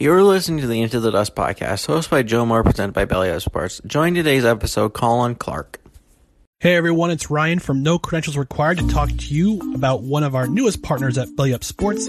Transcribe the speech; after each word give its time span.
You're 0.00 0.22
listening 0.22 0.60
to 0.60 0.68
the 0.68 0.80
Into 0.80 1.00
the 1.00 1.10
Dust 1.10 1.34
podcast, 1.34 1.88
hosted 1.88 2.10
by 2.10 2.22
Joe 2.22 2.46
Moore, 2.46 2.62
presented 2.62 2.92
by 2.92 3.04
Belly 3.04 3.30
Up 3.30 3.42
Sports. 3.42 3.80
Join 3.84 4.14
today's 4.14 4.44
episode, 4.44 4.92
Colin 4.94 5.34
Clarke. 5.34 5.80
Hey 6.60 6.76
everyone, 6.76 7.10
it's 7.10 7.30
Ryan 7.30 7.58
from 7.58 7.82
No 7.82 7.98
Credentials 7.98 8.36
Required 8.36 8.78
to 8.78 8.86
talk 8.86 9.08
to 9.08 9.34
you 9.34 9.74
about 9.74 10.02
one 10.02 10.22
of 10.22 10.36
our 10.36 10.46
newest 10.46 10.84
partners 10.84 11.18
at 11.18 11.34
Belly 11.34 11.52
Up 11.52 11.64
Sports, 11.64 12.08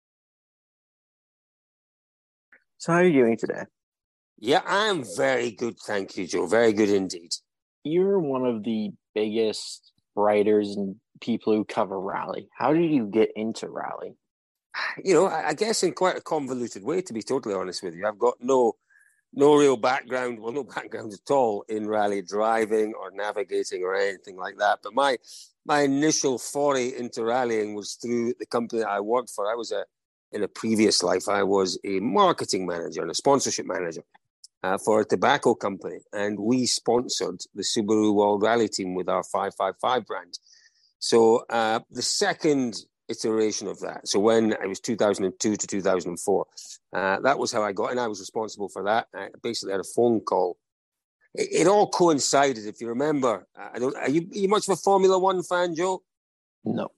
So 2.81 2.93
how 2.93 2.97
are 2.97 3.03
you 3.03 3.13
doing 3.13 3.37
today? 3.37 3.65
Yeah, 4.39 4.63
I'm 4.65 5.03
very 5.15 5.51
good, 5.51 5.75
thank 5.85 6.17
you, 6.17 6.25
Joe. 6.25 6.47
Very 6.47 6.73
good 6.73 6.89
indeed. 6.89 7.29
You're 7.83 8.17
one 8.17 8.43
of 8.43 8.63
the 8.63 8.89
biggest 9.13 9.91
writers 10.15 10.75
and 10.75 10.95
people 11.21 11.53
who 11.53 11.63
cover 11.63 11.99
rally. 11.99 12.49
How 12.57 12.73
did 12.73 12.89
you 12.89 13.05
get 13.05 13.29
into 13.35 13.69
rally? 13.69 14.15
You 15.03 15.13
know, 15.13 15.27
I 15.27 15.53
guess 15.53 15.83
in 15.83 15.93
quite 15.93 16.17
a 16.17 16.21
convoluted 16.21 16.83
way, 16.83 17.03
to 17.03 17.13
be 17.13 17.21
totally 17.21 17.53
honest 17.53 17.83
with 17.83 17.93
you. 17.93 18.07
I've 18.07 18.17
got 18.17 18.37
no 18.39 18.73
no 19.31 19.55
real 19.55 19.77
background, 19.77 20.39
well, 20.39 20.51
no 20.51 20.63
background 20.75 21.13
at 21.13 21.31
all 21.31 21.63
in 21.69 21.87
rally 21.87 22.23
driving 22.23 22.95
or 22.99 23.11
navigating 23.11 23.83
or 23.83 23.93
anything 23.93 24.37
like 24.37 24.57
that. 24.57 24.79
But 24.81 24.95
my 24.95 25.17
my 25.67 25.81
initial 25.81 26.39
foray 26.39 26.97
into 26.97 27.23
rallying 27.23 27.75
was 27.75 27.93
through 27.93 28.33
the 28.39 28.47
company 28.47 28.81
that 28.81 28.89
I 28.89 29.01
worked 29.01 29.29
for. 29.29 29.51
I 29.51 29.55
was 29.55 29.71
a 29.71 29.85
in 30.31 30.43
a 30.43 30.47
previous 30.47 31.03
life, 31.03 31.27
I 31.27 31.43
was 31.43 31.79
a 31.83 31.99
marketing 31.99 32.65
manager 32.65 33.01
and 33.01 33.11
a 33.11 33.15
sponsorship 33.15 33.65
manager 33.65 34.03
uh, 34.63 34.77
for 34.77 35.01
a 35.01 35.05
tobacco 35.05 35.55
company, 35.55 35.99
and 36.13 36.39
we 36.39 36.65
sponsored 36.65 37.41
the 37.55 37.63
Subaru 37.63 38.13
World 38.13 38.43
Rally 38.43 38.67
Team 38.67 38.95
with 38.95 39.09
our 39.09 39.23
555 39.23 40.05
brand. 40.05 40.39
So 40.99 41.45
uh, 41.49 41.79
the 41.89 42.01
second 42.01 42.75
iteration 43.09 43.67
of 43.67 43.79
that, 43.79 44.07
so 44.07 44.19
when 44.19 44.53
it 44.53 44.67
was 44.67 44.79
2002 44.79 45.55
to 45.55 45.67
2004, 45.67 46.45
uh, 46.93 47.19
that 47.21 47.39
was 47.39 47.51
how 47.51 47.63
I 47.63 47.71
got, 47.71 47.91
and 47.91 47.99
I 47.99 48.07
was 48.07 48.19
responsible 48.19 48.69
for 48.69 48.83
that. 48.83 49.07
I 49.15 49.29
basically 49.41 49.71
had 49.71 49.81
a 49.81 49.95
phone 49.95 50.19
call. 50.21 50.57
It, 51.33 51.65
all 51.65 51.87
coincided, 51.87 52.67
if 52.67 52.81
you 52.81 52.89
remember. 52.89 53.47
I 53.55 53.79
don't. 53.79 53.95
Are 53.95 54.09
you, 54.09 54.27
are 54.31 54.37
you 54.37 54.49
much 54.49 54.67
of 54.67 54.73
a 54.73 54.75
Formula 54.75 55.17
One 55.17 55.43
fan, 55.43 55.73
Joe? 55.73 56.03
No. 56.65 56.91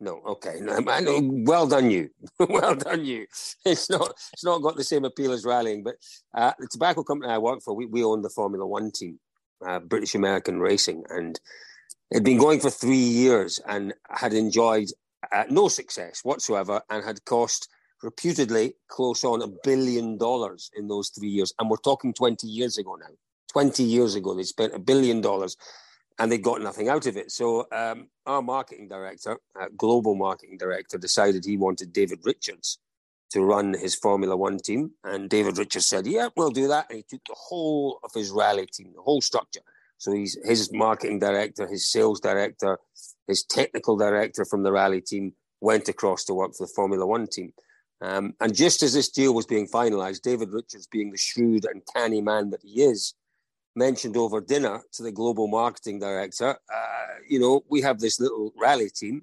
No, 0.00 0.22
okay. 0.26 0.60
No, 0.60 1.20
well 1.44 1.66
done, 1.66 1.90
you. 1.90 2.10
well 2.38 2.74
done, 2.74 3.04
you. 3.04 3.26
It's 3.64 3.90
not. 3.90 4.12
It's 4.32 4.44
not 4.44 4.62
got 4.62 4.76
the 4.76 4.84
same 4.84 5.04
appeal 5.04 5.32
as 5.32 5.44
rallying, 5.44 5.82
but 5.82 5.96
uh, 6.34 6.52
the 6.58 6.68
tobacco 6.70 7.02
company 7.02 7.32
I 7.32 7.38
work 7.38 7.60
for, 7.62 7.74
we, 7.74 7.86
we 7.86 8.02
own 8.02 8.22
the 8.22 8.30
Formula 8.30 8.66
One 8.66 8.90
team, 8.90 9.20
uh, 9.66 9.78
British 9.78 10.14
American 10.14 10.58
Racing, 10.60 11.04
and 11.10 11.38
it'd 12.10 12.24
been 12.24 12.38
going 12.38 12.60
for 12.60 12.70
three 12.70 12.96
years 12.96 13.60
and 13.68 13.92
had 14.08 14.32
enjoyed 14.32 14.88
uh, 15.30 15.44
no 15.50 15.68
success 15.68 16.20
whatsoever, 16.22 16.80
and 16.88 17.04
had 17.04 17.24
cost 17.26 17.68
reputedly 18.02 18.72
close 18.88 19.22
on 19.24 19.42
a 19.42 19.48
billion 19.62 20.16
dollars 20.16 20.70
in 20.74 20.88
those 20.88 21.10
three 21.10 21.28
years. 21.28 21.52
And 21.58 21.68
we're 21.68 21.76
talking 21.76 22.14
twenty 22.14 22.46
years 22.46 22.78
ago 22.78 22.96
now. 22.98 23.14
Twenty 23.52 23.82
years 23.82 24.14
ago, 24.14 24.34
they 24.34 24.44
spent 24.44 24.74
a 24.74 24.78
billion 24.78 25.20
dollars 25.20 25.56
and 26.20 26.30
they 26.30 26.38
got 26.38 26.60
nothing 26.60 26.88
out 26.88 27.06
of 27.06 27.16
it. 27.16 27.32
So 27.32 27.66
um, 27.72 28.08
our 28.26 28.42
marketing 28.42 28.88
director, 28.88 29.38
uh, 29.58 29.66
global 29.76 30.14
marketing 30.14 30.58
director, 30.58 30.98
decided 30.98 31.44
he 31.44 31.56
wanted 31.56 31.94
David 31.94 32.20
Richards 32.24 32.78
to 33.30 33.42
run 33.42 33.72
his 33.72 33.94
Formula 33.94 34.36
One 34.36 34.58
team, 34.58 34.90
and 35.02 35.30
David 35.30 35.56
Richards 35.56 35.86
said, 35.86 36.06
"Yeah, 36.06 36.28
we'll 36.36 36.50
do 36.50 36.68
that." 36.68 36.86
And 36.90 36.98
he 36.98 37.04
took 37.08 37.24
the 37.26 37.36
whole 37.36 38.00
of 38.04 38.12
his 38.14 38.30
rally 38.30 38.66
team, 38.66 38.92
the 38.94 39.02
whole 39.02 39.22
structure. 39.22 39.62
So 39.96 40.12
he's 40.12 40.36
his 40.44 40.70
marketing 40.72 41.20
director, 41.20 41.66
his 41.66 41.90
sales 41.90 42.20
director, 42.20 42.78
his 43.26 43.42
technical 43.42 43.96
director 43.96 44.44
from 44.44 44.62
the 44.62 44.72
rally 44.72 45.00
team 45.00 45.32
went 45.60 45.88
across 45.88 46.24
to 46.24 46.34
work 46.34 46.54
for 46.54 46.66
the 46.66 46.72
Formula 46.74 47.06
One 47.06 47.26
team. 47.26 47.52
Um, 48.02 48.34
and 48.40 48.54
just 48.54 48.82
as 48.82 48.92
this 48.92 49.10
deal 49.10 49.34
was 49.34 49.46
being 49.46 49.68
finalized, 49.68 50.22
David 50.22 50.52
Richards, 50.52 50.86
being 50.86 51.10
the 51.10 51.18
shrewd 51.18 51.66
and 51.66 51.82
canny 51.94 52.20
man 52.20 52.50
that 52.50 52.62
he 52.62 52.82
is, 52.82 53.14
mentioned 53.86 54.16
over 54.16 54.40
dinner 54.40 54.76
to 54.92 55.02
the 55.02 55.12
global 55.20 55.46
marketing 55.48 55.98
director, 55.98 56.50
uh, 56.78 57.12
you 57.28 57.38
know, 57.40 57.64
we 57.68 57.80
have 57.80 57.98
this 57.98 58.20
little 58.20 58.52
rally 58.64 58.90
team, 58.90 59.16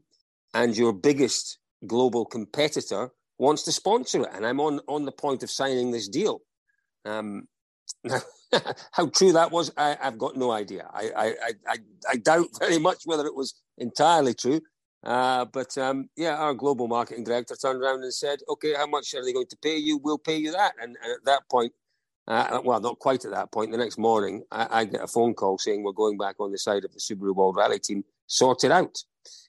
and 0.53 0.75
your 0.75 0.93
biggest 0.93 1.59
global 1.85 2.25
competitor 2.25 3.03
wants 3.37 3.61
to 3.63 3.71
sponsor 3.71 4.19
it, 4.25 4.31
and 4.33 4.45
I'm 4.45 4.59
on 4.67 4.75
on 4.95 5.05
the 5.05 5.17
point 5.23 5.43
of 5.43 5.49
signing 5.51 5.91
this 5.91 6.07
deal. 6.19 6.41
Um, 7.05 7.47
how 8.91 9.05
true 9.17 9.33
that 9.33 9.51
was, 9.51 9.71
I, 9.77 9.97
have 10.01 10.17
got 10.17 10.35
no 10.35 10.51
idea. 10.51 10.83
I, 10.93 11.05
I, 11.25 11.27
I, 11.73 11.77
I, 12.11 12.15
doubt 12.17 12.47
very 12.59 12.79
much 12.79 13.01
whether 13.05 13.25
it 13.25 13.35
was 13.35 13.55
entirely 13.77 14.33
true. 14.33 14.61
Uh, 15.03 15.45
but 15.45 15.77
um, 15.77 16.09
yeah, 16.15 16.35
our 16.35 16.53
global 16.53 16.87
marketing 16.87 17.23
director 17.23 17.55
turned 17.55 17.81
around 17.81 18.03
and 18.03 18.13
said, 18.13 18.39
"Okay, 18.49 18.73
how 18.73 18.87
much 18.87 19.13
are 19.13 19.23
they 19.23 19.33
going 19.33 19.51
to 19.53 19.57
pay 19.67 19.77
you? 19.77 19.97
We'll 19.97 20.17
pay 20.29 20.37
you 20.37 20.51
that." 20.51 20.73
And, 20.81 20.97
and 21.03 21.11
at 21.17 21.25
that 21.25 21.43
point, 21.49 21.71
uh, 22.27 22.61
well, 22.63 22.81
not 22.81 22.99
quite 22.99 23.23
at 23.23 23.31
that 23.31 23.51
point. 23.51 23.71
The 23.71 23.77
next 23.77 23.97
morning, 23.97 24.43
I, 24.51 24.67
I, 24.81 24.85
get 24.85 25.03
a 25.03 25.07
phone 25.07 25.33
call 25.33 25.57
saying 25.57 25.83
we're 25.83 25.93
going 25.93 26.17
back 26.17 26.35
on 26.39 26.51
the 26.51 26.57
side 26.57 26.83
of 26.83 26.91
the 26.91 26.99
Subaru 26.99 27.33
World 27.33 27.55
Rally 27.55 27.79
team, 27.79 28.03
sort 28.27 28.65
it 28.65 28.71
out. 28.71 28.97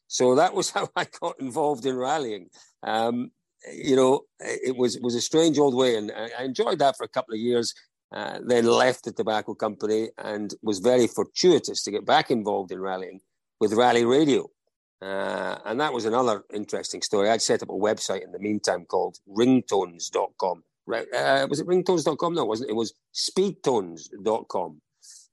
So 0.07 0.37
that 0.37 0.55
was 0.55 0.71
how 0.77 0.89
I 0.95 1.07
got 1.21 1.41
involved 1.41 1.87
in 1.87 1.97
rallying. 1.97 2.51
Um, 2.85 3.33
you 3.73 3.97
know, 3.97 4.23
it 4.39 4.77
was 4.77 4.99
was 5.01 5.17
a 5.17 5.21
strange 5.21 5.59
old 5.59 5.75
way, 5.75 5.97
and 5.97 6.13
I 6.13 6.45
enjoyed 6.45 6.79
that 6.79 6.97
for 6.97 7.05
a 7.05 7.09
couple 7.09 7.35
of 7.35 7.41
years. 7.41 7.75
Uh, 8.11 8.39
then 8.43 8.65
left 8.65 9.05
the 9.05 9.13
tobacco 9.13 9.53
company 9.53 10.09
and 10.17 10.55
was 10.63 10.79
very 10.79 11.07
fortuitous 11.07 11.83
to 11.83 11.91
get 11.91 12.07
back 12.07 12.31
involved 12.31 12.73
in 12.73 12.81
rallying 12.81 13.21
with 13.61 13.75
Rally 13.75 14.05
Radio. 14.05 14.49
Uh, 15.03 15.59
and 15.67 15.79
that 15.79 15.93
was 15.93 16.07
another 16.07 16.43
interesting 16.55 17.03
story. 17.03 17.29
I'd 17.29 17.43
set 17.43 17.63
up 17.63 17.69
a 17.69 17.73
website 17.73 18.25
in 18.25 18.33
the 18.33 18.39
meantime 18.39 18.87
called 18.87 19.19
ringtones.com 19.29 20.63
uh, 20.93 21.47
was 21.49 21.61
it 21.61 21.67
ringtones.com? 21.67 22.35
No, 22.35 22.43
it 22.43 22.49
wasn't. 22.49 22.71
It 22.71 22.75
was 22.75 22.95
speedtones.com. 23.15 24.81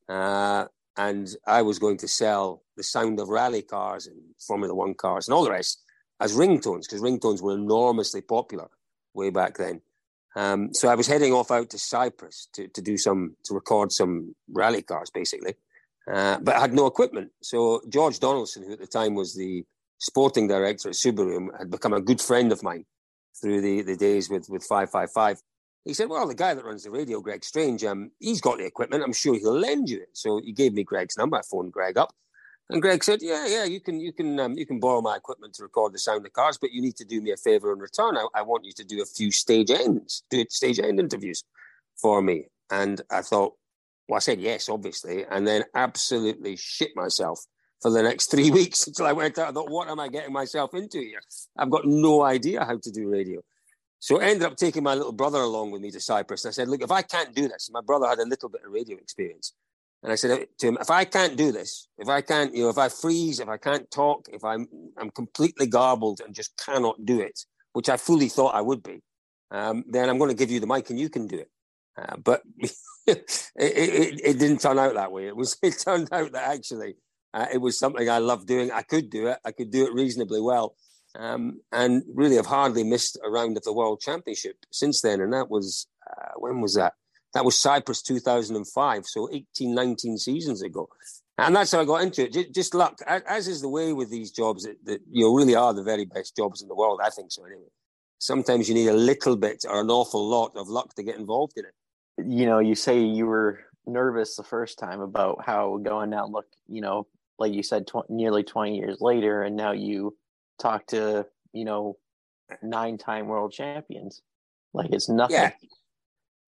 Uh, 0.08 0.66
and 0.98 1.36
I 1.48 1.62
was 1.62 1.80
going 1.80 1.98
to 1.98 2.08
sell 2.08 2.64
the 2.78 2.84
sound 2.84 3.20
of 3.20 3.30
rally 3.30 3.62
cars 3.62 4.08
and 4.08 4.18
Formula 4.40 4.74
One 4.74 4.94
cars 4.94 5.28
and 5.28 5.36
all 5.36 5.44
the 5.44 5.52
rest 5.52 5.82
as 6.20 6.36
ringtones 6.36 6.84
because 6.84 7.02
ringtones 7.02 7.42
were 7.42 7.54
enormously 7.54 8.22
popular 8.22 8.70
way 9.14 9.30
back 9.30 9.58
then. 9.58 9.82
Um, 10.38 10.74
so 10.74 10.90
I 10.90 10.96
was 10.96 11.08
heading 11.08 11.34
off 11.34 11.52
out 11.52 11.70
to 11.72 11.80
Cyprus 11.80 12.48
to, 12.54 12.68
to 12.68 12.82
do 12.82 12.98
some 12.98 13.36
to 13.46 13.54
record 13.54 13.92
some 13.92 14.36
rally 14.50 14.82
cars 14.82 15.10
basically, 15.10 15.56
uh, 16.12 16.40
but 16.40 16.56
I 16.56 16.60
had 16.60 16.74
no 16.74 16.86
equipment. 16.86 17.32
So 17.42 17.82
George 17.90 18.20
Donaldson, 18.20 18.64
who 18.64 18.74
at 18.74 18.80
the 18.80 18.88
time 18.88 19.16
was 19.16 19.34
the 19.34 19.66
sporting 20.00 20.48
director 20.48 20.90
at 20.90 20.96
Subaru, 20.96 21.58
had 21.58 21.72
become 21.72 21.94
a 21.94 22.02
good 22.02 22.22
friend 22.22 22.52
of 22.52 22.64
mine 22.64 22.86
through 23.42 23.62
the, 23.62 23.82
the 23.82 23.96
days 23.96 24.30
with, 24.30 24.50
with 24.50 24.64
555. 24.64 25.42
He 25.84 25.94
said, 25.94 26.10
"Well, 26.10 26.28
the 26.28 26.34
guy 26.34 26.54
that 26.54 26.66
runs 26.66 26.84
the 26.84 26.92
radio, 26.92 27.22
Greg 27.22 27.44
Strange, 27.44 27.84
um, 27.84 28.12
he's 28.20 28.42
got 28.42 28.58
the 28.58 28.66
equipment. 28.66 29.04
I'm 29.04 29.14
sure 29.14 29.36
he'll 29.36 29.58
lend 29.58 29.90
you 29.90 30.00
it." 30.00 30.10
So 30.14 30.42
he 30.44 30.52
gave 30.52 30.74
me 30.74 30.84
Greg's 30.84 31.18
number. 31.18 31.38
I 31.38 31.42
phoned 31.50 31.72
Greg 31.72 31.98
up, 31.98 32.12
and 32.70 32.82
Greg 32.82 33.04
said, 33.04 33.20
"Yeah, 33.22 33.46
yeah, 33.46 33.66
you 33.66 33.80
can, 33.80 34.00
you 34.00 34.12
can, 34.12 34.40
um, 34.40 34.58
you 34.58 34.66
can 34.66 34.80
borrow 34.80 35.02
my 35.02 35.16
equipment 35.16 35.54
to 35.56 35.64
record 35.64 35.94
the 35.94 36.00
sound 36.00 36.26
of 36.26 36.34
cars, 36.34 36.58
but 36.58 36.72
you 36.72 36.82
need 36.82 36.96
to 36.96 37.06
do 37.06 37.22
me 37.22 37.32
a 37.32 37.38
favor 37.38 37.72
in 37.72 37.80
return. 37.80 38.18
I, 38.18 38.26
I 38.34 38.42
want 38.42 38.66
you 38.66 38.72
to 38.74 38.84
do 38.84 39.02
a 39.02 39.06
few 39.06 39.32
stage 39.32 39.70
ends, 39.70 40.24
do 40.32 40.44
stage 40.50 40.80
end 40.80 41.00
interviews 41.00 41.44
for 42.02 42.22
me." 42.22 42.48
And 42.72 43.02
I 43.12 43.22
thought, 43.22 43.54
well, 44.08 44.18
I 44.18 44.20
said 44.20 44.42
yes, 44.42 44.70
obviously, 44.70 45.24
and 45.30 45.48
then 45.48 45.66
absolutely 45.76 46.56
shit 46.56 46.96
myself 46.96 47.46
for 47.82 47.92
the 47.92 48.04
next 48.04 48.32
three 48.32 48.52
weeks 48.60 48.88
until 48.88 49.06
I 49.06 49.12
went 49.12 49.38
out. 49.38 49.50
I 49.50 49.52
thought, 49.52 49.70
what 49.70 49.90
am 49.90 50.00
I 50.00 50.08
getting 50.08 50.34
myself 50.34 50.74
into 50.74 51.00
here? 51.00 51.22
I've 51.58 51.70
got 51.72 51.86
no 51.86 52.24
idea 52.24 52.66
how 52.66 52.78
to 52.78 52.92
do 52.92 53.10
radio. 53.10 53.42
So 54.00 54.22
I 54.22 54.26
ended 54.26 54.44
up 54.44 54.56
taking 54.56 54.84
my 54.84 54.94
little 54.94 55.12
brother 55.12 55.40
along 55.40 55.72
with 55.72 55.82
me 55.82 55.90
to 55.92 56.00
Cyprus. 56.00 56.46
And 56.46 56.52
I 56.52 56.54
said, 56.54 56.68
look, 56.68 56.84
if 56.84 56.92
I 56.92 57.02
can't 57.02 57.34
do 57.34 57.48
this, 57.48 57.70
my 57.72 57.82
brother 57.82 58.08
had 58.08 58.20
a 58.20 58.26
little 58.26 58.50
bit 58.50 58.62
of 58.66 58.72
radio 58.72 58.98
experience. 58.98 59.54
And 60.04 60.12
I 60.12 60.16
said 60.16 60.48
to 60.60 60.68
him, 60.68 60.78
if 60.80 60.92
I 60.92 61.06
can't 61.06 61.36
do 61.36 61.52
this, 61.52 61.88
if 61.98 62.08
I 62.08 62.22
can't, 62.22 62.54
you 62.54 62.64
know, 62.64 62.70
if 62.70 62.78
I 62.78 62.90
freeze, 62.90 63.40
if 63.40 63.50
I 63.50 63.58
can't 63.58 63.90
talk, 63.90 64.28
if 64.32 64.44
I'm, 64.44 64.68
I'm 65.00 65.10
completely 65.10 65.66
garbled 65.66 66.22
and 66.24 66.36
just 66.36 66.56
cannot 66.64 67.04
do 67.06 67.20
it, 67.20 67.40
which 67.74 67.90
I 67.90 67.98
fully 67.98 68.30
thought 68.30 68.54
I 68.54 68.62
would 68.62 68.84
be, 68.84 69.02
um, 69.50 69.84
then 69.88 70.08
I'm 70.08 70.20
going 70.20 70.30
to 70.30 70.36
give 70.36 70.52
you 70.52 70.60
the 70.60 70.68
mic 70.68 70.92
and 70.92 71.00
you 71.00 71.10
can 71.10 71.26
do 71.26 71.40
it. 71.40 71.50
Uh, 71.98 72.18
but 72.18 72.44
it, 73.08 73.50
it, 73.56 74.22
it, 74.24 74.38
didn't 74.38 74.62
turn 74.62 74.78
out 74.78 74.94
that 74.94 75.12
way. 75.12 75.26
It 75.26 75.36
was, 75.36 75.58
it 75.64 75.80
turned 75.80 76.10
out 76.12 76.32
that 76.34 76.50
actually 76.50 76.98
uh, 77.36 77.48
it 77.54 77.58
was 77.58 77.78
something 77.78 78.10
I 78.10 78.20
loved 78.20 78.48
doing. 78.48 78.72
I 78.72 78.82
could 78.82 79.10
do 79.10 79.28
it. 79.28 79.38
I 79.44 79.52
could 79.52 79.70
do 79.70 79.86
it 79.86 79.94
reasonably 79.94 80.40
well. 80.40 80.76
Um, 81.20 81.60
and 81.72 82.02
really 82.14 82.40
I've 82.40 82.46
hardly 82.46 82.84
missed 82.84 83.20
a 83.24 83.30
round 83.30 83.58
of 83.58 83.64
the 83.64 83.74
World 83.74 84.00
Championship 84.00 84.56
since 84.72 85.02
then. 85.02 85.20
And 85.20 85.34
that 85.34 85.50
was, 85.50 85.88
uh, 86.10 86.32
when 86.38 86.62
was 86.62 86.76
that? 86.76 86.94
That 87.34 87.44
was 87.44 87.60
Cyprus 87.60 88.02
2005, 88.02 89.06
so 89.06 89.30
18, 89.32 89.76
19 89.76 90.18
seasons 90.18 90.62
ago. 90.62 90.88
And 91.38 91.54
that's 91.54 91.74
how 91.74 91.82
I 91.82 91.86
got 91.86 92.04
into 92.04 92.24
it. 92.24 92.32
Just, 92.32 92.54
just 92.54 92.74
luck, 92.74 93.00
as 93.06 93.50
is 93.50 93.60
the 93.60 93.68
way 93.68 93.92
with 93.92 94.10
these 94.10 94.32
jobs, 94.32 94.64
that, 94.64 94.78
that 94.86 95.02
you 95.12 95.36
really 95.36 95.56
are 95.56 95.74
the 95.74 95.84
very 95.84 96.06
best 96.06 96.38
jobs 96.38 96.62
in 96.62 96.70
the 96.70 96.76
world. 96.76 97.02
I 97.04 97.10
think 97.10 97.34
so, 97.34 97.44
anyway. 97.44 97.68
Sometimes 98.20 98.70
you 98.70 98.76
need 98.76 98.88
a 98.88 98.94
little 98.94 99.36
bit 99.36 99.66
or 99.70 99.82
an 99.82 99.90
awful 99.90 100.26
lot 100.26 100.54
of 100.56 100.70
luck 100.70 100.96
to 100.96 101.04
get 101.04 101.18
involved 101.18 101.58
in 101.58 101.66
it. 101.66 101.74
You 102.26 102.46
know, 102.46 102.60
you 102.60 102.76
say 102.76 103.00
you 103.02 103.26
were 103.26 103.60
nervous 103.86 104.38
the 104.38 104.44
first 104.44 104.80
time 104.80 105.02
about 105.02 105.44
how 105.46 105.78
going 105.84 106.12
now 106.12 106.28
look, 106.28 106.46
you 106.68 106.80
know, 106.80 107.06
like 107.40 107.54
you 107.54 107.64
said, 107.64 107.88
tw- 107.88 108.10
nearly 108.10 108.44
20 108.44 108.78
years 108.78 108.98
later, 109.02 109.44
and 109.44 109.56
now 109.56 109.72
you 109.72 110.16
talk 110.60 110.88
to 110.88 111.26
you 111.54 111.66
know 111.66 111.98
nine 112.62 112.98
time 112.98 113.28
world 113.28 113.52
champions. 113.52 114.22
Like 114.74 114.92
it's 114.92 115.10
nothing. 115.10 115.36
Yeah 115.36 115.52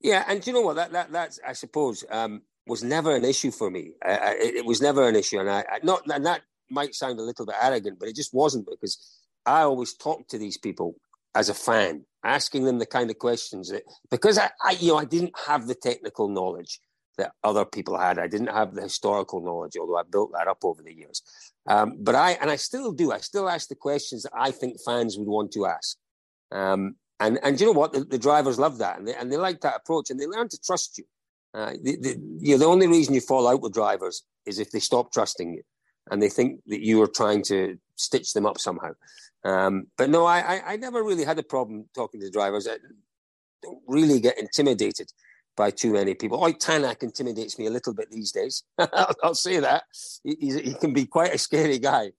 yeah 0.01 0.23
and 0.27 0.45
you 0.45 0.53
know 0.53 0.61
what? 0.61 0.75
That 0.75 0.91
that 0.91 1.11
that's 1.11 1.39
i 1.45 1.53
suppose 1.53 2.03
um 2.09 2.41
was 2.65 2.83
never 2.83 3.15
an 3.15 3.23
issue 3.23 3.51
for 3.51 3.71
me. 3.71 3.93
I, 4.03 4.17
I, 4.17 4.31
it 4.39 4.65
was 4.65 4.81
never 4.81 5.07
an 5.07 5.15
issue 5.15 5.39
and 5.39 5.49
i, 5.49 5.59
I 5.71 5.79
not 5.83 6.01
and 6.07 6.25
that 6.25 6.41
might 6.69 6.95
sound 6.95 7.19
a 7.19 7.23
little 7.23 7.45
bit 7.45 7.55
arrogant 7.61 7.97
but 7.99 8.09
it 8.09 8.15
just 8.15 8.33
wasn't 8.33 8.67
because 8.69 9.21
i 9.45 9.61
always 9.61 9.93
talked 9.93 10.29
to 10.31 10.37
these 10.37 10.57
people 10.57 10.95
as 11.33 11.47
a 11.47 11.53
fan 11.53 12.03
asking 12.25 12.65
them 12.65 12.77
the 12.77 12.85
kind 12.85 13.09
of 13.09 13.17
questions 13.17 13.69
that 13.69 13.83
because 14.11 14.37
I, 14.37 14.49
I 14.61 14.71
you 14.71 14.89
know 14.89 14.97
i 14.97 15.05
didn't 15.05 15.33
have 15.47 15.65
the 15.65 15.75
technical 15.75 16.27
knowledge 16.27 16.81
that 17.17 17.33
other 17.43 17.65
people 17.65 17.97
had. 17.97 18.19
I 18.19 18.27
didn't 18.27 18.47
have 18.47 18.73
the 18.73 18.83
historical 18.83 19.41
knowledge, 19.41 19.75
although 19.79 19.97
I 19.97 20.03
built 20.09 20.31
that 20.33 20.47
up 20.47 20.63
over 20.63 20.81
the 20.81 20.93
years. 20.93 21.21
Um, 21.67 21.97
but 21.99 22.15
I, 22.15 22.31
and 22.33 22.49
I 22.49 22.55
still 22.55 22.91
do, 22.91 23.11
I 23.11 23.19
still 23.19 23.49
ask 23.49 23.67
the 23.67 23.75
questions 23.75 24.23
that 24.23 24.31
I 24.35 24.51
think 24.51 24.77
fans 24.85 25.17
would 25.17 25.27
want 25.27 25.51
to 25.53 25.65
ask. 25.65 25.97
Um, 26.51 26.95
and, 27.19 27.39
and 27.43 27.59
you 27.59 27.65
know 27.65 27.71
what? 27.71 27.93
The, 27.93 28.03
the, 28.03 28.19
drivers 28.19 28.59
love 28.59 28.77
that 28.77 28.99
and 28.99 29.07
they, 29.07 29.15
and 29.15 29.31
they 29.31 29.37
like 29.37 29.61
that 29.61 29.75
approach 29.75 30.11
and 30.11 30.19
they 30.19 30.27
learn 30.27 30.47
to 30.49 30.61
trust 30.61 30.97
you. 30.97 31.03
Uh, 31.53 31.73
the, 31.81 31.97
the, 31.97 32.37
you 32.39 32.53
know, 32.53 32.59
the 32.59 32.65
only 32.65 32.87
reason 32.87 33.15
you 33.15 33.21
fall 33.21 33.47
out 33.47 33.61
with 33.61 33.73
drivers 33.73 34.23
is 34.45 34.59
if 34.59 34.71
they 34.71 34.79
stop 34.79 35.11
trusting 35.11 35.53
you 35.53 35.63
and 36.11 36.21
they 36.21 36.29
think 36.29 36.61
that 36.67 36.81
you 36.81 37.01
are 37.01 37.07
trying 37.07 37.41
to 37.43 37.77
stitch 37.95 38.33
them 38.33 38.45
up 38.45 38.59
somehow. 38.59 38.91
Um, 39.43 39.87
but 39.97 40.09
no, 40.09 40.25
I, 40.25 40.39
I, 40.39 40.61
I, 40.73 40.75
never 40.77 41.03
really 41.03 41.23
had 41.23 41.39
a 41.39 41.43
problem 41.43 41.85
talking 41.95 42.19
to 42.21 42.29
drivers. 42.29 42.67
I 42.67 42.77
don't 43.61 43.81
really 43.87 44.19
get 44.19 44.39
intimidated 44.39 45.11
by 45.57 45.71
too 45.71 45.91
many 45.91 46.13
people. 46.13 46.41
Ott 46.41 46.59
Tänak 46.59 47.03
intimidates 47.03 47.59
me 47.59 47.65
a 47.65 47.69
little 47.69 47.93
bit 47.93 48.09
these 48.09 48.31
days. 48.31 48.63
I'll, 48.77 49.15
I'll, 49.23 49.35
say 49.35 49.59
that 49.59 49.83
he, 50.23 50.35
he, 50.39 50.73
can 50.75 50.93
be 50.93 51.05
quite 51.05 51.33
a 51.33 51.37
scary 51.37 51.79
guy. 51.79 52.11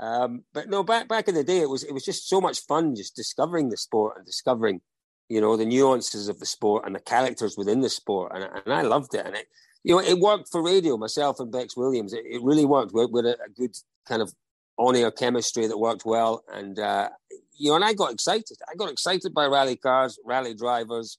Um, 0.00 0.42
but 0.52 0.68
no, 0.68 0.82
back 0.82 1.06
back 1.06 1.28
in 1.28 1.34
the 1.34 1.44
day, 1.44 1.58
it 1.58 1.70
was 1.70 1.84
it 1.84 1.92
was 1.92 2.04
just 2.04 2.28
so 2.28 2.40
much 2.40 2.60
fun 2.66 2.96
just 2.96 3.14
discovering 3.14 3.68
the 3.68 3.76
sport 3.76 4.16
and 4.16 4.26
discovering, 4.26 4.80
you 5.28 5.40
know, 5.40 5.56
the 5.56 5.64
nuances 5.64 6.28
of 6.28 6.40
the 6.40 6.46
sport 6.46 6.84
and 6.84 6.94
the 6.94 7.00
characters 7.00 7.56
within 7.56 7.80
the 7.82 7.88
sport, 7.88 8.32
and, 8.34 8.44
and 8.44 8.74
I 8.74 8.82
loved 8.82 9.14
it. 9.14 9.24
And 9.24 9.36
it, 9.36 9.46
you 9.84 9.94
know, 9.94 10.00
it 10.00 10.18
worked 10.18 10.48
for 10.50 10.62
radio. 10.62 10.96
Myself 10.96 11.38
and 11.38 11.52
Becs 11.52 11.76
Williams, 11.76 12.12
it, 12.12 12.24
it 12.26 12.42
really 12.42 12.64
worked. 12.64 12.92
with 12.92 13.26
a, 13.26 13.36
a, 13.44 13.50
good 13.56 13.76
kind 14.08 14.20
of 14.20 14.32
on-air 14.78 15.10
chemistry 15.10 15.66
that 15.66 15.78
worked 15.78 16.04
well, 16.04 16.42
and 16.52 16.78
uh, 16.78 17.08
you 17.56 17.70
know, 17.70 17.76
and 17.76 17.84
I 17.84 17.94
got 17.94 18.12
excited. 18.12 18.58
I 18.70 18.74
got 18.74 18.90
excited 18.90 19.32
by 19.32 19.46
rally 19.46 19.76
cars, 19.76 20.18
rally 20.24 20.54
drivers 20.54 21.18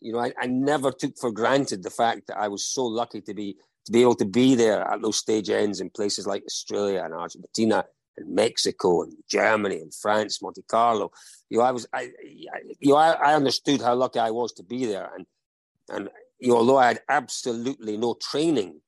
you 0.00 0.12
know, 0.12 0.20
I, 0.20 0.32
I 0.38 0.46
never 0.46 0.90
took 0.90 1.16
for 1.18 1.30
granted 1.30 1.82
the 1.82 1.90
fact 1.90 2.26
that 2.28 2.38
I 2.38 2.48
was 2.48 2.64
so 2.64 2.84
lucky 2.84 3.20
to 3.22 3.34
be 3.34 3.56
to 3.86 3.92
be 3.92 4.02
able 4.02 4.16
to 4.16 4.26
be 4.26 4.54
there 4.54 4.82
at 4.82 5.00
those 5.00 5.16
stage 5.16 5.48
ends 5.48 5.80
in 5.80 5.88
places 5.88 6.26
like 6.26 6.44
Australia 6.44 7.02
and 7.02 7.14
Argentina 7.14 7.84
and 8.18 8.34
Mexico 8.34 9.02
and 9.02 9.14
Germany 9.30 9.78
and 9.78 9.94
France, 9.94 10.42
Monte 10.42 10.62
Carlo. 10.68 11.10
You 11.48 11.58
know, 11.58 11.64
I 11.64 11.70
was, 11.70 11.86
I, 11.92 12.02
I 12.02 12.58
you 12.80 12.90
know, 12.90 12.96
I, 12.96 13.12
I, 13.12 13.34
understood 13.34 13.80
how 13.80 13.94
lucky 13.94 14.18
I 14.18 14.30
was 14.30 14.52
to 14.54 14.62
be 14.62 14.84
there, 14.84 15.10
and 15.14 15.26
and 15.88 16.10
you 16.38 16.48
know, 16.48 16.58
although 16.58 16.76
I 16.76 16.88
had 16.88 17.00
absolutely 17.08 17.96
no 17.96 18.14
training 18.14 18.80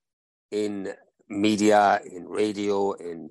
in 0.51 0.93
media, 1.29 2.01
in 2.05 2.29
radio, 2.29 2.93
in 2.93 3.31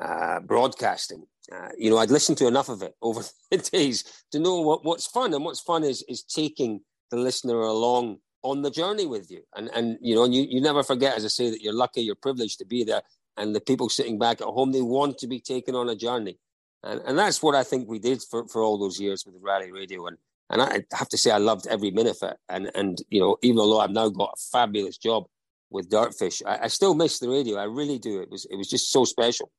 uh, 0.00 0.40
broadcasting, 0.40 1.26
uh, 1.50 1.68
you 1.76 1.90
know, 1.90 1.98
I'd 1.98 2.10
listened 2.10 2.38
to 2.38 2.46
enough 2.46 2.68
of 2.68 2.82
it 2.82 2.94
over 3.02 3.22
the 3.50 3.58
days 3.58 4.24
to 4.30 4.38
know 4.38 4.60
what, 4.60 4.84
what's 4.84 5.06
fun, 5.06 5.34
and 5.34 5.44
what's 5.44 5.60
fun 5.60 5.84
is 5.84 6.02
is 6.08 6.22
taking 6.22 6.80
the 7.12 7.18
listener 7.18 7.60
along 7.60 8.18
on 8.42 8.62
the 8.62 8.70
journey 8.70 9.06
with 9.06 9.30
you. 9.30 9.42
And 9.54 9.70
and 9.74 9.98
you 10.00 10.16
know, 10.16 10.24
and 10.24 10.34
you, 10.34 10.42
you 10.48 10.60
never 10.60 10.82
forget, 10.82 11.16
as 11.16 11.24
I 11.24 11.28
say, 11.28 11.50
that 11.50 11.62
you're 11.62 11.72
lucky, 11.72 12.02
you're 12.02 12.16
privileged 12.16 12.58
to 12.58 12.64
be 12.64 12.82
there. 12.82 13.02
And 13.36 13.54
the 13.54 13.60
people 13.60 13.88
sitting 13.88 14.18
back 14.18 14.40
at 14.40 14.48
home, 14.48 14.72
they 14.72 14.82
want 14.82 15.18
to 15.18 15.26
be 15.26 15.40
taken 15.40 15.74
on 15.74 15.88
a 15.88 15.94
journey. 15.94 16.38
And 16.82 17.00
and 17.06 17.18
that's 17.18 17.42
what 17.42 17.54
I 17.54 17.62
think 17.62 17.88
we 17.88 18.00
did 18.00 18.22
for, 18.22 18.48
for 18.48 18.62
all 18.62 18.78
those 18.78 18.98
years 18.98 19.24
with 19.24 19.36
Rally 19.40 19.70
Radio. 19.70 20.06
And 20.06 20.16
and 20.50 20.60
I 20.60 20.84
have 20.96 21.08
to 21.10 21.18
say 21.18 21.30
I 21.30 21.38
loved 21.38 21.66
every 21.68 21.90
minute 21.90 22.16
of 22.20 22.30
it. 22.30 22.36
And 22.48 22.70
and 22.74 22.98
you 23.10 23.20
know, 23.20 23.36
even 23.42 23.56
though 23.56 23.80
I've 23.80 23.90
now 23.90 24.08
got 24.08 24.34
a 24.36 24.42
fabulous 24.50 24.98
job 24.98 25.26
with 25.70 25.88
Dirtfish, 25.88 26.42
I, 26.44 26.64
I 26.64 26.68
still 26.68 26.94
miss 26.94 27.18
the 27.18 27.28
radio. 27.28 27.58
I 27.58 27.64
really 27.64 27.98
do. 27.98 28.20
It 28.20 28.30
was 28.30 28.46
it 28.46 28.56
was 28.56 28.68
just 28.68 28.90
so 28.90 29.04
special. 29.04 29.50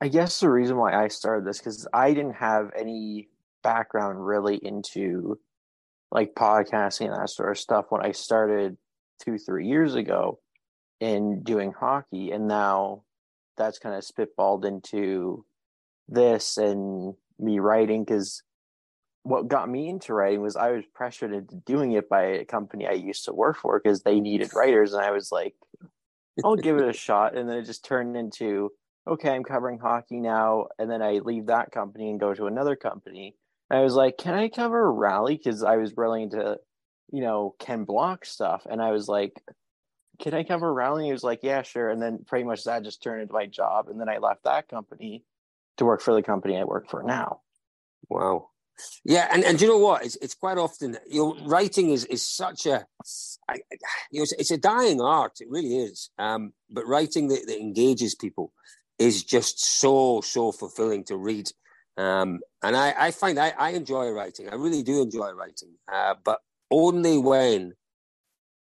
I 0.00 0.08
guess 0.08 0.40
the 0.40 0.48
reason 0.48 0.78
why 0.78 0.94
I 0.94 1.08
started 1.08 1.44
this 1.44 1.58
because 1.58 1.86
I 1.92 2.14
didn't 2.14 2.36
have 2.36 2.70
any 2.74 3.28
background 3.62 4.24
really 4.24 4.56
into 4.56 5.38
like 6.10 6.34
podcasting 6.34 7.06
and 7.06 7.16
that 7.16 7.30
sort 7.30 7.50
of 7.50 7.58
stuff 7.58 7.86
when 7.88 8.04
I 8.04 8.12
started 8.12 8.76
two, 9.24 9.38
three 9.38 9.66
years 9.66 9.94
ago 9.94 10.40
in 11.00 11.42
doing 11.42 11.72
hockey. 11.72 12.30
And 12.30 12.48
now 12.48 13.04
that's 13.56 13.78
kind 13.78 13.94
of 13.94 14.04
spitballed 14.04 14.64
into 14.64 15.44
this 16.08 16.56
and 16.56 17.14
me 17.38 17.58
writing 17.58 18.04
because 18.04 18.42
what 19.22 19.48
got 19.48 19.68
me 19.68 19.88
into 19.88 20.14
writing 20.14 20.40
was 20.40 20.56
I 20.56 20.72
was 20.72 20.84
pressured 20.94 21.32
into 21.32 21.56
doing 21.56 21.92
it 21.92 22.08
by 22.08 22.22
a 22.22 22.44
company 22.44 22.86
I 22.86 22.92
used 22.92 23.26
to 23.26 23.32
work 23.32 23.58
for 23.58 23.78
because 23.78 24.02
they 24.02 24.18
needed 24.18 24.54
writers. 24.54 24.92
And 24.92 25.04
I 25.04 25.10
was 25.10 25.30
like, 25.30 25.54
I'll 26.44 26.56
give 26.56 26.78
it 26.78 26.88
a 26.88 26.92
shot. 26.98 27.36
And 27.36 27.48
then 27.48 27.58
it 27.58 27.66
just 27.66 27.84
turned 27.84 28.16
into, 28.16 28.72
okay, 29.06 29.30
I'm 29.30 29.44
covering 29.44 29.78
hockey 29.78 30.20
now. 30.20 30.66
And 30.78 30.90
then 30.90 31.02
I 31.02 31.20
leave 31.22 31.46
that 31.46 31.70
company 31.70 32.10
and 32.10 32.18
go 32.18 32.34
to 32.34 32.46
another 32.46 32.76
company. 32.76 33.36
I 33.70 33.80
was 33.80 33.94
like, 33.94 34.18
can 34.18 34.34
I 34.34 34.48
cover 34.48 34.92
rally? 34.92 35.36
Because 35.36 35.62
I 35.62 35.76
was 35.76 35.96
really 35.96 36.24
into, 36.24 36.58
you 37.12 37.20
know, 37.22 37.54
Ken 37.58 37.84
Block 37.84 38.24
stuff. 38.24 38.66
And 38.68 38.82
I 38.82 38.90
was 38.90 39.08
like, 39.08 39.40
can 40.18 40.34
I 40.34 40.42
cover 40.42 40.72
rally? 40.72 41.06
he 41.06 41.12
was 41.12 41.24
like, 41.24 41.40
yeah, 41.42 41.62
sure. 41.62 41.88
And 41.88 42.02
then 42.02 42.24
pretty 42.26 42.44
much 42.44 42.64
that 42.64 42.84
just 42.84 43.02
turned 43.02 43.22
into 43.22 43.32
my 43.32 43.46
job. 43.46 43.88
And 43.88 44.00
then 44.00 44.08
I 44.08 44.18
left 44.18 44.44
that 44.44 44.68
company 44.68 45.24
to 45.76 45.84
work 45.84 46.02
for 46.02 46.14
the 46.14 46.22
company 46.22 46.58
I 46.58 46.64
work 46.64 46.90
for 46.90 47.02
now. 47.02 47.40
Wow. 48.08 48.48
Yeah, 49.04 49.28
and, 49.32 49.44
and 49.44 49.60
you 49.60 49.68
know 49.68 49.78
what? 49.78 50.04
It's 50.04 50.16
it's 50.16 50.34
quite 50.34 50.58
often 50.58 50.96
you 51.06 51.20
know 51.20 51.46
writing 51.46 51.90
is 51.90 52.04
is 52.06 52.24
such 52.24 52.66
a 52.66 52.86
you 54.10 54.20
know 54.20 54.22
it's, 54.22 54.32
it's 54.32 54.50
a 54.50 54.58
dying 54.58 55.00
art. 55.00 55.32
It 55.40 55.48
really 55.50 55.76
is. 55.76 56.10
Um, 56.18 56.52
but 56.70 56.86
writing 56.86 57.28
that, 57.28 57.44
that 57.46 57.60
engages 57.60 58.14
people 58.14 58.52
is 58.98 59.22
just 59.22 59.62
so 59.62 60.20
so 60.22 60.52
fulfilling 60.52 61.04
to 61.04 61.16
read. 61.16 61.50
Um, 61.96 62.40
and 62.62 62.76
I, 62.76 62.94
I 62.96 63.10
find 63.10 63.38
I, 63.38 63.52
I, 63.58 63.70
enjoy 63.70 64.10
writing. 64.10 64.48
I 64.48 64.54
really 64.54 64.82
do 64.82 65.02
enjoy 65.02 65.32
writing, 65.32 65.74
uh, 65.92 66.14
but 66.24 66.38
only 66.70 67.18
when 67.18 67.74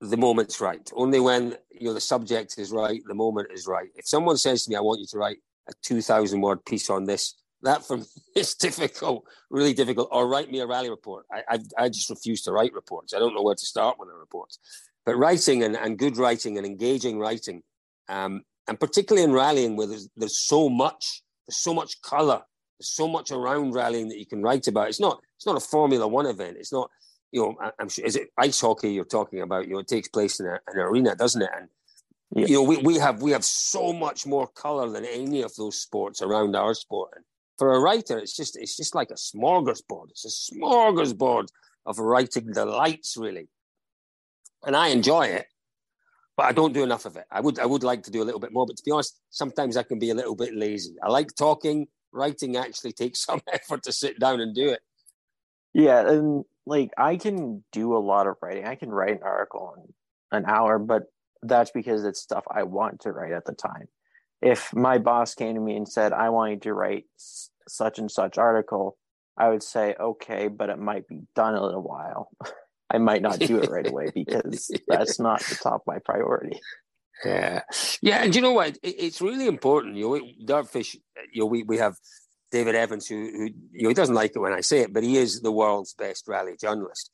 the 0.00 0.16
moment's 0.16 0.60
right. 0.60 0.90
Only 0.94 1.20
when 1.20 1.56
you 1.70 1.88
know 1.88 1.94
the 1.94 2.00
subject 2.00 2.58
is 2.58 2.72
right, 2.72 3.00
the 3.06 3.14
moment 3.14 3.48
is 3.52 3.66
right. 3.66 3.88
If 3.94 4.08
someone 4.08 4.36
says 4.36 4.64
to 4.64 4.70
me, 4.70 4.76
"I 4.76 4.80
want 4.80 5.00
you 5.00 5.06
to 5.10 5.18
write 5.18 5.38
a 5.68 5.72
two 5.82 6.00
thousand 6.00 6.40
word 6.40 6.64
piece 6.64 6.88
on 6.88 7.04
this," 7.04 7.34
that 7.62 7.84
for 7.84 7.96
me 7.98 8.04
is 8.34 8.54
difficult, 8.54 9.24
really 9.50 9.74
difficult. 9.74 10.08
Or 10.10 10.28
write 10.28 10.50
me 10.50 10.60
a 10.60 10.66
rally 10.66 10.90
report. 10.90 11.26
I, 11.30 11.42
I, 11.48 11.58
I 11.84 11.88
just 11.88 12.10
refuse 12.10 12.42
to 12.42 12.52
write 12.52 12.72
reports. 12.72 13.14
I 13.14 13.18
don't 13.18 13.34
know 13.34 13.42
where 13.42 13.54
to 13.54 13.66
start 13.66 13.98
with 13.98 14.08
a 14.08 14.14
report. 14.14 14.50
But 15.06 15.16
writing 15.16 15.62
and, 15.62 15.76
and 15.76 15.98
good 15.98 16.16
writing 16.16 16.56
and 16.56 16.66
engaging 16.66 17.18
writing, 17.18 17.62
um, 18.08 18.42
and 18.68 18.78
particularly 18.78 19.24
in 19.24 19.32
rallying 19.32 19.76
where 19.76 19.86
there's, 19.86 20.08
there's 20.16 20.38
so 20.38 20.68
much, 20.68 21.22
there's 21.46 21.62
so 21.62 21.72
much 21.72 22.00
color, 22.02 22.42
so 22.80 23.08
much 23.08 23.30
around 23.30 23.74
rallying 23.74 24.08
that 24.08 24.18
you 24.18 24.26
can 24.26 24.42
write 24.42 24.66
about. 24.68 24.88
It's 24.88 25.00
not, 25.00 25.20
it's 25.36 25.46
not 25.46 25.56
a 25.56 25.60
Formula 25.60 26.06
One 26.06 26.26
event. 26.26 26.56
It's 26.58 26.72
not, 26.72 26.90
you 27.32 27.42
know, 27.42 27.56
I, 27.60 27.70
am 27.80 27.88
sure, 27.88 28.04
is 28.04 28.16
it 28.16 28.30
ice 28.36 28.60
hockey 28.60 28.92
you're 28.92 29.04
talking 29.04 29.40
about? 29.40 29.66
You 29.66 29.74
know, 29.74 29.80
it 29.80 29.88
takes 29.88 30.08
place 30.08 30.40
in 30.40 30.46
a, 30.46 30.60
an 30.66 30.78
arena, 30.78 31.14
doesn't 31.14 31.42
it? 31.42 31.50
And 31.56 31.68
yeah. 32.34 32.46
you 32.46 32.54
know, 32.54 32.62
we, 32.62 32.76
we 32.78 32.98
have 32.98 33.22
we 33.22 33.32
have 33.32 33.44
so 33.44 33.92
much 33.92 34.26
more 34.26 34.46
color 34.46 34.88
than 34.88 35.04
any 35.04 35.42
of 35.42 35.54
those 35.56 35.80
sports 35.80 36.22
around 36.22 36.54
our 36.56 36.74
sport. 36.74 37.10
And 37.16 37.24
for 37.58 37.74
a 37.74 37.80
writer, 37.80 38.18
it's 38.18 38.36
just 38.36 38.56
it's 38.56 38.76
just 38.76 38.94
like 38.94 39.10
a 39.10 39.14
smorgasbord. 39.14 40.10
It's 40.10 40.24
a 40.24 40.54
smorgasbord 40.54 41.48
of 41.86 41.98
writing 41.98 42.52
delights, 42.52 43.16
really. 43.16 43.48
And 44.64 44.76
I 44.76 44.88
enjoy 44.88 45.26
it, 45.26 45.46
but 46.36 46.46
I 46.46 46.52
don't 46.52 46.72
do 46.72 46.82
enough 46.82 47.04
of 47.04 47.16
it. 47.16 47.24
I 47.30 47.40
would 47.40 47.58
I 47.58 47.66
would 47.66 47.82
like 47.82 48.02
to 48.04 48.10
do 48.10 48.22
a 48.22 48.24
little 48.24 48.40
bit 48.40 48.52
more, 48.52 48.66
but 48.66 48.76
to 48.76 48.82
be 48.84 48.90
honest, 48.90 49.18
sometimes 49.30 49.76
I 49.76 49.82
can 49.82 49.98
be 49.98 50.10
a 50.10 50.14
little 50.14 50.36
bit 50.36 50.54
lazy. 50.54 50.96
I 51.02 51.08
like 51.08 51.34
talking. 51.34 51.88
Writing 52.12 52.56
actually 52.56 52.92
takes 52.92 53.20
some 53.24 53.40
effort 53.52 53.82
to 53.84 53.92
sit 53.92 54.18
down 54.18 54.40
and 54.40 54.54
do 54.54 54.68
it. 54.68 54.80
Yeah, 55.72 56.08
and 56.08 56.44
like 56.66 56.90
I 56.98 57.16
can 57.16 57.64
do 57.72 57.96
a 57.96 57.98
lot 57.98 58.26
of 58.26 58.36
writing. 58.42 58.66
I 58.66 58.74
can 58.74 58.90
write 58.90 59.16
an 59.16 59.22
article 59.22 59.74
in 59.76 60.38
an 60.38 60.44
hour, 60.46 60.78
but 60.78 61.04
that's 61.42 61.70
because 61.70 62.04
it's 62.04 62.20
stuff 62.20 62.44
I 62.50 62.64
want 62.64 63.00
to 63.00 63.12
write 63.12 63.32
at 63.32 63.44
the 63.44 63.52
time. 63.52 63.88
If 64.42 64.74
my 64.74 64.98
boss 64.98 65.34
came 65.34 65.54
to 65.54 65.60
me 65.60 65.76
and 65.76 65.88
said, 65.88 66.12
I 66.12 66.30
want 66.30 66.52
you 66.52 66.60
to 66.60 66.74
write 66.74 67.04
such 67.68 67.98
and 67.98 68.10
such 68.10 68.38
article, 68.38 68.96
I 69.36 69.48
would 69.48 69.62
say, 69.62 69.94
okay, 69.98 70.48
but 70.48 70.70
it 70.70 70.78
might 70.78 71.06
be 71.06 71.22
done 71.34 71.54
in 71.54 71.62
a 71.62 71.80
while. 71.80 72.30
I 72.92 72.98
might 72.98 73.22
not 73.22 73.38
do 73.38 73.58
it 73.58 73.70
right 73.70 73.86
away 73.86 74.10
because 74.14 74.70
that's 74.88 75.20
not 75.20 75.40
the 75.42 75.54
top 75.54 75.82
of 75.82 75.86
my 75.86 75.98
priority. 76.04 76.60
Yeah, 77.24 77.62
yeah, 78.00 78.22
and 78.24 78.34
you 78.34 78.40
know 78.40 78.52
what? 78.52 78.78
it's 78.82 79.20
really 79.20 79.46
important. 79.46 79.96
You 79.96 80.18
know, 80.18 80.20
Dirtfish. 80.46 80.96
You 81.32 81.42
know, 81.42 81.46
we 81.46 81.62
we 81.64 81.76
have 81.76 81.96
David 82.50 82.74
Evans, 82.74 83.06
who, 83.06 83.16
who 83.16 83.44
you 83.72 83.82
know, 83.82 83.88
he 83.88 83.94
doesn't 83.94 84.14
like 84.14 84.32
it 84.34 84.40
when 84.40 84.52
I 84.52 84.60
say 84.60 84.80
it, 84.80 84.92
but 84.92 85.02
he 85.02 85.16
is 85.16 85.40
the 85.40 85.52
world's 85.52 85.94
best 85.94 86.26
rally 86.26 86.56
journalist. 86.60 87.10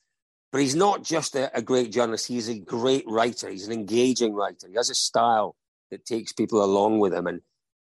But 0.52 0.60
he's 0.60 0.74
not 0.74 1.02
just 1.02 1.34
a, 1.34 1.54
a, 1.56 1.60
great 1.60 1.92
journalist, 1.92 2.28
he's 2.28 2.48
a 2.48 2.58
great 2.58 3.04
writer. 3.06 3.50
He's 3.50 3.66
an 3.66 3.72
engaging 3.72 4.32
writer. 4.32 4.68
He 4.68 4.76
has 4.76 4.90
a 4.90 4.94
style 4.94 5.56
that 5.90 6.06
takes 6.06 6.32
people 6.32 6.64
along 6.64 7.00
with 7.00 7.12
him. 7.12 7.26
And 7.26 7.42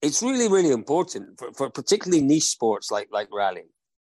it's 0.02 0.22
really, 0.22 0.48
really 0.48 0.70
important 0.70 1.38
for, 1.38 1.52
for 1.52 1.70
particularly 1.70 2.22
niche 2.24 2.44
sports 2.44 2.90
like, 2.90 3.08
like 3.12 3.28
rallying 3.32 3.68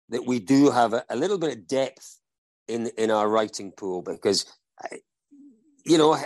that 0.08 0.24
we 0.24 0.38
do 0.38 0.70
have 0.70 0.92
a, 0.92 1.04
a 1.10 1.16
little 1.16 1.38
bit 1.38 1.56
of 1.56 1.66
depth 1.66 2.18
in, 2.68 2.90
in 2.96 3.10
our 3.10 3.28
writing 3.28 3.72
pool 3.72 4.02
because, 4.02 4.46
you 5.86 5.98
know, 5.98 6.18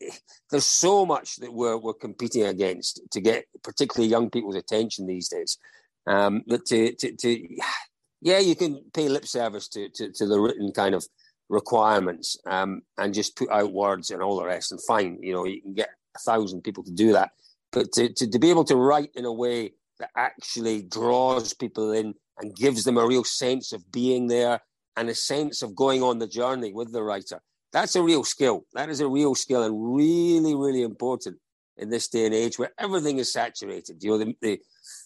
there's 0.50 0.66
so 0.66 1.04
much 1.04 1.36
that 1.36 1.52
we're, 1.52 1.76
we're 1.76 1.94
competing 1.94 2.44
against 2.44 3.02
to 3.10 3.20
get 3.20 3.44
particularly 3.62 4.10
young 4.10 4.30
people's 4.30 4.56
attention 4.56 5.06
these 5.06 5.28
days. 5.28 5.58
Um, 6.06 6.42
but 6.46 6.64
to, 6.66 6.94
to, 6.94 7.12
to, 7.16 7.56
yeah, 8.22 8.38
you 8.38 8.56
can 8.56 8.82
pay 8.94 9.08
lip 9.08 9.26
service 9.26 9.68
to, 9.68 9.88
to, 9.90 10.12
to 10.12 10.26
the 10.26 10.40
written 10.40 10.72
kind 10.72 10.94
of 10.94 11.06
requirements 11.48 12.36
um, 12.46 12.82
and 12.96 13.14
just 13.14 13.36
put 13.36 13.50
out 13.50 13.72
words 13.72 14.10
and 14.10 14.22
all 14.22 14.38
the 14.38 14.46
rest, 14.46 14.72
and 14.72 14.80
fine, 14.82 15.18
you 15.22 15.32
know, 15.32 15.44
you 15.44 15.60
can 15.60 15.74
get 15.74 15.90
a 16.16 16.18
thousand 16.20 16.62
people 16.62 16.84
to 16.84 16.92
do 16.92 17.12
that. 17.12 17.30
But 17.72 17.92
to, 17.92 18.12
to, 18.12 18.30
to 18.30 18.38
be 18.38 18.50
able 18.50 18.64
to 18.64 18.76
write 18.76 19.10
in 19.14 19.24
a 19.24 19.32
way 19.32 19.72
that 19.98 20.10
actually 20.16 20.82
draws 20.82 21.52
people 21.54 21.92
in 21.92 22.14
and 22.38 22.54
gives 22.54 22.84
them 22.84 22.96
a 22.96 23.06
real 23.06 23.24
sense 23.24 23.72
of 23.72 23.90
being 23.90 24.28
there 24.28 24.60
and 24.96 25.08
a 25.08 25.14
sense 25.14 25.62
of 25.62 25.74
going 25.74 26.02
on 26.02 26.18
the 26.18 26.26
journey 26.26 26.72
with 26.72 26.92
the 26.92 27.02
writer, 27.02 27.40
that's 27.72 27.96
a 27.96 28.02
real 28.02 28.24
skill. 28.24 28.64
That 28.74 28.88
is 28.88 29.00
a 29.00 29.08
real 29.08 29.34
skill 29.34 29.62
and 29.62 29.94
really, 29.96 30.54
really 30.54 30.82
important 30.82 31.36
in 31.76 31.90
this 31.90 32.08
day 32.08 32.26
and 32.26 32.34
age 32.34 32.58
where 32.58 32.72
everything 32.78 33.18
is 33.18 33.32
saturated. 33.32 34.02
You 34.02 34.10
know, 34.10 34.18
the, 34.18 34.36
the 34.40 34.60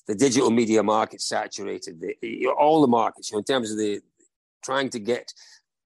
the 0.09 0.15
digital 0.15 0.51
media 0.51 0.83
market 0.83 1.21
saturated, 1.21 2.01
the, 2.01 2.47
all 2.59 2.81
the 2.81 2.89
markets, 2.89 3.31
you 3.31 3.37
know, 3.37 3.39
in 3.39 3.45
terms 3.45 3.71
of 3.71 3.79
the 3.79 4.01
trying 4.65 4.91
to 4.91 4.99
get 4.99 5.33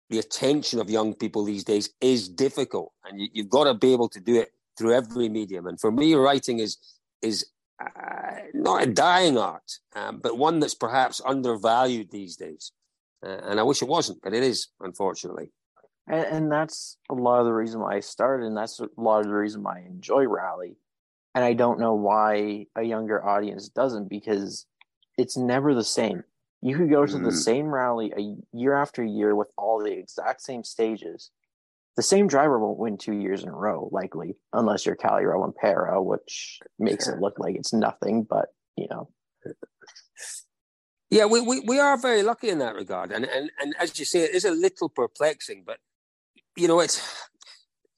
the 0.10 0.20
attention 0.20 0.80
of 0.80 0.90
young 0.90 1.14
people 1.14 1.44
these 1.44 1.64
days 1.64 1.90
is 2.02 2.30
difficult, 2.30 2.92
and 3.04 3.20
you, 3.20 3.30
have 3.44 3.50
got 3.50 3.64
to 3.64 3.74
be 3.74 3.94
able 3.94 4.10
to 4.10 4.20
do 4.20 4.36
it 4.36 4.52
through 4.78 4.94
every 4.94 5.30
medium. 5.30 5.66
And 5.68 5.80
for 5.80 5.92
me, 5.92 6.14
writing 6.14 6.60
is 6.60 6.78
is 7.22 7.48
uh, 7.82 8.36
not 8.54 8.84
a 8.84 8.86
dying 8.86 9.38
art, 9.38 9.80
um, 9.96 10.20
but 10.22 10.38
one 10.38 10.60
that's 10.60 10.76
perhaps 10.76 11.22
undervalued 11.26 12.12
these 12.12 12.36
days. 12.36 12.72
Uh, 13.26 13.40
and 13.44 13.60
I 13.60 13.64
wish 13.64 13.82
it 13.82 13.88
wasn't, 13.88 14.22
but 14.22 14.34
it 14.34 14.44
is, 14.44 14.68
unfortunately. 14.80 15.52
And, 16.08 16.26
and, 16.26 16.52
that's 16.52 16.98
a 17.10 17.16
lot 17.16 17.40
of 17.40 17.46
the 17.46 17.54
reason 17.54 17.82
why 17.82 17.96
I 17.96 18.00
started, 18.00 18.46
and 18.46 18.56
that's 18.56 18.80
a 18.80 18.88
lot 18.96 19.22
of 19.22 19.28
the 19.28 19.34
reason 19.34 19.64
why 19.64 19.78
I 19.78 19.86
enjoy 19.88 20.26
Rally 20.26 20.78
and 21.36 21.44
I 21.44 21.54
don't 21.54 21.80
know 21.80 21.94
why 21.94 22.66
a 22.78 22.82
younger 22.82 23.24
audience 23.24 23.68
doesn't 23.68 24.10
because 24.10 24.66
it's 25.18 25.36
never 25.36 25.76
the 25.76 25.84
same. 25.84 26.24
You 26.62 26.78
could 26.78 26.90
go 26.90 27.06
to 27.06 27.14
mm. 27.14 27.24
the 27.26 27.34
same 27.34 27.68
rally 27.68 28.14
a 28.18 28.58
year 28.58 28.74
after 28.74 29.04
year 29.04 29.36
with 29.36 29.50
all 29.58 29.84
the 29.84 29.92
exact 29.92 30.42
same 30.42 30.64
stages. 30.64 31.30
The 31.98 32.04
same 32.04 32.28
driver 32.28 32.58
won't 32.58 32.80
win 32.80 32.98
two 32.98 33.14
years 33.14 33.44
in 33.44 33.50
a 33.50 33.56
row, 33.56 33.90
likely, 33.92 34.38
unless 34.54 34.86
you're 34.86 34.96
Kalle 34.96 35.22
Rovanperä, 35.22 36.04
which 36.04 36.60
makes 36.80 37.08
it 37.08 37.20
look 37.20 37.38
like 37.38 37.56
it's 37.56 37.74
nothing, 37.74 38.24
but 38.24 38.48
you 38.78 38.88
know. 38.90 39.10
Yeah, 41.10 41.26
we, 41.26 41.40
we, 41.40 41.60
we 41.62 41.80
are 41.80 41.98
very 41.98 42.24
lucky 42.24 42.50
in 42.50 42.60
that 42.60 42.76
regard. 42.76 43.12
And, 43.12 43.26
and 43.26 43.52
and 43.62 43.76
as 43.80 43.98
you 44.00 44.06
say, 44.06 44.22
it 44.22 44.34
is 44.34 44.44
a 44.44 44.52
little 44.52 44.90
perplexing, 44.90 45.64
but 45.66 45.78
you 46.56 46.68
know, 46.68 46.80
it's 46.80 47.02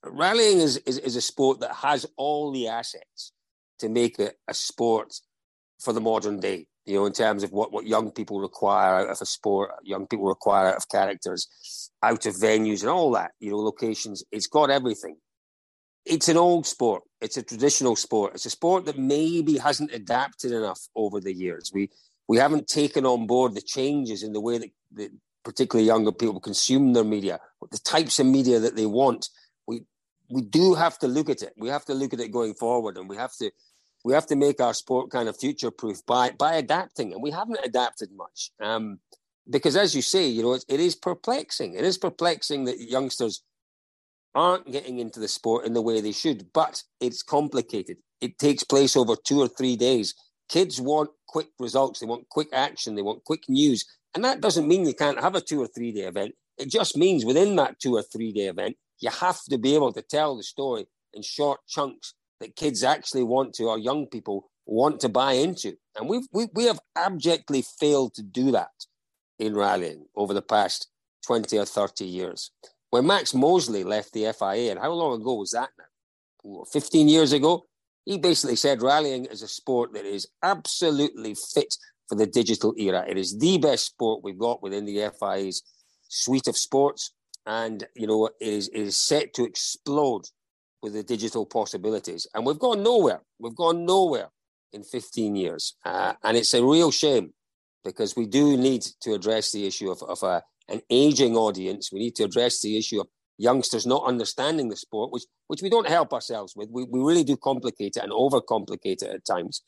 rallying 0.04 0.58
is, 0.58 0.76
is, 0.78 0.98
is 0.98 1.16
a 1.16 1.20
sport 1.20 1.60
that 1.60 1.74
has 1.74 2.06
all 2.16 2.52
the 2.52 2.68
assets 2.68 3.32
to 3.78 3.88
make 3.88 4.18
it 4.18 4.36
a 4.48 4.54
sport 4.54 5.14
for 5.80 5.92
the 5.92 6.00
modern 6.00 6.40
day. 6.40 6.66
You 6.84 6.94
know, 6.94 7.06
in 7.06 7.12
terms 7.12 7.42
of 7.42 7.52
what, 7.52 7.70
what 7.70 7.86
young 7.86 8.10
people 8.10 8.40
require 8.40 8.94
out 8.94 9.10
of 9.10 9.20
a 9.20 9.26
sport, 9.26 9.70
young 9.82 10.06
people 10.06 10.26
require 10.26 10.68
out 10.68 10.76
of 10.76 10.88
characters, 10.88 11.90
out 12.02 12.24
of 12.24 12.34
venues 12.34 12.80
and 12.80 12.90
all 12.90 13.12
that, 13.12 13.32
you 13.40 13.50
know, 13.50 13.58
locations. 13.58 14.24
It's 14.32 14.46
got 14.46 14.70
everything. 14.70 15.16
It's 16.06 16.28
an 16.28 16.38
old 16.38 16.66
sport. 16.66 17.02
It's 17.20 17.36
a 17.36 17.42
traditional 17.42 17.94
sport. 17.94 18.34
It's 18.34 18.46
a 18.46 18.50
sport 18.50 18.86
that 18.86 18.98
maybe 18.98 19.58
hasn't 19.58 19.92
adapted 19.92 20.52
enough 20.52 20.80
over 20.96 21.20
the 21.20 21.34
years. 21.34 21.70
We 21.74 21.90
we 22.26 22.38
haven't 22.38 22.68
taken 22.68 23.04
on 23.04 23.26
board 23.26 23.54
the 23.54 23.62
changes 23.62 24.22
in 24.22 24.32
the 24.32 24.40
way 24.40 24.58
that, 24.58 24.70
that 24.92 25.10
particularly 25.48 25.86
younger 25.86 26.12
people 26.12 26.40
consume 26.40 26.92
their 26.92 27.04
media, 27.16 27.40
the 27.70 27.78
types 27.78 28.18
of 28.18 28.26
media 28.26 28.58
that 28.60 28.76
they 28.76 28.84
want 28.84 29.30
we 29.66 29.84
we 30.30 30.42
do 30.42 30.74
have 30.74 30.98
to 30.98 31.08
look 31.08 31.30
at 31.30 31.42
it. 31.42 31.54
We 31.56 31.68
have 31.68 31.86
to 31.86 31.94
look 31.94 32.12
at 32.12 32.20
it 32.20 32.32
going 32.32 32.54
forward, 32.54 32.98
and 32.98 33.08
we 33.08 33.16
have 33.16 33.34
to 33.40 33.50
we 34.04 34.12
have 34.14 34.26
to 34.26 34.36
make 34.36 34.60
our 34.60 34.74
sport 34.74 35.10
kind 35.10 35.28
of 35.28 35.38
future 35.38 35.70
proof 35.70 36.04
by 36.06 36.30
by 36.30 36.54
adapting, 36.54 37.12
and 37.12 37.22
we 37.22 37.30
haven't 37.30 37.60
adapted 37.64 38.10
much. 38.12 38.50
Um, 38.60 38.98
because 39.50 39.76
as 39.76 39.94
you 39.94 40.02
say, 40.02 40.26
you 40.26 40.42
know, 40.42 40.54
it, 40.54 40.64
it 40.68 40.80
is 40.80 40.94
perplexing. 40.94 41.74
It 41.74 41.84
is 41.84 41.96
perplexing 41.96 42.64
that 42.66 42.80
youngsters 42.80 43.42
aren't 44.34 44.70
getting 44.70 44.98
into 44.98 45.20
the 45.20 45.28
sport 45.28 45.64
in 45.64 45.72
the 45.72 45.82
way 45.82 46.00
they 46.00 46.12
should, 46.12 46.52
but 46.52 46.82
it's 47.00 47.22
complicated. 47.22 47.96
It 48.20 48.38
takes 48.38 48.62
place 48.62 48.94
over 48.96 49.16
two 49.16 49.40
or 49.40 49.48
three 49.48 49.76
days. 49.76 50.14
Kids 50.48 50.80
want 50.80 51.10
quick 51.26 51.48
results. 51.58 52.00
They 52.00 52.06
want 52.06 52.28
quick 52.28 52.48
action. 52.52 52.94
They 52.94 53.02
want 53.02 53.24
quick 53.24 53.44
news. 53.48 53.86
And 54.18 54.24
that 54.24 54.40
doesn't 54.40 54.66
mean 54.66 54.84
you 54.84 54.94
can't 54.94 55.20
have 55.20 55.36
a 55.36 55.40
two 55.40 55.62
or 55.62 55.68
three 55.68 55.92
day 55.92 56.00
event. 56.00 56.34
It 56.58 56.68
just 56.68 56.96
means 56.96 57.24
within 57.24 57.54
that 57.54 57.78
two 57.78 57.94
or 57.94 58.02
three 58.02 58.32
day 58.32 58.48
event, 58.48 58.76
you 58.98 59.10
have 59.10 59.38
to 59.48 59.58
be 59.58 59.76
able 59.76 59.92
to 59.92 60.02
tell 60.02 60.36
the 60.36 60.42
story 60.42 60.86
in 61.14 61.22
short 61.22 61.60
chunks 61.68 62.14
that 62.40 62.56
kids 62.56 62.82
actually 62.82 63.22
want 63.22 63.54
to, 63.54 63.66
or 63.66 63.78
young 63.78 64.08
people 64.08 64.50
want 64.66 64.98
to 65.02 65.08
buy 65.08 65.34
into. 65.34 65.76
And 65.96 66.08
we've, 66.08 66.26
we, 66.32 66.48
we 66.52 66.64
have 66.64 66.80
abjectly 66.96 67.62
failed 67.62 68.14
to 68.14 68.24
do 68.24 68.50
that 68.50 68.72
in 69.38 69.54
rallying 69.54 70.06
over 70.16 70.34
the 70.34 70.42
past 70.42 70.88
20 71.24 71.56
or 71.56 71.64
30 71.64 72.04
years. 72.04 72.50
When 72.90 73.06
Max 73.06 73.32
Mosley 73.32 73.84
left 73.84 74.14
the 74.14 74.34
FIA, 74.36 74.72
and 74.72 74.80
how 74.80 74.90
long 74.90 75.20
ago 75.20 75.34
was 75.34 75.52
that 75.52 75.70
now? 75.78 76.64
15 76.72 77.08
years 77.08 77.32
ago, 77.32 77.66
he 78.04 78.18
basically 78.18 78.56
said 78.56 78.82
rallying 78.82 79.26
is 79.26 79.42
a 79.42 79.48
sport 79.48 79.92
that 79.92 80.04
is 80.04 80.26
absolutely 80.42 81.36
fit 81.36 81.76
for 82.08 82.14
the 82.14 82.26
digital 82.26 82.74
era. 82.78 83.04
It 83.08 83.18
is 83.18 83.38
the 83.38 83.58
best 83.58 83.86
sport 83.86 84.22
we've 84.22 84.38
got 84.38 84.62
within 84.62 84.84
the 84.84 85.10
FIA's 85.20 85.62
suite 86.08 86.48
of 86.48 86.56
sports 86.56 87.12
and 87.48 87.86
you 87.94 88.06
know 88.06 88.26
it 88.26 88.34
is, 88.40 88.68
it 88.68 88.80
is 88.80 88.96
set 88.96 89.34
to 89.34 89.44
explode 89.44 90.26
with 90.82 90.92
the 90.92 91.02
digital 91.02 91.44
possibilities. 91.44 92.26
And 92.34 92.46
we've 92.46 92.58
gone 92.58 92.84
nowhere. 92.84 93.22
We've 93.40 93.56
gone 93.56 93.84
nowhere 93.84 94.28
in 94.72 94.84
15 94.84 95.34
years, 95.34 95.74
uh, 95.84 96.12
and 96.22 96.36
it's 96.36 96.54
a 96.54 96.64
real 96.64 96.92
shame 96.92 97.32
because 97.84 98.14
we 98.14 98.26
do 98.26 98.56
need 98.56 98.82
to 99.00 99.14
address 99.14 99.50
the 99.50 99.66
issue 99.66 99.90
of, 99.90 100.02
of 100.02 100.22
a, 100.22 100.42
an 100.68 100.82
aging 100.90 101.36
audience. 101.36 101.90
We 101.90 102.00
need 102.00 102.14
to 102.16 102.24
address 102.24 102.60
the 102.60 102.76
issue 102.76 103.00
of 103.00 103.08
youngsters 103.38 103.86
not 103.86 104.04
understanding 104.04 104.68
the 104.68 104.76
sport, 104.76 105.10
which 105.10 105.24
which 105.46 105.62
we 105.62 105.70
don't 105.70 105.88
help 105.88 106.12
ourselves 106.12 106.54
with. 106.54 106.68
We, 106.70 106.84
we 106.84 107.00
really 107.00 107.24
do 107.24 107.36
complicate 107.36 107.96
it 107.96 108.02
and 108.02 108.12
overcomplicate 108.12 109.02
it 109.02 109.10
at 109.14 109.24
times. 109.24 109.62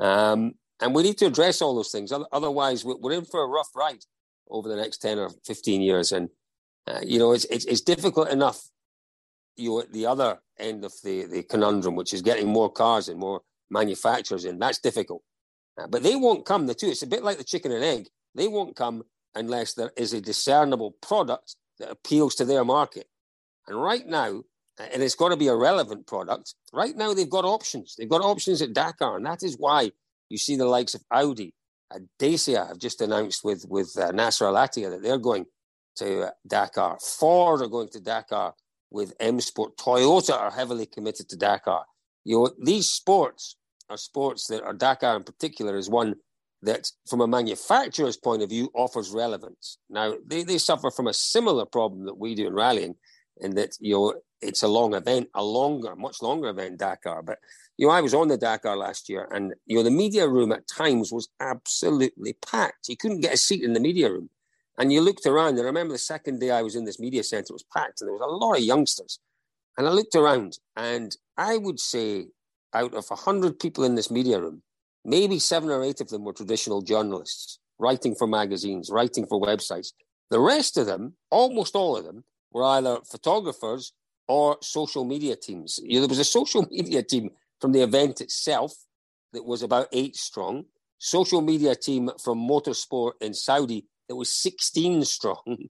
Um, 0.00 0.54
And 0.80 0.94
we 0.94 1.02
need 1.02 1.18
to 1.18 1.26
address 1.26 1.60
all 1.60 1.74
those 1.74 1.90
things. 1.90 2.12
Otherwise, 2.32 2.84
we're 2.84 3.12
in 3.12 3.24
for 3.24 3.42
a 3.42 3.46
rough 3.46 3.68
ride 3.74 4.04
over 4.48 4.68
the 4.68 4.76
next 4.76 4.98
10 4.98 5.18
or 5.18 5.30
15 5.44 5.82
years. 5.82 6.12
And, 6.12 6.30
uh, 6.86 7.00
you 7.04 7.18
know, 7.18 7.32
it's, 7.32 7.44
it's, 7.46 7.64
it's 7.66 7.82
difficult 7.82 8.30
enough 8.30 8.62
you 9.56 9.80
at 9.80 9.92
the 9.92 10.06
other 10.06 10.38
end 10.58 10.84
of 10.84 10.92
the, 11.04 11.26
the 11.26 11.42
conundrum, 11.42 11.96
which 11.96 12.14
is 12.14 12.22
getting 12.22 12.48
more 12.48 12.70
cars 12.70 13.08
and 13.08 13.18
more 13.18 13.42
manufacturers 13.70 14.44
in. 14.44 14.58
That's 14.58 14.78
difficult. 14.78 15.22
Uh, 15.78 15.86
but 15.86 16.02
they 16.02 16.16
won't 16.16 16.46
come, 16.46 16.66
the 16.66 16.74
two. 16.74 16.88
It's 16.88 17.02
a 17.02 17.06
bit 17.06 17.22
like 17.22 17.38
the 17.38 17.44
chicken 17.44 17.72
and 17.72 17.84
egg. 17.84 18.08
They 18.34 18.48
won't 18.48 18.76
come 18.76 19.04
unless 19.34 19.74
there 19.74 19.92
is 19.96 20.12
a 20.12 20.20
discernible 20.20 20.92
product 21.02 21.56
that 21.78 21.90
appeals 21.90 22.34
to 22.36 22.44
their 22.44 22.64
market. 22.64 23.06
And 23.68 23.80
right 23.80 24.06
now, 24.06 24.42
and 24.78 25.02
it's 25.02 25.14
got 25.14 25.28
to 25.28 25.36
be 25.36 25.48
a 25.48 25.54
relevant 25.54 26.06
product. 26.06 26.54
Right 26.72 26.96
now, 26.96 27.12
they've 27.12 27.28
got 27.28 27.44
options. 27.44 27.94
They've 27.96 28.08
got 28.08 28.22
options 28.22 28.62
at 28.62 28.72
Dakar, 28.72 29.16
and 29.16 29.26
that 29.26 29.42
is 29.42 29.56
why 29.58 29.90
you 30.30 30.38
see 30.38 30.56
the 30.56 30.66
likes 30.66 30.94
of 30.94 31.02
Audi, 31.10 31.52
uh, 31.94 31.98
Dacia 32.18 32.66
have 32.66 32.78
just 32.78 33.00
announced 33.00 33.44
with 33.44 33.66
with 33.68 33.96
uh, 33.98 34.12
Nasser 34.12 34.46
Al 34.46 34.54
Attiyah 34.54 34.90
that 34.90 35.02
they're 35.02 35.18
going 35.18 35.44
to 35.96 36.28
uh, 36.28 36.30
Dakar. 36.46 36.98
Ford 37.00 37.60
are 37.60 37.68
going 37.68 37.88
to 37.90 38.00
Dakar 38.00 38.54
with 38.90 39.12
M 39.20 39.40
Sport. 39.40 39.76
Toyota 39.76 40.38
are 40.38 40.50
heavily 40.50 40.86
committed 40.86 41.28
to 41.28 41.36
Dakar. 41.36 41.84
You 42.24 42.36
know, 42.36 42.50
these 42.62 42.88
sports 42.88 43.56
are 43.90 43.96
sports 43.96 44.46
that 44.46 44.62
are 44.62 44.72
Dakar 44.72 45.16
in 45.16 45.24
particular 45.24 45.76
is 45.76 45.90
one 45.90 46.14
that, 46.62 46.90
from 47.08 47.20
a 47.20 47.26
manufacturer's 47.26 48.16
point 48.16 48.42
of 48.42 48.50
view, 48.50 48.70
offers 48.74 49.10
relevance. 49.10 49.78
Now, 49.88 50.14
they, 50.26 50.42
they 50.42 50.58
suffer 50.58 50.90
from 50.90 51.06
a 51.06 51.14
similar 51.14 51.64
problem 51.64 52.04
that 52.04 52.18
we 52.18 52.34
do 52.34 52.46
in 52.46 52.54
rallying, 52.54 52.96
in 53.40 53.54
that 53.54 53.76
you 53.80 53.94
know 53.94 54.14
it's 54.40 54.62
a 54.62 54.68
long 54.68 54.94
event, 54.94 55.28
a 55.34 55.44
longer, 55.44 55.94
much 55.96 56.22
longer 56.22 56.48
event, 56.48 56.78
Dakar. 56.78 57.22
But 57.22 57.38
you 57.76 57.86
know, 57.86 57.92
I 57.92 58.00
was 58.00 58.14
on 58.14 58.28
the 58.28 58.36
Dakar 58.36 58.76
last 58.76 59.08
year, 59.08 59.28
and 59.30 59.54
you 59.66 59.76
know, 59.76 59.82
the 59.82 59.90
media 59.90 60.28
room 60.28 60.52
at 60.52 60.68
times 60.68 61.12
was 61.12 61.28
absolutely 61.40 62.34
packed. 62.34 62.88
You 62.88 62.96
couldn't 62.96 63.20
get 63.20 63.34
a 63.34 63.38
seat 63.38 63.62
in 63.62 63.72
the 63.72 63.80
media 63.80 64.10
room, 64.10 64.30
and 64.78 64.92
you 64.92 65.00
looked 65.00 65.26
around. 65.26 65.58
And 65.58 65.60
I 65.60 65.64
remember 65.64 65.94
the 65.94 65.98
second 65.98 66.40
day 66.40 66.50
I 66.50 66.62
was 66.62 66.76
in 66.76 66.84
this 66.84 67.00
media 67.00 67.22
center, 67.22 67.50
it 67.50 67.52
was 67.52 67.64
packed, 67.74 68.00
and 68.00 68.08
there 68.08 68.14
was 68.14 68.22
a 68.22 68.26
lot 68.26 68.56
of 68.56 68.62
youngsters. 68.62 69.18
And 69.76 69.86
I 69.86 69.90
looked 69.90 70.14
around, 70.14 70.58
and 70.76 71.16
I 71.36 71.56
would 71.56 71.80
say, 71.80 72.28
out 72.74 72.94
of 72.94 73.08
hundred 73.08 73.58
people 73.58 73.84
in 73.84 73.94
this 73.94 74.10
media 74.10 74.40
room, 74.40 74.62
maybe 75.04 75.38
seven 75.38 75.70
or 75.70 75.82
eight 75.82 76.00
of 76.00 76.08
them 76.08 76.24
were 76.24 76.32
traditional 76.32 76.82
journalists 76.82 77.58
writing 77.80 78.14
for 78.14 78.26
magazines, 78.26 78.90
writing 78.90 79.26
for 79.26 79.40
websites. 79.40 79.92
The 80.30 80.38
rest 80.38 80.76
of 80.76 80.86
them, 80.86 81.14
almost 81.30 81.74
all 81.74 81.96
of 81.96 82.04
them, 82.04 82.24
were 82.52 82.64
either 82.64 82.98
photographers 83.10 83.92
or 84.28 84.56
social 84.62 85.04
media 85.04 85.36
teams. 85.36 85.80
You 85.82 85.94
know, 85.94 86.00
there 86.02 86.08
was 86.08 86.18
a 86.18 86.24
social 86.24 86.66
media 86.70 87.02
team 87.02 87.30
from 87.60 87.72
the 87.72 87.82
event 87.82 88.20
itself 88.20 88.72
that 89.32 89.44
was 89.44 89.62
about 89.62 89.88
eight 89.92 90.16
strong, 90.16 90.64
social 90.98 91.40
media 91.40 91.74
team 91.74 92.10
from 92.22 92.38
motorsport 92.38 93.12
in 93.20 93.34
Saudi 93.34 93.86
that 94.08 94.16
was 94.16 94.32
16 94.32 95.04
strong. 95.04 95.42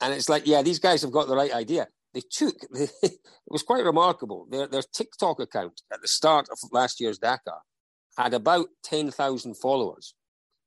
And 0.00 0.14
it's 0.14 0.28
like, 0.28 0.46
yeah, 0.46 0.62
these 0.62 0.78
guys 0.78 1.02
have 1.02 1.10
got 1.10 1.26
the 1.26 1.34
right 1.34 1.52
idea. 1.52 1.88
They 2.14 2.22
took, 2.30 2.54
it 2.72 3.18
was 3.48 3.64
quite 3.64 3.84
remarkable. 3.84 4.46
Their, 4.48 4.68
their 4.68 4.82
TikTok 4.82 5.40
account 5.40 5.82
at 5.92 6.00
the 6.00 6.06
start 6.06 6.48
of 6.52 6.58
last 6.70 7.00
year's 7.00 7.18
Dakar 7.18 7.62
had 8.16 8.32
about 8.32 8.68
10,000 8.84 9.56
followers. 9.56 10.14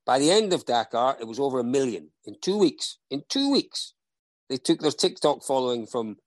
By 0.05 0.19
the 0.19 0.31
end 0.31 0.51
of 0.51 0.65
Dakar, 0.65 1.15
it 1.19 1.27
was 1.27 1.39
over 1.39 1.59
a 1.59 1.63
million 1.63 2.09
in 2.25 2.35
two 2.41 2.57
weeks. 2.57 2.97
In 3.09 3.23
two 3.29 3.49
weeks, 3.49 3.93
they 4.51 4.57
took 4.57 4.81
their 4.81 4.91
TikTok 4.91 5.43
following 5.43 5.87
from 5.87 6.17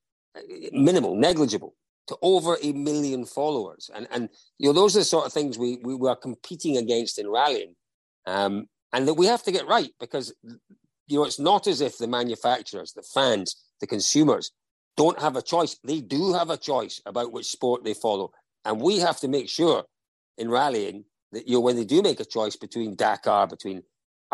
minimal, 0.72 1.14
negligible, 1.14 1.74
to 2.06 2.16
over 2.22 2.56
a 2.62 2.72
million 2.72 3.24
followers. 3.26 3.90
And 3.94 4.08
and 4.10 4.30
you 4.58 4.68
know 4.68 4.72
those 4.72 4.96
are 4.96 5.00
the 5.00 5.04
sort 5.04 5.26
of 5.26 5.32
things 5.32 5.58
we 5.58 5.78
we 5.84 5.94
were 5.94 6.16
competing 6.16 6.76
against 6.78 7.18
in 7.18 7.28
rallying, 7.28 7.74
um, 8.26 8.66
and 8.92 9.06
that 9.06 9.14
we 9.14 9.26
have 9.26 9.42
to 9.44 9.52
get 9.52 9.66
right 9.66 9.90
because 10.00 10.34
you 11.06 11.18
know 11.18 11.24
it's 11.24 11.38
not 11.38 11.66
as 11.66 11.82
if 11.82 11.98
the 11.98 12.08
manufacturers, 12.08 12.92
the 12.92 13.02
fans, 13.02 13.56
the 13.80 13.86
consumers 13.86 14.50
don't 14.96 15.20
have 15.20 15.36
a 15.36 15.42
choice. 15.42 15.78
They 15.84 16.00
do 16.00 16.32
have 16.32 16.48
a 16.48 16.56
choice 16.56 17.02
about 17.04 17.32
which 17.32 17.46
sport 17.46 17.84
they 17.84 17.94
follow, 17.94 18.32
and 18.64 18.80
we 18.80 18.98
have 19.00 19.20
to 19.20 19.28
make 19.28 19.50
sure 19.50 19.84
in 20.38 20.50
rallying 20.50 21.04
that 21.32 21.46
you 21.46 21.54
know 21.54 21.60
when 21.60 21.76
they 21.76 21.84
do 21.84 22.00
make 22.00 22.20
a 22.20 22.24
choice 22.24 22.56
between 22.56 22.96
Dakar, 22.96 23.46
between 23.46 23.82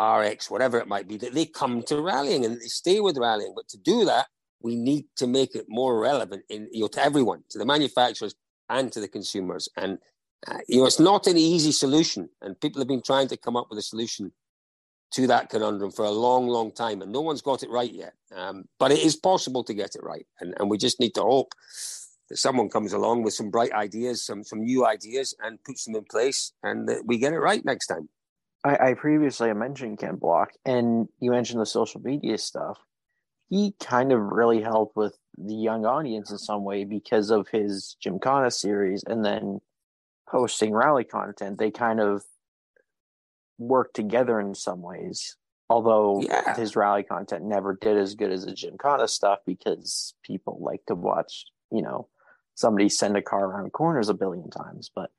RX, 0.01 0.49
whatever 0.49 0.79
it 0.79 0.87
might 0.87 1.07
be, 1.07 1.17
that 1.17 1.33
they 1.33 1.45
come 1.45 1.83
to 1.83 2.01
rallying 2.01 2.45
and 2.45 2.55
they 2.55 2.65
stay 2.65 2.99
with 2.99 3.17
rallying. 3.17 3.53
But 3.55 3.67
to 3.69 3.77
do 3.77 4.05
that, 4.05 4.27
we 4.61 4.75
need 4.75 5.05
to 5.17 5.27
make 5.27 5.55
it 5.55 5.65
more 5.67 5.99
relevant 5.99 6.43
in 6.49 6.67
you 6.71 6.81
know 6.81 6.87
to 6.89 7.03
everyone, 7.03 7.43
to 7.49 7.57
the 7.57 7.65
manufacturers 7.65 8.35
and 8.69 8.91
to 8.91 8.99
the 8.99 9.07
consumers. 9.07 9.69
And 9.77 9.99
uh, 10.47 10.57
you 10.67 10.79
know, 10.79 10.85
it's 10.85 10.99
not 10.99 11.27
an 11.27 11.37
easy 11.37 11.71
solution, 11.71 12.29
and 12.41 12.59
people 12.59 12.81
have 12.81 12.87
been 12.87 13.03
trying 13.03 13.27
to 13.27 13.37
come 13.37 13.55
up 13.55 13.67
with 13.69 13.79
a 13.79 13.83
solution 13.83 14.31
to 15.11 15.27
that 15.27 15.49
conundrum 15.49 15.91
for 15.91 16.05
a 16.05 16.11
long, 16.11 16.47
long 16.47 16.71
time, 16.71 17.01
and 17.01 17.11
no 17.11 17.21
one's 17.21 17.41
got 17.41 17.63
it 17.63 17.69
right 17.69 17.91
yet. 17.91 18.13
Um, 18.33 18.65
but 18.79 18.91
it 18.91 18.99
is 18.99 19.15
possible 19.15 19.63
to 19.65 19.73
get 19.73 19.95
it 19.95 20.03
right, 20.03 20.25
and, 20.39 20.55
and 20.59 20.69
we 20.69 20.77
just 20.77 20.99
need 20.99 21.13
to 21.15 21.21
hope 21.21 21.53
that 22.29 22.37
someone 22.37 22.69
comes 22.69 22.93
along 22.93 23.23
with 23.23 23.33
some 23.33 23.51
bright 23.51 23.73
ideas, 23.73 24.25
some 24.25 24.43
some 24.43 24.63
new 24.63 24.85
ideas, 24.85 25.35
and 25.43 25.63
puts 25.63 25.85
them 25.85 25.95
in 25.95 26.05
place, 26.05 26.53
and 26.63 26.87
that 26.87 27.05
we 27.05 27.17
get 27.17 27.33
it 27.33 27.39
right 27.39 27.63
next 27.63 27.87
time. 27.87 28.09
I, 28.63 28.89
I 28.89 28.93
previously 28.93 29.51
mentioned 29.53 29.99
Ken 29.99 30.15
Block, 30.15 30.51
and 30.65 31.07
you 31.19 31.31
mentioned 31.31 31.61
the 31.61 31.65
social 31.65 32.01
media 32.01 32.37
stuff 32.37 32.77
he 33.51 33.75
kind 33.81 34.13
of 34.13 34.21
really 34.21 34.61
helped 34.61 34.95
with 34.95 35.17
the 35.37 35.53
young 35.53 35.85
audience 35.85 36.31
in 36.31 36.37
some 36.37 36.63
way 36.63 36.85
because 36.85 37.29
of 37.31 37.49
his 37.49 37.97
Gymkhana 38.01 38.49
series 38.49 39.03
and 39.05 39.25
then 39.25 39.59
posting 40.25 40.73
rally 40.73 41.03
content. 41.03 41.59
They 41.59 41.69
kind 41.69 41.99
of 41.99 42.23
work 43.57 43.93
together 43.93 44.39
in 44.39 44.55
some 44.55 44.81
ways. 44.81 45.35
Although 45.69 46.21
yeah. 46.21 46.55
his 46.55 46.77
rally 46.77 47.03
content 47.03 47.43
never 47.43 47.77
did 47.79 47.97
as 47.97 48.15
good 48.15 48.31
as 48.31 48.45
the 48.45 48.53
Gymkhana 48.53 49.09
stuff 49.09 49.39
because 49.45 50.13
people 50.23 50.57
like 50.61 50.85
to 50.87 50.95
watch, 50.95 51.43
you 51.73 51.81
know, 51.81 52.07
somebody 52.55 52.87
send 52.87 53.17
a 53.17 53.21
car 53.21 53.47
around 53.47 53.73
corners 53.73 54.07
a 54.07 54.13
billion 54.13 54.49
times. 54.49 54.89
But 54.95 55.11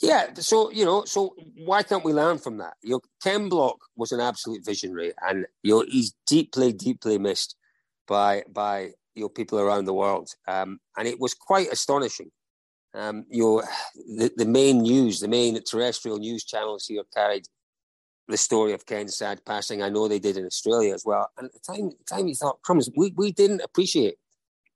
yeah, 0.00 0.34
so 0.34 0.70
you 0.70 0.84
know, 0.84 1.04
so 1.04 1.34
why 1.64 1.82
can't 1.82 2.04
we 2.04 2.12
learn 2.12 2.38
from 2.38 2.58
that? 2.58 2.74
You 2.82 2.92
know, 2.92 3.00
Ken 3.22 3.48
Block 3.48 3.78
was 3.96 4.12
an 4.12 4.20
absolute 4.20 4.64
visionary, 4.64 5.12
and 5.26 5.46
you 5.62 5.72
know 5.72 5.84
he's 5.88 6.14
deeply, 6.26 6.72
deeply 6.72 7.18
missed 7.18 7.56
by 8.06 8.44
by 8.48 8.90
you 9.14 9.22
know 9.22 9.28
people 9.28 9.58
around 9.58 9.86
the 9.86 9.94
world, 9.94 10.30
um, 10.46 10.80
and 10.96 11.08
it 11.08 11.18
was 11.20 11.34
quite 11.34 11.72
astonishing. 11.72 12.30
Um, 12.94 13.24
you 13.30 13.42
know, 13.42 13.62
the, 14.16 14.32
the 14.36 14.46
main 14.46 14.80
news, 14.82 15.20
the 15.20 15.28
main 15.28 15.62
terrestrial 15.62 16.18
news 16.18 16.44
channels 16.44 16.86
here 16.86 17.02
carried 17.14 17.46
the 18.28 18.36
story 18.36 18.72
of 18.72 18.86
Ken's 18.86 19.16
sad 19.16 19.44
passing. 19.44 19.82
I 19.82 19.88
know 19.88 20.08
they 20.08 20.18
did 20.18 20.36
in 20.36 20.46
Australia 20.46 20.94
as 20.94 21.04
well. 21.04 21.30
And 21.36 21.46
at 21.46 21.52
the 21.52 21.60
time, 21.60 21.90
the 21.90 22.04
time 22.08 22.26
you 22.26 22.34
thought, 22.34 22.62
crumbs, 22.62 22.88
we, 22.96 23.12
we 23.16 23.32
didn't 23.32 23.60
appreciate 23.60 24.16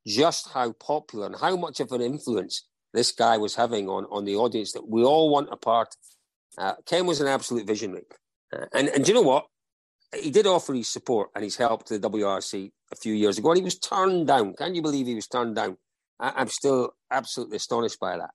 just 0.06 0.50
how 0.50 0.72
popular 0.72 1.26
and 1.26 1.36
how 1.36 1.56
much 1.56 1.80
of 1.80 1.92
an 1.92 2.00
influence 2.00 2.64
this 2.92 3.12
guy 3.12 3.38
was 3.38 3.54
having 3.54 3.88
on, 3.88 4.06
on 4.10 4.24
the 4.24 4.36
audience 4.36 4.72
that 4.72 4.88
we 4.88 5.02
all 5.04 5.30
want 5.30 5.48
a 5.52 5.56
part 5.56 5.94
uh, 6.58 6.74
Ken 6.86 7.06
was 7.06 7.20
an 7.20 7.26
absolute 7.26 7.66
visionary. 7.66 8.04
Uh, 8.52 8.66
and, 8.74 8.88
and 8.88 9.04
do 9.04 9.12
you 9.12 9.14
know 9.14 9.26
what? 9.26 9.46
He 10.14 10.30
did 10.30 10.46
offer 10.46 10.74
his 10.74 10.88
support 10.88 11.30
and 11.34 11.44
his 11.44 11.56
help 11.56 11.84
to 11.86 11.98
the 11.98 12.10
WRC 12.10 12.70
a 12.92 12.96
few 12.96 13.14
years 13.14 13.38
ago, 13.38 13.50
and 13.50 13.58
he 13.58 13.64
was 13.64 13.78
turned 13.78 14.26
down. 14.26 14.54
Can 14.54 14.74
you 14.74 14.82
believe 14.82 15.06
he 15.06 15.14
was 15.14 15.28
turned 15.28 15.54
down? 15.54 15.76
I, 16.18 16.32
I'm 16.36 16.48
still 16.48 16.94
absolutely 17.10 17.56
astonished 17.56 18.00
by 18.00 18.16
that. 18.18 18.30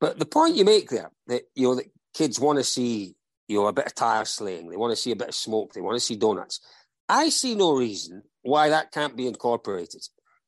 But 0.00 0.18
the 0.18 0.26
point 0.26 0.56
you 0.56 0.64
make 0.64 0.90
there, 0.90 1.10
that 1.28 1.42
you 1.54 1.68
know, 1.68 1.74
that 1.76 1.86
kids 2.14 2.40
want 2.40 2.58
to 2.58 2.64
see 2.64 3.14
you 3.46 3.58
know 3.60 3.66
a 3.68 3.72
bit 3.72 3.86
of 3.86 3.94
tire 3.94 4.24
slaying, 4.24 4.68
they 4.68 4.76
want 4.76 4.90
to 4.90 5.00
see 5.00 5.12
a 5.12 5.16
bit 5.16 5.28
of 5.28 5.34
smoke, 5.34 5.72
they 5.72 5.80
want 5.80 5.96
to 5.96 6.04
see 6.04 6.16
donuts. 6.16 6.60
I 7.08 7.28
see 7.28 7.54
no 7.54 7.76
reason 7.76 8.22
why 8.42 8.70
that 8.70 8.90
can't 8.90 9.16
be 9.16 9.28
incorporated. 9.28 10.02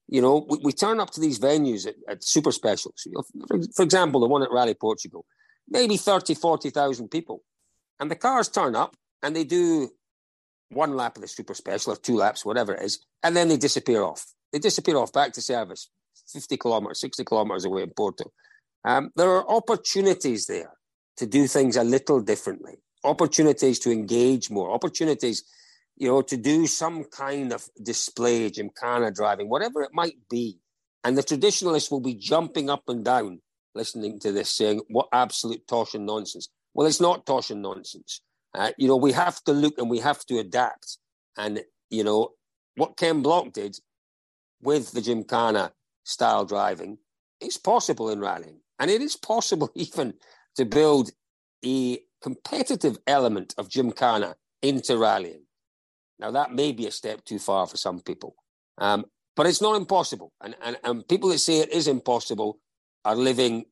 You 0.08 0.22
know, 0.22 0.46
we, 0.48 0.58
we 0.62 0.72
turn 0.72 1.00
up 1.00 1.10
to 1.12 1.20
these 1.20 1.38
venues 1.38 1.86
at, 1.86 1.94
at 2.08 2.24
super 2.24 2.52
specials. 2.52 3.02
You 3.06 3.12
know, 3.12 3.22
for, 3.46 3.58
for, 3.74 3.82
example, 3.82 4.20
the 4.20 4.28
one 4.28 4.42
at 4.42 4.52
Rally 4.52 4.74
Portugal, 4.74 5.24
maybe 5.68 5.96
30, 5.96 6.34
40,000 6.34 7.08
people. 7.08 7.42
And 7.98 8.10
the 8.10 8.16
cars 8.16 8.48
turn 8.48 8.76
up 8.76 8.96
and 9.22 9.34
they 9.34 9.44
do 9.44 9.90
one 10.70 10.96
lap 10.96 11.16
of 11.16 11.22
the 11.22 11.28
super 11.28 11.54
special 11.54 11.92
or 11.92 11.96
two 11.96 12.16
laps, 12.16 12.44
whatever 12.44 12.74
it 12.74 12.82
is, 12.82 13.04
and 13.22 13.36
then 13.36 13.48
they 13.48 13.56
disappear 13.56 14.02
off. 14.02 14.24
They 14.52 14.58
disappear 14.58 14.96
off 14.96 15.12
back 15.12 15.32
to 15.34 15.42
service, 15.42 15.90
50 16.32 16.56
kilometers, 16.56 17.00
60 17.00 17.24
kilometers 17.24 17.64
away 17.64 17.82
in 17.82 17.90
Porto. 17.90 18.32
Um, 18.84 19.10
there 19.16 19.30
are 19.30 19.48
opportunities 19.48 20.46
there 20.46 20.72
to 21.16 21.26
do 21.26 21.46
things 21.46 21.76
a 21.76 21.84
little 21.84 22.20
differently, 22.20 22.74
opportunities 23.04 23.78
to 23.80 23.90
engage 23.90 24.50
more, 24.50 24.70
opportunities 24.70 25.44
you 25.96 26.08
know, 26.08 26.22
to 26.22 26.36
do 26.36 26.66
some 26.66 27.04
kind 27.04 27.52
of 27.52 27.68
display, 27.82 28.50
gymkhana 28.50 29.10
driving, 29.10 29.48
whatever 29.48 29.82
it 29.82 29.90
might 29.92 30.16
be. 30.28 30.58
And 31.04 31.16
the 31.16 31.22
traditionalists 31.22 31.90
will 31.90 32.00
be 32.00 32.14
jumping 32.14 32.68
up 32.68 32.82
and 32.88 33.04
down 33.04 33.40
listening 33.74 34.18
to 34.20 34.32
this, 34.32 34.50
saying, 34.50 34.80
what 34.88 35.08
absolute 35.12 35.66
tosh 35.68 35.94
and 35.94 36.06
nonsense. 36.06 36.48
Well, 36.74 36.86
it's 36.86 37.00
not 37.00 37.26
tosh 37.26 37.50
and 37.50 37.62
nonsense. 37.62 38.20
Uh, 38.54 38.72
you 38.78 38.88
know, 38.88 38.96
we 38.96 39.12
have 39.12 39.42
to 39.44 39.52
look 39.52 39.78
and 39.78 39.88
we 39.88 40.00
have 40.00 40.24
to 40.26 40.38
adapt. 40.38 40.98
And, 41.36 41.62
you 41.90 42.02
know, 42.02 42.30
what 42.76 42.96
Ken 42.96 43.22
Block 43.22 43.52
did 43.52 43.76
with 44.62 44.92
the 44.92 45.00
Gymkhana 45.00 45.72
style 46.04 46.44
driving, 46.44 46.98
it's 47.40 47.58
possible 47.58 48.10
in 48.10 48.20
rallying. 48.20 48.60
And 48.78 48.90
it 48.90 49.02
is 49.02 49.16
possible 49.16 49.70
even 49.74 50.14
to 50.56 50.64
build 50.64 51.10
a 51.64 52.00
competitive 52.22 52.98
element 53.06 53.54
of 53.58 53.68
Gymkhana 53.68 54.36
into 54.62 54.96
rallying. 54.96 55.45
Now, 56.18 56.30
that 56.30 56.52
may 56.52 56.72
be 56.72 56.86
a 56.86 56.90
step 56.90 57.24
too 57.24 57.38
far 57.38 57.66
for 57.66 57.76
some 57.76 58.00
people, 58.00 58.34
um, 58.78 59.04
but 59.34 59.46
it's 59.46 59.60
not 59.60 59.76
impossible. 59.76 60.32
And, 60.40 60.56
and, 60.62 60.78
and 60.82 61.08
people 61.08 61.28
that 61.30 61.38
say 61.38 61.58
it 61.58 61.70
is 61.70 61.88
impossible 61.88 62.58
are 63.04 63.14
living, 63.14 63.66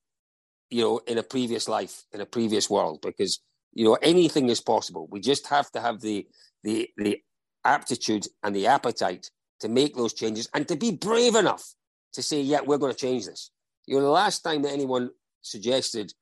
you 0.70 0.82
know, 0.82 1.00
in 1.06 1.18
a 1.18 1.22
previous 1.22 1.68
life, 1.68 2.02
in 2.12 2.20
a 2.20 2.26
previous 2.26 2.68
world, 2.68 3.00
because, 3.02 3.40
you 3.72 3.84
know, 3.84 3.96
anything 4.02 4.50
is 4.50 4.60
possible. 4.60 5.08
We 5.10 5.20
just 5.20 5.46
have 5.48 5.70
to 5.72 5.80
have 5.80 6.00
the, 6.00 6.26
the, 6.62 6.90
the 6.96 7.20
aptitude 7.64 8.26
and 8.42 8.54
the 8.54 8.66
appetite 8.66 9.30
to 9.60 9.68
make 9.68 9.96
those 9.96 10.12
changes 10.12 10.48
and 10.52 10.68
to 10.68 10.76
be 10.76 10.92
brave 10.92 11.34
enough 11.34 11.74
to 12.12 12.22
say, 12.22 12.40
yeah, 12.40 12.60
we're 12.60 12.78
going 12.78 12.92
to 12.92 12.98
change 12.98 13.26
this. 13.26 13.50
You 13.86 13.96
know, 13.96 14.02
the 14.02 14.10
last 14.10 14.40
time 14.40 14.62
that 14.62 14.72
anyone 14.72 15.10
suggested 15.40 16.12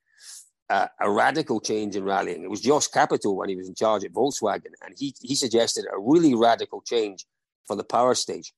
a 0.69 1.09
radical 1.09 1.59
change 1.59 1.95
in 1.95 2.03
rallying. 2.03 2.43
It 2.43 2.49
was 2.49 2.61
Jost 2.61 2.93
Capito 2.93 3.31
when 3.31 3.49
he 3.49 3.55
was 3.55 3.67
in 3.67 3.75
charge 3.75 4.03
at 4.03 4.13
Volkswagen, 4.13 4.73
and 4.83 4.95
he, 4.97 5.13
he 5.21 5.35
suggested 5.35 5.85
a 5.85 5.99
really 5.99 6.33
radical 6.33 6.81
change 6.81 7.25
for 7.67 7.75
the 7.75 7.83
power 7.83 8.15
stage, 8.15 8.53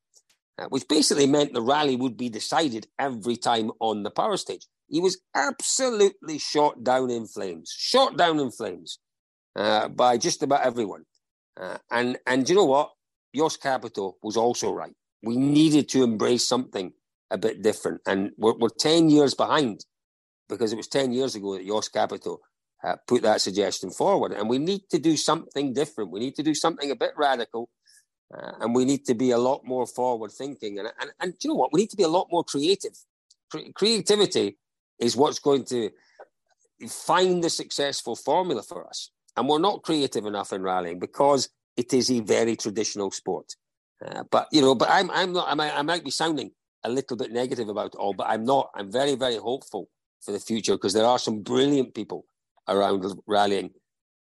uh, 0.57 0.67
which 0.69 0.87
basically 0.87 1.27
meant 1.27 1.53
the 1.53 1.61
rally 1.61 1.95
would 1.95 2.17
be 2.17 2.29
decided 2.29 2.87
every 2.99 3.35
time 3.35 3.71
on 3.79 4.03
the 4.03 4.11
power 4.11 4.37
stage. 4.37 4.65
He 4.87 5.01
was 5.01 5.19
absolutely 5.35 6.37
shot 6.37 6.83
down 6.83 7.09
in 7.09 7.27
flames, 7.27 7.73
shot 7.75 8.17
down 8.17 8.39
in 8.39 8.51
flames 8.51 8.99
uh, 9.55 9.89
by 9.89 10.17
just 10.17 10.43
about 10.43 10.61
everyone. 10.61 11.03
Uh, 11.59 11.77
and 11.91 12.17
and 12.27 12.47
you 12.47 12.55
know 12.55 12.65
what? 12.65 12.91
Jost 13.35 13.61
Capito 13.61 14.15
was 14.21 14.37
also 14.37 14.71
right. 14.71 14.93
We 15.23 15.37
needed 15.37 15.89
to 15.89 16.03
embrace 16.03 16.47
something 16.47 16.93
a 17.31 17.37
bit 17.37 17.63
different, 17.63 18.01
and 18.05 18.31
we're, 18.37 18.57
we're 18.57 18.69
ten 18.69 19.09
years 19.09 19.33
behind 19.33 19.85
because 20.49 20.73
it 20.73 20.77
was 20.77 20.87
10 20.87 21.11
years 21.11 21.35
ago 21.35 21.55
that 21.55 21.65
Jost 21.65 21.91
Capito 21.93 22.39
uh, 22.83 22.95
put 23.07 23.23
that 23.23 23.41
suggestion 23.41 23.91
forward. 23.91 24.31
And 24.31 24.49
we 24.49 24.57
need 24.57 24.89
to 24.91 24.99
do 24.99 25.17
something 25.17 25.73
different. 25.73 26.11
We 26.11 26.19
need 26.19 26.35
to 26.35 26.43
do 26.43 26.53
something 26.53 26.91
a 26.91 26.95
bit 26.95 27.13
radical. 27.17 27.69
Uh, 28.35 28.51
and 28.61 28.75
we 28.75 28.85
need 28.85 29.05
to 29.05 29.13
be 29.13 29.31
a 29.31 29.37
lot 29.37 29.61
more 29.63 29.85
forward 29.85 30.31
thinking. 30.31 30.79
And, 30.79 30.89
and, 30.99 31.11
and 31.19 31.33
you 31.41 31.49
know 31.49 31.55
what? 31.55 31.71
We 31.73 31.81
need 31.81 31.89
to 31.91 31.97
be 31.97 32.03
a 32.03 32.09
lot 32.09 32.27
more 32.31 32.43
creative. 32.43 32.97
Cre- 33.51 33.71
creativity 33.73 34.57
is 34.99 35.15
what's 35.15 35.39
going 35.39 35.65
to 35.65 35.91
find 36.89 37.43
the 37.43 37.49
successful 37.49 38.15
formula 38.15 38.63
for 38.63 38.87
us. 38.87 39.11
And 39.37 39.47
we're 39.47 39.59
not 39.59 39.83
creative 39.83 40.25
enough 40.25 40.53
in 40.53 40.61
rallying 40.61 40.99
because 40.99 41.49
it 41.77 41.93
is 41.93 42.09
a 42.09 42.21
very 42.21 42.55
traditional 42.55 43.11
sport. 43.11 43.55
Uh, 44.05 44.23
but 44.29 44.47
you 44.51 44.61
know, 44.61 44.75
but 44.75 44.89
I'm 44.91 45.09
I'm 45.11 45.33
not. 45.33 45.47
I 45.49 45.53
might, 45.55 45.77
I 45.77 45.81
might 45.81 46.03
be 46.03 46.11
sounding 46.11 46.51
a 46.83 46.89
little 46.89 47.17
bit 47.17 47.31
negative 47.31 47.69
about 47.69 47.87
it 47.87 47.95
all, 47.95 48.13
but 48.13 48.27
I'm 48.27 48.43
not. 48.43 48.69
I'm 48.75 48.91
very 48.91 49.15
very 49.15 49.37
hopeful 49.37 49.89
for 50.21 50.31
the 50.31 50.39
future 50.39 50.73
because 50.73 50.93
there 50.93 51.05
are 51.05 51.19
some 51.19 51.41
brilliant 51.41 51.93
people 51.93 52.25
around 52.67 53.05
rallying 53.27 53.71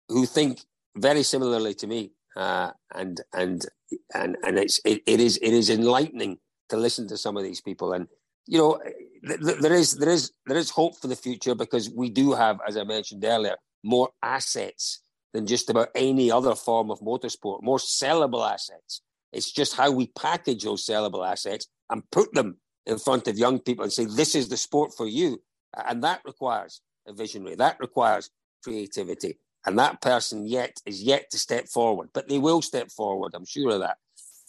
who 0.10 0.26
think 0.26 0.62
very 0.96 1.24
similarly 1.24 1.74
to 1.76 1.88
me, 1.88 2.12
uh, 2.36 2.72
and 2.94 3.22
and 3.34 3.66
and 4.14 4.38
and 4.44 4.58
it's 4.58 4.80
it, 4.86 5.02
it 5.06 5.20
is 5.20 5.38
it 5.42 5.54
is 5.54 5.70
enlightening 5.70 6.38
to 6.70 6.78
listen 6.78 7.08
to 7.08 7.18
some 7.18 7.38
of 7.38 7.44
these 7.44 7.62
people, 7.62 7.94
and 7.94 8.08
you 8.46 8.58
know 8.58 8.80
th- 9.28 9.40
th- 9.40 9.60
there 9.60 9.74
is 9.74 9.94
there 9.94 10.10
is 10.10 10.32
there 10.46 10.58
is 10.58 10.70
hope 10.70 11.00
for 11.00 11.08
the 11.08 11.16
future 11.16 11.56
because 11.56 11.90
we 11.90 12.10
do 12.10 12.34
have, 12.34 12.60
as 12.68 12.78
I 12.78 12.84
mentioned 12.84 13.24
earlier, 13.26 13.56
more 13.84 14.10
assets 14.24 15.02
than 15.34 15.46
just 15.46 15.70
about 15.70 15.90
any 15.96 16.32
other 16.32 16.56
form 16.56 16.90
of 16.90 17.00
motorsport, 17.00 17.62
more 17.62 17.78
sellable 17.78 18.50
assets. 18.50 19.02
It's 19.34 19.52
just 19.52 19.76
how 19.76 19.92
we 19.92 20.08
package 20.08 20.64
those 20.64 20.86
sellable 20.86 21.28
assets 21.28 21.68
and 21.90 22.10
put 22.12 22.34
them 22.34 22.58
in 22.86 22.98
front 22.98 23.28
of 23.28 23.38
young 23.38 23.60
people 23.60 23.84
and 23.84 23.94
say, 23.94 24.06
this 24.06 24.34
is 24.34 24.50
the 24.50 24.58
sport 24.58 24.94
for 24.96 25.06
you. 25.06 25.42
And 25.74 26.04
that 26.04 26.22
requires 26.26 26.82
a 27.08 27.14
visionary, 27.14 27.56
that 27.56 27.80
requires 27.80 28.30
creativity. 28.64 29.38
And 29.66 29.78
that 29.80 30.02
person 30.02 30.48
yet 30.48 30.78
is 30.86 31.04
yet 31.04 31.30
to 31.32 31.38
step 31.38 31.68
forward, 31.68 32.10
but 32.14 32.30
they 32.30 32.40
will 32.40 32.62
step 32.62 32.90
forward. 32.90 33.34
I'm 33.36 33.46
sure 33.46 33.72
of 33.72 33.80
that. 33.82 33.98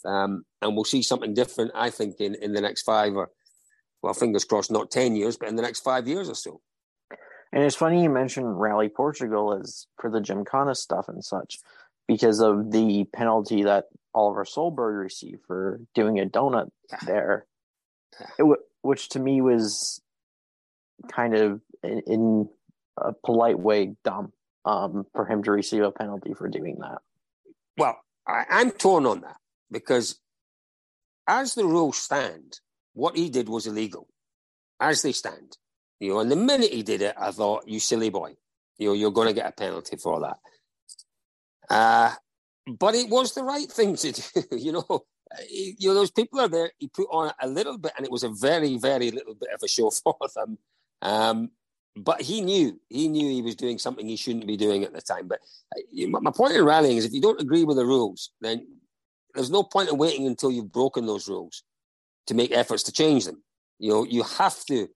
Um, 0.05 0.45
and 0.63 0.75
we'll 0.75 0.85
see 0.85 1.03
something 1.03 1.35
different, 1.35 1.73
I 1.75 1.91
think, 1.91 2.21
in, 2.21 2.37
in 2.37 2.53
the 2.53 2.61
next 2.61 2.83
five 2.83 3.15
or, 3.15 3.31
well, 4.01 4.15
fingers 4.15 4.45
crossed, 4.45 4.71
not 4.71 4.91
10 4.91 5.17
years, 5.17 5.37
but 5.37 5.49
in 5.49 5.57
the 5.57 5.63
next 5.63 5.81
five 5.81 6.07
years 6.07 6.29
or 6.29 6.35
so. 6.35 6.61
And 7.53 7.65
it's 7.65 7.75
funny 7.75 8.03
you 8.03 8.11
mentioned 8.11 8.61
Rally 8.61 8.89
Portugal 8.89 9.59
as 9.61 9.87
for 10.01 10.11
the 10.11 10.21
Gymkhana 10.21 10.75
stuff 10.75 11.09
and 11.09 11.25
such, 11.25 11.59
because 12.07 12.41
of 12.41 12.71
the 12.71 13.05
penalty 13.13 13.65
that 13.65 13.87
Oliver 14.15 14.45
Solberg 14.45 15.03
received 15.03 15.43
for 15.47 15.81
doing 15.95 16.21
a 16.21 16.27
donut 16.27 16.69
there, 17.07 17.47
it, 18.39 18.59
which 18.83 19.09
to 19.11 19.19
me 19.19 19.41
was 19.41 20.01
kind 21.11 21.35
of 21.35 21.61
in, 21.83 22.03
in 22.07 22.49
a 22.97 23.13
polite 23.25 23.59
way 23.59 23.95
dumb 24.05 24.33
um, 24.65 25.07
for 25.15 25.27
him 25.27 25.43
to 25.45 25.51
receive 25.51 25.83
a 25.83 25.91
penalty 25.91 26.35
for 26.35 26.49
doing 26.49 26.79
that. 26.81 26.99
Well, 27.77 27.99
I, 28.27 28.45
I'm 28.51 28.71
torn 28.71 29.07
on 29.07 29.21
that 29.23 29.37
because 29.71 30.19
as 31.27 31.55
the 31.55 31.65
rules 31.65 31.99
stand, 31.99 32.61
what 32.95 33.17
he 33.17 33.31
did 33.31 33.49
was 33.49 33.67
illegal, 33.67 34.09
as 34.81 35.03
they 35.03 35.13
stand. 35.13 35.57
You 36.01 36.15
know, 36.15 36.21
and 36.21 36.31
the 36.31 36.37
minute 36.37 36.73
he 36.73 36.83
did 36.83 37.03
it, 37.03 37.15
I 37.19 37.31
thought, 37.33 37.69
"You 37.69 37.81
silly 37.81 38.11
boy, 38.11 38.35
you 38.79 38.89
know, 38.89 38.95
you're 38.95 39.11
going 39.11 39.29
to 39.29 39.35
get 39.35 39.49
a 39.49 39.53
penalty 39.53 39.97
for 39.97 40.21
that." 40.21 40.39
Uh, 41.69 42.15
but 42.67 42.95
it 42.95 43.09
was 43.09 43.35
the 43.35 43.43
right 43.43 43.71
thing 43.71 43.97
to 43.97 44.13
do. 44.13 44.23
you 44.57 44.73
know, 44.73 45.05
you 45.51 45.89
know, 45.89 45.95
those 45.95 46.11
people 46.11 46.41
are 46.41 46.49
there. 46.49 46.73
He 46.79 46.89
put 46.89 47.09
on 47.11 47.33
a 47.41 47.49
little 47.49 47.79
bit, 47.79 47.93
and 47.97 48.05
it 48.05 48.13
was 48.13 48.23
a 48.23 48.29
very, 48.29 48.77
very 48.79 49.11
little 49.11 49.35
bit 49.35 49.51
of 49.55 49.61
a 49.63 49.69
show 49.69 49.91
for 50.03 50.17
them. 50.35 50.59
Um, 51.03 51.51
but 51.97 52.21
he 52.23 52.41
knew 52.41 52.79
he 52.89 53.09
knew 53.09 53.29
he 53.29 53.43
was 53.43 53.57
doing 53.57 53.79
something 53.79 54.07
he 54.07 54.17
shouldn't 54.17 54.47
be 54.47 54.57
doing 54.57 54.85
at 54.85 54.93
the 54.93 55.01
time. 55.01 55.27
But 55.27 55.41
uh, 55.77 56.07
my 56.21 56.31
point 56.31 56.55
in 56.55 56.65
rallying 56.65 56.97
is, 56.97 57.05
if 57.05 57.13
you 57.13 57.21
don't 57.21 57.41
agree 57.41 57.65
with 57.65 57.77
the 57.77 57.85
rules, 57.85 58.31
then 58.41 58.67
there's 59.35 59.51
no 59.51 59.63
point 59.63 59.89
in 59.89 59.99
waiting 59.99 60.27
until 60.27 60.51
you've 60.51 60.73
broken 60.73 61.07
those 61.07 61.29
rules 61.29 61.63
to 62.27 62.35
make 62.35 62.53
efforts 62.53 62.83
to 62.85 62.93
change 62.93 63.25
them. 63.25 63.43
You 63.79 63.91
know, 63.91 64.05
you 64.05 64.23
have 64.23 64.65
to 64.67 64.89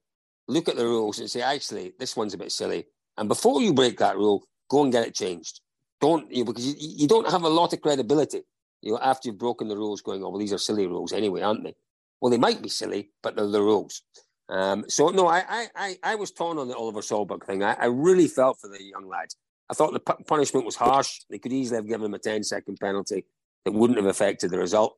look 0.47 0.67
at 0.69 0.75
the 0.75 0.85
rules 0.85 1.19
and 1.19 1.29
say, 1.29 1.41
actually, 1.41 1.93
this 1.99 2.15
one's 2.15 2.33
a 2.33 2.37
bit 2.37 2.51
silly. 2.51 2.85
And 3.17 3.27
before 3.27 3.61
you 3.61 3.73
break 3.73 3.99
that 3.99 4.17
rule, 4.17 4.45
go 4.69 4.83
and 4.83 4.91
get 4.91 5.07
it 5.07 5.15
changed. 5.15 5.61
Don't 6.01 6.29
you 6.31 6.43
know, 6.43 6.51
because 6.51 6.67
you, 6.67 6.75
you 6.79 7.07
don't 7.07 7.29
have 7.29 7.43
a 7.43 7.49
lot 7.49 7.73
of 7.73 7.81
credibility. 7.81 8.43
You 8.81 8.93
know, 8.93 8.99
after 8.99 9.29
you've 9.29 9.37
broken 9.37 9.67
the 9.67 9.77
rules, 9.77 10.01
going, 10.01 10.23
oh 10.23 10.29
well, 10.29 10.39
these 10.39 10.53
are 10.53 10.57
silly 10.57 10.87
rules 10.87 11.13
anyway, 11.13 11.41
aren't 11.41 11.63
they? 11.63 11.75
Well, 12.19 12.29
they 12.29 12.37
might 12.37 12.61
be 12.61 12.69
silly, 12.69 13.11
but 13.21 13.35
they're 13.35 13.47
the 13.47 13.61
rules. 13.61 14.01
Um, 14.49 14.85
so 14.87 15.09
no, 15.09 15.27
I, 15.27 15.67
I, 15.75 15.97
I 16.03 16.15
was 16.15 16.31
torn 16.31 16.57
on 16.57 16.67
the 16.67 16.75
Oliver 16.75 17.01
Solberg 17.01 17.45
thing. 17.45 17.63
I, 17.63 17.73
I 17.73 17.85
really 17.85 18.27
felt 18.27 18.59
for 18.59 18.67
the 18.67 18.83
young 18.83 19.07
lad. 19.07 19.29
I 19.69 19.73
thought 19.73 19.93
the 19.93 19.99
p- 19.99 20.23
punishment 20.25 20.65
was 20.65 20.75
harsh. 20.75 21.21
They 21.29 21.39
could 21.39 21.53
easily 21.53 21.77
have 21.77 21.87
given 21.87 22.05
him 22.05 22.13
a 22.13 22.19
10 22.19 22.43
second 22.43 22.77
penalty 22.79 23.25
that 23.65 23.71
wouldn't 23.71 23.97
have 23.97 24.07
affected 24.07 24.51
the 24.51 24.57
result. 24.57 24.97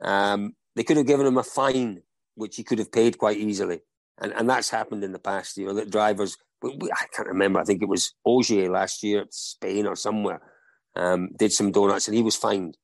Um, 0.00 0.54
they 0.74 0.84
could 0.84 0.96
have 0.96 1.06
given 1.06 1.26
him 1.26 1.36
a 1.36 1.42
fine, 1.42 2.02
which 2.34 2.56
he 2.56 2.64
could 2.64 2.78
have 2.78 2.90
paid 2.90 3.18
quite 3.18 3.36
easily. 3.36 3.80
And, 4.20 4.32
and 4.32 4.48
that's 4.48 4.70
happened 4.70 5.04
in 5.04 5.12
the 5.12 5.18
past, 5.18 5.56
you 5.56 5.66
know, 5.66 5.74
that 5.74 5.90
drivers, 5.90 6.36
we, 6.62 6.76
we, 6.80 6.90
I 6.90 7.04
can't 7.14 7.28
remember, 7.28 7.60
I 7.60 7.64
think 7.64 7.82
it 7.82 7.88
was 7.88 8.14
Ogier 8.24 8.70
last 8.70 9.02
year 9.02 9.20
at 9.22 9.34
Spain 9.34 9.86
or 9.86 9.96
somewhere, 9.96 10.40
um, 10.96 11.28
did 11.36 11.52
some 11.52 11.70
donuts 11.70 12.08
and 12.08 12.16
he 12.16 12.22
was 12.22 12.36
fined 12.36 12.76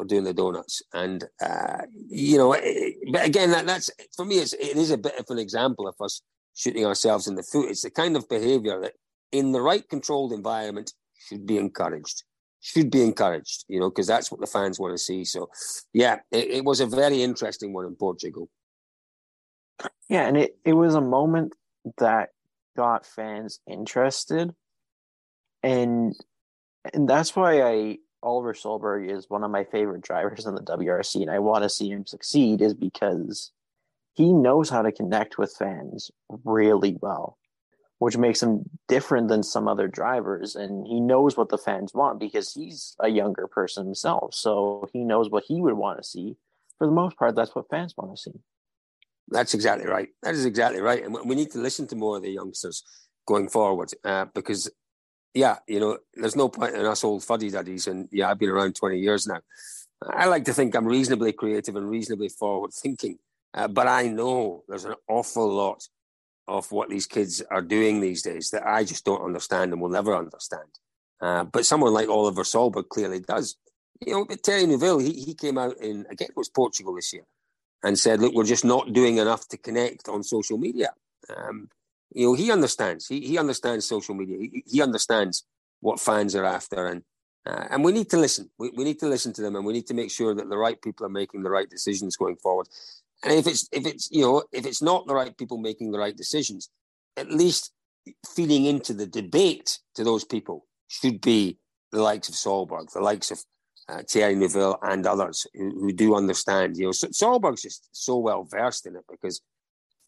for 0.00 0.06
doing 0.06 0.24
the 0.24 0.32
donuts. 0.32 0.82
And 0.94 1.24
uh, 1.42 1.82
you 2.08 2.38
know, 2.38 2.54
it, 2.54 2.96
but 3.12 3.26
again, 3.26 3.50
that, 3.50 3.66
that's 3.66 3.90
for 4.16 4.24
me. 4.24 4.36
It's, 4.36 4.54
it 4.54 4.76
is 4.76 4.90
a 4.90 4.96
bit 4.96 5.18
of 5.18 5.26
an 5.28 5.38
example 5.38 5.86
of 5.86 5.94
us 6.00 6.22
shooting 6.54 6.86
ourselves 6.86 7.26
in 7.26 7.34
the 7.34 7.42
foot. 7.42 7.70
It's 7.70 7.82
the 7.82 7.90
kind 7.90 8.16
of 8.16 8.28
behaviour 8.28 8.80
that, 8.80 8.94
in 9.30 9.52
the 9.52 9.60
right 9.60 9.86
controlled 9.88 10.32
environment, 10.32 10.92
should 11.28 11.46
be 11.46 11.58
encouraged. 11.58 12.24
Should 12.62 12.90
be 12.90 13.02
encouraged, 13.02 13.64
you 13.68 13.78
know, 13.78 13.90
because 13.90 14.06
that's 14.06 14.30
what 14.30 14.40
the 14.40 14.46
fans 14.46 14.78
want 14.78 14.94
to 14.94 14.98
see. 14.98 15.24
So, 15.24 15.50
yeah, 15.92 16.16
it, 16.32 16.48
it 16.48 16.64
was 16.64 16.80
a 16.80 16.86
very 16.86 17.22
interesting 17.22 17.72
one 17.72 17.86
in 17.86 17.94
Portugal. 17.94 18.48
Yeah, 20.08 20.26
and 20.26 20.36
it, 20.36 20.56
it 20.64 20.72
was 20.72 20.94
a 20.94 21.00
moment 21.00 21.54
that 21.98 22.30
got 22.76 23.06
fans 23.06 23.60
interested, 23.68 24.50
and 25.62 26.14
and 26.92 27.08
that's 27.08 27.36
why 27.36 27.62
I 27.62 27.98
Oliver 28.22 28.54
Solberg 28.54 29.10
is 29.10 29.30
one 29.30 29.44
of 29.44 29.50
my 29.50 29.64
favorite 29.64 30.02
drivers 30.02 30.46
in 30.46 30.54
the 30.54 30.62
WRC, 30.62 31.22
and 31.22 31.30
I 31.30 31.38
want 31.38 31.62
to 31.62 31.68
see 31.70 31.90
him 31.90 32.06
succeed, 32.06 32.60
is 32.60 32.74
because 32.74 33.52
he 34.14 34.32
knows 34.32 34.68
how 34.68 34.82
to 34.82 34.92
connect 34.92 35.38
with 35.38 35.54
fans 35.56 36.10
really 36.44 36.96
well, 37.00 37.38
which 37.98 38.16
makes 38.16 38.42
him 38.42 38.68
different 38.88 39.28
than 39.28 39.42
some 39.42 39.68
other 39.68 39.88
drivers. 39.88 40.56
And 40.56 40.86
he 40.86 41.00
knows 41.00 41.36
what 41.36 41.48
the 41.48 41.58
fans 41.58 41.94
want 41.94 42.20
because 42.20 42.52
he's 42.52 42.96
a 43.00 43.08
younger 43.08 43.46
person 43.46 43.86
himself. 43.86 44.34
So 44.34 44.88
he 44.92 45.04
knows 45.04 45.30
what 45.30 45.44
he 45.46 45.60
would 45.60 45.74
want 45.74 45.98
to 45.98 46.04
see. 46.04 46.36
For 46.78 46.86
the 46.86 46.92
most 46.92 47.16
part, 47.16 47.34
that's 47.34 47.54
what 47.54 47.70
fans 47.70 47.94
want 47.96 48.16
to 48.16 48.20
see. 48.20 48.40
That's 49.28 49.54
exactly 49.54 49.86
right. 49.86 50.08
That 50.22 50.34
is 50.34 50.44
exactly 50.44 50.80
right. 50.80 51.04
And 51.04 51.16
we 51.24 51.36
need 51.36 51.52
to 51.52 51.58
listen 51.58 51.86
to 51.88 51.96
more 51.96 52.16
of 52.16 52.22
the 52.22 52.30
youngsters 52.30 52.82
going 53.26 53.48
forward 53.48 53.90
uh, 54.04 54.26
because 54.34 54.68
yeah, 55.34 55.58
you 55.66 55.80
know, 55.80 55.98
there's 56.14 56.36
no 56.36 56.48
point 56.48 56.74
in 56.74 56.84
us 56.84 57.04
old 57.04 57.24
fuddy 57.24 57.50
duddies. 57.50 57.86
And 57.86 58.08
yeah, 58.10 58.30
I've 58.30 58.38
been 58.38 58.50
around 58.50 58.74
20 58.74 58.98
years 58.98 59.26
now. 59.26 59.40
I 60.08 60.26
like 60.26 60.44
to 60.46 60.52
think 60.52 60.74
I'm 60.74 60.86
reasonably 60.86 61.32
creative 61.32 61.76
and 61.76 61.88
reasonably 61.88 62.28
forward 62.28 62.72
thinking. 62.72 63.18
Uh, 63.52 63.68
but 63.68 63.86
I 63.86 64.08
know 64.08 64.64
there's 64.68 64.84
an 64.84 64.94
awful 65.08 65.48
lot 65.48 65.82
of 66.48 66.70
what 66.72 66.88
these 66.88 67.06
kids 67.06 67.42
are 67.50 67.62
doing 67.62 68.00
these 68.00 68.22
days 68.22 68.50
that 68.50 68.66
I 68.66 68.84
just 68.84 69.04
don't 69.04 69.24
understand 69.24 69.72
and 69.72 69.80
will 69.80 69.88
never 69.88 70.16
understand. 70.16 70.68
Uh, 71.20 71.44
but 71.44 71.66
someone 71.66 71.92
like 71.92 72.08
Oliver 72.08 72.42
Solberg 72.42 72.88
clearly 72.88 73.20
does. 73.20 73.56
You 74.04 74.14
know, 74.14 74.26
Thierry 74.44 74.66
Neuville, 74.66 74.98
he, 74.98 75.12
he 75.12 75.34
came 75.34 75.58
out 75.58 75.76
in, 75.76 76.06
again, 76.10 76.28
it 76.30 76.36
was 76.36 76.48
Portugal 76.48 76.94
this 76.94 77.12
year, 77.12 77.24
and 77.84 77.98
said, 77.98 78.20
look, 78.20 78.34
we're 78.34 78.44
just 78.44 78.64
not 78.64 78.92
doing 78.92 79.18
enough 79.18 79.46
to 79.48 79.58
connect 79.58 80.08
on 80.08 80.22
social 80.22 80.56
media. 80.56 80.90
Um, 81.28 81.68
you 82.12 82.26
know, 82.26 82.34
he 82.34 82.50
understands. 82.50 83.06
He, 83.06 83.20
he 83.20 83.38
understands 83.38 83.86
social 83.86 84.14
media. 84.14 84.38
He, 84.38 84.64
he 84.66 84.82
understands 84.82 85.44
what 85.80 86.00
fans 86.00 86.34
are 86.34 86.44
after. 86.44 86.86
And, 86.86 87.02
uh, 87.46 87.66
and 87.70 87.84
we 87.84 87.92
need 87.92 88.10
to 88.10 88.16
listen. 88.16 88.50
We, 88.58 88.70
we 88.70 88.84
need 88.84 88.98
to 89.00 89.08
listen 89.08 89.32
to 89.34 89.42
them 89.42 89.56
and 89.56 89.64
we 89.64 89.72
need 89.72 89.86
to 89.88 89.94
make 89.94 90.10
sure 90.10 90.34
that 90.34 90.48
the 90.48 90.58
right 90.58 90.80
people 90.80 91.06
are 91.06 91.10
making 91.10 91.42
the 91.42 91.50
right 91.50 91.68
decisions 91.68 92.16
going 92.16 92.36
forward. 92.36 92.68
And 93.22 93.34
if 93.34 93.46
it's, 93.46 93.68
if 93.72 93.86
it's, 93.86 94.10
you 94.10 94.22
know, 94.22 94.42
if 94.52 94.66
it's 94.66 94.82
not 94.82 95.06
the 95.06 95.14
right 95.14 95.36
people 95.36 95.58
making 95.58 95.92
the 95.92 95.98
right 95.98 96.16
decisions, 96.16 96.70
at 97.16 97.30
least 97.30 97.72
feeding 98.34 98.64
into 98.64 98.94
the 98.94 99.06
debate 99.06 99.78
to 99.94 100.04
those 100.04 100.24
people 100.24 100.66
should 100.88 101.20
be 101.20 101.58
the 101.92 102.02
likes 102.02 102.28
of 102.28 102.34
Solberg, 102.34 102.92
the 102.92 103.00
likes 103.00 103.30
of 103.30 103.42
uh, 103.88 104.02
Thierry 104.08 104.34
Neuville, 104.36 104.78
and 104.82 105.06
others 105.06 105.46
who, 105.54 105.70
who, 105.70 105.92
do 105.92 106.14
understand. 106.14 106.76
You 106.76 106.86
know, 106.86 106.90
Solberg's 106.90 107.62
just 107.62 107.88
so 107.92 108.18
well 108.18 108.44
versed 108.44 108.86
in 108.86 108.96
it 108.96 109.04
because 109.10 109.40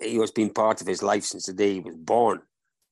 he 0.03 0.17
has 0.17 0.31
been 0.31 0.51
part 0.51 0.81
of 0.81 0.87
his 0.87 1.03
life 1.03 1.25
since 1.25 1.47
the 1.47 1.53
day 1.53 1.75
he 1.75 1.81
was 1.81 1.97
born. 1.97 2.41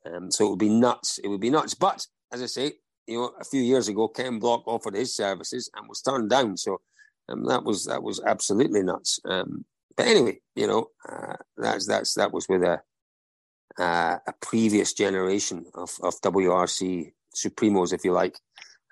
Um, 0.07 0.31
so 0.31 0.47
it 0.47 0.51
would 0.51 0.59
be 0.59 0.69
nuts. 0.69 1.19
It 1.19 1.29
would 1.29 1.41
be 1.41 1.51
nuts. 1.51 1.75
But 1.75 2.07
as 2.33 2.43
I 2.43 2.47
say, 2.47 2.73
you 3.07 3.19
know, 3.19 3.33
a 3.41 3.45
few 3.45 3.61
years 3.61 3.89
ago, 3.89 4.09
Ken 4.09 4.39
Block 4.39 4.63
offered 4.67 4.95
his 4.95 5.15
services 5.15 5.71
and 5.77 5.89
was 5.89 6.01
turned 6.01 6.31
down. 6.31 6.57
So 6.57 6.81
um, 7.29 7.45
that 7.47 7.65
was 7.65 7.87
that 7.87 8.03
was 8.03 8.21
absolutely 8.25 8.83
nuts. 8.83 9.21
Um, 9.25 9.65
but 9.97 10.07
anyway, 10.07 10.41
you 10.55 10.67
know, 10.67 10.91
uh, 11.09 11.37
that's 11.57 11.87
that's 11.87 12.15
that 12.15 12.33
was 12.33 12.47
with 12.49 12.63
a 12.63 12.81
uh, 13.79 14.19
a 14.27 14.33
previous 14.41 14.93
generation 14.93 15.65
of, 15.75 15.91
of 16.03 16.21
WRC 16.21 17.13
supremos, 17.35 17.93
if 17.93 18.05
you 18.05 18.13
like. 18.13 18.39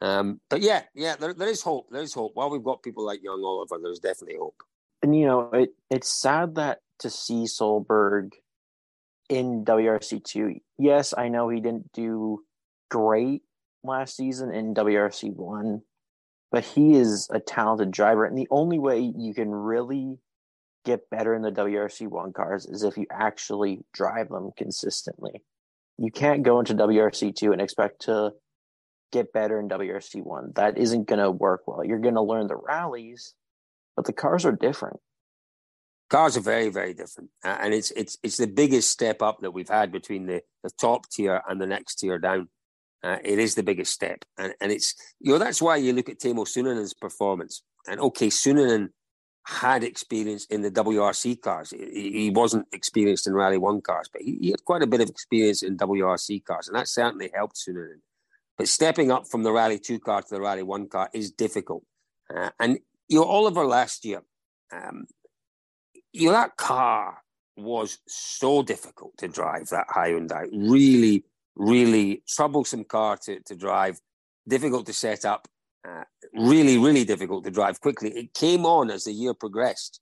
Um, 0.01 0.41
but 0.49 0.61
yeah, 0.61 0.83
yeah, 0.95 1.17
there, 1.17 1.35
there 1.35 1.49
is 1.49 1.63
hope. 1.63 1.89
There 1.91 2.03
is 2.03 2.15
hope. 2.15 2.33
While 2.35 2.51
we've 2.51 2.63
got 2.63 2.83
people 2.83 3.05
like 3.05 3.23
young 3.23 3.43
Oliver, 3.45 3.79
there's 3.83 3.99
definitely 3.99 4.39
hope. 4.39 4.63
And 5.03 5.17
you 5.17 5.27
know, 5.27 5.51
it 5.53 5.75
it's 5.91 6.09
sad 6.09 6.57
that 6.57 6.81
to 7.01 7.11
see 7.11 7.45
Solberg 7.45 8.33
in 9.29 9.65
WRC 9.65 10.25
two. 10.25 10.57
Yes, 10.79 11.15
I 11.17 11.29
know 11.29 11.49
he 11.49 11.61
didn't 11.61 11.93
do 11.93 12.45
great 12.91 13.43
last 13.85 14.17
season 14.17 14.53
in 14.53 14.75
WRC 14.75 15.35
one, 15.35 15.83
but 16.51 16.65
he 16.65 16.95
is 16.95 17.29
a 17.31 17.41
talented 17.41 17.91
driver, 17.91 18.25
and 18.25 18.37
the 18.37 18.49
only 18.51 18.79
way 18.79 19.01
you 19.17 19.35
can 19.35 19.51
really 19.51 20.19
get 20.85 21.11
better 21.11 21.35
in 21.35 21.43
the 21.43 21.51
WRC1 21.51 22.33
cars 22.33 22.65
is 22.65 22.83
if 22.83 22.97
you 22.97 23.07
actually 23.11 23.81
drive 23.93 24.31
them 24.31 24.51
consistently. 24.57 25.43
You 25.99 26.11
can't 26.11 26.45
go 26.45 26.61
into 26.61 26.75
WRC2 26.75 27.53
and 27.53 27.61
expect 27.61 28.03
to 28.03 28.31
get 29.13 29.33
better 29.33 29.61
in 29.61 29.69
WRC1. 29.69 30.55
That 30.55 30.79
isn't 30.79 31.09
going 31.09 31.19
to 31.19 31.31
work 31.31 31.63
well. 31.67 31.85
You're 31.85 31.99
going 31.99 32.15
to 32.15 32.23
learn 32.23 32.47
the 32.47 32.57
rallies, 32.57 33.35
but 33.97 34.07
the 34.07 34.13
cars 34.13 34.47
are 34.47 34.53
different. 34.53 35.01
Cars 36.09 36.37
are 36.39 36.43
very, 36.43 36.71
very 36.71 36.95
different, 36.95 37.31
and 37.45 37.75
it's 37.75 37.91
it's 37.91 38.17
it's 38.23 38.39
the 38.39 38.47
biggest 38.47 38.91
step 38.91 39.21
up 39.21 39.41
that 39.41 39.51
we've 39.51 39.69
had 39.69 39.93
between 39.93 40.27
the, 40.27 40.43
the 40.63 40.71
top 40.81 41.09
tier 41.11 41.43
and 41.49 41.61
the 41.61 41.67
next 41.67 41.97
tier 41.97 42.19
down. 42.19 42.49
Uh, 43.05 43.19
it 43.23 43.39
is 43.39 43.55
the 43.55 43.63
biggest 43.63 43.93
step, 43.93 44.25
and 44.39 44.55
and 44.61 44.73
it's 44.73 44.95
you 45.21 45.33
know 45.33 45.39
that's 45.39 45.61
why 45.61 45.77
you 45.77 45.93
look 45.93 46.09
at 46.09 46.19
Teemu 46.19 46.47
Suninen's 46.47 46.95
performance. 46.95 47.63
And 47.87 48.01
okay, 48.01 48.29
Suninen 48.29 48.89
had 49.47 49.85
experience 49.85 50.47
in 50.47 50.63
the 50.63 50.71
WRC 50.71 51.41
cars. 51.41 51.71
He, 51.71 52.31
wasn't 52.35 52.67
experienced 52.73 53.27
in 53.27 53.33
Rally 53.35 53.57
One 53.57 53.81
cars, 53.81 54.09
but 54.13 54.21
he, 54.21 54.37
he, 54.41 54.51
had 54.51 54.65
quite 54.65 54.83
a 54.83 54.87
bit 54.87 55.01
of 55.01 55.09
experience 55.09 55.63
in 55.63 55.77
WRC 55.77 56.45
cars, 56.45 56.69
and 56.69 56.77
that 56.77 56.89
certainly 56.89 57.31
helped 57.35 57.57
Suninen. 57.57 58.01
But 58.57 58.69
stepping 58.69 59.11
up 59.11 59.27
from 59.27 59.43
the 59.43 59.53
Rally 59.53 59.79
Two 59.79 60.01
car 60.01 60.23
to 60.23 60.35
the 60.35 60.41
Rally 60.41 60.63
One 60.63 60.89
car 60.89 61.09
is 61.13 61.31
difficult. 61.31 61.85
Uh, 62.35 62.51
and 62.59 62.79
you 63.09 63.19
know, 63.19 63.25
Oliver 63.25 63.65
last 63.65 64.05
year, 64.05 64.23
um, 64.73 65.07
you 66.19 66.27
know, 66.27 66.33
that 66.33 66.57
car 66.57 67.19
was 67.57 67.99
so 68.07 68.63
difficult 68.63 69.17
to 69.19 69.29
drive. 69.29 69.69
That 69.69 69.87
Hyundai, 69.89 70.49
really, 70.53 71.25
really 71.57 72.23
troublesome 72.29 72.85
car 72.85 73.17
to, 73.25 73.41
to 73.41 73.55
drive, 73.55 74.01
difficult 74.47 74.87
to 74.87 74.93
set 74.93 75.25
up. 75.25 75.49
Uh, 75.89 76.03
really, 76.35 76.77
really 76.77 77.05
difficult 77.05 77.45
to 77.45 77.51
drive 77.51 77.81
quickly. 77.81 78.11
It 78.11 78.35
came 78.35 78.67
on 78.67 78.91
as 78.91 79.05
the 79.05 79.13
year 79.13 79.33
progressed. 79.33 80.01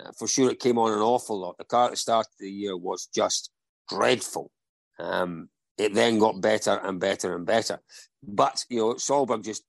Uh, 0.00 0.10
for 0.18 0.26
sure, 0.26 0.50
it 0.50 0.58
came 0.58 0.78
on 0.78 0.92
an 0.92 1.00
awful 1.00 1.38
lot. 1.38 1.58
The 1.58 1.64
car 1.64 1.86
at 1.86 1.90
the 1.92 1.96
start 1.96 2.26
of 2.26 2.32
the 2.40 2.50
year 2.50 2.76
was 2.76 3.08
just 3.14 3.50
dreadful. 3.88 4.50
Um, 4.98 5.48
it 5.76 5.94
then 5.94 6.18
got 6.18 6.40
better 6.40 6.80
and 6.82 6.98
better 6.98 7.36
and 7.36 7.46
better. 7.46 7.80
But, 8.22 8.64
you 8.68 8.78
know, 8.78 8.94
Solberg 8.94 9.44
just 9.44 9.64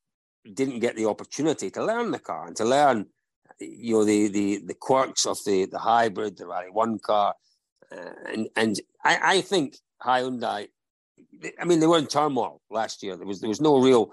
didn't 0.54 0.80
get 0.80 0.96
the 0.96 1.06
opportunity 1.06 1.70
to 1.72 1.86
learn 1.86 2.12
the 2.12 2.20
car 2.20 2.48
and 2.48 2.56
to 2.56 2.66
learn, 2.66 3.08
you 3.60 3.94
know, 3.94 4.06
the 4.06 4.28
the, 4.28 4.62
the 4.66 4.74
quirks 4.74 5.26
of 5.26 5.38
the, 5.46 5.66
the 5.66 5.80
hybrid, 5.80 6.38
the 6.38 6.48
Rally 6.48 6.70
1 6.72 7.00
car. 7.00 7.36
Uh, 7.92 8.12
and 8.32 8.50
and 8.56 8.80
I, 9.04 9.20
I 9.24 9.42
think 9.42 9.78
Hyundai, 10.04 10.68
I 11.60 11.66
mean, 11.66 11.80
they 11.80 11.88
were 11.88 11.98
in 11.98 12.08
turmoil 12.08 12.62
last 12.70 13.04
year. 13.04 13.18
There 13.18 13.28
was 13.28 13.42
there 13.42 13.50
was 13.50 13.62
no 13.62 13.80
real 13.80 14.12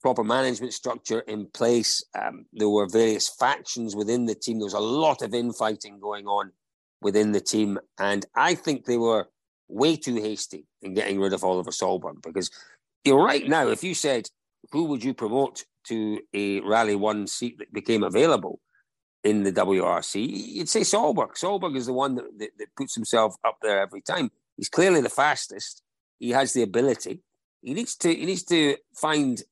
proper 0.00 0.24
management 0.24 0.72
structure 0.72 1.20
in 1.20 1.46
place. 1.46 2.02
Um, 2.18 2.46
there 2.52 2.68
were 2.68 2.88
various 2.88 3.28
factions 3.28 3.94
within 3.94 4.24
the 4.26 4.34
team. 4.34 4.58
There 4.58 4.64
was 4.64 4.72
a 4.72 4.80
lot 4.80 5.22
of 5.22 5.34
infighting 5.34 6.00
going 6.00 6.26
on 6.26 6.52
within 7.02 7.32
the 7.32 7.40
team. 7.40 7.78
And 7.98 8.24
I 8.34 8.54
think 8.54 8.84
they 8.84 8.96
were 8.96 9.28
way 9.68 9.96
too 9.96 10.16
hasty 10.16 10.66
in 10.82 10.94
getting 10.94 11.20
rid 11.20 11.32
of 11.32 11.44
Oliver 11.44 11.70
Solberg 11.70 12.22
because 12.22 12.50
you 13.04 13.14
know, 13.14 13.22
right 13.22 13.46
now, 13.46 13.68
if 13.68 13.82
you 13.82 13.94
said, 13.94 14.28
who 14.72 14.84
would 14.84 15.02
you 15.02 15.14
promote 15.14 15.64
to 15.84 16.20
a 16.34 16.60
Rally 16.60 16.96
1 16.96 17.26
seat 17.26 17.58
that 17.58 17.72
became 17.72 18.02
available 18.02 18.60
in 19.22 19.42
the 19.42 19.52
WRC, 19.52 20.26
you'd 20.28 20.68
say 20.68 20.80
Solberg. 20.80 21.32
Solberg 21.38 21.76
is 21.76 21.86
the 21.86 21.92
one 21.92 22.14
that, 22.14 22.38
that, 22.38 22.50
that 22.58 22.74
puts 22.76 22.94
himself 22.94 23.36
up 23.44 23.58
there 23.62 23.80
every 23.80 24.00
time. 24.00 24.30
He's 24.56 24.68
clearly 24.68 25.00
the 25.00 25.08
fastest. 25.10 25.82
He 26.18 26.30
has 26.30 26.52
the 26.52 26.62
ability. 26.62 27.22
He 27.62 27.74
needs 27.74 27.96
to 27.96 28.14
he 28.14 28.24
needs 28.24 28.44
to 28.44 28.76
find 28.94 29.42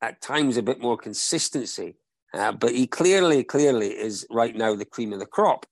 at 0.00 0.20
times 0.20 0.56
a 0.56 0.62
bit 0.62 0.80
more 0.80 0.96
consistency. 0.96 1.96
Uh, 2.32 2.52
but 2.52 2.72
he 2.72 2.86
clearly, 2.86 3.42
clearly 3.42 3.88
is 3.88 4.26
right 4.30 4.54
now 4.54 4.74
the 4.74 4.84
cream 4.84 5.12
of 5.12 5.18
the 5.18 5.26
crop. 5.26 5.66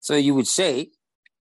So 0.00 0.14
you 0.14 0.34
would 0.34 0.46
say 0.46 0.90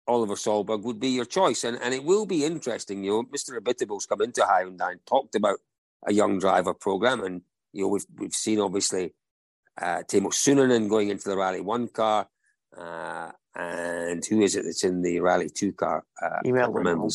Oliver 0.07 0.35
Solberg 0.35 0.83
would 0.83 0.99
be 0.99 1.09
your 1.09 1.25
choice. 1.25 1.63
And, 1.63 1.79
and 1.81 1.93
it 1.93 2.03
will 2.03 2.25
be 2.25 2.45
interesting. 2.45 3.03
You 3.03 3.11
know, 3.11 3.23
Mr. 3.23 3.57
Abiteboul's 3.57 4.05
come 4.05 4.21
into 4.21 4.41
Hyundai 4.41 4.91
and 4.91 5.05
talked 5.05 5.35
about 5.35 5.59
a 6.05 6.13
young 6.13 6.39
driver 6.39 6.73
program. 6.73 7.23
And, 7.23 7.41
you 7.73 7.83
know, 7.83 7.89
we've, 7.89 8.05
we've 8.17 8.33
seen 8.33 8.59
obviously 8.59 9.13
uh, 9.81 10.03
Teemu 10.03 10.27
Suninen 10.27 10.89
going 10.89 11.09
into 11.09 11.29
the 11.29 11.37
Rally 11.37 11.61
1 11.61 11.87
car. 11.89 12.27
Uh, 12.77 13.31
and 13.55 14.23
who 14.25 14.41
is 14.41 14.55
it 14.55 14.63
that's 14.63 14.83
in 14.83 15.01
the 15.01 15.19
Rally 15.19 15.49
2 15.49 15.73
car? 15.73 16.05
Uh, 16.21 16.39
Emil 16.45 17.09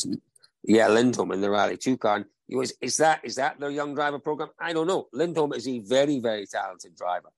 Yeah, 0.63 0.87
Lindholm 0.87 1.31
in 1.31 1.41
the 1.41 1.49
Rally 1.49 1.77
2 1.77 1.97
car. 1.97 2.19
Know, 2.47 2.61
is, 2.61 2.73
is 2.81 2.97
that 2.97 3.21
is 3.23 3.35
that 3.35 3.59
their 3.59 3.71
young 3.71 3.95
driver 3.95 4.19
program? 4.19 4.49
I 4.59 4.73
don't 4.73 4.87
know. 4.87 5.07
Lindholm 5.13 5.53
is 5.53 5.67
a 5.67 5.79
very 5.79 6.19
very 6.19 6.45
talented 6.45 6.95
driver. 6.95 7.29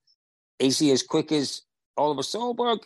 Is 0.58 0.78
he 0.78 0.90
as 0.90 1.02
quick 1.02 1.32
as 1.32 1.62
Oliver 1.96 2.22
Solberg? 2.22 2.80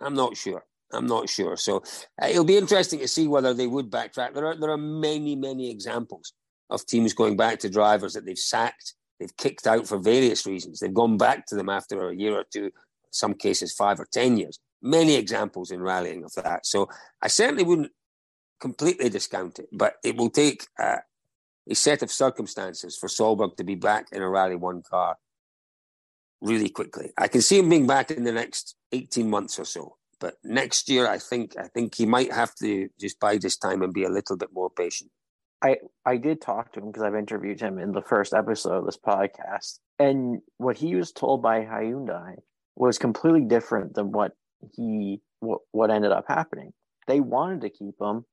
I'm 0.00 0.14
not 0.14 0.36
sure. 0.36 0.64
I'm 0.92 1.06
not 1.06 1.28
sure. 1.28 1.56
So 1.56 1.82
uh, 2.22 2.26
it'll 2.26 2.44
be 2.44 2.56
interesting 2.56 3.00
to 3.00 3.08
see 3.08 3.26
whether 3.26 3.54
they 3.54 3.66
would 3.66 3.90
backtrack. 3.90 4.34
There 4.34 4.46
are 4.46 4.56
there 4.56 4.70
are 4.70 4.76
many 4.76 5.34
many 5.34 5.70
examples 5.70 6.32
of 6.70 6.86
teams 6.86 7.12
going 7.12 7.36
back 7.36 7.58
to 7.60 7.68
drivers 7.70 8.14
that 8.14 8.24
they've 8.24 8.38
sacked, 8.38 8.94
they've 9.18 9.36
kicked 9.36 9.66
out 9.66 9.86
for 9.86 9.98
various 9.98 10.46
reasons. 10.46 10.80
They've 10.80 10.92
gone 10.92 11.16
back 11.16 11.46
to 11.46 11.54
them 11.54 11.68
after 11.68 12.08
a 12.08 12.16
year 12.16 12.34
or 12.34 12.44
two, 12.52 12.70
some 13.10 13.34
cases 13.34 13.72
five 13.72 14.00
or 14.00 14.06
ten 14.12 14.36
years. 14.36 14.58
Many 14.82 15.14
examples 15.14 15.70
in 15.70 15.82
rallying 15.82 16.24
of 16.24 16.32
that. 16.34 16.66
So 16.66 16.88
I 17.22 17.28
certainly 17.28 17.64
wouldn't 17.64 17.92
completely 18.60 19.08
discount 19.08 19.58
it, 19.58 19.68
but 19.72 19.96
it 20.04 20.16
will 20.16 20.30
take 20.30 20.66
uh, 20.82 20.98
a 21.68 21.74
set 21.74 22.02
of 22.02 22.10
circumstances 22.10 22.96
for 22.96 23.08
Solberg 23.08 23.56
to 23.56 23.64
be 23.64 23.74
back 23.74 24.08
in 24.12 24.22
a 24.22 24.28
Rally 24.28 24.56
One 24.56 24.82
car 24.82 25.16
really 26.40 26.68
quickly. 26.68 27.10
I 27.18 27.28
can 27.28 27.40
see 27.40 27.58
him 27.58 27.68
being 27.68 27.86
back 27.86 28.10
in 28.10 28.24
the 28.24 28.32
next 28.32 28.76
18 28.92 29.28
months 29.28 29.58
or 29.58 29.64
so. 29.64 29.96
But 30.20 30.36
next 30.44 30.88
year, 30.88 31.08
I 31.08 31.18
think 31.18 31.56
I 31.58 31.68
think 31.68 31.94
he 31.94 32.06
might 32.06 32.32
have 32.32 32.54
to 32.56 32.88
just 33.00 33.18
bide 33.18 33.42
his 33.42 33.56
time 33.56 33.82
and 33.82 33.92
be 33.92 34.04
a 34.04 34.08
little 34.08 34.36
bit 34.36 34.50
more 34.52 34.70
patient. 34.70 35.10
I 35.64 35.76
I 36.04 36.18
did 36.18 36.40
talk 36.40 36.72
to 36.72 36.80
him 36.80 36.86
because 36.86 37.02
I've 37.02 37.14
interviewed 37.14 37.60
him 37.60 37.78
in 37.78 37.92
the 37.92 38.02
first 38.02 38.34
episode 38.34 38.76
of 38.78 38.84
this 38.84 38.98
podcast, 38.98 39.78
and 39.98 40.40
what 40.58 40.76
he 40.76 40.94
was 40.94 41.10
told 41.10 41.42
by 41.42 41.60
Hyundai 41.60 42.36
was 42.76 42.98
completely 42.98 43.44
different 43.44 43.94
than 43.94 44.12
what 44.12 44.32
he 44.76 45.22
what, 45.40 45.60
what 45.72 45.90
ended 45.90 46.12
up 46.12 46.26
happening. 46.28 46.72
They 47.06 47.20
wanted 47.20 47.62
to 47.62 47.70
keep 47.70 47.94
him, 48.00 48.26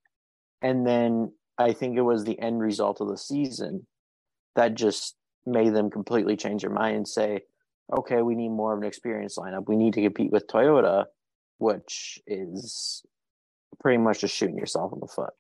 and 0.62 0.86
then 0.86 1.32
I 1.58 1.72
think 1.72 1.98
it 1.98 2.02
was 2.02 2.24
the 2.24 2.40
end 2.40 2.60
result 2.60 3.00
of 3.00 3.08
the 3.08 3.18
season 3.18 3.88
that 4.56 4.76
just 4.76 5.16
made 5.46 5.74
them 5.74 5.90
completely 5.90 6.36
change 6.36 6.64
their 6.64 6.72
mind 6.72 6.98
and 6.98 7.08
say, 7.08 7.42
okay, 7.92 8.22
we 8.22 8.36
need 8.36 8.50
more 8.50 8.74
of 8.74 8.80
an 8.80 8.86
experienced 8.86 9.38
lineup. 9.38 9.68
We 9.68 9.78
need 9.78 9.94
to 9.94 10.02
compete 10.02 10.32
with 10.32 10.48
Toyota, 10.48 11.06
which 11.58 12.20
is 12.28 13.04
pretty 13.80 13.98
much 13.98 14.20
just 14.20 14.36
shooting 14.36 14.58
yourself 14.58 14.92
in 14.94 15.00
the 15.00 15.08
foot. 15.08 15.34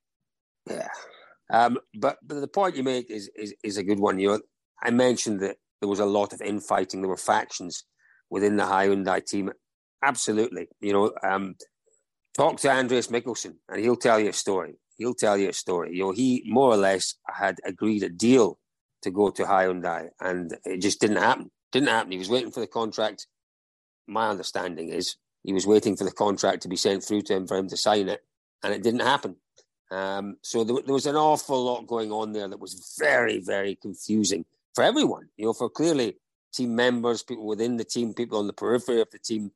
Yeah. 0.69 0.87
Um, 1.51 1.77
but 1.93 2.17
but 2.23 2.39
the 2.39 2.47
point 2.47 2.75
you 2.75 2.83
make 2.83 3.09
is, 3.11 3.29
is 3.35 3.53
is 3.63 3.77
a 3.77 3.83
good 3.83 3.99
one. 3.99 4.19
You 4.19 4.29
know, 4.29 4.39
I 4.81 4.91
mentioned 4.91 5.41
that 5.41 5.57
there 5.81 5.89
was 5.89 5.99
a 5.99 6.05
lot 6.05 6.33
of 6.33 6.41
infighting. 6.41 7.01
There 7.01 7.09
were 7.09 7.17
factions 7.17 7.83
within 8.29 8.55
the 8.55 8.63
Hyundai 8.63 9.23
team. 9.25 9.51
Absolutely, 10.03 10.67
you 10.79 10.93
know. 10.93 11.11
Um, 11.23 11.55
talk 12.33 12.57
to 12.61 12.71
Andreas 12.71 13.07
Mikkelsen, 13.07 13.55
and 13.67 13.81
he'll 13.81 13.97
tell 13.97 14.19
you 14.19 14.29
a 14.29 14.33
story. 14.33 14.75
He'll 14.97 15.13
tell 15.13 15.37
you 15.37 15.49
a 15.49 15.53
story. 15.53 15.95
You 15.95 16.05
know, 16.05 16.11
he 16.11 16.43
more 16.45 16.71
or 16.71 16.77
less 16.77 17.15
had 17.27 17.57
agreed 17.65 18.03
a 18.03 18.09
deal 18.09 18.57
to 19.01 19.11
go 19.11 19.29
to 19.31 19.43
Hyundai, 19.43 20.09
and 20.21 20.55
it 20.65 20.81
just 20.81 21.01
didn't 21.01 21.17
happen. 21.17 21.51
Didn't 21.71 21.89
happen. 21.89 22.11
He 22.11 22.17
was 22.17 22.29
waiting 22.29 22.51
for 22.51 22.61
the 22.61 22.67
contract. 22.67 23.27
My 24.07 24.29
understanding 24.29 24.89
is 24.89 25.15
he 25.43 25.53
was 25.53 25.67
waiting 25.67 25.97
for 25.97 26.03
the 26.03 26.11
contract 26.11 26.61
to 26.61 26.69
be 26.69 26.75
sent 26.75 27.03
through 27.03 27.23
to 27.23 27.35
him 27.35 27.47
for 27.47 27.57
him 27.57 27.67
to 27.69 27.77
sign 27.77 28.07
it, 28.07 28.21
and 28.63 28.73
it 28.73 28.83
didn't 28.83 29.01
happen. 29.01 29.35
Um, 29.91 30.37
so 30.41 30.63
there, 30.63 30.77
there, 30.85 30.93
was 30.93 31.05
an 31.05 31.17
awful 31.17 31.65
lot 31.65 31.85
going 31.85 32.11
on 32.11 32.31
there 32.31 32.47
that 32.47 32.59
was 32.59 32.95
very, 32.97 33.39
very 33.39 33.75
confusing 33.75 34.45
for 34.73 34.83
everyone. 34.85 35.27
You 35.35 35.45
know, 35.45 35.53
for 35.53 35.69
clearly 35.69 36.15
team 36.53 36.75
members, 36.75 37.23
people 37.23 37.45
within 37.45 37.75
the 37.75 37.83
team, 37.83 38.13
people 38.13 38.39
on 38.39 38.47
the 38.47 38.53
periphery 38.53 39.01
of 39.01 39.11
the 39.11 39.19
team. 39.19 39.51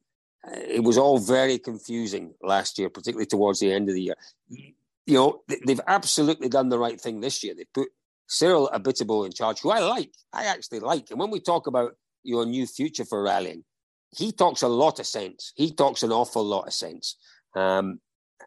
Uh, 0.46 0.60
it 0.60 0.84
was 0.84 0.98
all 0.98 1.18
very 1.18 1.58
confusing 1.58 2.34
last 2.44 2.78
year, 2.78 2.90
particularly 2.90 3.26
towards 3.26 3.60
the 3.60 3.72
end 3.72 3.88
of 3.88 3.96
the 3.96 4.02
year. 4.02 4.16
You 4.50 5.14
know, 5.14 5.42
they've 5.66 5.80
absolutely 5.88 6.50
done 6.50 6.70
the 6.70 6.80
right 6.80 7.00
thing 7.00 7.22
this 7.22 7.44
year. 7.44 7.54
They 7.56 7.66
put 7.74 7.90
Cyril 8.28 8.70
Abiteboul 8.74 9.26
in 9.26 9.32
charge, 9.32 9.62
who 9.62 9.72
I 9.72 9.80
like. 9.80 10.12
I 10.34 10.46
actually 10.46 10.80
like. 10.80 11.12
And 11.12 11.20
when 11.20 11.32
we 11.32 11.40
talk 11.40 11.68
about 11.68 11.96
your 12.24 12.46
new 12.46 12.68
future 12.68 13.06
for 13.06 13.24
rallying, 13.24 13.64
he 14.12 14.32
talks 14.32 14.64
a 14.64 14.68
lot 14.68 15.00
of 15.00 15.08
sense. 15.08 15.54
He 15.56 15.72
talks 15.72 16.04
an 16.04 16.12
awful 16.12 16.44
lot 16.44 16.68
of 16.68 16.74
sense. 16.74 17.18
Um, 17.56 18.00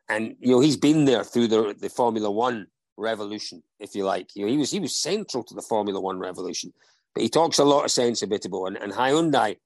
and 0.09 0.37
you 0.41 0.53
know, 0.53 0.61
he's 0.61 0.77
been 0.77 1.05
there 1.05 1.25
through 1.25 1.49
the 1.49 1.75
the 1.79 1.89
Formula 1.89 2.31
One 2.31 2.67
revolution, 2.97 3.63
if 3.79 3.95
you 3.95 4.05
like. 4.05 4.35
You 4.35 4.45
know, 4.45 4.53
he 4.53 4.59
was 4.59 4.71
he 4.71 4.81
was 4.81 4.97
central 4.97 5.45
to 5.45 5.55
the 5.55 5.63
Formula 5.63 6.01
One 6.01 6.19
revolution. 6.19 6.73
But 7.15 7.23
he 7.23 7.29
talks 7.29 7.59
a 7.59 7.65
lot 7.65 7.85
of 7.85 7.91
sense 7.91 8.23
Abiteboul, 8.23 8.69
and, 8.69 8.77
and 8.77 8.93
Hyundai 8.93 9.57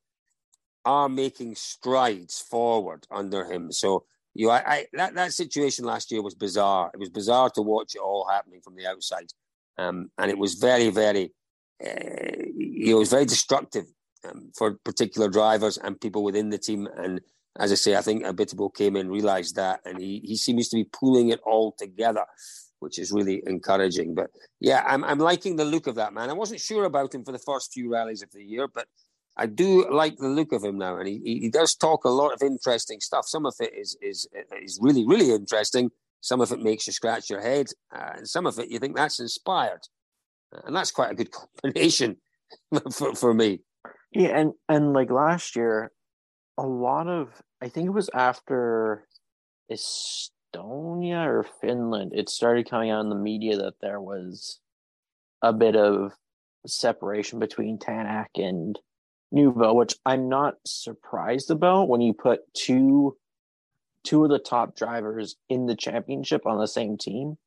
are 0.85 1.09
making 1.09 1.55
strides 1.55 2.41
forward 2.41 3.07
under 3.11 3.45
him. 3.45 3.71
So 3.73 4.05
you 4.35 4.47
know, 4.47 4.53
I, 4.53 4.63
I, 4.67 4.87
that 4.95 5.15
that 5.15 5.33
situation 5.33 5.85
last 5.85 6.11
year 6.11 6.23
was 6.23 6.35
bizarre. 6.35 6.91
It 6.95 7.01
was 7.01 7.11
bizarre 7.11 7.51
to 7.51 7.63
watch 7.63 7.95
it 7.95 8.01
all 8.01 8.27
happening 8.31 8.61
from 8.63 8.77
the 8.77 8.87
outside, 8.87 9.33
um, 9.79 10.11
and 10.19 10.31
it 10.31 10.39
was 10.39 10.55
very, 10.55 10.91
very, 10.91 11.33
uh, 11.85 12.45
you 12.57 12.93
know, 12.93 12.97
it 12.97 13.01
was 13.01 13.11
very 13.11 13.27
destructive 13.27 13.85
um, 14.29 14.51
for 14.57 14.79
particular 14.85 15.29
drivers 15.29 15.79
and 15.79 16.01
people 16.01 16.23
within 16.23 16.51
the 16.51 16.59
team. 16.59 16.89
And 16.97 17.21
as 17.59 17.71
I 17.71 17.75
say, 17.75 17.97
I 17.97 18.01
think 18.01 18.25
Abiteboul 18.25 18.75
came 18.75 18.97
in, 18.97 19.11
realised 19.11 19.57
that, 19.57 19.81
and 19.85 19.99
he 19.99 20.21
he 20.25 20.37
seems 20.37 20.69
to 20.71 20.77
be 20.77 20.85
pulling 20.85 21.29
it 21.29 21.41
all 21.45 21.73
together, 21.79 22.25
which 22.79 22.99
is 22.99 23.13
really 23.13 23.43
encouraging. 23.47 24.15
But 24.15 24.31
yeah, 24.61 24.83
I'm 24.87 25.05
I'm 25.05 25.19
liking 25.19 25.57
the 25.57 25.65
look 25.65 25.87
of 25.87 25.97
that 25.97 26.15
man. 26.15 26.31
I 26.31 26.35
wasn't 26.35 26.61
sure 26.61 26.85
about 26.85 27.15
him 27.15 27.25
for 27.25 27.33
the 27.33 27.39
first 27.39 27.73
few 27.73 27.93
rallies 27.93 28.23
of 28.23 28.31
the 28.33 28.43
year, 28.43 28.69
but 28.69 28.87
I 29.37 29.47
do 29.47 29.91
like 29.91 30.17
the 30.17 30.29
look 30.29 30.53
of 30.53 30.63
him 30.63 30.79
now, 30.79 30.99
and 30.99 31.09
he, 31.09 31.21
he 31.25 31.49
does 31.49 31.75
talk 31.75 32.05
a 32.05 32.11
lot 32.11 32.33
of 32.33 32.43
interesting 32.43 33.01
stuff. 33.01 33.27
Some 33.27 33.47
of 33.47 33.55
it 33.61 33.73
is 33.75 33.97
is 34.01 34.27
is 34.63 34.79
really 34.81 35.07
really 35.07 35.31
interesting. 35.31 35.91
Some 36.21 36.41
of 36.41 36.53
it 36.53 36.61
makes 36.61 36.87
you 36.87 36.93
scratch 36.93 37.29
your 37.29 37.41
head, 37.41 37.69
uh, 37.95 38.13
and 38.17 38.29
some 38.29 38.47
of 38.47 38.59
it 38.59 38.71
you 38.71 38.79
think 38.79 38.97
that's 38.97 39.21
inspired, 39.21 39.81
uh, 40.55 40.61
and 40.67 40.77
that's 40.77 40.91
quite 40.91 41.11
a 41.11 41.15
good 41.15 41.31
combination 41.63 42.17
for 42.93 43.15
for 43.15 43.35
me. 43.35 43.61
Yeah, 44.13 44.39
and 44.39 44.53
and 44.69 44.93
like 44.93 45.11
last 45.11 45.57
year, 45.57 45.93
a 46.59 46.67
lot 46.67 47.09
of 47.09 47.43
I 47.61 47.69
think 47.69 47.87
it 47.87 47.93
was 47.93 48.11
after 48.13 49.07
Estonia 49.71 51.27
or 51.27 51.47
Finland, 51.61 52.13
it 52.15 52.29
started 52.29 52.69
coming 52.69 52.91
out 52.91 53.03
in 53.03 53.09
the 53.09 53.15
media 53.15 53.57
that 53.57 53.81
there 53.81 54.01
was 54.01 54.61
a 55.43 55.53
bit 55.53 55.77
of 55.77 56.13
separation 56.67 57.39
between 57.39 57.79
Tänak 57.79 58.29
and 58.37 58.79
Neuville, 59.31 59.77
which 59.77 59.95
I'm 60.05 60.29
not 60.29 60.57
surprised 60.67 61.51
about 61.51 61.89
when 61.89 62.01
you 62.01 62.13
put 62.13 62.41
two 62.55 63.17
two 64.05 64.25
of 64.25 64.31
the 64.31 64.39
top 64.39 64.77
drivers 64.77 65.37
in 65.49 65.67
the 65.67 65.77
championship 65.77 66.47
on 66.47 66.59
the 66.59 66.67
same 66.67 66.99
team. 66.99 67.39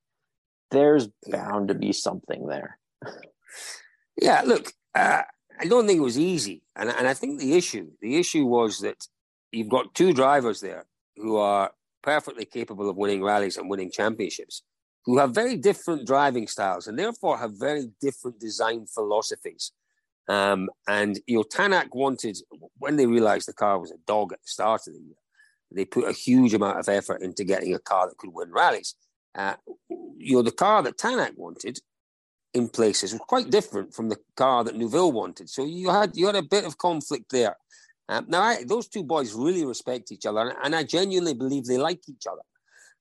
There's 0.71 1.09
bound 1.27 1.67
to 1.67 1.73
be 1.73 1.91
something 1.91 2.47
there. 2.47 2.79
Yeah, 4.21 4.41
look, 4.45 4.71
uh, 4.95 5.23
I 5.59 5.65
don't 5.65 5.87
think 5.87 5.97
it 5.97 6.03
was 6.03 6.19
easy, 6.19 6.61
and 6.75 6.89
and 6.89 7.07
I 7.07 7.13
think 7.13 7.39
the 7.39 7.55
issue 7.55 7.91
the 8.01 8.17
issue 8.17 8.45
was 8.45 8.79
that 8.79 9.07
you've 9.51 9.69
got 9.69 9.93
two 9.93 10.13
drivers 10.13 10.61
there 10.61 10.85
who 11.15 11.37
are 11.37 11.71
perfectly 12.01 12.45
capable 12.45 12.89
of 12.89 12.97
winning 12.97 13.23
rallies 13.23 13.57
and 13.57 13.69
winning 13.69 13.91
championships, 13.91 14.63
who 15.05 15.17
have 15.17 15.33
very 15.33 15.55
different 15.55 16.05
driving 16.05 16.47
styles 16.47 16.87
and 16.87 16.99
therefore 16.99 17.37
have 17.37 17.53
very 17.59 17.89
different 18.01 18.39
design 18.39 18.85
philosophies. 18.85 19.71
Um, 20.27 20.69
and 20.87 21.19
you 21.27 21.37
know, 21.37 21.43
Tänak 21.43 21.89
wanted 21.93 22.37
when 22.79 22.95
they 22.95 23.05
realised 23.05 23.47
the 23.47 23.53
car 23.53 23.79
was 23.79 23.91
a 23.91 23.97
dog 24.05 24.33
at 24.33 24.41
the 24.41 24.47
start 24.47 24.87
of 24.87 24.93
the 24.93 24.99
year, 24.99 25.15
they 25.71 25.85
put 25.85 26.07
a 26.07 26.11
huge 26.11 26.53
amount 26.53 26.79
of 26.79 26.89
effort 26.89 27.21
into 27.21 27.43
getting 27.43 27.73
a 27.73 27.79
car 27.79 28.07
that 28.07 28.17
could 28.17 28.33
win 28.33 28.51
rallies. 28.51 28.95
Uh, 29.35 29.55
you 30.17 30.35
know, 30.35 30.41
the 30.41 30.51
car 30.51 30.81
that 30.81 30.97
Tänak 30.97 31.37
wanted 31.37 31.79
in 32.55 32.69
places 32.69 33.11
was 33.11 33.21
quite 33.27 33.51
different 33.51 33.93
from 33.93 34.09
the 34.09 34.17
car 34.37 34.63
that 34.63 34.75
Neuville 34.75 35.11
wanted. 35.11 35.49
So 35.49 35.65
you 35.65 35.89
had 35.89 36.15
you 36.15 36.25
had 36.25 36.37
a 36.37 36.41
bit 36.41 36.65
of 36.65 36.77
conflict 36.77 37.25
there. 37.29 37.55
Um, 38.07 38.25
now, 38.29 38.41
I, 38.41 38.63
those 38.63 38.87
two 38.87 39.03
boys 39.03 39.33
really 39.33 39.65
respect 39.65 40.11
each 40.11 40.25
other, 40.25 40.55
and 40.63 40.75
I 40.75 40.83
genuinely 40.83 41.33
believe 41.33 41.65
they 41.65 41.77
like 41.77 42.07
each 42.07 42.25
other. 42.31 42.41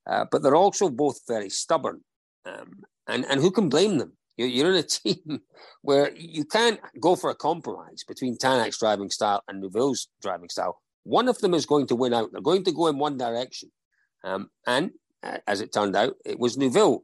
Uh, 0.07 0.25
but 0.31 0.41
they're 0.43 0.55
also 0.55 0.89
both 0.89 1.19
very 1.27 1.49
stubborn, 1.49 2.01
um, 2.45 2.83
and 3.07 3.25
and 3.29 3.39
who 3.39 3.49
can 3.49 3.69
blame 3.69 3.97
them? 3.97 4.13
You're, 4.37 4.49
you're 4.49 4.69
in 4.69 4.75
a 4.75 4.83
team 4.99 5.41
where 5.81 6.13
you 6.15 6.43
can't 6.43 6.79
go 6.99 7.15
for 7.15 7.29
a 7.29 7.35
compromise 7.35 8.03
between 8.07 8.37
Tänak's 8.37 8.79
driving 8.79 9.09
style 9.09 9.41
and 9.47 9.61
Neuville's 9.61 10.09
driving 10.21 10.49
style. 10.49 10.81
One 11.03 11.27
of 11.29 11.37
them 11.39 11.53
is 11.53 11.65
going 11.65 11.87
to 11.87 11.95
win 11.95 12.13
out. 12.13 12.31
They're 12.31 12.41
going 12.41 12.65
to 12.65 12.71
go 12.71 12.87
in 12.87 12.97
one 12.97 13.17
direction, 13.17 13.71
um, 14.23 14.49
and 14.67 14.91
uh, 15.23 15.37
as 15.47 15.61
it 15.61 15.71
turned 15.71 15.95
out, 15.95 16.15
it 16.25 16.39
was 16.39 16.57
Neuville 16.57 17.03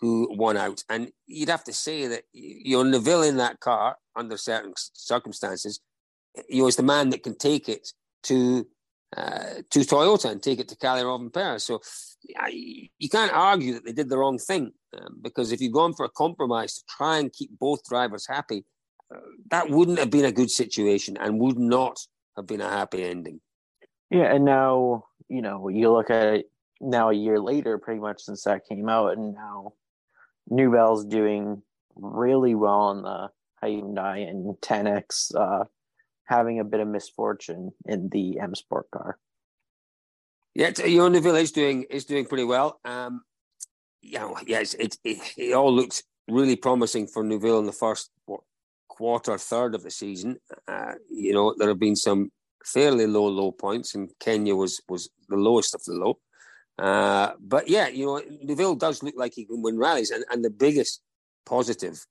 who 0.00 0.28
won 0.36 0.56
out. 0.56 0.82
And 0.88 1.10
you'd 1.26 1.48
have 1.48 1.64
to 1.64 1.72
say 1.72 2.06
that 2.06 2.24
you're 2.32 2.84
Neuville 2.84 3.22
in 3.22 3.36
that 3.36 3.60
car 3.60 3.96
under 4.16 4.36
certain 4.36 4.72
circumstances, 4.76 5.80
you 6.48 6.64
was 6.64 6.76
the 6.76 6.82
man 6.82 7.10
that 7.10 7.22
can 7.22 7.36
take 7.36 7.68
it 7.68 7.92
to 8.24 8.66
uh, 9.16 9.62
to 9.70 9.80
Toyota 9.80 10.30
and 10.30 10.40
take 10.40 10.60
it 10.60 10.68
to 10.68 10.76
Kalle 10.76 11.02
Rovanperä. 11.02 11.60
So 11.60 11.80
I, 12.36 12.88
you 12.98 13.08
can't 13.08 13.32
argue 13.32 13.74
that 13.74 13.84
they 13.84 13.92
did 13.92 14.08
the 14.08 14.16
wrong 14.16 14.38
thing 14.38 14.72
um, 14.96 15.18
because 15.20 15.50
if 15.50 15.60
you've 15.60 15.72
gone 15.72 15.94
for 15.94 16.04
a 16.04 16.10
compromise 16.10 16.74
to 16.74 16.82
try 16.88 17.18
and 17.18 17.32
keep 17.32 17.50
both 17.58 17.82
drivers 17.88 18.26
happy, 18.28 18.64
uh, 19.12 19.18
that 19.50 19.68
wouldn't 19.68 19.98
have 19.98 20.10
been 20.10 20.26
a 20.26 20.32
good 20.32 20.50
situation 20.50 21.16
and 21.18 21.40
would 21.40 21.58
not 21.58 21.98
have 22.36 22.46
been 22.46 22.60
a 22.60 22.68
happy 22.68 23.02
ending. 23.02 23.40
Yeah, 24.10 24.32
and 24.32 24.44
now 24.44 25.04
you 25.28 25.42
know 25.42 25.68
you 25.68 25.90
look 25.90 26.10
at 26.10 26.34
it 26.34 26.50
now 26.80 27.10
a 27.10 27.14
year 27.14 27.40
later, 27.40 27.78
pretty 27.78 28.00
much 28.00 28.22
since 28.22 28.44
that 28.44 28.66
came 28.68 28.88
out, 28.88 29.16
and 29.16 29.34
now 29.34 29.72
Neuville's 30.50 31.04
doing 31.04 31.62
really 31.96 32.54
well 32.54 32.80
on 32.80 33.02
the 33.02 33.30
Hyundai 33.62 34.28
and 34.28 34.56
Tänak, 34.60 35.34
uh, 35.34 35.64
having 36.24 36.60
a 36.60 36.64
bit 36.64 36.80
of 36.80 36.88
misfortune 36.88 37.72
in 37.86 38.08
the 38.08 38.40
M 38.40 38.54
Sport 38.54 38.90
car. 38.90 39.18
Yeah, 40.54 40.72
your 40.84 41.08
Neuville 41.08 41.36
is 41.36 41.52
doing 41.52 41.84
is 41.84 42.04
doing 42.04 42.26
pretty 42.26 42.44
well. 42.44 42.80
Um, 42.84 43.22
you 44.02 44.18
know, 44.18 44.36
yes, 44.46 44.74
it, 44.74 44.96
it, 45.04 45.18
it 45.36 45.52
all 45.52 45.72
looks 45.72 46.02
really 46.28 46.56
promising 46.56 47.06
for 47.06 47.22
Neuville 47.22 47.58
in 47.60 47.66
the 47.66 47.72
first 47.72 48.10
what, 48.26 48.40
quarter, 48.88 49.38
third 49.38 49.74
of 49.74 49.82
the 49.82 49.90
season. 49.90 50.38
Uh, 50.66 50.92
you 51.08 51.32
know, 51.32 51.54
there 51.56 51.68
have 51.68 51.78
been 51.78 51.96
some 51.96 52.30
fairly 52.64 53.06
low, 53.06 53.26
low 53.26 53.52
points, 53.52 53.94
and 53.94 54.10
Kenya 54.18 54.54
was 54.54 54.80
was 54.88 55.08
the 55.28 55.36
lowest 55.36 55.74
of 55.74 55.84
the 55.84 55.92
low. 55.92 56.18
Uh, 56.80 57.32
but 57.38 57.68
yeah, 57.68 57.88
you 57.88 58.06
know, 58.06 58.22
Neuville 58.42 58.74
does 58.74 59.02
look 59.02 59.14
like 59.16 59.34
he 59.34 59.44
can 59.44 59.60
win 59.60 59.78
rallies, 59.78 60.10
and, 60.10 60.24
and 60.30 60.42
the 60.42 60.50
biggest 60.50 61.02
positive 61.44 62.06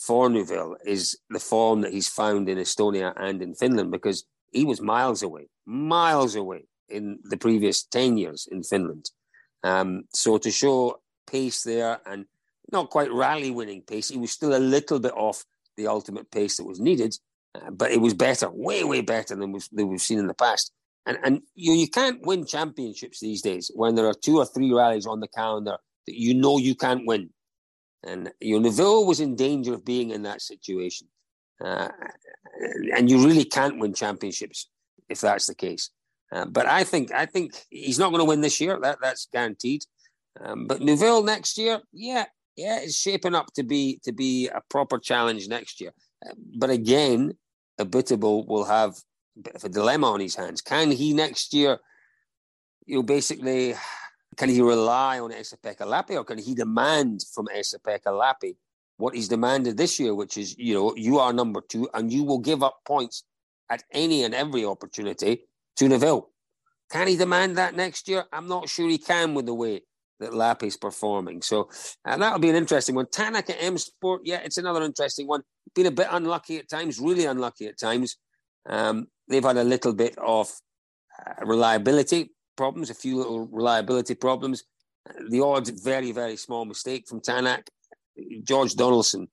for 0.00 0.30
Neuville 0.30 0.76
is 0.84 1.18
the 1.28 1.40
form 1.40 1.80
that 1.82 1.92
he's 1.92 2.08
found 2.08 2.48
in 2.48 2.56
Estonia 2.56 3.12
and 3.16 3.42
in 3.42 3.54
Finland 3.54 3.90
because 3.90 4.24
he 4.52 4.64
was 4.64 4.80
miles 4.80 5.22
away, 5.22 5.48
miles 5.66 6.36
away 6.36 6.64
in 6.88 7.18
the 7.24 7.36
previous 7.36 7.84
10 7.84 8.16
years 8.16 8.48
in 8.50 8.62
Finland. 8.62 9.10
Um, 9.62 10.04
so 10.14 10.38
to 10.38 10.50
show 10.50 11.00
pace 11.26 11.62
there 11.62 12.00
and 12.06 12.26
not 12.72 12.90
quite 12.90 13.12
rally 13.12 13.50
winning 13.50 13.82
pace, 13.82 14.08
he 14.08 14.18
was 14.18 14.30
still 14.30 14.56
a 14.56 14.58
little 14.58 15.00
bit 15.00 15.12
off 15.16 15.44
the 15.76 15.88
ultimate 15.88 16.30
pace 16.30 16.56
that 16.56 16.66
was 16.66 16.80
needed, 16.80 17.14
uh, 17.54 17.70
but 17.70 17.90
it 17.90 18.00
was 18.00 18.14
better, 18.14 18.48
way, 18.50 18.84
way 18.84 19.00
better 19.00 19.36
than 19.36 19.52
we've, 19.52 19.68
than 19.72 19.88
we've 19.88 20.00
seen 20.00 20.18
in 20.18 20.28
the 20.28 20.34
past. 20.34 20.72
And 21.06 21.18
and 21.22 21.42
you 21.54 21.72
you 21.72 21.88
can't 21.88 22.24
win 22.26 22.44
championships 22.44 23.20
these 23.20 23.42
days 23.42 23.70
when 23.74 23.94
there 23.94 24.06
are 24.06 24.14
two 24.14 24.38
or 24.38 24.46
three 24.46 24.72
rallies 24.72 25.06
on 25.06 25.20
the 25.20 25.28
calendar 25.28 25.76
that 26.06 26.14
you 26.14 26.34
know 26.34 26.58
you 26.58 26.74
can't 26.74 27.06
win. 27.06 27.30
And 28.04 28.30
you 28.40 28.54
know, 28.56 28.68
Neuville 28.68 29.06
was 29.06 29.20
in 29.20 29.36
danger 29.36 29.74
of 29.74 29.84
being 29.84 30.10
in 30.10 30.22
that 30.24 30.42
situation. 30.42 31.08
Uh, 31.62 31.88
and 32.94 33.10
you 33.10 33.26
really 33.26 33.44
can't 33.44 33.78
win 33.78 33.92
championships 33.92 34.68
if 35.08 35.20
that's 35.20 35.46
the 35.46 35.54
case. 35.54 35.90
Uh, 36.32 36.46
but 36.46 36.66
I 36.66 36.84
think 36.84 37.12
I 37.12 37.26
think 37.26 37.52
he's 37.70 37.98
not 37.98 38.10
going 38.10 38.20
to 38.20 38.28
win 38.28 38.40
this 38.40 38.60
year. 38.60 38.78
That 38.80 38.98
that's 39.02 39.26
guaranteed. 39.32 39.84
Um, 40.40 40.66
but 40.66 40.80
Neuville 40.80 41.24
next 41.24 41.58
year, 41.58 41.80
yeah, 41.92 42.26
yeah, 42.56 42.78
it's 42.80 42.96
shaping 42.96 43.34
up 43.34 43.52
to 43.54 43.62
be 43.62 44.00
to 44.04 44.12
be 44.12 44.48
a 44.48 44.60
proper 44.70 44.98
challenge 44.98 45.48
next 45.48 45.80
year. 45.80 45.92
But 46.56 46.70
again, 46.70 47.32
Abiteboul 47.80 48.46
will 48.46 48.64
have 48.64 48.94
bit 49.40 49.54
of 49.54 49.64
a 49.64 49.68
dilemma 49.68 50.10
on 50.10 50.20
his 50.20 50.34
hands. 50.34 50.60
Can 50.60 50.90
he 50.90 51.12
next 51.12 51.52
year, 51.54 51.78
you 52.86 52.96
know, 52.96 53.02
basically, 53.02 53.74
can 54.36 54.48
he 54.48 54.60
rely 54.60 55.18
on 55.18 55.32
Esapekka 55.32 55.86
Lappi 55.86 56.16
or 56.16 56.24
can 56.24 56.38
he 56.38 56.54
demand 56.54 57.24
from 57.34 57.46
Esapekka 57.54 58.06
Lappi 58.06 58.56
what 58.96 59.14
he's 59.14 59.28
demanded 59.28 59.76
this 59.76 59.98
year, 59.98 60.14
which 60.14 60.36
is, 60.36 60.56
you 60.58 60.74
know, 60.74 60.94
you 60.96 61.18
are 61.18 61.32
number 61.32 61.60
two 61.60 61.88
and 61.94 62.12
you 62.12 62.22
will 62.22 62.38
give 62.38 62.62
up 62.62 62.80
points 62.86 63.24
at 63.70 63.82
any 63.92 64.24
and 64.24 64.34
every 64.34 64.64
opportunity 64.64 65.44
to 65.76 65.88
Neuville. 65.88 66.28
Can 66.90 67.06
he 67.06 67.16
demand 67.16 67.56
that 67.56 67.74
next 67.74 68.08
year? 68.08 68.24
I'm 68.32 68.48
not 68.48 68.68
sure 68.68 68.88
he 68.88 68.98
can 68.98 69.34
with 69.34 69.46
the 69.46 69.54
way 69.54 69.82
that 70.18 70.32
Lappi's 70.32 70.76
performing. 70.76 71.40
So 71.40 71.70
and 72.04 72.20
that'll 72.20 72.38
be 72.38 72.50
an 72.50 72.56
interesting 72.56 72.94
one. 72.94 73.06
Tänak 73.06 73.48
at 73.48 73.56
M 73.60 73.78
Sport, 73.78 74.22
yeah, 74.24 74.40
it's 74.44 74.58
another 74.58 74.82
interesting 74.82 75.26
one. 75.26 75.42
Been 75.74 75.86
a 75.86 75.90
bit 75.90 76.08
unlucky 76.10 76.58
at 76.58 76.68
times, 76.68 76.98
really 76.98 77.24
unlucky 77.24 77.66
at 77.66 77.78
times. 77.78 78.16
Um, 78.68 79.08
they've 79.28 79.44
had 79.44 79.56
a 79.56 79.64
little 79.64 79.92
bit 79.92 80.16
of 80.18 80.50
uh, 81.26 81.44
reliability 81.44 82.30
problems, 82.56 82.90
a 82.90 82.94
few 82.94 83.16
little 83.16 83.46
reliability 83.46 84.14
problems. 84.14 84.64
The 85.30 85.40
odd, 85.40 85.68
very, 85.82 86.12
very 86.12 86.36
small 86.36 86.64
mistake 86.64 87.08
from 87.08 87.20
Tänak. 87.20 87.68
George 88.44 88.74
Donaldson 88.74 89.28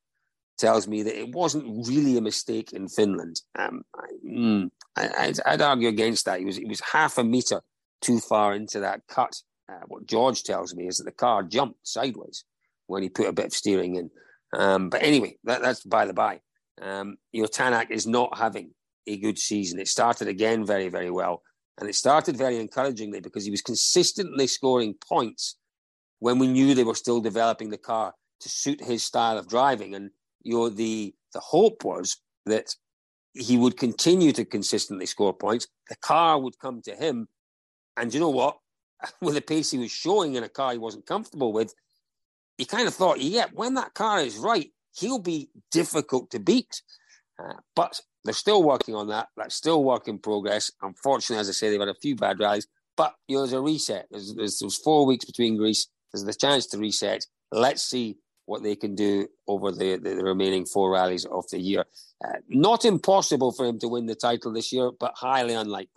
tells 0.57 0.88
me 0.88 1.03
that 1.03 1.19
it 1.19 1.34
wasn't 1.34 1.88
really 1.88 2.17
a 2.17 2.21
mistake 2.21 2.73
in 2.73 2.88
Finland. 2.88 3.41
Um, 3.57 3.84
I, 3.95 4.07
would 4.23 5.38
hmm, 5.38 5.61
argue 5.61 5.88
against 5.88 6.25
that. 6.25 6.39
He 6.39 6.45
was, 6.45 6.59
was 6.65 6.82
half 6.91 7.17
a 7.17 7.23
meter 7.23 7.61
too 8.01 8.19
far 8.19 8.53
into 8.53 8.80
that 8.80 9.01
cut. 9.07 9.36
Uh, 9.69 9.84
what 9.88 10.05
George 10.05 10.43
tells 10.43 10.73
me 10.73 10.88
is 10.88 10.97
that 10.97 11.03
the 11.03 11.11
car 11.11 11.43
jumped 11.43 11.86
sideways 11.88 12.45
when 12.88 13.03
he 13.03 13.09
put 13.09 13.28
a 13.28 13.34
bit 13.34 13.47
of 13.47 13.53
steering 13.53 13.95
in. 13.95 14.09
Um, 14.57 14.89
but 14.89 15.03
anyway, 15.03 15.38
that, 15.43 15.61
that's 15.61 15.84
by 15.84 16.05
the 16.05 16.13
by. 16.13 16.39
Um, 16.82 17.17
you 17.32 17.41
know, 17.41 17.47
Tänak 17.47 17.91
is 17.91 18.07
not 18.07 18.38
having 18.38 18.71
a 19.08 19.18
good 19.18 19.39
season. 19.39 19.80
It 19.80 19.88
started 19.88 20.28
again 20.28 20.66
very, 20.66 20.89
very 20.89 21.10
well. 21.10 21.41
And 21.80 21.89
it 21.89 21.95
started 21.95 22.36
very 22.36 22.60
encouragingly 22.60 23.20
because 23.20 23.45
he 23.45 23.51
was 23.51 23.62
consistently 23.62 24.47
scoring 24.47 24.95
points 24.95 25.58
when 26.20 26.39
we 26.39 26.47
knew 26.47 26.74
they 26.74 26.84
were 26.84 26.95
still 26.95 27.22
developing 27.22 27.70
the 27.70 27.78
car 27.78 28.14
to 28.41 28.49
suit 28.49 28.84
his 28.84 29.03
style 29.03 29.38
of 29.38 29.47
driving. 29.47 29.93
And 29.95 30.12
you 30.41 30.55
know, 30.55 30.70
the 30.70 31.14
the 31.34 31.39
hope 31.39 31.84
was 31.84 32.18
that 32.45 32.76
he 33.34 33.58
would 33.58 33.78
continue 33.78 34.32
to 34.32 34.45
consistently 34.45 35.05
score 35.05 35.34
points. 35.34 35.68
The 35.89 35.97
car 35.97 36.39
would 36.39 36.58
come 36.60 36.82
to 36.84 36.95
him, 36.95 37.28
and 37.95 38.14
you 38.14 38.20
know 38.20 38.30
what? 38.30 38.58
With 39.22 39.36
the 39.36 39.41
pace 39.41 39.72
he 39.72 39.78
was 39.78 39.91
showing 39.91 40.36
in 40.36 40.43
a 40.43 40.49
car 40.49 40.72
he 40.72 40.80
wasn't 40.80 41.05
comfortable 41.05 41.53
with, 41.53 41.74
he 42.58 42.66
kind 42.66 42.88
of 42.88 42.95
thought, 42.95 43.22
yeah, 43.22 43.45
when 43.53 43.76
that 43.76 43.93
car 43.93 44.20
is 44.20 44.38
right, 44.38 44.72
he'll 44.95 45.20
be 45.20 45.49
difficult 45.72 46.32
to 46.32 46.39
beat. 46.39 46.82
Uh, 47.38 47.53
but 47.76 48.01
they're 48.28 48.34
still 48.34 48.63
working 48.63 48.93
on 48.95 49.07
that. 49.07 49.30
That's 49.38 49.55
still 49.55 49.84
work 49.84 50.07
in 50.07 50.19
progress. 50.19 50.71
Unfortunately, 50.82 51.39
as 51.39 51.49
I 51.49 51.53
say, 51.53 51.69
they've 51.69 51.80
had 51.80 51.89
a 51.89 51.95
few 51.95 52.15
bad 52.15 52.39
rallies. 52.39 52.67
But 52.95 53.15
you 53.28 53.36
know, 53.36 53.41
there's 53.41 53.53
a 53.53 53.61
reset. 53.61 54.07
There's, 54.11 54.34
there's, 54.36 54.59
there's 54.59 54.78
four 54.78 55.05
weeks 55.05 55.25
between 55.25 55.57
Greece. 55.57 55.88
There's 56.11 56.25
the 56.25 56.34
chance 56.34 56.65
to 56.67 56.78
reset. 56.78 57.25
Let's 57.51 57.84
see 57.84 58.17
what 58.45 58.63
they 58.63 58.75
can 58.75 58.95
do 58.95 59.28
over 59.47 59.71
the, 59.71 59.97
the, 59.97 60.15
the 60.15 60.23
remaining 60.23 60.65
four 60.65 60.91
rallies 60.91 61.25
of 61.25 61.49
the 61.49 61.59
year. 61.59 61.86
Uh, 62.25 62.39
not 62.49 62.86
impossible 62.86 63.51
for 63.51 63.65
him 63.65 63.78
to 63.80 63.88
win 63.88 64.07
the 64.07 64.15
title 64.15 64.51
this 64.51 64.71
year, 64.71 64.91
but 64.99 65.13
highly 65.15 65.53
unlikely. 65.53 65.91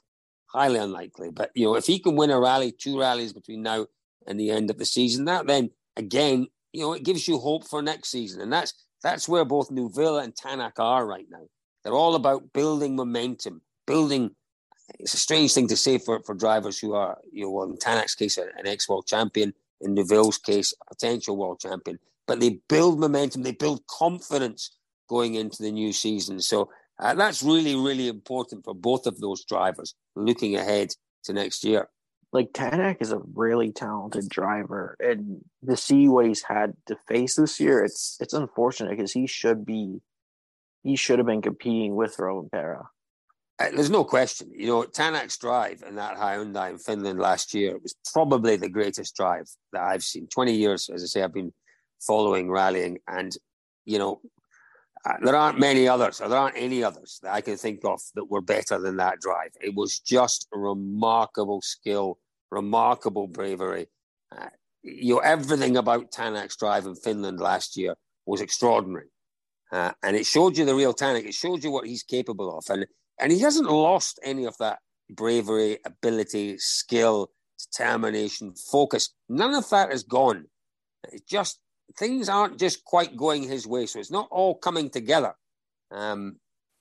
Highly 0.46 0.78
unlikely. 0.78 1.30
But 1.30 1.50
you 1.54 1.66
know, 1.66 1.76
if 1.76 1.86
he 1.86 2.00
can 2.00 2.16
win 2.16 2.30
a 2.30 2.40
rally, 2.40 2.72
two 2.72 2.98
rallies 2.98 3.32
between 3.32 3.62
now 3.62 3.86
and 4.26 4.38
the 4.38 4.50
end 4.50 4.68
of 4.68 4.78
the 4.78 4.84
season, 4.84 5.24
that 5.26 5.46
then 5.46 5.70
again, 5.96 6.48
you 6.72 6.82
know, 6.82 6.92
it 6.92 7.04
gives 7.04 7.26
you 7.26 7.38
hope 7.38 7.66
for 7.66 7.82
next 7.82 8.10
season. 8.10 8.40
And 8.40 8.52
that's 8.52 8.74
that's 9.02 9.28
where 9.28 9.44
both 9.44 9.70
Neuville 9.70 10.18
and 10.18 10.34
Tanak 10.34 10.78
are 10.78 11.06
right 11.06 11.26
now. 11.30 11.46
They're 11.82 11.94
all 11.94 12.14
about 12.14 12.52
building 12.52 12.96
momentum, 12.96 13.62
building. 13.86 14.32
It's 14.98 15.14
a 15.14 15.18
strange 15.18 15.54
thing 15.54 15.68
to 15.68 15.76
say 15.76 15.98
for, 15.98 16.20
for 16.22 16.34
drivers 16.34 16.78
who 16.78 16.94
are, 16.94 17.18
you 17.32 17.44
know, 17.44 17.62
in 17.62 17.76
Tänak's 17.76 18.14
case, 18.14 18.38
an 18.38 18.66
ex 18.66 18.88
world 18.88 19.06
champion, 19.06 19.54
in 19.80 19.94
Neuville's 19.94 20.38
case, 20.38 20.74
a 20.82 20.94
potential 20.94 21.36
world 21.36 21.60
champion. 21.60 21.98
But 22.26 22.40
they 22.40 22.60
build 22.68 23.00
momentum, 23.00 23.42
they 23.42 23.52
build 23.52 23.86
confidence 23.86 24.76
going 25.08 25.34
into 25.34 25.62
the 25.62 25.72
new 25.72 25.92
season. 25.92 26.40
So 26.40 26.70
uh, 26.98 27.14
that's 27.14 27.42
really, 27.42 27.74
really 27.74 28.08
important 28.08 28.64
for 28.64 28.74
both 28.74 29.06
of 29.06 29.20
those 29.20 29.44
drivers 29.44 29.94
looking 30.14 30.56
ahead 30.56 30.90
to 31.24 31.32
next 31.32 31.64
year. 31.64 31.88
Like 32.32 32.52
Tänak 32.52 32.98
is 33.00 33.10
a 33.10 33.20
really 33.34 33.72
talented 33.72 34.28
driver, 34.28 34.96
and 35.00 35.40
to 35.68 35.76
see 35.76 36.06
what 36.06 36.26
he's 36.26 36.44
had 36.44 36.74
to 36.86 36.94
face 37.08 37.34
this 37.34 37.58
year, 37.58 37.82
it's 37.82 38.18
it's 38.20 38.34
unfortunate 38.34 38.90
because 38.90 39.10
he 39.10 39.26
should 39.26 39.66
be 39.66 40.00
he 40.82 40.96
should 40.96 41.18
have 41.18 41.26
been 41.26 41.42
competing 41.42 41.94
with 41.94 42.16
Rovanperä. 42.16 42.86
Uh, 43.60 43.68
there's 43.74 43.90
no 43.90 44.04
question. 44.04 44.50
You 44.54 44.68
know, 44.68 44.82
Tänak's 44.84 45.36
drive 45.36 45.82
in 45.86 45.96
that 45.96 46.16
Hyundai 46.16 46.70
in 46.70 46.78
Finland 46.78 47.18
last 47.18 47.52
year 47.52 47.76
was 47.82 47.94
probably 48.12 48.56
the 48.56 48.70
greatest 48.70 49.14
drive 49.14 49.46
that 49.72 49.82
I've 49.82 50.02
seen. 50.02 50.26
20 50.28 50.54
years, 50.54 50.88
as 50.88 51.02
I 51.02 51.06
say, 51.06 51.22
I've 51.22 51.34
been 51.34 51.52
following 52.00 52.50
rallying, 52.50 52.98
and, 53.06 53.36
you 53.84 53.98
know, 53.98 54.22
uh, 55.04 55.14
there 55.22 55.36
aren't 55.36 55.58
many 55.58 55.88
others, 55.88 56.20
or 56.20 56.28
there 56.28 56.38
aren't 56.38 56.56
any 56.56 56.82
others 56.82 57.20
that 57.22 57.34
I 57.34 57.42
can 57.42 57.56
think 57.56 57.80
of 57.84 58.00
that 58.14 58.30
were 58.30 58.40
better 58.40 58.78
than 58.78 58.96
that 58.96 59.20
drive. 59.20 59.50
It 59.60 59.74
was 59.74 59.98
just 59.98 60.48
remarkable 60.52 61.60
skill, 61.60 62.18
remarkable 62.50 63.26
bravery. 63.26 63.88
Uh, 64.34 64.48
you 64.82 65.14
know, 65.14 65.20
everything 65.20 65.76
about 65.76 66.12
Tänak's 66.12 66.56
drive 66.56 66.86
in 66.86 66.94
Finland 66.94 67.40
last 67.40 67.76
year 67.76 67.94
was 68.24 68.40
extraordinary. 68.40 69.08
Uh, 69.72 69.92
and 70.02 70.16
it 70.16 70.26
showed 70.26 70.56
you 70.56 70.64
the 70.64 70.74
real 70.74 70.94
Tänak. 70.94 71.24
It 71.24 71.34
showed 71.34 71.62
you 71.62 71.70
what 71.70 71.86
he's 71.86 72.02
capable 72.02 72.56
of. 72.56 72.64
And, 72.68 72.86
and 73.20 73.30
he 73.30 73.40
hasn't 73.40 73.70
lost 73.70 74.18
any 74.22 74.44
of 74.44 74.56
that 74.58 74.80
bravery, 75.08 75.78
ability, 75.84 76.58
skill, 76.58 77.30
determination, 77.58 78.54
focus. 78.54 79.10
None 79.28 79.54
of 79.54 79.68
that 79.70 79.92
is 79.92 80.02
gone. 80.02 80.46
It's 81.12 81.22
just 81.22 81.60
things 81.98 82.28
aren't 82.28 82.58
just 82.58 82.84
quite 82.84 83.16
going 83.16 83.42
his 83.42 83.66
way. 83.66 83.86
So 83.86 84.00
it's 84.00 84.10
not 84.10 84.28
all 84.30 84.54
coming 84.54 84.90
together. 84.90 85.34
Um, 85.90 86.36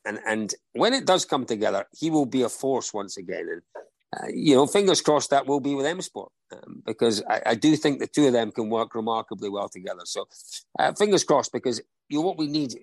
and, 0.05 0.19
and 0.25 0.53
when 0.73 0.93
it 0.93 1.05
does 1.05 1.25
come 1.25 1.45
together, 1.45 1.85
he 1.91 2.09
will 2.09 2.25
be 2.25 2.43
a 2.43 2.49
force 2.49 2.93
once 2.93 3.17
again. 3.17 3.47
And, 3.51 3.61
uh, 4.17 4.27
you 4.33 4.55
know, 4.55 4.65
fingers 4.65 5.01
crossed 5.01 5.29
that 5.29 5.45
will 5.45 5.59
be 5.59 5.75
with 5.75 5.85
M 5.85 6.01
Sport 6.01 6.31
um, 6.51 6.81
because 6.85 7.23
I, 7.29 7.41
I, 7.47 7.55
do 7.55 7.75
think 7.75 7.99
the 7.99 8.07
two 8.07 8.25
of 8.25 8.33
them 8.33 8.51
can 8.51 8.69
work 8.69 8.95
remarkably 8.95 9.49
well 9.49 9.69
together. 9.69 10.01
So 10.05 10.27
uh, 10.79 10.93
fingers 10.93 11.23
crossed 11.23 11.53
because 11.53 11.79
you 12.07 12.19
know 12.19 12.25
what 12.25 12.37
we 12.37 12.47
need. 12.47 12.73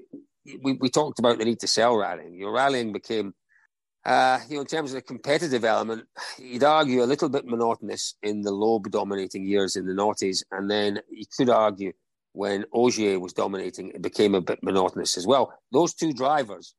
We, 0.62 0.74
we 0.74 0.88
talked 0.88 1.18
about 1.18 1.38
the 1.38 1.44
need 1.44 1.58
to 1.60 1.66
sell 1.66 1.96
rallying. 1.96 2.34
Your 2.34 2.52
rallying 2.52 2.92
became, 2.92 3.34
uh, 4.04 4.38
you 4.48 4.54
know, 4.54 4.60
in 4.60 4.66
terms 4.68 4.92
of 4.92 4.94
the 4.94 5.02
competitive 5.02 5.64
element, 5.64 6.04
you'd 6.38 6.62
argue 6.62 7.02
a 7.02 7.04
little 7.04 7.28
bit 7.28 7.44
monotonous 7.44 8.14
in 8.22 8.42
the 8.42 8.52
Loeb 8.52 8.88
dominating 8.92 9.44
years 9.44 9.74
in 9.74 9.86
the 9.86 9.92
noughties, 9.92 10.44
and 10.52 10.70
then 10.70 11.00
you 11.10 11.24
could 11.36 11.50
argue 11.50 11.92
when 12.36 12.66
Ogier 12.72 13.18
was 13.18 13.32
dominating, 13.32 13.88
it 13.90 14.02
became 14.02 14.34
a 14.34 14.40
bit 14.40 14.62
monotonous 14.62 15.16
as 15.16 15.26
well. 15.26 15.58
Those 15.72 15.94
two 15.94 16.12
drivers, 16.12 16.74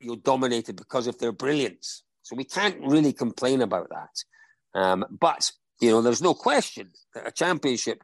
you 0.00 0.16
dominated 0.16 0.76
because 0.76 1.06
of 1.06 1.16
their 1.18 1.32
brilliance. 1.32 2.02
So 2.26 2.34
we 2.34 2.42
can't 2.42 2.80
really 2.80 3.12
complain 3.12 3.62
about 3.62 3.88
that. 3.90 4.80
Um, 4.80 5.04
but, 5.20 5.52
you 5.80 5.90
know, 5.90 6.02
there's 6.02 6.20
no 6.20 6.34
question 6.34 6.90
that 7.14 7.28
a 7.28 7.30
championship 7.30 8.02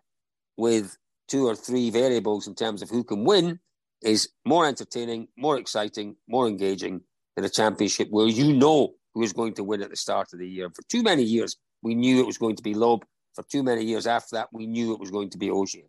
with 0.56 0.96
two 1.26 1.48
or 1.48 1.56
three 1.56 1.90
variables 1.90 2.46
in 2.46 2.54
terms 2.54 2.82
of 2.82 2.88
who 2.88 3.02
can 3.02 3.24
win 3.24 3.58
is 4.00 4.28
more 4.46 4.64
entertaining, 4.64 5.26
more 5.36 5.58
exciting, 5.58 6.14
more 6.28 6.46
engaging 6.46 7.00
than 7.34 7.44
a 7.44 7.48
championship 7.48 8.06
where 8.10 8.28
you 8.28 8.52
know 8.52 8.94
who 9.12 9.24
is 9.24 9.32
going 9.32 9.54
to 9.54 9.64
win 9.64 9.82
at 9.82 9.90
the 9.90 9.96
start 9.96 10.32
of 10.32 10.38
the 10.38 10.48
year. 10.48 10.70
For 10.70 10.82
too 10.88 11.02
many 11.02 11.24
years, 11.24 11.56
we 11.82 11.96
knew 11.96 12.20
it 12.20 12.26
was 12.26 12.38
going 12.38 12.54
to 12.54 12.62
be 12.62 12.74
Loeb. 12.74 13.04
For 13.34 13.42
too 13.50 13.64
many 13.64 13.82
years 13.82 14.06
after 14.06 14.36
that, 14.36 14.50
we 14.52 14.68
knew 14.68 14.92
it 14.92 15.00
was 15.00 15.10
going 15.10 15.30
to 15.30 15.38
be 15.38 15.50
Ogier. 15.50 15.88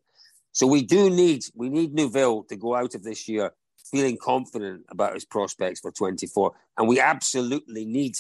So 0.54 0.66
we 0.66 0.82
do 0.82 1.12
need 1.12 1.44
we 1.54 1.70
need 1.70 1.94
Neuville 1.94 2.46
to 2.46 2.56
go 2.56 2.76
out 2.76 2.96
of 2.96 3.04
this 3.04 3.28
year 3.28 3.52
feeling 3.84 4.18
confident 4.18 4.84
about 4.90 5.14
his 5.14 5.26
prospects 5.26 5.80
for 5.80 5.92
24, 5.92 6.52
and 6.78 6.88
we 6.88 7.00
absolutely 7.00 7.86
need 7.86 8.16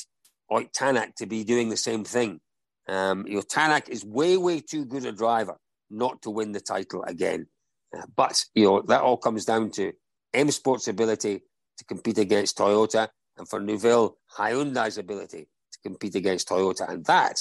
Ott 0.49 0.73
Tänak 0.73 1.15
to 1.15 1.25
be 1.25 1.43
doing 1.43 1.69
the 1.69 1.77
same 1.77 2.03
thing. 2.03 2.39
Um, 2.87 3.25
you 3.27 3.35
know, 3.35 3.41
Tänak 3.41 3.89
is 3.89 4.05
way 4.05 4.37
way 4.37 4.59
too 4.59 4.85
good 4.85 5.05
a 5.05 5.11
driver 5.11 5.57
not 5.89 6.21
to 6.23 6.29
win 6.29 6.51
the 6.51 6.59
title 6.59 7.03
again. 7.03 7.47
Uh, 7.95 8.05
but 8.15 8.43
you 8.55 8.65
know 8.65 8.81
that 8.81 9.01
all 9.01 9.17
comes 9.17 9.45
down 9.45 9.71
to 9.71 9.93
M 10.33 10.51
Sport's 10.51 10.87
ability 10.87 11.41
to 11.77 11.85
compete 11.85 12.17
against 12.17 12.57
Toyota, 12.57 13.07
and 13.37 13.47
for 13.47 13.59
Neuville, 13.59 14.17
Hyundai's 14.37 14.97
ability 14.97 15.47
to 15.71 15.79
compete 15.83 16.15
against 16.15 16.49
Toyota, 16.49 16.89
and 16.89 17.05
that 17.05 17.39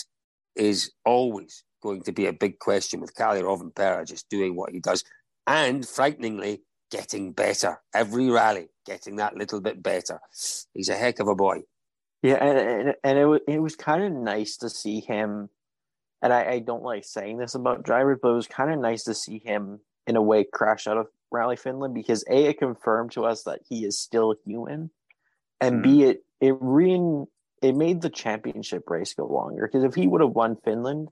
is 0.55 0.93
always 1.05 1.65
going 1.83 2.03
to 2.03 2.13
be 2.13 2.27
a 2.27 2.33
big 2.33 2.59
question 2.59 3.01
with 3.01 3.15
Kalle 3.15 3.43
Rovanperä 3.43 4.07
just 4.07 4.29
doing 4.29 4.55
what 4.55 4.73
he 4.73 4.81
does, 4.81 5.05
and 5.47 5.87
frighteningly 5.87 6.63
getting 6.93 7.33
better 7.33 7.81
every 7.95 8.29
rally, 8.31 8.69
getting 8.87 9.17
that 9.17 9.35
little 9.37 9.61
bit 9.61 9.83
better. 9.83 10.21
He's 10.75 10.91
a 10.91 10.95
heck 10.95 11.19
of 11.19 11.27
a 11.27 11.35
boy. 11.35 11.63
Yeah, 12.23 12.35
and 12.35 12.59
and, 12.59 12.95
and 13.03 13.19
it 13.19 13.25
was 13.25 13.41
it 13.49 13.61
was 13.61 13.75
kind 13.75 14.05
of 14.05 14.13
nice 14.13 14.59
to 14.59 14.69
see 14.69 15.01
him. 15.01 15.49
And 16.21 16.33
I, 16.33 16.51
I 16.53 16.59
don't 16.61 16.85
like 16.85 17.05
saying 17.05 17.39
this 17.39 17.57
about 17.57 17.83
drivers, 17.83 18.19
but 18.23 18.29
it 18.29 18.35
was 18.35 18.47
kind 18.47 18.71
of 18.73 18.79
nice 18.79 19.03
to 19.05 19.15
see 19.15 19.41
him 19.45 19.81
in 20.07 20.15
a 20.15 20.23
way 20.23 20.45
crash 20.45 20.87
out 20.87 20.99
of 20.99 21.09
Rally 21.33 21.57
Finland 21.57 21.95
because 21.95 22.23
a 22.31 22.45
it 22.51 22.59
confirmed 22.59 23.11
to 23.13 23.25
us 23.25 23.43
that 23.45 23.61
he 23.69 23.85
is 23.85 23.99
still 23.99 24.37
human, 24.45 24.91
and 25.61 25.81
Mm. 25.81 25.83
b 25.83 26.05
it 26.05 26.25
it 26.41 26.55
re 26.61 27.01
it 27.63 27.75
made 27.75 28.03
the 28.03 28.11
championship 28.11 28.89
race 28.89 29.15
go 29.15 29.27
longer 29.27 29.67
because 29.67 29.85
if 29.85 29.95
he 29.95 30.07
would 30.07 30.21
have 30.21 30.37
won 30.43 30.57
Finland, 30.65 31.09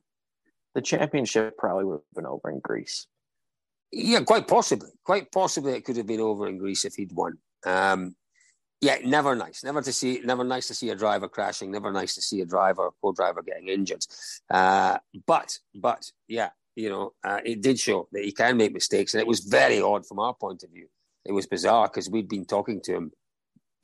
the 0.74 0.82
championship 0.82 1.56
probably 1.56 1.84
would 1.86 2.00
have 2.06 2.14
been 2.14 2.26
over 2.26 2.50
in 2.50 2.60
Greece. 2.60 3.06
Yeah, 3.92 4.20
quite 4.20 4.46
possibly. 4.46 4.90
Quite 5.04 5.32
possibly 5.32 5.72
it 5.72 5.84
could 5.84 5.96
have 5.96 6.06
been 6.06 6.20
over 6.20 6.46
in 6.46 6.58
Greece 6.58 6.84
if 6.84 6.94
he'd 6.94 7.12
won. 7.12 7.38
Um, 7.66 8.14
yeah, 8.80 8.98
never 9.04 9.34
nice. 9.34 9.62
Never 9.62 9.82
to 9.82 9.92
see. 9.92 10.20
Never 10.24 10.44
nice 10.44 10.68
to 10.68 10.74
see 10.74 10.90
a 10.90 10.94
driver 10.94 11.28
crashing. 11.28 11.70
Never 11.70 11.92
nice 11.92 12.14
to 12.14 12.22
see 12.22 12.40
a 12.40 12.46
driver, 12.46 12.90
co-driver, 13.02 13.42
getting 13.42 13.68
injured. 13.68 14.04
Uh, 14.48 14.98
but, 15.26 15.58
but, 15.74 16.10
yeah, 16.28 16.50
you 16.76 16.88
know, 16.88 17.12
uh, 17.22 17.40
it 17.44 17.60
did 17.60 17.78
show 17.78 18.08
that 18.12 18.24
he 18.24 18.32
can 18.32 18.56
make 18.56 18.72
mistakes, 18.72 19.12
and 19.12 19.20
it 19.20 19.26
was 19.26 19.40
very 19.40 19.80
odd 19.82 20.06
from 20.06 20.18
our 20.18 20.34
point 20.34 20.62
of 20.62 20.70
view. 20.70 20.86
It 21.24 21.32
was 21.32 21.46
bizarre 21.46 21.88
because 21.88 22.08
we'd 22.08 22.28
been 22.28 22.46
talking 22.46 22.80
to 22.82 22.94
him 22.94 23.12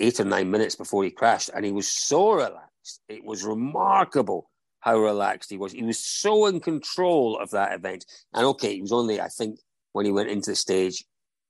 eight 0.00 0.20
or 0.20 0.24
nine 0.24 0.50
minutes 0.50 0.76
before 0.76 1.04
he 1.04 1.10
crashed, 1.10 1.50
and 1.54 1.64
he 1.64 1.72
was 1.72 1.88
so 1.88 2.32
relaxed. 2.32 3.00
It 3.08 3.24
was 3.24 3.44
remarkable 3.44 4.50
how 4.80 4.98
relaxed 4.98 5.50
he 5.50 5.58
was. 5.58 5.72
He 5.72 5.82
was 5.82 5.98
so 5.98 6.46
in 6.46 6.60
control 6.60 7.38
of 7.38 7.50
that 7.50 7.72
event. 7.72 8.06
And 8.32 8.46
okay, 8.46 8.76
he 8.76 8.82
was 8.82 8.92
only, 8.92 9.20
I 9.20 9.28
think, 9.28 9.58
when 9.96 10.06
he 10.06 10.12
went 10.12 10.28
into 10.28 10.50
the 10.50 10.56
stage, 10.56 11.04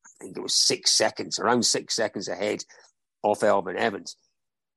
I 0.07 0.25
think 0.25 0.37
it 0.37 0.43
was 0.43 0.55
six 0.55 0.93
seconds, 0.93 1.39
around 1.39 1.65
six 1.65 1.95
seconds 1.95 2.29
ahead 2.29 2.65
off 3.23 3.41
Elfyn 3.41 3.77
Evans. 3.77 4.17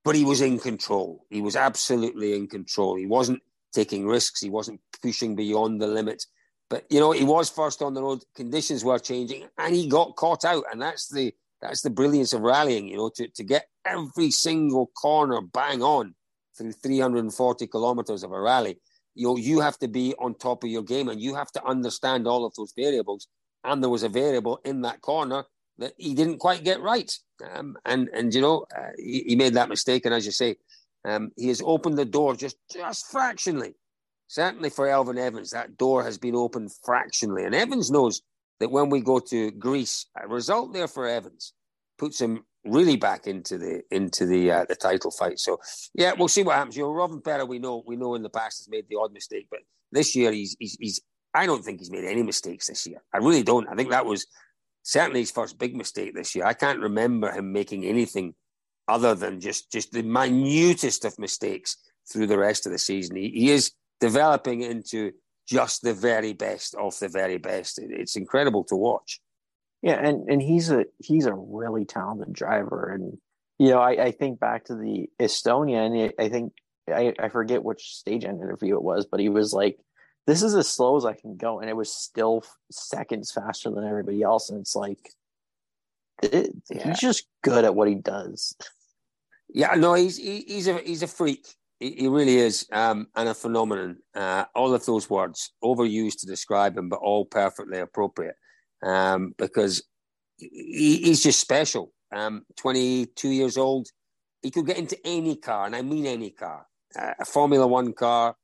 But 0.04 0.16
he 0.16 0.26
was 0.26 0.42
in 0.42 0.58
control. 0.60 1.26
He 1.30 1.40
was 1.40 1.56
absolutely 1.56 2.36
in 2.36 2.48
control. 2.48 2.96
He 2.96 3.06
wasn't 3.06 3.42
taking 3.72 4.08
risks. 4.08 4.42
He 4.42 4.50
wasn't 4.50 4.82
pushing 5.04 5.36
beyond 5.36 5.82
the 5.82 5.88
limit. 5.88 6.26
But 6.70 6.86
you 6.90 7.00
know, 7.00 7.12
he 7.12 7.24
was 7.24 7.50
first 7.50 7.82
on 7.82 7.94
the 7.94 8.02
road. 8.02 8.24
Conditions 8.36 8.84
were 8.84 9.00
changing, 9.00 9.46
and 9.58 9.76
he 9.76 9.88
got 9.88 10.16
caught 10.16 10.46
out. 10.46 10.64
And 10.72 10.82
that's 10.82 11.08
the 11.10 11.34
that's 11.62 11.82
the 11.82 11.90
brilliance 11.90 12.34
of 12.34 12.42
rallying. 12.42 12.88
You 12.88 12.98
know, 12.98 13.10
to 13.16 13.28
to 13.28 13.44
get 13.44 13.68
every 13.86 14.32
single 14.32 14.88
corner 14.88 15.42
bang 15.42 15.82
on 15.82 16.16
through 16.58 16.72
340 16.74 17.68
kilometers 17.68 18.24
of 18.24 18.32
a 18.32 18.40
rally. 18.40 18.80
You 19.16 19.28
know, 19.28 19.38
you 19.38 19.60
have 19.60 19.78
to 19.80 19.88
be 19.88 20.14
on 20.20 20.36
top 20.36 20.64
of 20.64 20.70
your 20.70 20.84
game, 20.84 21.10
and 21.10 21.22
you 21.22 21.36
have 21.36 21.52
to 21.54 21.66
understand 21.66 22.28
all 22.28 22.46
of 22.46 22.54
those 22.56 22.74
variables. 22.76 23.28
And 23.64 23.84
there 23.84 23.90
was 23.90 24.04
a 24.04 24.10
variable 24.10 24.60
in 24.64 24.82
that 24.82 25.02
corner 25.02 25.44
that 25.78 25.94
he 25.98 26.14
didn't 26.14 26.40
quite 26.40 26.64
get 26.64 26.82
right. 26.82 27.12
Um, 27.54 27.78
and 27.86 28.10
and 28.10 28.34
you 28.34 28.42
know, 28.42 28.66
uh, 28.78 28.92
he, 28.98 29.24
he, 29.28 29.36
made 29.36 29.54
that 29.54 29.70
mistake. 29.70 30.06
And 30.06 30.14
as 30.14 30.26
you 30.26 30.32
say, 30.32 30.56
um, 31.06 31.32
he 31.38 31.48
has 31.48 31.62
opened 31.64 31.98
the 31.98 32.06
door 32.06 32.36
just 32.36 32.58
just 32.72 33.10
fractionally 33.12 33.74
certainly 34.30 34.70
for 34.70 34.88
Elfyn 34.88 35.18
Evans, 35.18 35.50
that 35.50 35.76
door 35.78 36.04
has 36.04 36.18
been 36.18 36.36
opened 36.36 36.72
fractionally. 36.86 37.44
And 37.44 37.54
Evans 37.54 37.92
knows 37.92 38.22
that 38.60 38.72
when 38.72 38.90
we 38.90 39.02
go 39.02 39.20
to 39.20 39.52
Greece, 39.52 40.06
a 40.16 40.28
result 40.28 40.72
there 40.72 40.88
for 40.88 41.08
Evans 41.08 41.54
puts 41.98 42.22
him 42.22 42.46
really 42.64 42.96
back 42.96 43.28
into 43.28 43.58
the 43.58 43.82
into 43.92 44.26
the 44.26 44.52
uh, 44.52 44.66
the 44.66 44.76
title 44.76 45.12
fight. 45.12 45.40
So 45.40 45.60
yeah, 45.94 46.14
we'll 46.18 46.28
see 46.28 46.44
what 46.44 46.56
happens. 46.56 46.78
You 46.78 46.84
know, 46.84 46.90
Rovanperä, 46.90 47.48
we 47.48 47.60
know 47.60 47.84
we 47.86 47.98
know 47.98 48.16
in 48.16 48.24
the 48.24 48.30
past 48.30 48.60
has 48.60 48.70
made 48.70 48.86
the 48.90 48.98
odd 48.98 49.12
mistake, 49.12 49.48
but 49.50 49.62
this 49.92 50.16
year 50.16 50.32
he's 50.32 50.56
he's, 50.60 50.78
he's 50.80 51.02
I 51.34 51.46
don't 51.46 51.64
think 51.64 51.80
he's 51.80 51.92
made 51.92 52.06
any 52.06 52.24
mistakes 52.24 52.68
this 52.68 52.88
year. 52.88 53.02
I 53.14 53.18
really 53.18 53.44
don't. 53.44 53.68
I 53.70 53.76
think 53.76 53.92
that 53.92 54.06
was 54.06 54.26
certainly 54.84 55.22
his 55.22 55.32
first 55.32 55.60
big 55.60 55.76
mistake 55.76 56.16
this 56.16 56.36
year. 56.36 56.46
I 56.46 56.54
can't 56.54 56.80
remember 56.80 57.32
him 57.32 57.52
making 57.52 57.86
anything 57.86 58.34
other 58.88 59.14
than 59.14 59.40
just 59.40 59.72
just 59.72 59.92
the 59.92 60.02
minutest 60.02 61.06
of 61.06 61.18
mistakes 61.20 61.78
through 62.12 62.28
the 62.28 62.40
rest 62.40 62.66
of 62.66 62.72
the 62.72 62.80
season. 62.80 63.16
He, 63.16 63.30
he 63.30 63.52
is 63.52 63.72
developing 64.00 64.62
into 64.62 65.12
just 65.48 65.82
the 65.82 65.94
very 65.94 66.34
best 66.34 66.76
of 66.76 66.98
the 67.00 67.10
very 67.10 67.38
best. 67.38 67.80
It's 67.80 68.16
incredible 68.16 68.64
to 68.66 68.76
watch. 68.76 69.20
Yeah, 69.82 70.00
and 70.04 70.30
and 70.30 70.42
he's 70.42 70.72
a 70.72 70.86
he's 71.00 71.26
a 71.26 71.34
really 71.34 71.86
talented 71.86 72.34
driver, 72.34 72.92
and 72.94 73.18
you 73.58 73.70
know 73.70 73.80
I, 73.80 74.06
I 74.06 74.12
think 74.12 74.40
back 74.40 74.66
to 74.66 74.76
the 74.76 75.10
Estonia, 75.20 75.86
and 75.86 76.14
I 76.20 76.30
think 76.30 76.54
I, 76.88 77.14
I 77.18 77.30
forget 77.30 77.64
which 77.64 77.96
stage 77.96 78.26
end 78.26 78.42
interview 78.42 78.76
it 78.76 78.84
was, 78.84 79.06
but 79.06 79.20
he 79.20 79.30
was 79.30 79.54
like, 79.54 79.78
"This 80.30 80.44
is 80.44 80.56
as 80.56 80.70
slow 80.70 80.96
as 80.98 81.06
I 81.06 81.14
can 81.14 81.36
go," 81.36 81.60
and 81.60 81.70
it 81.70 81.76
was 81.76 81.92
still 81.92 82.44
seconds 82.72 83.32
faster 83.32 83.70
than 83.72 83.86
everybody 83.86 84.22
else, 84.22 84.50
and 84.50 84.60
it's 84.60 84.76
like. 84.76 85.12
It, 86.22 86.52
yeah. 86.70 86.90
He's 86.90 87.00
just 87.00 87.28
good 87.44 87.64
at 87.64 87.76
what 87.76 87.88
he 87.88 87.96
does. 87.96 88.54
Yeah, 89.48 89.74
no, 89.76 89.94
he's 89.94 90.18
he, 90.18 90.44
he's 90.48 90.68
a 90.68 90.78
he's 90.80 91.02
a 91.02 91.08
freak. 91.08 91.48
He 91.80 92.10
really 92.10 92.36
is, 92.36 92.68
um, 92.74 93.08
and 93.16 93.30
a 93.30 93.34
phenomenon. 93.34 94.00
Uh, 94.14 94.44
all 94.54 94.74
of 94.74 94.86
those 94.86 95.10
words 95.10 95.54
overused 95.64 96.20
to 96.20 96.28
describe 96.28 96.78
him, 96.78 96.90
but 96.90 97.00
all 97.00 97.24
perfectly 97.24 97.80
appropriate 97.80 98.36
um, 98.84 99.34
because 99.38 99.84
he, 100.38 100.98
he's 101.04 101.24
just 101.24 101.40
special. 101.40 101.94
Um, 102.12 102.44
22 102.58 103.30
years 103.30 103.56
old, 103.56 103.88
he 104.42 104.52
could 104.52 104.66
get 104.66 104.78
into 104.78 104.98
any 105.06 105.36
car, 105.36 105.66
and 105.66 105.76
I 105.76 105.82
mean 105.82 106.06
any 106.06 106.32
car, 106.32 106.66
uh, 106.98 107.14
a 107.20 107.26
Formula 107.26 107.66
One 107.66 107.94
car, 107.94 108.36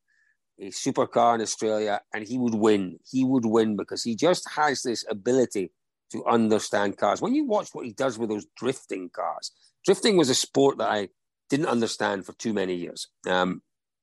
a 0.60 0.70
supercar 0.70 1.36
in 1.36 1.42
Australia, 1.42 2.02
and 2.14 2.28
he 2.28 2.38
would 2.38 2.56
win. 2.56 3.00
He 3.10 3.24
would 3.24 3.46
win 3.46 3.76
because 3.76 4.04
he 4.04 4.16
just 4.16 4.50
has 4.56 4.82
this 4.82 5.06
ability 5.10 5.72
to 6.12 6.26
understand 6.26 6.98
cars. 6.98 7.22
When 7.22 7.36
you 7.36 7.46
watch 7.46 7.70
what 7.74 7.86
he 7.86 7.92
does 7.92 8.18
with 8.18 8.30
those 8.30 8.46
drifting 8.58 9.10
cars, 9.10 9.52
drifting 9.86 10.18
was 10.18 10.30
a 10.30 10.36
sport 10.36 10.78
that 10.78 10.90
I 10.90 11.10
didn't 11.50 11.68
understand 11.68 12.26
for 12.26 12.34
too 12.34 12.54
many 12.54 12.76
years. 12.76 13.08
Um, 13.28 13.62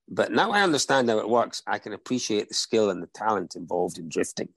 but 0.09 0.31
now 0.31 0.51
I 0.51 0.61
understand 0.61 1.09
how 1.09 1.17
it 1.19 1.29
works. 1.29 1.61
I 1.65 1.79
can 1.79 1.93
appreciate 1.93 2.49
the 2.49 2.55
skill 2.55 2.89
and 2.89 3.01
the 3.01 3.09
talent 3.15 3.55
involved 3.55 3.97
in 3.97 4.09
drifting. 4.09 4.49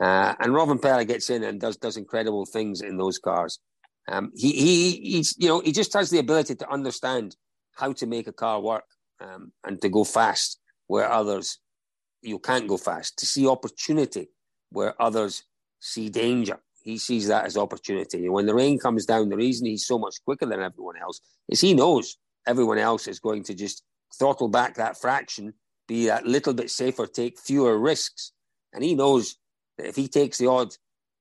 Uh, 0.00 0.34
and 0.40 0.52
Rovanperä 0.52 1.06
gets 1.06 1.30
in 1.30 1.42
and 1.42 1.60
does 1.60 1.76
does 1.76 1.96
incredible 1.96 2.46
things 2.46 2.80
in 2.80 2.96
those 2.98 3.18
cars. 3.18 3.58
Um, 4.08 4.30
he 4.34 4.52
he 4.52 5.00
he's 5.00 5.34
you 5.38 5.48
know 5.48 5.60
he 5.60 5.72
just 5.72 5.92
has 5.94 6.10
the 6.10 6.18
ability 6.18 6.54
to 6.56 6.70
understand 6.70 7.36
how 7.76 7.92
to 7.92 8.06
make 8.06 8.26
a 8.28 8.32
car 8.32 8.60
work 8.60 8.84
um, 9.20 9.52
and 9.64 9.80
to 9.82 9.88
go 9.88 10.04
fast 10.04 10.60
where 10.88 11.10
others 11.10 11.58
you 12.22 12.38
can't 12.38 12.68
go 12.68 12.76
fast. 12.76 13.16
To 13.18 13.26
see 13.26 13.46
opportunity 13.46 14.28
where 14.70 15.00
others 15.00 15.44
see 15.80 16.08
danger. 16.08 16.58
He 16.82 16.98
sees 16.98 17.28
that 17.28 17.44
as 17.44 17.56
opportunity. 17.56 18.24
And 18.24 18.32
when 18.32 18.46
the 18.46 18.54
rain 18.54 18.78
comes 18.78 19.04
down, 19.06 19.28
the 19.28 19.36
reason 19.36 19.66
he's 19.66 19.86
so 19.86 19.98
much 19.98 20.16
quicker 20.24 20.46
than 20.46 20.60
everyone 20.60 20.96
else 20.96 21.20
is 21.48 21.60
he 21.60 21.74
knows 21.74 22.16
everyone 22.46 22.78
else 22.78 23.06
is 23.06 23.20
going 23.20 23.44
to 23.44 23.54
just 23.54 23.82
throttle 24.18 24.48
back 24.48 24.74
that 24.74 24.98
fraction, 24.98 25.52
be 25.86 26.06
that 26.06 26.26
little 26.26 26.54
bit 26.54 26.70
safer, 26.70 27.06
take 27.06 27.38
fewer 27.38 27.78
risks. 27.78 28.32
And 28.72 28.82
he 28.82 28.94
knows 28.94 29.36
that 29.76 29.86
if 29.86 29.96
he 29.96 30.08
takes 30.08 30.38
the 30.38 30.46
odd, 30.46 30.74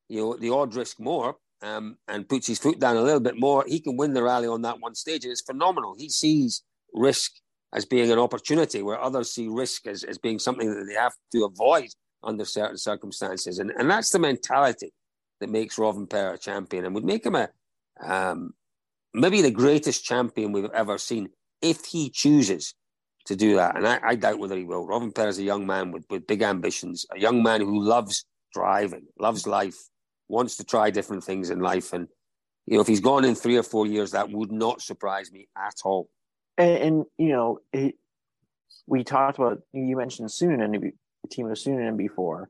you 0.09 0.21
know, 0.21 0.37
the 0.37 0.49
odd 0.49 0.73
risk 0.73 0.99
more 0.99 1.35
um, 1.61 1.97
and 2.07 2.27
puts 2.27 2.47
his 2.47 2.59
foot 2.59 2.79
down 2.79 2.95
a 2.95 3.01
little 3.01 3.19
bit 3.19 3.39
more, 3.39 3.65
he 3.67 3.79
can 3.79 3.97
win 3.97 4.13
the 4.13 4.23
rally 4.23 4.47
on 4.47 4.61
that 4.61 4.79
one 4.79 4.95
stage. 4.95 5.25
And 5.25 5.31
it's 5.31 5.41
phenomenal. 5.41 5.95
He 5.97 6.09
sees 6.09 6.63
risk 6.93 7.33
as 7.73 7.85
being 7.85 8.11
an 8.11 8.19
opportunity 8.19 8.81
where 8.81 9.01
others 9.01 9.31
see 9.31 9.47
risk 9.47 9.87
as, 9.87 10.03
as 10.03 10.17
being 10.17 10.39
something 10.39 10.73
that 10.73 10.85
they 10.85 10.93
have 10.93 11.13
to 11.31 11.45
avoid 11.45 11.89
under 12.23 12.45
certain 12.45 12.77
circumstances. 12.77 13.59
And, 13.59 13.71
and 13.71 13.89
that's 13.89 14.09
the 14.09 14.19
mentality 14.19 14.93
that 15.39 15.49
makes 15.49 15.77
Rovanperä 15.77 16.33
a 16.33 16.37
champion 16.37 16.85
and 16.85 16.95
would 16.95 17.05
make 17.05 17.25
him 17.25 17.35
a, 17.35 17.49
um, 18.01 18.53
maybe 19.13 19.41
the 19.41 19.51
greatest 19.51 20.03
champion 20.03 20.51
we've 20.51 20.71
ever 20.73 20.97
seen 20.97 21.29
if 21.61 21.85
he 21.85 22.09
chooses 22.09 22.73
to 23.25 23.35
do 23.35 23.55
that. 23.55 23.75
And 23.75 23.87
I, 23.87 23.99
I 24.03 24.15
doubt 24.15 24.39
whether 24.39 24.57
he 24.57 24.63
will. 24.63 24.87
Rovanperä 24.87 25.27
is 25.27 25.39
a 25.39 25.43
young 25.43 25.65
man 25.65 25.91
with, 25.91 26.05
with 26.09 26.27
big 26.27 26.41
ambitions, 26.41 27.05
a 27.13 27.19
young 27.19 27.43
man 27.43 27.61
who 27.61 27.83
loves 27.83 28.25
driving, 28.53 29.05
loves 29.19 29.45
life, 29.45 29.77
wants 30.29 30.57
to 30.57 30.63
try 30.63 30.89
different 30.89 31.23
things 31.23 31.49
in 31.49 31.59
life. 31.59 31.93
And, 31.93 32.07
you 32.65 32.75
know, 32.75 32.81
if 32.81 32.87
he's 32.87 32.99
gone 33.01 33.25
in 33.25 33.35
three 33.35 33.57
or 33.57 33.63
four 33.63 33.85
years, 33.85 34.11
that 34.11 34.29
would 34.31 34.51
not 34.51 34.81
surprise 34.81 35.31
me 35.31 35.47
at 35.57 35.75
all. 35.83 36.09
And, 36.57 36.77
and 36.77 37.05
you 37.17 37.29
know, 37.29 37.59
it, 37.71 37.95
we 38.87 39.03
talked 39.03 39.37
about, 39.37 39.61
you 39.73 39.97
mentioned 39.97 40.29
sunnan 40.29 40.63
and 40.63 40.93
team 41.27 41.47
of 41.47 41.57
Suninen 41.57 41.97
before. 41.97 42.49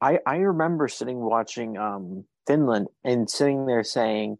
I, 0.00 0.18
I 0.26 0.36
remember 0.36 0.88
sitting 0.88 1.18
watching 1.18 1.76
um, 1.76 2.24
Finland 2.46 2.88
and 3.04 3.28
sitting 3.28 3.66
there 3.66 3.84
saying, 3.84 4.38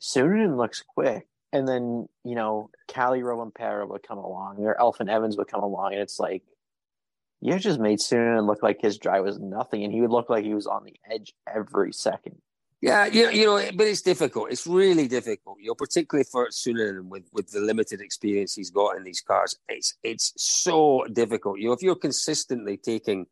Suninen 0.00 0.56
looks 0.56 0.82
quick. 0.82 1.26
And 1.52 1.68
then, 1.68 2.08
you 2.24 2.34
know, 2.34 2.70
Kalle 2.88 3.18
Rovanperä 3.18 3.86
would 3.86 4.06
come 4.06 4.18
along 4.18 4.56
or 4.58 4.76
Elfyn 4.80 5.10
Evans 5.10 5.36
would 5.36 5.48
come 5.48 5.62
along. 5.62 5.92
And 5.92 6.00
it's 6.00 6.18
like, 6.18 6.42
you 7.40 7.58
just 7.58 7.80
made 7.80 7.98
Suninen 7.98 8.46
look 8.46 8.62
like 8.62 8.80
his 8.80 8.98
drive 8.98 9.24
was 9.24 9.38
nothing. 9.38 9.84
And 9.84 9.92
he 9.92 10.00
would 10.00 10.10
look 10.10 10.30
like 10.30 10.44
he 10.44 10.54
was 10.54 10.66
on 10.66 10.84
the 10.84 10.94
edge 11.10 11.34
every 11.52 11.92
second. 11.92 12.36
Yeah, 12.82 13.06
you 13.06 13.22
know, 13.22 13.30
you 13.30 13.46
know, 13.46 13.70
but 13.76 13.86
it's 13.86 14.02
difficult. 14.02 14.50
It's 14.50 14.66
really 14.66 15.06
difficult, 15.06 15.58
you 15.60 15.68
know, 15.68 15.76
particularly 15.76 16.24
for 16.24 16.48
Suninen 16.48 17.04
with 17.04 17.28
with 17.32 17.48
the 17.52 17.60
limited 17.60 18.00
experience 18.00 18.54
he's 18.54 18.70
got 18.70 18.96
in 18.96 19.04
these 19.04 19.20
cars. 19.20 19.56
It's 19.68 19.94
it's 20.02 20.32
so 20.36 21.06
difficult. 21.12 21.60
You 21.60 21.68
know, 21.68 21.74
if 21.74 21.82
you're 21.82 21.94
consistently 21.94 22.76
taking 22.76 23.26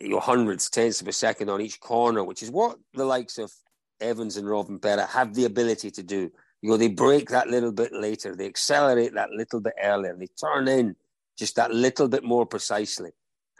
your 0.00 0.22
hundreds, 0.22 0.70
tenths 0.70 1.02
of 1.02 1.08
a 1.08 1.12
second 1.12 1.50
on 1.50 1.60
each 1.60 1.78
corner, 1.78 2.24
which 2.24 2.42
is 2.42 2.50
what 2.50 2.78
the 2.94 3.04
likes 3.04 3.36
of 3.36 3.52
Evans 4.00 4.38
and 4.38 4.46
Rovanperä 4.46 5.08
have 5.10 5.34
the 5.34 5.44
ability 5.44 5.90
to 5.90 6.02
do. 6.02 6.30
You 6.62 6.70
know, 6.70 6.78
they 6.78 6.88
brake 6.88 7.28
that 7.28 7.48
little 7.48 7.72
bit 7.72 7.92
later, 7.92 8.34
they 8.34 8.46
accelerate 8.46 9.12
that 9.14 9.28
little 9.30 9.60
bit 9.60 9.74
earlier, 9.82 10.16
they 10.18 10.28
turn 10.40 10.68
in 10.68 10.96
just 11.38 11.56
that 11.56 11.74
little 11.74 12.08
bit 12.08 12.24
more 12.24 12.46
precisely 12.46 13.10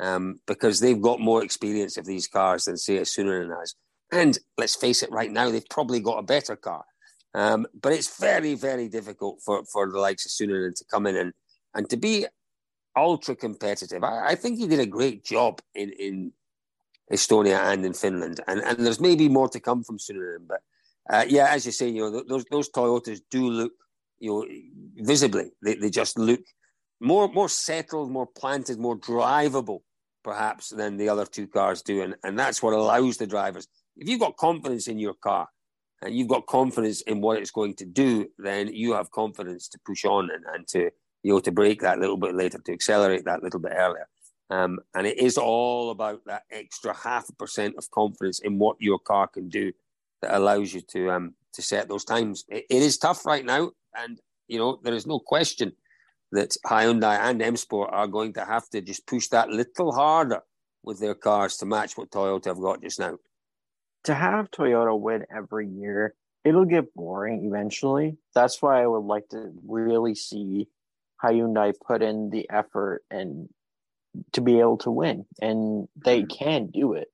um, 0.00 0.36
because 0.46 0.80
they've 0.80 1.00
got 1.00 1.20
more 1.20 1.44
experience 1.44 1.98
of 1.98 2.06
these 2.06 2.26
cars 2.26 2.64
than 2.64 2.78
say 2.78 2.96
a 2.96 3.02
Suninen 3.02 3.54
has. 3.60 3.74
And 4.12 4.38
let's 4.58 4.76
face 4.76 5.02
it, 5.02 5.10
right 5.10 5.30
now 5.30 5.50
they've 5.50 5.68
probably 5.68 6.00
got 6.00 6.18
a 6.18 6.22
better 6.22 6.56
car. 6.56 6.84
Um, 7.34 7.66
but 7.80 7.92
it's 7.92 8.18
very, 8.18 8.54
very 8.54 8.88
difficult 8.88 9.40
for, 9.44 9.64
for 9.64 9.90
the 9.90 9.98
likes 9.98 10.24
of 10.24 10.30
Suninen 10.30 10.74
to 10.76 10.84
come 10.90 11.06
in 11.06 11.16
and, 11.16 11.32
and 11.74 11.90
to 11.90 11.96
be 11.96 12.26
ultra 12.96 13.34
competitive. 13.34 14.04
I, 14.04 14.28
I, 14.28 14.34
think 14.36 14.58
he 14.58 14.68
did 14.68 14.78
a 14.78 14.86
great 14.86 15.24
job 15.24 15.60
in, 15.74 15.90
in 15.98 16.32
Estonia 17.12 17.58
and 17.72 17.84
in 17.84 17.92
Finland. 17.92 18.40
And, 18.46 18.60
and 18.60 18.78
there's 18.78 19.00
maybe 19.00 19.28
more 19.28 19.48
to 19.48 19.58
come 19.58 19.82
from 19.82 19.98
Suninen. 19.98 20.46
But 20.46 20.60
uh, 21.10 21.24
yeah, 21.28 21.48
as 21.50 21.66
you 21.66 21.72
say, 21.72 21.88
you 21.88 22.02
know, 22.02 22.22
those, 22.22 22.44
those 22.50 22.70
Toyotas 22.70 23.20
do 23.30 23.50
look, 23.50 23.72
you 24.20 24.30
know, 24.30 24.46
visibly, 25.04 25.50
they, 25.60 25.74
they 25.74 25.90
just 25.90 26.16
look 26.16 26.40
more, 27.00 27.28
more 27.28 27.48
settled, 27.48 28.10
more 28.10 28.26
planted, 28.26 28.78
more 28.78 28.96
drivable, 28.96 29.80
perhaps, 30.22 30.70
than 30.70 30.96
the 30.96 31.08
other 31.08 31.26
two 31.26 31.48
cars 31.48 31.82
do. 31.82 32.02
And, 32.02 32.14
and 32.22 32.38
that's 32.38 32.62
what 32.62 32.72
allows 32.74 33.16
the 33.16 33.26
drivers. 33.26 33.66
If 33.96 34.08
you've 34.08 34.20
got 34.20 34.36
confidence 34.36 34.88
in 34.88 34.98
your 34.98 35.14
car, 35.14 35.48
and 36.02 36.14
you've 36.14 36.28
got 36.28 36.46
confidence 36.46 37.00
in 37.02 37.20
what 37.20 37.38
it's 37.38 37.50
going 37.50 37.74
to 37.74 37.84
do, 37.84 38.28
then 38.38 38.68
you 38.72 38.92
have 38.92 39.10
confidence 39.10 39.68
to 39.68 39.78
push 39.86 40.04
on 40.04 40.30
and, 40.30 40.44
and 40.54 40.68
to 40.68 40.90
you 41.22 41.32
know 41.32 41.40
to 41.40 41.52
brake 41.52 41.80
that 41.80 41.98
little 41.98 42.16
bit 42.16 42.34
later, 42.34 42.58
to 42.58 42.72
accelerate 42.72 43.24
that 43.24 43.42
little 43.42 43.60
bit 43.60 43.72
earlier. 43.74 44.06
Um, 44.50 44.78
and 44.94 45.06
it 45.06 45.18
is 45.18 45.38
all 45.38 45.90
about 45.90 46.20
that 46.26 46.42
extra 46.50 46.94
half 46.94 47.28
a 47.28 47.32
percent 47.32 47.76
of 47.78 47.90
confidence 47.90 48.40
in 48.40 48.58
what 48.58 48.76
your 48.78 48.98
car 48.98 49.26
can 49.26 49.48
do 49.48 49.72
that 50.20 50.36
allows 50.36 50.74
you 50.74 50.82
to 50.92 51.10
um, 51.10 51.34
to 51.54 51.62
set 51.62 51.88
those 51.88 52.04
times. 52.04 52.44
It, 52.48 52.66
it 52.68 52.82
is 52.82 52.98
tough 52.98 53.24
right 53.24 53.44
now, 53.44 53.70
and 53.96 54.20
you 54.48 54.58
know 54.58 54.78
there 54.82 54.94
is 54.94 55.06
no 55.06 55.18
question 55.18 55.72
that 56.32 56.56
Hyundai 56.66 57.18
and 57.18 57.40
M 57.40 57.56
Sport 57.56 57.90
are 57.92 58.08
going 58.08 58.34
to 58.34 58.44
have 58.44 58.68
to 58.70 58.82
just 58.82 59.06
push 59.06 59.28
that 59.28 59.48
little 59.48 59.92
harder 59.92 60.42
with 60.82 61.00
their 61.00 61.14
cars 61.14 61.56
to 61.56 61.66
match 61.66 61.96
what 61.96 62.10
Toyota 62.10 62.46
have 62.46 62.60
got 62.60 62.82
just 62.82 63.00
now 63.00 63.16
to 64.04 64.14
have 64.14 64.50
Toyota 64.50 64.98
win 64.98 65.24
every 65.34 65.68
year, 65.68 66.14
it'll 66.44 66.64
get 66.64 66.94
boring 66.94 67.44
eventually. 67.46 68.16
That's 68.34 68.60
why 68.60 68.82
I 68.82 68.86
would 68.86 69.04
like 69.04 69.28
to 69.30 69.52
really 69.66 70.14
see 70.14 70.68
Hyundai 71.22 71.74
put 71.86 72.02
in 72.02 72.30
the 72.30 72.48
effort 72.50 73.02
and 73.10 73.48
to 74.32 74.40
be 74.40 74.60
able 74.60 74.78
to 74.78 74.90
win. 74.90 75.26
And 75.40 75.88
they 75.96 76.22
can 76.22 76.66
do 76.66 76.92
it. 76.92 77.08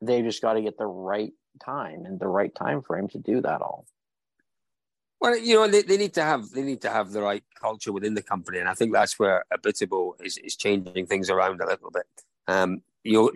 They 0.00 0.22
just 0.22 0.42
got 0.42 0.54
to 0.54 0.62
get 0.62 0.78
the 0.78 0.86
right 0.86 1.32
time 1.64 2.04
and 2.04 2.20
the 2.20 2.28
right 2.28 2.54
time 2.54 2.82
frame 2.82 3.08
to 3.08 3.18
do 3.18 3.40
that 3.40 3.62
all. 3.62 3.86
Well, 5.20 5.38
you 5.38 5.54
know, 5.54 5.66
they, 5.66 5.82
they 5.82 5.96
need 5.96 6.12
to 6.14 6.22
have 6.22 6.50
they 6.50 6.60
need 6.60 6.82
to 6.82 6.90
have 6.90 7.12
the 7.12 7.22
right 7.22 7.42
culture 7.58 7.92
within 7.92 8.12
the 8.12 8.22
company, 8.22 8.58
and 8.58 8.68
I 8.68 8.74
think 8.74 8.92
that's 8.92 9.18
where 9.18 9.44
Abiteboul 9.50 10.22
is, 10.22 10.36
is 10.36 10.54
changing 10.54 11.06
things 11.06 11.30
around 11.30 11.62
a 11.62 11.66
little 11.66 11.90
bit. 11.90 12.04
Um, 12.46 12.82
you 13.04 13.14
know, 13.14 13.32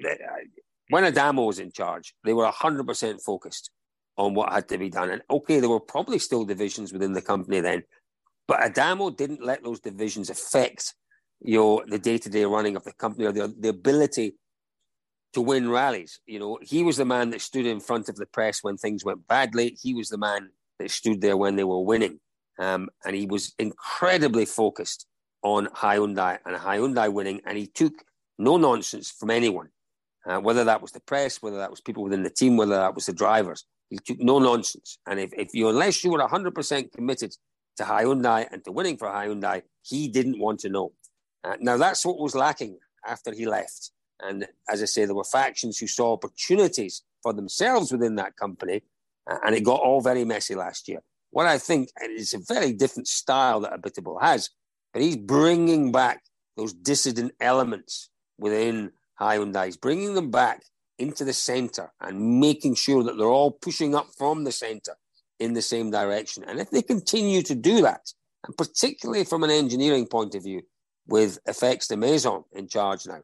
when 0.91 1.05
Adamo 1.05 1.45
was 1.45 1.59
in 1.59 1.71
charge, 1.71 2.15
they 2.25 2.33
were 2.33 2.47
100% 2.47 3.23
focused 3.23 3.71
on 4.17 4.35
what 4.35 4.53
had 4.53 4.69
to 4.69 4.79
be 4.79 4.91
done. 4.91 5.11
And 5.11 5.23
okay, 5.31 5.61
there 5.61 5.69
were 5.69 5.81
probably 5.81 6.19
still 6.19 6.45
divisions 6.45 6.93
within 6.93 7.13
the 7.13 7.23
company 7.23 7.61
then, 7.61 7.83
but 8.47 8.63
Adamo 8.63 9.11
didn't 9.11 9.45
let 9.45 9.63
those 9.63 9.81
divisions 9.81 10.31
affect 10.31 10.95
you 11.41 11.59
know, 11.59 11.83
the 11.87 11.99
day 11.99 12.19
to 12.19 12.29
day 12.29 12.45
running 12.45 12.77
of 12.77 12.85
the 12.85 12.93
company 12.93 13.27
or 13.27 13.33
the, 13.33 13.55
the 13.59 13.69
ability 13.69 14.35
to 15.35 15.41
win 15.41 15.71
rallies. 15.71 16.21
You 16.27 16.39
know, 16.39 16.59
he 16.63 16.83
was 16.83 16.97
the 16.97 17.05
man 17.05 17.31
that 17.31 17.41
stood 17.41 17.67
in 17.67 17.81
front 17.81 18.09
of 18.09 18.17
the 18.17 18.27
press 18.27 18.61
when 18.63 18.77
things 18.77 19.05
went 19.05 19.27
badly. 19.29 19.77
He 19.81 19.95
was 19.95 20.09
the 20.09 20.19
man 20.19 20.51
that 20.79 20.91
stood 20.91 21.21
there 21.21 21.37
when 21.37 21.57
they 21.57 21.65
were 21.65 21.83
winning. 21.83 22.19
Um, 22.59 22.89
and 23.05 23.15
he 23.15 23.27
was 23.27 23.55
incredibly 23.59 24.47
focused 24.47 25.07
on 25.43 25.67
Hyundai 25.67 26.39
and 26.45 26.57
Hyundai 26.57 27.13
winning. 27.13 27.41
And 27.47 27.57
he 27.57 27.67
took 27.67 27.93
no 28.39 28.57
nonsense 28.57 29.11
from 29.11 29.31
anyone 29.31 29.69
uh, 30.27 30.39
whether 30.39 30.65
that 30.65 30.83
was 30.83 30.93
the 30.93 31.01
press, 31.01 31.43
whether 31.43 31.59
that 31.59 31.71
was 31.71 31.81
people 31.81 32.03
within 32.03 32.23
the 32.23 32.31
team, 32.31 32.57
whether 32.57 32.77
that 32.77 32.95
was 32.95 33.07
the 33.07 33.13
drivers. 33.13 33.65
He 33.91 33.99
took 33.99 34.19
no 34.21 34.39
nonsense. 34.39 34.99
And 35.07 35.19
if, 35.19 35.33
if 35.33 35.55
you, 35.55 35.69
unless 35.69 36.05
you 36.05 36.11
were 36.11 36.19
100% 36.19 36.93
committed 36.93 37.35
to 37.79 37.85
Hyundai 37.85 38.47
and 38.51 38.65
to 38.65 38.73
winning 38.73 38.97
for 38.97 39.09
Hyundai, 39.09 39.63
he 39.83 40.09
didn't 40.09 40.39
want 40.39 40.61
to 40.61 40.69
know. 40.69 40.93
Uh, 41.45 41.57
now, 41.61 41.77
that's 41.77 42.05
what 42.05 42.19
was 42.19 42.35
lacking 42.35 42.79
after 43.07 43.33
he 43.33 43.47
left. 43.47 43.93
And 44.21 44.47
as 44.69 44.83
I 44.83 44.87
say, 44.87 45.05
there 45.05 45.15
were 45.15 45.25
factions 45.25 45.79
who 45.79 45.87
saw 45.87 46.13
opportunities 46.13 47.03
for 47.23 47.33
themselves 47.33 47.93
within 47.93 48.17
that 48.17 48.37
company, 48.37 48.83
uh, 49.31 49.37
and 49.45 49.55
it 49.55 49.65
got 49.65 49.81
all 49.81 50.01
very 50.01 50.25
messy 50.25 50.55
last 50.55 50.89
year. 50.89 51.01
What 51.31 51.47
I 51.47 51.59
think 51.59 51.91
is 52.03 52.35
a 52.35 52.39
very 52.39 52.73
different 52.73 53.07
style 53.07 53.61
that 53.61 53.73
Abiteboul 53.73 54.21
has, 54.21 54.51
but 54.93 55.03
he's 55.03 55.17
bringing 55.17 55.93
back 55.93 56.23
those 56.57 56.73
dissident 56.73 57.33
elements 57.41 58.11
within 58.39 58.93
Hyundai's, 59.21 59.77
bringing 59.77 60.15
them 60.15 60.31
back 60.31 60.63
into 60.99 61.25
the 61.25 61.33
center 61.33 61.93
and 62.01 62.41
making 62.41 62.75
sure 62.75 63.03
that 63.03 63.17
they're 63.17 63.27
all 63.27 63.51
pushing 63.51 63.95
up 63.95 64.09
from 64.17 64.45
the 64.45 64.53
center 64.53 64.97
in 65.39 65.55
the 65.55 65.63
same 65.63 65.91
direction. 65.91 66.45
And 66.45 66.59
if 66.59 66.71
they 66.71 66.83
continue 66.83 67.43
to 67.43 67.55
do 67.55 67.83
that, 67.83 68.13
and 68.47 68.57
particularly 68.57 69.25
from 69.25 69.45
an 69.45 69.51
engineering 69.51 70.07
point 70.07 70.35
of 70.35 70.43
view, 70.43 70.63
with 71.07 71.39
FX 71.49 71.89
Demaison 71.89 72.45
in 72.53 72.69
charge 72.69 73.07
now, 73.07 73.21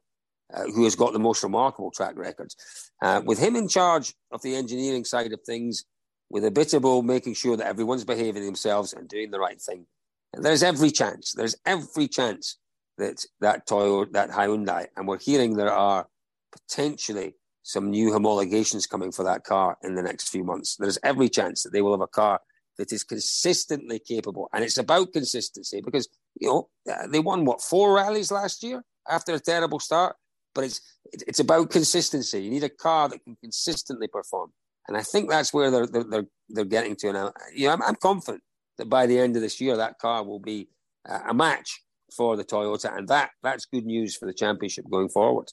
uh, 0.53 0.65
who 0.75 0.85
has 0.85 0.97
got 0.97 1.13
the 1.13 1.19
most 1.19 1.43
remarkable 1.43 1.91
track 1.91 2.17
records, 2.17 2.57
uh, 3.03 3.21
with 3.25 3.39
him 3.39 3.57
in 3.57 3.69
charge 3.69 4.15
of 4.31 4.41
the 4.43 4.55
engineering 4.55 5.05
side 5.05 5.33
of 5.33 5.41
things, 5.43 5.85
with 6.31 6.45
Abiteboul 6.45 7.05
making 7.05 7.35
sure 7.35 7.57
that 7.57 7.67
everyone's 7.67 8.05
behaving 8.05 8.45
themselves 8.45 8.93
and 8.93 9.09
doing 9.09 9.31
the 9.31 9.39
right 9.39 9.61
thing, 9.61 9.87
there's 10.33 10.63
every 10.63 10.91
chance, 10.91 11.33
there's 11.33 11.57
every 11.67 12.09
chance 12.09 12.59
that 12.99 13.25
that 13.41 13.67
Toyota, 13.67 14.13
that 14.13 14.31
Hyundai, 14.31 14.87
and 14.97 15.07
we're 15.09 15.19
hearing 15.19 15.57
there 15.57 15.73
are 15.73 16.07
potentially 16.53 17.35
some 17.63 17.91
new 17.91 18.11
homologations 18.11 18.89
coming 18.89 19.11
for 19.11 19.25
that 19.25 19.45
car 19.45 19.77
in 19.83 19.95
the 19.95 20.03
next 20.03 20.29
few 20.29 20.45
months. 20.45 20.77
There's 20.77 20.99
every 21.03 21.29
chance 21.29 21.63
that 21.63 21.73
they 21.73 21.83
will 21.83 21.93
have 21.93 22.01
a 22.01 22.07
car 22.07 22.41
that 22.77 22.93
is 22.93 23.05
consistently 23.05 23.99
capable, 23.99 24.49
and 24.53 24.65
it's 24.65 24.79
about 24.79 25.13
consistency 25.13 25.81
because 25.81 26.09
you 26.41 26.49
know 26.49 26.69
they 27.09 27.21
won 27.21 27.45
what 27.45 27.63
four 27.63 27.95
rallies 27.95 28.31
last 28.31 28.63
year 28.63 28.83
after 29.09 29.35
a 29.35 29.41
terrible 29.41 29.81
start, 29.81 30.17
but 30.55 30.65
it's 30.65 30.81
it's 31.13 31.41
about 31.41 31.71
consistency. 31.71 32.43
You 32.43 32.51
need 32.51 32.65
a 32.65 32.69
car 32.69 33.09
that 33.09 33.25
can 33.25 33.37
consistently 33.37 34.09
perform, 34.09 34.53
and 34.89 34.97
I 34.97 35.03
think 35.03 35.31
that's 35.31 35.53
where 35.53 35.71
they're 35.71 35.87
they're 35.87 36.05
they're, 36.05 36.27
they're 36.49 36.65
getting 36.65 36.97
to 36.97 37.13
now. 37.13 37.33
You 37.55 37.69
know, 37.69 37.75
I'm, 37.75 37.83
I'm 37.83 37.97
confident 37.97 38.43
that 38.79 38.89
by 38.89 39.07
the 39.07 39.19
end 39.19 39.37
of 39.37 39.43
this 39.43 39.61
year, 39.61 39.77
that 39.77 39.99
car 39.99 40.25
will 40.25 40.41
be 40.41 40.69
a 41.07 41.35
match 41.35 41.84
for 42.17 42.37
the 42.37 42.45
Toyota, 42.45 42.97
and 42.97 43.09
that 43.09 43.31
that's 43.43 43.67
good 43.67 43.87
news 43.87 44.17
for 44.17 44.27
the 44.27 44.35
championship 44.35 44.85
going 44.91 45.09
forward. 45.09 45.53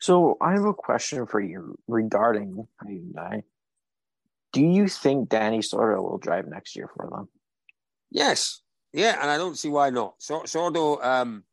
So 0.00 0.36
I 0.40 0.52
have 0.52 0.64
a 0.64 0.74
question 0.74 1.26
for 1.26 1.40
you 1.40 1.78
regarding 1.86 2.66
Hyundai. 2.84 3.44
Do 4.52 4.60
you 4.60 4.88
think 4.88 5.28
Dani 5.28 5.60
Sordo 5.60 6.02
will 6.02 6.18
drive 6.18 6.46
next 6.46 6.76
year 6.76 6.90
for 6.94 7.08
them? 7.08 7.28
Yes, 8.10 8.62
yeah, 8.92 9.18
and 9.20 9.30
I 9.30 9.38
don't 9.38 9.56
see 9.56 9.68
why 9.68 9.90
not. 9.90 10.14
So, 10.18 10.40
Sordo, 10.40 11.02
um, 11.04 11.44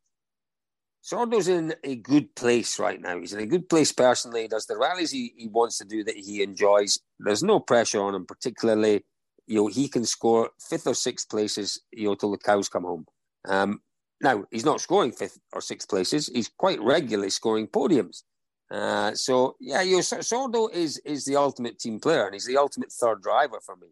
Sordo's 1.03 1.47
in 1.47 1.73
a 1.83 1.95
good 1.95 2.35
place 2.35 2.77
right 2.77 2.99
now. 2.99 3.17
He's 3.19 3.33
in 3.33 3.39
a 3.39 3.45
good 3.45 3.69
place 3.69 3.91
personally. 3.91 4.41
He 4.41 4.47
does 4.47 4.65
the 4.65 4.77
rallies 4.77 5.11
he, 5.11 5.33
he 5.37 5.47
wants 5.47 5.77
to 5.77 5.85
do 5.85 6.03
that 6.03 6.17
he 6.17 6.43
enjoys. 6.43 6.99
There's 7.19 7.43
no 7.43 7.59
pressure 7.59 8.01
on 8.01 8.15
him, 8.15 8.25
particularly. 8.25 9.05
You 9.47 9.55
know, 9.55 9.67
he 9.67 9.87
can 9.87 10.05
score 10.05 10.49
fifth 10.59 10.85
or 10.85 10.93
sixth 10.93 11.29
places. 11.29 11.81
You 11.91 12.09
know, 12.09 12.15
till 12.15 12.31
the 12.31 12.37
cows 12.37 12.67
come 12.67 12.83
home. 12.83 13.05
Um, 13.47 13.81
now, 14.21 14.43
he's 14.51 14.65
not 14.65 14.81
scoring 14.81 15.11
fifth 15.11 15.39
or 15.53 15.61
sixth 15.61 15.89
places. 15.89 16.29
He's 16.33 16.49
quite 16.49 16.81
regularly 16.81 17.29
scoring 17.29 17.67
podiums. 17.67 18.23
Uh, 18.69 19.13
so, 19.13 19.55
yeah, 19.59 19.81
you 19.81 19.97
know, 19.97 20.01
Sordo 20.01 20.71
is, 20.71 20.97
is 20.99 21.25
the 21.25 21.35
ultimate 21.35 21.79
team 21.79 21.99
player 21.99 22.25
and 22.25 22.33
he's 22.33 22.45
the 22.45 22.57
ultimate 22.57 22.91
third 22.91 23.21
driver 23.21 23.59
for 23.65 23.75
me. 23.77 23.87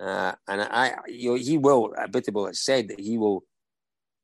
Uh, 0.00 0.32
and 0.48 0.62
I, 0.62 0.94
you 1.08 1.30
know, 1.30 1.36
he 1.36 1.58
will, 1.58 1.92
Abiteboul 1.98 2.48
has 2.48 2.60
said 2.60 2.88
that 2.88 3.00
he 3.00 3.18
will 3.18 3.44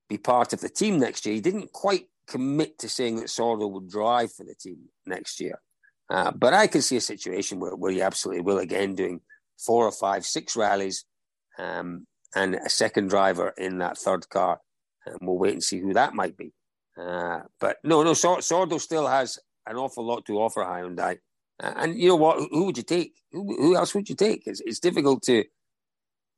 be 0.08 0.18
part 0.18 0.52
of 0.52 0.60
the 0.60 0.68
team 0.68 0.98
next 0.98 1.26
year. 1.26 1.34
He 1.34 1.40
didn't 1.40 1.72
quite 1.72 2.06
commit 2.28 2.78
to 2.78 2.88
saying 2.88 3.16
that 3.16 3.26
Sordo 3.26 3.70
would 3.70 3.88
drive 3.88 4.32
for 4.32 4.44
the 4.44 4.54
team 4.54 4.78
next 5.06 5.40
year. 5.40 5.60
Uh, 6.10 6.30
but 6.30 6.54
I 6.54 6.66
can 6.66 6.82
see 6.82 6.96
a 6.96 7.02
situation 7.02 7.58
where, 7.58 7.74
where 7.74 7.92
he 7.92 8.00
absolutely 8.00 8.42
will 8.42 8.58
again 8.58 8.94
doing 8.94 9.20
four 9.58 9.86
or 9.86 9.92
five, 9.92 10.24
six 10.24 10.56
rallies 10.56 11.04
um, 11.58 12.06
and 12.34 12.54
a 12.54 12.68
second 12.68 13.08
driver 13.08 13.52
in 13.58 13.78
that 13.78 13.98
third 13.98 14.28
car 14.28 14.60
and 15.12 15.20
we'll 15.22 15.38
wait 15.38 15.54
and 15.54 15.64
see 15.64 15.78
who 15.78 15.92
that 15.94 16.14
might 16.14 16.36
be. 16.36 16.52
Uh, 17.00 17.40
but 17.60 17.76
no, 17.84 18.02
no, 18.02 18.12
Sordo 18.12 18.80
still 18.80 19.06
has 19.06 19.38
an 19.66 19.76
awful 19.76 20.04
lot 20.04 20.24
to 20.26 20.40
offer 20.40 20.62
Hyundai. 20.62 21.18
Uh, 21.62 21.72
and 21.76 21.98
you 21.98 22.08
know 22.08 22.16
what? 22.16 22.48
Who 22.50 22.64
would 22.66 22.76
you 22.76 22.82
take? 22.82 23.14
Who, 23.32 23.56
who 23.56 23.76
else 23.76 23.94
would 23.94 24.08
you 24.08 24.14
take? 24.14 24.46
It's, 24.46 24.60
it's 24.60 24.80
difficult 24.80 25.22
to 25.24 25.44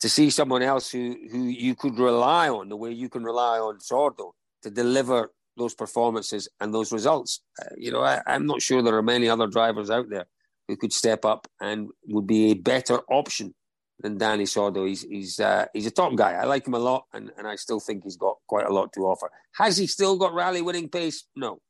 to 0.01 0.09
see 0.09 0.31
someone 0.31 0.62
else 0.62 0.91
who, 0.91 1.14
who 1.31 1.45
you 1.45 1.75
could 1.75 1.99
rely 1.99 2.49
on 2.49 2.71
the 2.71 2.77
way 2.77 2.91
you 2.91 3.11
can 3.11 3.23
rely 3.23 3.59
on 3.59 3.79
Sordo 3.79 4.33
to 4.62 4.71
deliver 4.71 5.31
those 5.59 5.75
performances 5.75 6.49
and 6.59 6.73
those 6.73 6.91
results. 6.91 7.43
Uh, 7.61 7.75
you 7.77 7.93
know, 7.93 8.01
I, 8.01 8.23
I'm 8.27 8.47
not 8.47 8.62
sure 8.62 8.83
there 8.83 8.97
are 8.97 9.03
many 9.03 9.29
other 9.29 9.47
drivers 9.47 9.91
out 9.91 10.09
there 10.09 10.27
who 10.68 10.77
could 10.77 10.93
step 10.93 11.27
up 11.27 11.47
and 11.61 11.89
would 12.07 12.27
be 12.27 12.51
a 12.51 12.55
better 12.55 13.01
option 13.11 13.55
than 14.01 14.19
Dani 14.19 14.43
Sordo. 14.43 14.87
He's 14.87 15.03
he's 15.03 15.41
uh, 15.41 15.67
he's 15.73 15.87
a 15.87 15.91
top 15.91 16.15
guy. 16.17 16.33
I 16.33 16.45
like 16.45 16.67
him 16.67 16.75
a 16.75 16.79
lot, 16.79 17.05
and, 17.13 17.31
and 17.37 17.47
I 17.47 17.57
still 17.57 17.81
think 17.81 18.05
he's 18.05 18.17
got 18.17 18.37
quite 18.47 18.67
a 18.67 18.73
lot 18.73 18.93
to 18.95 19.01
offer. 19.03 19.31
Has 19.55 19.77
he 19.77 19.87
still 19.87 20.17
got 20.17 20.35
rally 20.35 20.63
winning 20.63 20.89
pace? 20.89 21.27
No, 21.37 21.61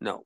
no. 0.00 0.24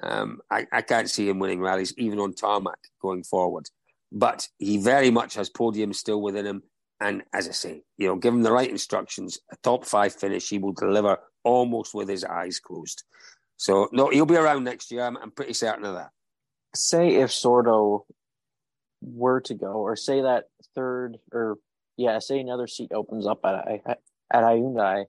Um, 0.00 0.40
I, 0.50 0.66
I 0.72 0.82
can't 0.82 1.10
see 1.10 1.28
him 1.28 1.40
winning 1.40 1.60
rallies 1.60 1.92
even 1.98 2.20
on 2.20 2.32
tarmac 2.32 2.78
going 3.02 3.24
forward. 3.24 3.66
But 4.12 4.48
he 4.58 4.78
very 4.78 5.10
much 5.10 5.34
has 5.34 5.50
podium 5.50 5.92
still 5.92 6.22
within 6.22 6.46
him. 6.46 6.62
And 7.00 7.22
as 7.32 7.48
I 7.48 7.52
say, 7.52 7.82
you 7.96 8.06
know, 8.06 8.16
given 8.16 8.42
the 8.42 8.52
right 8.52 8.70
instructions, 8.70 9.38
a 9.52 9.56
top 9.62 9.84
five 9.84 10.14
finish, 10.14 10.48
he 10.48 10.58
will 10.58 10.72
deliver 10.72 11.18
almost 11.44 11.94
with 11.94 12.08
his 12.08 12.24
eyes 12.24 12.58
closed. 12.58 13.04
So 13.56 13.88
no, 13.92 14.08
he'll 14.08 14.26
be 14.26 14.36
around 14.36 14.64
next 14.64 14.90
year. 14.90 15.02
I'm, 15.02 15.16
I'm 15.16 15.30
pretty 15.30 15.52
certain 15.52 15.84
of 15.84 15.94
that. 15.94 16.10
Say 16.74 17.16
if 17.16 17.30
Sordo 17.30 18.02
were 19.00 19.40
to 19.42 19.54
go, 19.54 19.72
or 19.72 19.96
say 19.96 20.22
that 20.22 20.44
third, 20.74 21.18
or 21.32 21.58
yeah, 21.96 22.18
say 22.18 22.38
another 22.38 22.66
seat 22.66 22.92
opens 22.92 23.26
up 23.26 23.40
at 23.44 23.82
at, 23.86 24.00
at 24.32 24.42
Hyundai, 24.42 25.04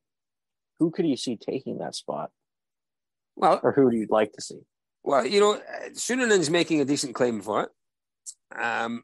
who 0.80 0.92
could 0.92 1.06
you 1.06 1.18
see 1.18 1.36
taking 1.38 1.80
that 1.80 1.96
spot? 1.96 2.32
Well, 3.36 3.60
or 3.64 3.72
who 3.72 3.90
do 3.90 3.98
you 3.98 4.08
like 4.10 4.34
to 4.34 4.42
see? 4.42 4.60
Well, 5.04 5.26
you 5.26 5.40
know, 5.40 5.62
Suninen's 5.94 6.50
making 6.50 6.82
a 6.82 6.86
decent 6.86 7.16
claim 7.16 7.42
for 7.42 7.64
it. 7.64 7.70
Um, 8.62 9.04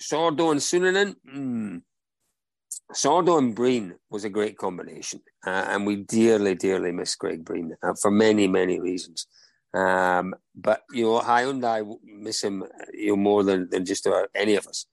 Sordo 0.00 0.50
and 0.50 0.60
Suninen, 0.60 1.14
mm, 1.28 1.82
Sordo 2.92 3.38
and 3.38 3.54
Breen 3.54 3.94
was 4.10 4.24
a 4.24 4.30
great 4.30 4.56
combination, 4.56 5.20
uh, 5.46 5.66
and 5.68 5.86
we 5.86 5.96
dearly, 5.96 6.54
dearly 6.54 6.92
miss 6.92 7.14
Craig 7.14 7.44
Breen 7.44 7.74
uh, 7.82 7.94
for 8.00 8.10
many, 8.10 8.46
many 8.46 8.80
reasons. 8.80 9.26
Um, 9.74 10.34
but 10.54 10.82
you 10.90 11.04
know, 11.04 11.20
Hyundai 11.20 11.86
miss 12.04 12.42
him, 12.42 12.64
you 12.92 13.10
know, 13.10 13.16
more 13.16 13.44
than, 13.44 13.68
than 13.70 13.84
just 13.84 14.06
about 14.06 14.28
any 14.34 14.56
of 14.56 14.66
us, 14.66 14.86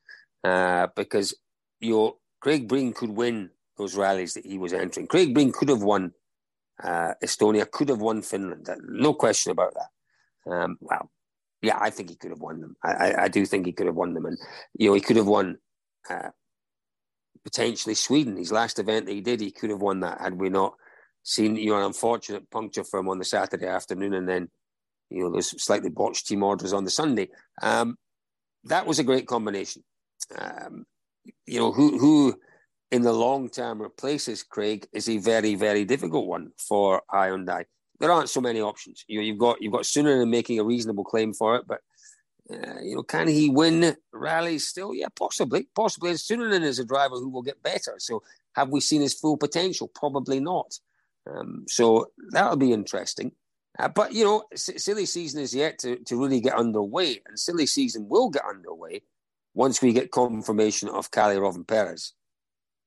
uh, 0.43 0.87
because 0.95 1.33
you 1.79 1.91
know, 1.91 2.17
Craig 2.41 2.67
Breen 2.67 2.93
could 2.93 3.09
win 3.09 3.51
those 3.77 3.95
rallies 3.95 4.33
that 4.33 4.45
he 4.45 4.57
was 4.57 4.73
entering. 4.73 5.07
Craig 5.07 5.33
Breen 5.33 5.51
could 5.51 5.69
have 5.69 5.83
won 5.83 6.13
uh, 6.83 7.13
Estonia, 7.23 7.69
could 7.69 7.89
have 7.89 8.01
won 8.01 8.21
Finland, 8.21 8.69
no 8.87 9.13
question 9.13 9.51
about 9.51 9.73
that. 9.73 10.51
Um, 10.51 10.77
well, 10.81 11.09
yeah, 11.61 11.77
I 11.79 11.89
think 11.89 12.09
he 12.09 12.15
could 12.15 12.31
have 12.31 12.41
won 12.41 12.61
them. 12.61 12.75
I, 12.83 12.91
I, 12.91 13.23
I, 13.23 13.27
do 13.27 13.45
think 13.45 13.65
he 13.65 13.71
could 13.71 13.87
have 13.87 13.95
won 13.95 14.13
them, 14.13 14.25
and 14.25 14.37
you 14.77 14.89
know, 14.89 14.93
he 14.93 15.01
could 15.01 15.15
have 15.15 15.27
won 15.27 15.57
uh, 16.09 16.29
potentially 17.43 17.95
Sweden. 17.95 18.37
His 18.37 18.51
last 18.51 18.77
event 18.77 19.05
that 19.05 19.13
he 19.13 19.21
did, 19.21 19.39
he 19.39 19.51
could 19.51 19.69
have 19.69 19.81
won 19.81 20.01
that 20.01 20.21
had 20.21 20.39
we 20.39 20.49
not 20.49 20.75
seen 21.23 21.55
you 21.55 21.71
know 21.71 21.77
an 21.77 21.85
unfortunate 21.85 22.49
puncture 22.51 22.83
for 22.83 22.99
him 22.99 23.09
on 23.09 23.17
the 23.17 23.25
Saturday 23.25 23.67
afternoon, 23.67 24.13
and 24.13 24.29
then 24.29 24.49
you 25.09 25.23
know 25.23 25.31
those 25.31 25.61
slightly 25.61 25.89
botched 25.89 26.27
team 26.27 26.43
orders 26.43 26.73
on 26.73 26.83
the 26.83 26.89
Sunday. 26.89 27.29
Um, 27.61 27.97
that 28.65 28.85
was 28.85 28.99
a 28.99 29.03
great 29.03 29.27
combination. 29.27 29.83
Um, 30.37 30.85
you 31.45 31.59
know 31.59 31.71
who 31.71 31.97
who 31.97 32.35
in 32.91 33.01
the 33.01 33.13
long 33.13 33.49
term 33.49 33.81
replaces 33.81 34.43
Craig 34.43 34.87
is 34.93 35.09
a 35.09 35.17
very 35.17 35.55
very 35.55 35.85
difficult 35.85 36.27
one 36.27 36.51
for 36.57 37.01
Hyundai. 37.11 37.65
There 37.99 38.11
aren't 38.11 38.29
so 38.29 38.41
many 38.41 38.61
options. 38.61 39.05
You 39.07 39.19
know, 39.19 39.25
you've 39.25 39.37
got 39.37 39.61
you've 39.61 39.73
got 39.73 39.83
Suninen 39.83 40.29
making 40.29 40.59
a 40.59 40.63
reasonable 40.63 41.03
claim 41.03 41.33
for 41.33 41.55
it, 41.55 41.65
but 41.67 41.81
uh, 42.51 42.79
you 42.81 42.95
know, 42.95 43.03
can 43.03 43.27
he 43.27 43.49
win 43.49 43.95
rallies 44.13 44.67
still? 44.67 44.93
Yeah, 44.93 45.07
possibly, 45.15 45.67
possibly. 45.75 46.11
And 46.11 46.19
Suninen 46.19 46.61
is 46.61 46.77
a 46.77 46.85
driver 46.85 47.15
who 47.15 47.29
will 47.29 47.41
get 47.41 47.63
better. 47.63 47.95
So, 47.97 48.21
have 48.53 48.69
we 48.69 48.81
seen 48.81 49.01
his 49.01 49.15
full 49.15 49.37
potential? 49.37 49.89
Probably 49.93 50.39
not. 50.39 50.77
Um, 51.27 51.65
so 51.67 52.11
that'll 52.31 52.55
be 52.55 52.71
interesting. 52.71 53.31
Uh, 53.77 53.89
but 53.89 54.13
you 54.13 54.23
know, 54.23 54.43
silly 54.55 55.05
season 55.05 55.41
is 55.41 55.53
yet 55.53 55.77
to, 55.79 55.97
to 56.05 56.19
really 56.21 56.39
get 56.39 56.53
underway, 56.53 57.21
and 57.27 57.37
silly 57.37 57.65
season 57.65 58.07
will 58.07 58.29
get 58.29 58.43
underway 58.47 59.01
once 59.53 59.81
we 59.81 59.93
get 59.93 60.11
confirmation 60.11 60.89
of 60.89 61.11
Kalle 61.11 61.35
Rovanperä's 61.35 62.13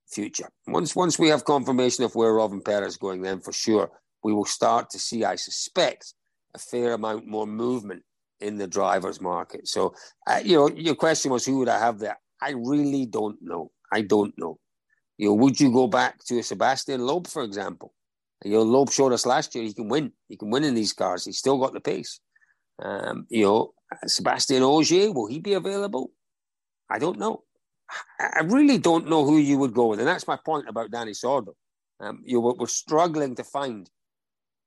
future. 0.06 0.48
Once 0.66 0.96
once 0.96 1.18
we 1.18 1.28
have 1.28 1.44
confirmation 1.44 2.04
of 2.04 2.14
where 2.14 2.32
Rovanperä 2.32 2.86
is 2.86 2.96
going, 2.96 3.22
then 3.22 3.40
for 3.40 3.52
sure 3.52 3.90
we 4.22 4.32
will 4.32 4.44
start 4.44 4.90
to 4.90 4.98
see, 4.98 5.24
I 5.24 5.36
suspect, 5.36 6.14
a 6.54 6.58
fair 6.58 6.94
amount 6.94 7.26
more 7.26 7.46
movement 7.46 8.02
in 8.40 8.56
the 8.56 8.66
drivers' 8.66 9.20
market. 9.20 9.68
So, 9.68 9.94
uh, 10.26 10.40
you 10.44 10.56
know, 10.56 10.68
your 10.70 10.94
question 10.94 11.30
was 11.30 11.44
who 11.44 11.58
would 11.58 11.68
I 11.68 11.78
have 11.78 11.98
there? 11.98 12.18
I 12.40 12.50
really 12.50 13.06
don't 13.06 13.40
know. 13.42 13.70
I 13.92 14.02
don't 14.02 14.36
know. 14.38 14.58
You 15.16 15.28
know, 15.28 15.34
would 15.34 15.60
you 15.60 15.72
go 15.72 15.86
back 15.88 16.24
to 16.26 16.38
a 16.38 16.42
Sebastian 16.42 17.00
Loeb, 17.00 17.26
for 17.26 17.42
example? 17.42 17.92
You 18.44 18.52
know, 18.52 18.62
Loeb 18.62 18.90
showed 18.90 19.12
us 19.12 19.26
last 19.26 19.54
year 19.54 19.64
he 19.64 19.74
can 19.74 19.88
win. 19.88 20.12
He 20.28 20.36
can 20.36 20.50
win 20.50 20.64
in 20.64 20.74
these 20.74 20.92
cars. 20.92 21.24
He's 21.24 21.38
still 21.38 21.58
got 21.58 21.72
the 21.72 21.80
pace. 21.80 22.20
Um, 22.80 23.26
you 23.28 23.44
know, 23.44 23.72
Sebastian 24.06 24.62
Ogier, 24.62 25.12
will 25.12 25.26
he 25.26 25.40
be 25.40 25.54
available? 25.54 26.12
I 26.90 26.98
don't 26.98 27.18
know. 27.18 27.42
I 28.20 28.40
really 28.44 28.78
don't 28.78 29.08
know 29.08 29.24
who 29.24 29.38
you 29.38 29.58
would 29.58 29.74
go 29.74 29.86
with. 29.86 29.98
And 29.98 30.08
that's 30.08 30.28
my 30.28 30.38
point 30.44 30.68
about 30.68 30.90
Dani 30.90 31.10
Sordo. 31.10 31.54
Um, 32.00 32.22
you 32.24 32.40
know, 32.40 32.54
we're 32.58 32.66
struggling 32.66 33.34
to 33.36 33.44
find 33.44 33.90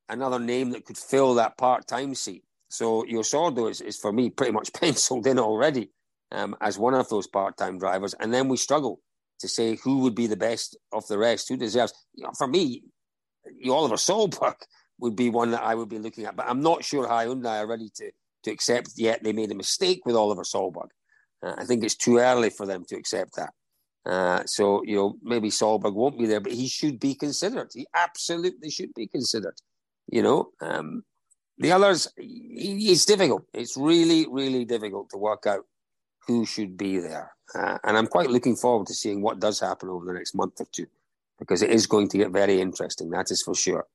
another 0.09 0.39
name 0.39 0.71
that 0.71 0.85
could 0.85 0.97
fill 0.97 1.35
that 1.35 1.57
part 1.57 1.87
time 1.87 2.15
seat. 2.15 2.43
So 2.69 3.05
your 3.05 3.23
Sordo 3.23 3.69
is, 3.69 3.79
is 3.79 3.97
for 3.97 4.11
me 4.11 4.29
pretty 4.29 4.51
much 4.51 4.73
penciled 4.79 5.27
in 5.27 5.39
already 5.39 5.91
um, 6.31 6.55
as 6.61 6.77
one 6.77 6.93
of 6.93 7.09
those 7.09 7.27
part 7.27 7.57
time 7.57 7.77
drivers. 7.77 8.15
And 8.19 8.33
then 8.33 8.47
we 8.47 8.57
struggle 8.57 8.99
to 9.39 9.47
say 9.47 9.77
who 9.77 9.99
would 9.99 10.15
be 10.15 10.27
the 10.27 10.35
best 10.35 10.77
of 10.91 11.07
the 11.07 11.17
rest, 11.17 11.47
who 11.47 11.57
deserves. 11.57 11.93
You 12.15 12.25
know, 12.25 12.31
for 12.37 12.47
me, 12.47 12.83
Oliver 13.69 13.95
Solberg 13.95 14.55
would 14.99 15.15
be 15.15 15.29
one 15.29 15.51
that 15.51 15.63
I 15.63 15.75
would 15.75 15.89
be 15.89 15.99
looking 15.99 16.25
at, 16.25 16.35
but 16.35 16.47
I'm 16.47 16.61
not 16.61 16.83
sure 16.83 17.07
how 17.07 17.17
Hyundai 17.17 17.59
are 17.59 17.67
ready 17.67 17.89
to, 17.95 18.11
to 18.43 18.51
accept 18.51 18.91
yet 18.95 19.23
they 19.23 19.33
made 19.33 19.51
a 19.51 19.55
mistake 19.55 20.01
with 20.05 20.15
Oliver 20.15 20.43
Solberg. 20.43 20.89
Uh, 21.43 21.55
I 21.57 21.65
think 21.65 21.83
it's 21.83 21.95
too 21.95 22.17
early 22.17 22.49
for 22.49 22.65
them 22.65 22.85
to 22.85 22.95
accept 22.95 23.35
that. 23.35 23.51
Uh, 24.05 24.43
so, 24.45 24.83
you 24.83 24.95
know, 24.95 25.15
maybe 25.21 25.49
Solberg 25.49 25.93
won't 25.93 26.17
be 26.17 26.25
there, 26.25 26.39
but 26.39 26.51
he 26.51 26.67
should 26.67 26.99
be 26.99 27.15
considered. 27.15 27.69
He 27.73 27.85
absolutely 27.95 28.69
should 28.69 28.93
be 28.93 29.07
considered. 29.07 29.55
You 30.07 30.23
know, 30.23 30.49
um, 30.61 31.03
the 31.57 31.71
others, 31.71 32.07
it's 32.17 33.05
difficult. 33.05 33.45
It's 33.53 33.77
really, 33.77 34.27
really 34.29 34.65
difficult 34.65 35.09
to 35.11 35.17
work 35.17 35.45
out 35.45 35.65
who 36.27 36.45
should 36.45 36.77
be 36.77 36.99
there. 36.99 37.31
Uh, 37.53 37.77
and 37.83 37.97
I'm 37.97 38.07
quite 38.07 38.29
looking 38.29 38.55
forward 38.55 38.87
to 38.87 38.93
seeing 38.93 39.21
what 39.21 39.39
does 39.39 39.59
happen 39.59 39.89
over 39.89 40.05
the 40.05 40.13
next 40.13 40.33
month 40.33 40.59
or 40.59 40.67
two, 40.71 40.87
because 41.41 41.63
it 41.63 41.71
is 41.71 41.87
going 41.87 42.07
to 42.07 42.17
get 42.19 42.31
very 42.31 42.61
interesting. 42.61 43.09
That 43.09 43.31
is 43.31 43.41
for 43.41 43.55
sure. 43.55 43.85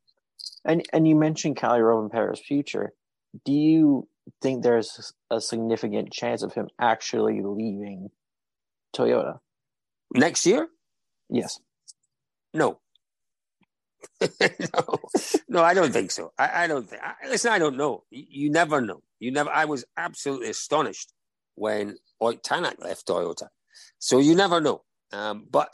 And 0.65 0.85
and 0.93 1.09
you 1.09 1.15
mentioned 1.15 1.57
Kalle 1.57 1.79
Rovanperä's 1.79 2.41
future. 2.41 2.93
Do 3.45 3.53
you 3.53 4.09
think 4.43 4.63
there's 4.63 5.13
a 5.31 5.41
significant 5.41 6.13
chance 6.13 6.43
of 6.43 6.53
him 6.53 6.69
actually 6.81 7.41
leaving 7.43 8.11
Toyota 8.95 9.39
next 10.13 10.45
year? 10.45 10.69
Yes. 11.31 11.61
No. 12.53 12.81
no, 14.21 14.99
no, 15.49 15.63
I 15.63 15.75
don't 15.75 15.93
think 15.93 16.11
so. 16.11 16.33
I, 16.39 16.65
I 16.65 16.67
don't 16.67 16.89
think. 16.89 17.03
I, 17.03 17.29
listen, 17.29 17.53
I 17.53 17.59
don't 17.59 17.77
know. 17.77 18.05
You, 18.11 18.25
you, 18.29 18.51
never 18.51 18.81
know. 18.81 19.03
You 19.19 19.31
never. 19.31 19.51
I 19.51 19.65
was 19.65 19.85
absolutely 19.97 20.49
astonished 20.51 21.13
when 21.55 21.97
Ott 22.21 22.43
Tänak 22.43 22.83
left 22.83 23.07
Toyota. 23.07 23.49
So 23.99 24.19
you 24.19 24.35
never 24.35 24.61
know. 24.61 24.83
Um, 25.13 25.47
but 25.51 25.71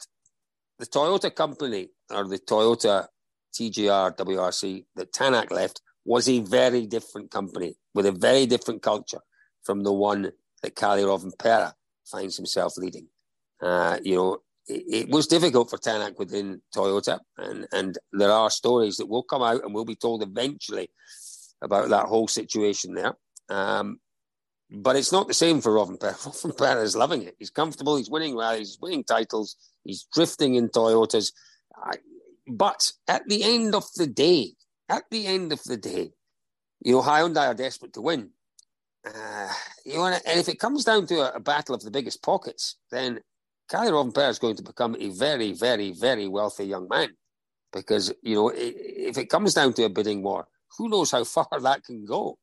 the 0.82 0.88
Toyota 0.88 1.32
company 1.32 1.90
or 2.10 2.26
the 2.26 2.40
Toyota 2.40 3.06
TGR 3.54 4.16
WRC 4.16 4.84
that 4.96 5.12
Tänak 5.12 5.52
left 5.52 5.80
was 6.04 6.28
a 6.28 6.40
very 6.40 6.86
different 6.86 7.30
company 7.30 7.76
with 7.94 8.04
a 8.04 8.10
very 8.10 8.46
different 8.46 8.82
culture 8.82 9.20
from 9.62 9.84
the 9.84 9.92
one 9.92 10.32
that 10.62 10.74
Kalle 10.74 11.04
Rovanperä 11.04 11.72
finds 12.04 12.36
himself 12.36 12.76
leading. 12.76 13.06
Uh, 13.62 13.98
you 14.02 14.16
know, 14.16 14.38
it, 14.66 15.08
was 15.08 15.28
difficult 15.28 15.70
for 15.70 15.78
Tänak 15.78 16.18
within 16.18 16.60
Toyota, 16.74 17.20
and 17.38 17.68
and 17.72 17.96
there 18.12 18.32
are 18.32 18.50
stories 18.50 18.96
that 18.96 19.08
will 19.08 19.22
come 19.22 19.42
out 19.42 19.62
and 19.62 19.72
will 19.72 19.84
be 19.84 19.94
told 19.94 20.20
eventually 20.24 20.88
about 21.62 21.90
that 21.90 22.06
whole 22.06 22.26
situation 22.26 22.94
there. 22.94 23.14
Um, 23.48 24.00
but 24.68 24.96
it's 24.96 25.12
not 25.12 25.28
the 25.28 25.34
same 25.34 25.60
for 25.60 25.70
Rovanperä. 25.74 26.14
Rovanperä 26.24 26.82
is 26.82 26.96
loving 26.96 27.22
it. 27.22 27.36
He's 27.38 27.50
comfortable. 27.50 27.96
He's 27.96 28.10
winning 28.10 28.36
rallies. 28.36 28.70
He's 28.70 28.80
winning 28.80 29.04
titles. 29.04 29.56
He's 29.84 30.06
drifting 30.12 30.54
in 30.54 30.68
Toyotas. 30.68 31.32
I, 31.76 31.96
but 32.46 32.90
at 33.08 33.28
the 33.28 33.42
end 33.42 33.74
of 33.74 33.84
the 33.96 34.06
day, 34.06 34.52
at 34.88 35.04
the 35.10 35.26
end 35.26 35.52
of 35.52 35.62
the 35.64 35.76
day, 35.76 36.10
you 36.84 36.92
know, 36.92 37.02
Hyundai 37.02 37.48
are 37.48 37.54
desperate 37.54 37.92
to 37.94 38.00
win. 38.00 38.30
Uh, 39.06 39.48
you 39.84 39.94
know, 39.94 40.06
and 40.06 40.20
if 40.26 40.48
it 40.48 40.60
comes 40.60 40.84
down 40.84 41.06
to 41.06 41.20
a, 41.20 41.36
a 41.36 41.40
battle 41.40 41.74
of 41.74 41.82
the 41.82 41.90
biggest 41.90 42.22
pockets, 42.22 42.76
then 42.90 43.20
Kalle 43.68 43.90
Rovanperä 43.90 44.28
is 44.28 44.38
going 44.38 44.56
to 44.56 44.62
become 44.62 44.96
a 44.98 45.08
very, 45.10 45.52
very, 45.52 45.92
very 45.92 46.28
wealthy 46.28 46.66
young 46.66 46.88
man 46.88 47.08
because, 47.72 48.12
you 48.22 48.34
know, 48.34 48.52
if 48.54 49.18
it 49.18 49.30
comes 49.30 49.54
down 49.54 49.72
to 49.74 49.84
a 49.84 49.88
bidding 49.88 50.22
war, 50.22 50.46
who 50.76 50.88
knows 50.88 51.10
how 51.10 51.24
far 51.36 51.48
that 51.60 51.84
can 51.84 52.04
go. 52.04 52.38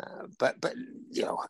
Uh, 0.00 0.26
but, 0.38 0.60
but, 0.60 0.74
you 1.10 1.22
know, 1.22 1.42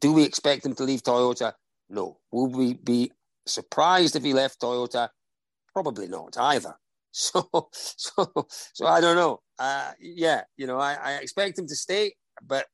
do 0.00 0.12
we 0.12 0.22
expect 0.22 0.64
him 0.64 0.74
to 0.74 0.84
leave 0.84 1.02
Toyota? 1.02 1.52
No. 1.90 2.18
Will 2.30 2.46
we 2.46 2.74
be 2.74 3.10
surprised 3.46 4.16
if 4.16 4.22
he 4.22 4.32
left 4.32 4.60
Toyota? 4.60 5.08
Probably 5.72 6.08
not 6.08 6.36
either. 6.38 6.74
So, 7.16 7.48
so, 7.72 8.48
so 8.48 8.86
I 8.88 9.00
don't 9.00 9.14
know. 9.14 9.40
Uh, 9.56 9.92
yeah, 10.00 10.42
you 10.56 10.66
know, 10.66 10.80
I, 10.80 10.94
I 10.94 11.12
expect 11.22 11.56
him 11.56 11.68
to 11.68 11.76
stay, 11.76 12.14
but 12.42 12.66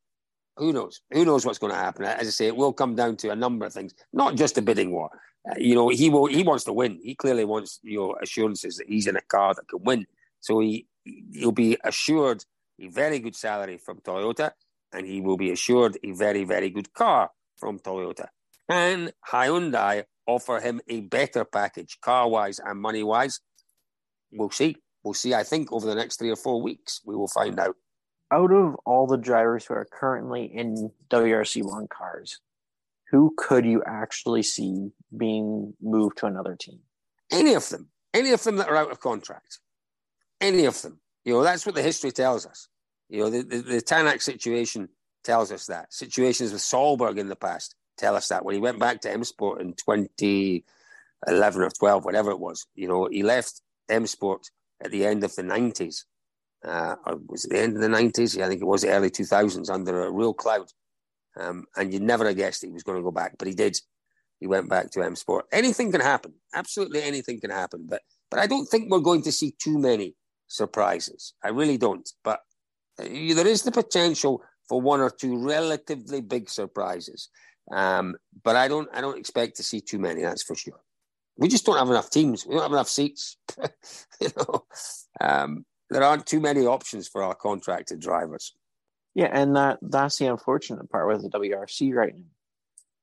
who 0.56 0.72
knows? 0.72 1.02
Who 1.12 1.26
knows 1.26 1.44
what's 1.44 1.58
going 1.58 1.74
to 1.74 1.78
happen? 1.78 2.06
As 2.06 2.26
I 2.26 2.30
say, 2.30 2.46
it 2.46 2.56
will 2.56 2.72
come 2.72 2.94
down 2.94 3.16
to 3.16 3.28
a 3.28 3.36
number 3.36 3.66
of 3.66 3.74
things, 3.74 3.92
not 4.14 4.36
just 4.36 4.56
a 4.56 4.62
bidding 4.62 4.92
war. 4.92 5.10
Uh, 5.46 5.56
you 5.58 5.74
know, 5.74 5.90
he 5.90 6.08
will. 6.08 6.24
He 6.24 6.42
wants 6.42 6.64
to 6.64 6.72
win. 6.72 6.98
He 7.02 7.14
clearly 7.14 7.44
wants 7.44 7.80
your 7.82 8.16
know 8.16 8.18
assurances 8.22 8.76
that 8.76 8.88
he's 8.88 9.06
in 9.06 9.16
a 9.16 9.20
car 9.20 9.52
that 9.52 9.68
can 9.68 9.84
win. 9.84 10.06
So 10.40 10.60
he 10.60 10.86
he'll 11.32 11.52
be 11.52 11.76
assured 11.84 12.44
a 12.80 12.88
very 12.88 13.18
good 13.18 13.36
salary 13.36 13.78
from 13.78 13.98
Toyota. 13.98 14.52
and 14.92 15.06
he 15.06 15.20
will 15.20 15.36
be 15.36 15.50
assured 15.50 15.98
a 16.02 16.12
very, 16.12 16.44
very 16.44 16.70
good 16.70 16.92
car 16.92 17.30
from 17.56 17.78
Toyota. 17.78 18.26
And 18.68 19.12
Hyundai 19.30 20.04
offer 20.26 20.60
him 20.60 20.80
a 20.88 21.00
better 21.00 21.44
package, 21.44 21.98
car 22.00 22.28
wise 22.28 22.60
and 22.64 22.80
money 22.80 23.02
wise? 23.02 23.40
We'll 24.32 24.50
see. 24.50 24.76
We'll 25.02 25.14
see. 25.14 25.34
I 25.34 25.42
think 25.42 25.72
over 25.72 25.86
the 25.86 25.94
next 25.94 26.18
three 26.18 26.30
or 26.30 26.36
four 26.36 26.60
weeks, 26.62 27.00
we 27.04 27.16
will 27.16 27.28
find 27.28 27.58
out. 27.58 27.76
Out 28.32 28.52
of 28.52 28.76
all 28.86 29.06
the 29.06 29.16
drivers 29.16 29.64
who 29.64 29.74
are 29.74 29.86
currently 29.90 30.44
in 30.44 30.92
WRC1 31.08 31.88
cars, 31.88 32.38
who 33.10 33.34
could 33.36 33.64
you 33.64 33.82
actually 33.86 34.42
see 34.42 34.90
being 35.16 35.74
moved 35.82 36.18
to 36.18 36.26
another 36.26 36.56
team? 36.58 36.78
Any 37.32 37.54
of 37.54 37.68
them. 37.68 37.88
Any 38.14 38.32
of 38.32 38.42
them 38.44 38.56
that 38.56 38.68
are 38.68 38.76
out 38.76 38.92
of 38.92 39.00
contract. 39.00 39.58
Any 40.40 40.64
of 40.64 40.80
them. 40.82 41.00
You 41.24 41.34
know, 41.34 41.42
that's 41.42 41.66
what 41.66 41.74
the 41.74 41.82
history 41.82 42.12
tells 42.12 42.46
us. 42.46 42.68
You 43.08 43.20
know, 43.20 43.30
the, 43.30 43.42
the, 43.42 43.56
the 43.58 43.82
Tänak 43.82 44.22
situation 44.22 44.88
tells 45.24 45.50
us 45.50 45.66
that. 45.66 45.92
Situations 45.92 46.52
with 46.52 46.60
Solberg 46.60 47.18
in 47.18 47.28
the 47.28 47.36
past 47.36 47.74
tell 48.00 48.16
us 48.16 48.28
that. 48.28 48.44
When 48.44 48.54
he 48.54 48.60
went 48.60 48.78
back 48.78 49.00
to 49.02 49.10
M 49.10 49.24
Sport 49.24 49.60
in 49.60 49.74
2011 49.74 51.62
or 51.62 51.70
12, 51.70 52.04
whatever 52.04 52.30
it 52.30 52.40
was, 52.40 52.66
you 52.74 52.88
know, 52.88 53.08
he 53.10 53.22
left 53.22 53.60
M 53.88 54.06
Sport 54.06 54.50
at 54.82 54.90
the 54.90 55.04
end 55.06 55.22
of 55.22 55.34
the 55.34 55.42
90s. 55.42 56.04
Uh, 56.64 56.96
was 57.28 57.44
it 57.44 57.50
the 57.52 57.60
end 57.60 57.76
of 57.76 57.82
the 57.82 57.88
90s? 57.88 58.36
Yeah, 58.36 58.46
I 58.46 58.48
think 58.48 58.62
it 58.62 58.66
was 58.66 58.82
the 58.82 58.90
early 58.90 59.10
2000s 59.10 59.70
under 59.70 60.04
a 60.04 60.10
real 60.10 60.34
cloud. 60.34 60.66
Um, 61.38 61.64
and 61.76 61.92
you 61.92 62.00
never 62.00 62.26
have 62.26 62.36
guessed 62.36 62.62
he 62.62 62.70
was 62.70 62.82
going 62.82 62.98
to 62.98 63.04
go 63.04 63.12
back, 63.12 63.36
but 63.38 63.48
he 63.48 63.54
did. 63.54 63.78
He 64.40 64.46
went 64.46 64.68
back 64.68 64.90
to 64.92 65.02
M 65.02 65.16
Sport. 65.16 65.46
Anything 65.52 65.92
can 65.92 66.00
happen. 66.00 66.34
Absolutely 66.54 67.02
anything 67.02 67.40
can 67.40 67.50
happen. 67.50 67.86
But 67.88 68.02
but 68.30 68.40
I 68.40 68.46
don't 68.46 68.66
think 68.66 68.90
we're 68.90 69.00
going 69.00 69.22
to 69.22 69.32
see 69.32 69.54
too 69.58 69.78
many 69.78 70.16
surprises. 70.48 71.34
I 71.42 71.48
really 71.48 71.76
don't. 71.76 72.08
But 72.24 72.40
uh, 72.98 73.04
there 73.04 73.46
is 73.46 73.62
the 73.62 73.72
potential 73.72 74.42
for 74.68 74.80
one 74.80 75.00
or 75.00 75.10
two 75.10 75.36
relatively 75.36 76.20
big 76.20 76.48
surprises. 76.48 77.28
Um, 77.70 78.16
but 78.42 78.56
I 78.56 78.68
don't 78.68 78.88
I 78.92 79.00
don't 79.00 79.18
expect 79.18 79.56
to 79.56 79.62
see 79.62 79.80
too 79.80 79.98
many. 79.98 80.22
That's 80.22 80.42
for 80.42 80.54
sure. 80.54 80.80
We 81.36 81.48
just 81.48 81.64
don't 81.64 81.78
have 81.78 81.88
enough 81.88 82.10
teams. 82.10 82.46
We 82.46 82.54
don't 82.54 82.62
have 82.62 82.72
enough 82.72 82.88
seats. 82.88 83.36
you 84.20 84.28
know, 84.36 84.64
um, 85.20 85.64
there 85.88 86.02
aren't 86.02 86.26
too 86.26 86.40
many 86.40 86.66
options 86.66 87.08
for 87.08 87.22
our 87.22 87.34
contracted 87.34 88.00
drivers. 88.00 88.54
Yeah, 89.14 89.30
and 89.32 89.56
that 89.56 89.78
that's 89.82 90.18
the 90.18 90.26
unfortunate 90.26 90.90
part 90.90 91.08
with 91.08 91.22
the 91.22 91.38
WRC 91.38 91.94
right 91.94 92.14
now. 92.14 92.24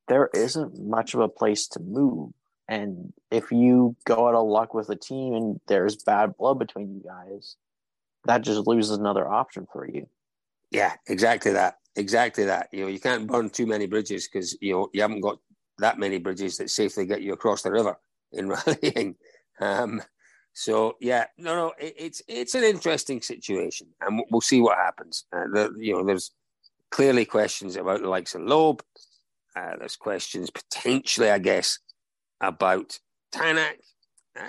There 0.07 0.29
isn't 0.33 0.79
much 0.79 1.13
of 1.13 1.19
a 1.19 1.27
place 1.27 1.67
to 1.69 1.81
move. 1.81 2.31
And 2.69 3.13
if 3.31 3.51
you 3.51 3.95
go 4.05 4.27
out 4.27 4.35
of 4.35 4.47
luck 4.47 4.73
with 4.73 4.89
a 4.89 4.95
team 4.95 5.33
and 5.33 5.59
there's 5.67 5.95
bad 5.95 6.35
blood 6.37 6.59
between 6.59 6.93
you 6.93 7.01
guys, 7.01 7.55
that 8.25 8.41
just 8.41 8.67
loses 8.67 8.97
another 8.97 9.27
option 9.27 9.67
for 9.71 9.87
you. 9.87 10.07
Yeah, 10.71 10.93
exactly 11.07 11.51
that. 11.53 11.77
Exactly 11.95 12.45
that. 12.45 12.69
You 12.71 12.81
know, 12.81 12.87
you 12.87 12.99
can't 12.99 13.27
burn 13.27 13.49
too 13.49 13.65
many 13.65 13.87
bridges 13.87 14.27
because 14.27 14.55
you 14.61 14.73
know 14.73 14.89
you 14.93 15.01
haven't 15.01 15.21
got 15.21 15.39
that 15.79 15.99
many 15.99 16.17
bridges 16.17 16.57
that 16.57 16.69
safely 16.69 17.05
get 17.05 17.21
you 17.21 17.33
across 17.33 17.61
the 17.61 17.71
river 17.71 17.97
in 18.33 18.49
rallying. 18.67 19.15
Um, 19.59 20.01
so 20.53 20.95
yeah, 20.99 21.25
no, 21.37 21.55
no, 21.55 21.73
it, 21.79 21.93
it's 21.97 22.21
it's 22.27 22.55
an 22.55 22.63
interesting 22.63 23.21
situation, 23.21 23.87
and 24.01 24.21
we'll 24.29 24.41
see 24.41 24.61
what 24.61 24.77
happens. 24.77 25.25
Uh, 25.31 25.45
the, 25.51 25.73
you 25.77 25.93
know, 25.93 26.05
there's 26.05 26.31
clearly 26.91 27.25
questions 27.25 27.75
about 27.75 28.01
the 28.01 28.09
likes 28.09 28.35
of 28.35 28.41
Loeb. 28.41 28.83
Uh, 29.55 29.75
there's 29.79 29.95
questions 29.95 30.49
potentially, 30.49 31.31
I 31.31 31.39
guess, 31.39 31.79
about 32.41 32.99
Tänak. 33.33 33.77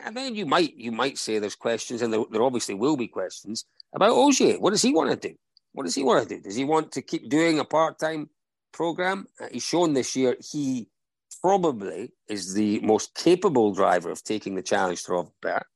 And 0.05 0.15
then 0.15 0.35
you 0.35 0.45
might 0.45 0.75
you 0.77 0.93
might 0.93 1.17
say 1.17 1.39
there's 1.39 1.55
questions, 1.55 2.03
and 2.03 2.13
there, 2.13 2.25
there 2.31 2.43
obviously 2.43 2.75
will 2.75 2.97
be 2.97 3.09
questions 3.09 3.65
about 3.95 4.11
Ogier. 4.11 4.59
What 4.59 4.71
does 4.71 4.83
he 4.83 4.93
want 4.93 5.11
to 5.11 5.29
do? 5.29 5.35
What 5.73 5.85
does 5.85 5.95
he 5.95 6.03
want 6.03 6.29
to 6.29 6.37
do? 6.37 6.43
Does 6.43 6.57
he 6.57 6.65
want 6.65 6.93
to 6.93 7.03
keep 7.03 7.29
doing 7.29 7.59
a 7.59 7.65
part 7.65 7.99
time 7.99 8.31
program? 8.73 9.27
Uh, 9.41 9.47
he's 9.53 9.65
shown 9.65 9.93
this 9.93 10.17
year 10.17 10.37
he 10.53 10.89
probably 11.41 12.13
is 12.29 12.55
the 12.55 12.81
most 12.81 13.15
capable 13.15 13.73
driver 13.75 14.11
of 14.11 14.23
taking 14.25 14.55
the 14.55 14.63
challenge 14.63 15.05
to 15.05 15.13
Robert. 15.13 15.67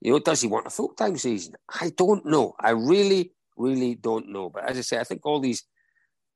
You 0.00 0.12
know, 0.12 0.18
does 0.18 0.40
he 0.40 0.48
want 0.48 0.66
a 0.66 0.70
full 0.70 0.90
time 0.90 1.16
season? 1.16 1.54
I 1.68 1.90
don't 1.96 2.24
know. 2.26 2.54
I 2.60 2.70
really, 2.70 3.32
really 3.56 3.94
don't 3.94 4.28
know. 4.28 4.50
But 4.50 4.64
as 4.64 4.78
I 4.78 4.82
say, 4.82 4.98
I 4.98 5.04
think 5.04 5.24
all 5.24 5.40
these 5.40 5.64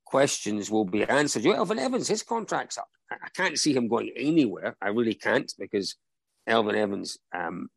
questions 0.04 0.70
will 0.70 0.84
be 0.84 1.04
answered. 1.04 1.44
You 1.44 1.52
know, 1.52 1.64
Elfyn 1.64 1.78
Evans, 1.78 2.08
his 2.08 2.22
contract's 2.22 2.78
up. 2.78 2.88
I 3.10 3.28
can't 3.34 3.58
see 3.58 3.74
him 3.74 3.88
going 3.88 4.10
anywhere. 4.16 4.76
I 4.80 4.88
really 4.88 5.14
can't 5.14 5.52
because 5.58 5.96
Elfyn 6.48 6.74
Evans, 6.74 7.18
um, 7.34 7.68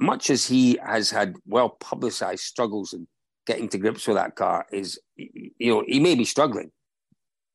much 0.00 0.30
as 0.30 0.46
he 0.46 0.78
has 0.84 1.10
had 1.10 1.36
well 1.46 1.70
publicized 1.70 2.42
struggles 2.42 2.92
in 2.92 3.06
getting 3.46 3.68
to 3.68 3.78
grips 3.78 4.06
with 4.06 4.16
that 4.16 4.36
car, 4.36 4.66
is 4.72 4.98
you 5.16 5.72
know 5.72 5.84
he 5.86 6.00
may 6.00 6.14
be 6.14 6.24
struggling, 6.24 6.70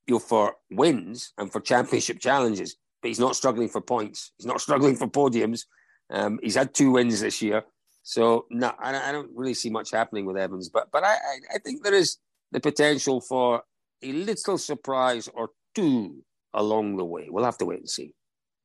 you 0.08 0.16
know, 0.16 0.20
for 0.20 0.56
wins 0.72 1.34
and 1.38 1.52
for 1.52 1.60
championship 1.60 2.20
challenges, 2.20 2.76
but 3.02 3.08
he's 3.10 3.20
not 3.20 3.36
struggling 3.36 3.70
for 3.70 3.82
points. 3.82 4.32
He's 4.38 4.46
not 4.46 4.62
struggling 4.68 4.96
for 4.96 5.08
podiums. 5.08 5.66
Um, 6.12 6.40
he's 6.42 6.56
had 6.56 6.74
two 6.74 6.92
wins 6.92 7.22
this 7.22 7.42
year. 7.42 7.64
So 8.04 8.46
no, 8.50 8.74
I, 8.80 9.10
I, 9.10 9.12
don't 9.12 9.30
really 9.36 9.54
see 9.54 9.70
much 9.70 9.92
happening 9.92 10.26
with 10.26 10.38
Evans, 10.38 10.70
but 10.70 10.88
but 10.92 11.04
I, 11.04 11.16
I 11.54 11.58
think 11.60 11.84
there 11.84 11.94
is 11.94 12.18
the 12.52 12.60
potential 12.60 13.22
for 13.22 13.62
a 14.02 14.12
little 14.12 14.58
surprise 14.58 15.30
or 15.34 15.50
two 15.76 16.24
along 16.54 16.98
the 16.98 17.06
way. 17.06 17.28
We'll 17.30 17.44
have 17.46 17.58
to 17.60 17.66
wait 17.66 17.80
and 17.80 17.90
see. 17.90 18.14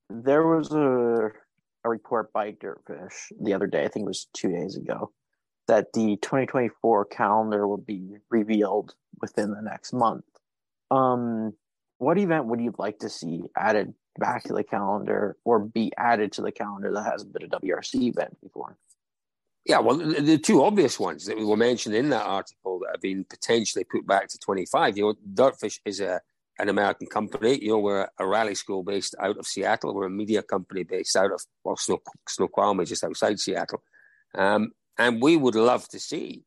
There 0.09 0.47
was 0.47 0.73
a 0.73 1.31
a 1.85 1.89
report 1.91 2.33
by 2.33 2.53
Dirtfish 2.53 3.33
the 3.39 3.53
other 3.53 3.67
day. 3.67 3.85
I 3.85 3.89
think 3.89 4.05
it 4.05 4.09
was 4.09 4.29
two 4.33 4.51
days 4.51 4.77
ago 4.77 5.13
that 5.67 5.93
the 5.93 6.17
2024 6.17 7.07
calendar 7.07 7.67
will 7.67 7.79
be 7.79 8.17
revealed 8.31 8.95
within 9.21 9.51
the 9.51 9.63
next 9.63 9.93
month. 9.93 10.25
Um, 10.91 11.55
what 11.99 12.19
event 12.19 12.47
would 12.47 12.61
you 12.61 12.75
like 12.79 12.99
to 13.01 13.09
see 13.09 13.45
added 13.57 13.95
back 14.19 14.45
to 14.45 14.53
the 14.53 14.65
calendar 14.65 15.37
or 15.45 15.61
be 15.61 15.93
added 15.97 16.33
to 16.33 16.43
the 16.43 16.53
calendar 16.53 16.93
that 16.93 17.05
hasn't 17.11 17.33
been 17.33 17.45
a 17.45 17.49
WRC 17.49 18.03
event 18.03 18.37
before? 18.43 18.77
Yeah, 19.65 19.79
well, 19.79 19.97
the 19.97 20.37
two 20.37 20.63
obvious 20.63 21.01
ones 21.01 21.25
that 21.25 21.39
were 21.39 21.57
mentioned 21.57 21.95
in 21.95 22.11
that 22.11 22.27
article 22.27 22.81
that 22.81 22.91
have 22.93 23.01
been 23.01 23.25
potentially 23.25 23.85
put 23.85 24.07
back 24.07 24.29
to 24.29 24.39
25, 24.39 24.99
you 24.99 25.05
know, 25.05 25.15
Dirtfish 25.35 25.81
is 25.87 26.01
a 26.01 26.21
an 26.59 26.69
American 26.69 27.07
company. 27.07 27.59
You 27.61 27.71
know, 27.71 27.79
we're 27.79 28.09
a 28.19 28.27
rally 28.27 28.55
school 28.55 28.83
based 28.83 29.15
out 29.21 29.39
of 29.39 29.47
Seattle. 29.47 29.95
We're 29.95 30.07
a 30.07 30.11
media 30.11 30.43
company 30.43 30.85
based 30.85 31.17
out 31.17 31.33
of, 31.33 31.41
well, 31.65 31.77
Snoqualmie, 32.29 32.85
just 32.85 33.05
outside 33.05 33.41
Seattle. 33.41 33.83
Um, 34.35 34.73
and 34.99 35.21
we 35.21 35.37
would 35.37 35.55
love 35.55 35.89
to 35.89 35.99
see 35.99 36.45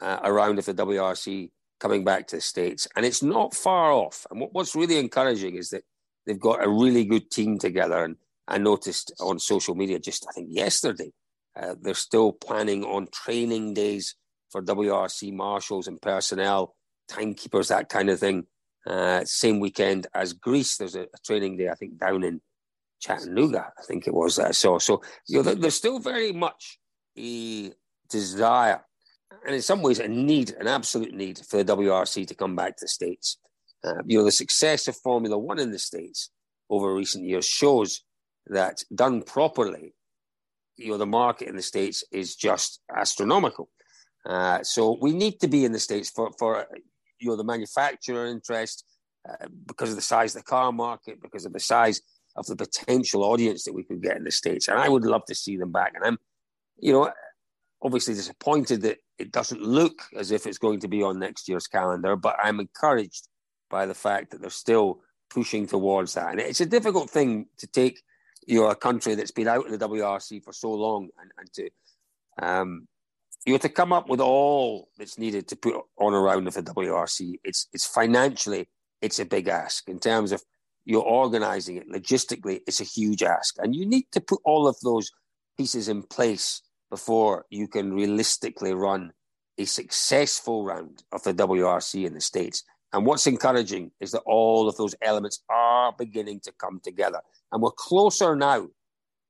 uh, 0.00 0.20
a 0.22 0.32
round 0.32 0.58
of 0.58 0.66
the 0.66 0.74
WRC 0.74 1.50
coming 1.80 2.04
back 2.04 2.26
to 2.28 2.36
the 2.36 2.42
States. 2.42 2.88
And 2.96 3.06
it's 3.06 3.22
not 3.22 3.54
far 3.54 3.92
off. 3.92 4.26
And 4.30 4.40
what, 4.40 4.52
what's 4.52 4.74
really 4.74 4.98
encouraging 4.98 5.56
is 5.56 5.70
that 5.70 5.84
They've 6.28 6.38
got 6.38 6.62
a 6.62 6.68
really 6.68 7.06
good 7.06 7.30
team 7.30 7.58
together. 7.58 8.04
And 8.04 8.16
I 8.46 8.58
noticed 8.58 9.14
on 9.18 9.38
social 9.38 9.74
media 9.74 9.98
just, 9.98 10.26
I 10.28 10.32
think, 10.32 10.48
yesterday, 10.50 11.10
uh, 11.58 11.74
they're 11.80 11.94
still 11.94 12.32
planning 12.32 12.84
on 12.84 13.08
training 13.10 13.72
days 13.72 14.14
for 14.50 14.62
WRC 14.62 15.32
marshals 15.32 15.88
and 15.88 16.00
personnel, 16.02 16.76
timekeepers, 17.08 17.68
that 17.68 17.88
kind 17.88 18.10
of 18.10 18.20
thing. 18.20 18.44
Uh, 18.86 19.24
same 19.24 19.58
weekend 19.58 20.06
as 20.14 20.34
Greece, 20.34 20.76
there's 20.76 20.94
a, 20.94 21.02
a, 21.04 21.18
training 21.24 21.56
day, 21.56 21.70
I 21.70 21.74
think, 21.74 21.98
down 21.98 22.22
in 22.22 22.42
Chattanooga, 23.00 23.72
I 23.78 23.82
think 23.82 24.06
it 24.06 24.14
was 24.14 24.36
that 24.36 24.48
I 24.48 24.52
saw. 24.52 24.78
So, 24.78 25.02
you 25.26 25.42
know, 25.42 25.54
there's 25.54 25.76
still 25.76 25.98
very 25.98 26.32
much 26.32 26.78
a 27.16 27.72
desire 28.10 28.82
and 29.44 29.54
in 29.54 29.62
some 29.62 29.82
ways 29.82 29.98
a 29.98 30.08
need, 30.08 30.54
an 30.58 30.66
absolute 30.66 31.14
need 31.14 31.38
for 31.38 31.62
the 31.62 31.76
WRC 31.76 32.26
to 32.26 32.34
come 32.34 32.56
back 32.56 32.76
to 32.76 32.84
the 32.84 32.88
States. 32.88 33.38
Uh, 33.84 34.02
you 34.04 34.18
know, 34.18 34.24
the 34.24 34.32
success 34.32 34.88
of 34.88 34.96
Formula 34.96 35.38
One 35.38 35.58
in 35.58 35.70
the 35.70 35.78
States 35.78 36.30
over 36.68 36.94
recent 36.94 37.24
years 37.24 37.46
shows 37.46 38.02
that 38.48 38.82
done 38.94 39.22
properly, 39.22 39.94
you 40.76 40.90
know, 40.90 40.98
the 40.98 41.06
market 41.06 41.48
in 41.48 41.56
the 41.56 41.62
States 41.62 42.04
is 42.12 42.34
just 42.34 42.80
astronomical. 42.94 43.68
Uh, 44.28 44.62
so 44.62 44.98
we 45.00 45.12
need 45.12 45.40
to 45.40 45.48
be 45.48 45.64
in 45.64 45.72
the 45.72 45.78
States 45.78 46.10
for, 46.10 46.30
for 46.38 46.66
you 47.20 47.28
know, 47.28 47.36
the 47.36 47.44
manufacturer 47.44 48.26
interest, 48.26 48.84
uh, 49.28 49.46
because 49.66 49.90
of 49.90 49.96
the 49.96 50.02
size 50.02 50.34
of 50.34 50.42
the 50.42 50.46
car 50.46 50.72
market, 50.72 51.22
because 51.22 51.44
of 51.44 51.52
the 51.52 51.60
size 51.60 52.02
of 52.36 52.46
the 52.46 52.56
potential 52.56 53.24
audience 53.24 53.64
that 53.64 53.74
we 53.74 53.82
could 53.82 54.02
get 54.02 54.16
in 54.16 54.24
the 54.24 54.30
States. 54.30 54.68
And 54.68 54.78
I 54.78 54.88
would 54.88 55.04
love 55.04 55.24
to 55.26 55.34
see 55.34 55.56
them 55.56 55.72
back. 55.72 55.92
And 55.94 56.04
I'm, 56.04 56.18
you 56.78 56.92
know, 56.92 57.10
obviously 57.82 58.14
disappointed 58.14 58.82
that 58.82 58.98
it 59.18 59.32
doesn't 59.32 59.62
look 59.62 60.02
as 60.16 60.30
if 60.30 60.46
it's 60.46 60.58
going 60.58 60.80
to 60.80 60.88
be 60.88 61.02
on 61.02 61.18
next 61.18 61.48
year's 61.48 61.66
calendar, 61.66 62.16
but 62.16 62.36
I'm 62.42 62.60
encouraged 62.60 63.28
by 63.70 63.86
the 63.86 63.94
fact 63.94 64.30
that 64.30 64.40
they're 64.40 64.50
still 64.50 65.00
pushing 65.30 65.66
towards 65.66 66.14
that. 66.14 66.30
And 66.30 66.40
it's 66.40 66.60
a 66.60 66.66
difficult 66.66 67.10
thing 67.10 67.46
to 67.58 67.66
take, 67.66 68.00
you 68.46 68.60
know, 68.60 68.70
a 68.70 68.76
country 68.76 69.14
that's 69.14 69.30
been 69.30 69.48
out 69.48 69.66
in 69.66 69.72
the 69.72 69.88
WRC 69.88 70.42
for 70.42 70.52
so 70.52 70.72
long 70.72 71.08
and, 71.20 71.30
and 71.38 71.52
to, 71.54 71.70
um, 72.42 72.88
you 73.44 73.52
know, 73.52 73.58
to 73.58 73.68
come 73.68 73.92
up 73.92 74.08
with 74.08 74.20
all 74.20 74.88
that's 74.98 75.18
needed 75.18 75.48
to 75.48 75.56
put 75.56 75.74
on 75.98 76.14
a 76.14 76.20
round 76.20 76.48
of 76.48 76.54
the 76.54 76.62
WRC. 76.62 77.38
It's 77.44 77.68
it's 77.72 77.86
financially 77.86 78.68
it's 79.00 79.18
a 79.18 79.24
big 79.24 79.48
ask 79.48 79.88
in 79.88 80.00
terms 80.00 80.32
of 80.32 80.42
you're 80.84 81.02
organizing 81.02 81.76
it 81.76 81.90
logistically. 81.90 82.60
It's 82.66 82.80
a 82.80 82.84
huge 82.84 83.22
ask, 83.22 83.56
and 83.58 83.74
you 83.74 83.86
need 83.86 84.06
to 84.12 84.20
put 84.20 84.40
all 84.44 84.66
of 84.66 84.76
those 84.82 85.10
pieces 85.56 85.88
in 85.88 86.02
place 86.02 86.62
before 86.90 87.46
you 87.50 87.68
can 87.68 87.92
realistically 87.92 88.74
run 88.74 89.12
a 89.58 89.64
successful 89.64 90.64
round 90.64 91.02
of 91.12 91.22
the 91.22 91.34
WRC 91.34 92.06
in 92.06 92.14
the 92.14 92.20
states 92.20 92.64
And 92.92 93.04
what's 93.04 93.26
encouraging 93.26 93.90
is 94.00 94.12
that 94.12 94.22
all 94.24 94.68
of 94.68 94.76
those 94.76 94.94
elements 95.02 95.42
are 95.50 95.92
beginning 95.92 96.40
to 96.40 96.52
come 96.52 96.80
together. 96.82 97.20
And 97.52 97.62
we're 97.62 97.70
closer 97.70 98.34
now 98.34 98.68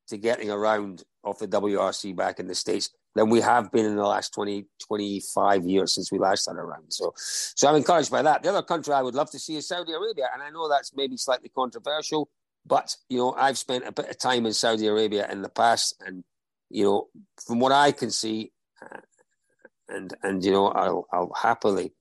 to 0.09 0.16
getting 0.16 0.50
a 0.50 0.59
round 0.59 1.02
of 1.24 1.38
the 1.38 1.48
WRC 1.48 2.16
back 2.16 2.38
in 2.38 2.46
the 2.46 2.54
States 2.54 2.90
than 3.14 3.30
we 3.30 3.40
have 3.40 3.72
been 3.72 3.84
in 3.84 3.96
the 3.96 4.04
last 4.04 4.32
20, 4.32 4.64
25 4.86 5.66
years 5.66 5.94
since 5.94 6.12
we 6.12 6.18
last 6.18 6.46
had 6.48 6.56
a 6.56 6.62
round. 6.62 6.92
So, 6.92 7.12
so 7.16 7.68
I'm 7.68 7.74
encouraged 7.74 8.11
by 8.11 8.22
that. 8.22 8.42
The 8.42 8.50
other 8.50 8.62
country 8.62 8.94
I 8.94 9.02
would 9.02 9.14
love 9.16 9.30
to 9.32 9.38
see 9.38 9.56
is 9.56 9.66
Saudi 9.66 9.92
Arabia. 9.92 10.28
And 10.32 10.42
I 10.42 10.50
know 10.50 10.68
that's 10.68 10.92
maybe 10.94 11.16
slightly 11.16 11.48
controversial, 11.48 12.30
but, 12.64 12.94
you 13.09 13.18
know, 13.18 13.34
I've 13.36 13.59
spent 13.59 13.86
a 13.86 13.92
bit 13.92 14.09
of 14.09 14.18
time 14.18 14.46
in 14.46 14.52
Saudi 14.52 14.86
Arabia 14.86 15.28
in 15.30 15.42
the 15.42 15.48
past. 15.48 16.00
And, 16.06 16.22
you 16.70 16.84
know, 16.84 17.08
from 17.46 17.60
what 17.60 17.72
I 17.72 17.92
can 17.92 18.10
see, 18.10 18.52
uh, 18.82 19.00
and, 19.88 20.14
and 20.22 20.44
you 20.44 20.52
know, 20.52 20.68
I'll, 20.68 21.06
I'll 21.12 21.32
happily 21.34 21.92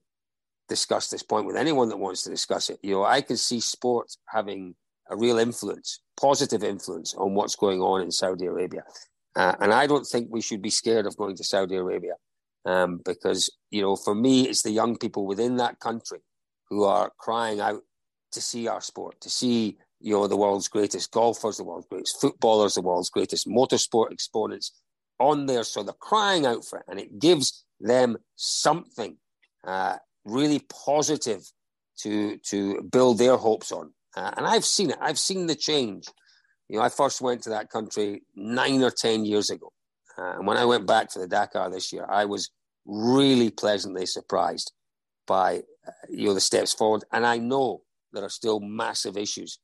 discuss 0.68 1.08
this 1.08 1.22
point 1.22 1.46
with 1.46 1.56
anyone 1.56 1.88
that 1.88 1.98
wants 1.98 2.22
to 2.22 2.30
discuss 2.30 2.68
it. 2.70 2.78
You 2.82 2.92
know, 2.92 3.04
I 3.04 3.22
can 3.22 3.36
see 3.36 3.60
sport 3.60 4.14
having 4.28 4.74
a 5.08 5.16
real 5.16 5.38
influence, 5.38 6.00
positive 6.20 6.62
influence 6.62 7.14
on 7.14 7.34
what's 7.34 7.56
going 7.56 7.80
on 7.80 8.02
in 8.02 8.10
Saudi 8.10 8.44
Arabia. 8.44 8.82
Uh, 9.34 9.54
and 9.60 9.72
I 9.72 9.86
don't 9.86 10.06
think 10.06 10.28
we 10.30 10.42
should 10.42 10.60
be 10.60 10.70
scared 10.70 11.06
of 11.06 11.16
going 11.16 11.36
to 11.36 11.44
Saudi 11.44 11.76
Arabia 11.76 12.14
um, 12.64 13.00
because, 13.04 13.50
you 13.70 13.80
know, 13.80 13.96
for 13.96 14.14
me, 14.14 14.48
it's 14.48 14.62
the 14.62 14.70
young 14.70 14.96
people 14.96 15.26
within 15.26 15.56
that 15.56 15.80
country 15.80 16.20
who 16.68 16.84
are 16.84 17.12
crying 17.18 17.60
out 17.60 17.82
to 18.32 18.40
see 18.42 18.68
our 18.68 18.80
sport, 18.80 19.20
to 19.22 19.30
see, 19.30 19.78
you 20.00 20.12
know, 20.12 20.26
the 20.26 20.36
world's 20.36 20.68
greatest 20.68 21.10
golfers, 21.10 21.56
the 21.56 21.64
world's 21.64 21.88
greatest 21.88 22.20
footballers, 22.20 22.74
the 22.74 22.82
world's 22.82 23.10
greatest 23.10 23.46
motorsport 23.48 24.12
exponents 24.12 24.72
on 25.18 25.46
there. 25.46 25.64
So 25.64 25.82
they're 25.82 25.94
crying 25.94 26.46
out 26.46 26.64
for 26.64 26.78
it. 26.78 26.84
And 26.88 27.00
it 27.00 27.18
gives 27.18 27.64
them 27.80 28.18
something 28.36 29.16
uh, 29.66 29.96
really 30.24 30.60
positive 30.84 31.42
to 32.00 32.38
to 32.48 32.82
build 32.82 33.18
their 33.18 33.36
hopes 33.36 33.72
on. 33.72 33.92
Uh, 34.16 34.32
and 34.36 34.46
I've 34.46 34.64
seen 34.64 34.90
it. 34.90 34.98
I've 35.00 35.18
seen 35.18 35.46
the 35.46 35.54
change. 35.54 36.06
You 36.68 36.78
know, 36.78 36.84
I 36.84 36.88
first 36.88 37.20
went 37.20 37.42
to 37.42 37.50
that 37.50 37.70
country 37.70 38.22
nine 38.36 38.82
or 38.82 38.90
ten 38.90 39.24
years 39.24 39.50
ago, 39.50 39.72
uh, 40.16 40.36
and 40.36 40.46
when 40.46 40.56
I 40.56 40.64
went 40.64 40.86
back 40.86 41.10
for 41.10 41.18
the 41.18 41.26
Dakar 41.26 41.70
this 41.70 41.92
year, 41.92 42.06
I 42.08 42.24
was 42.24 42.50
really 42.86 43.50
pleasantly 43.50 44.06
surprised 44.06 44.72
by 45.26 45.62
uh, 45.86 45.92
you 46.08 46.28
know 46.28 46.34
the 46.34 46.40
steps 46.40 46.72
forward. 46.72 47.04
And 47.12 47.26
I 47.26 47.38
know 47.38 47.82
there 48.12 48.24
are 48.24 48.30
still 48.30 48.60
massive 48.60 49.16
issues 49.16 49.58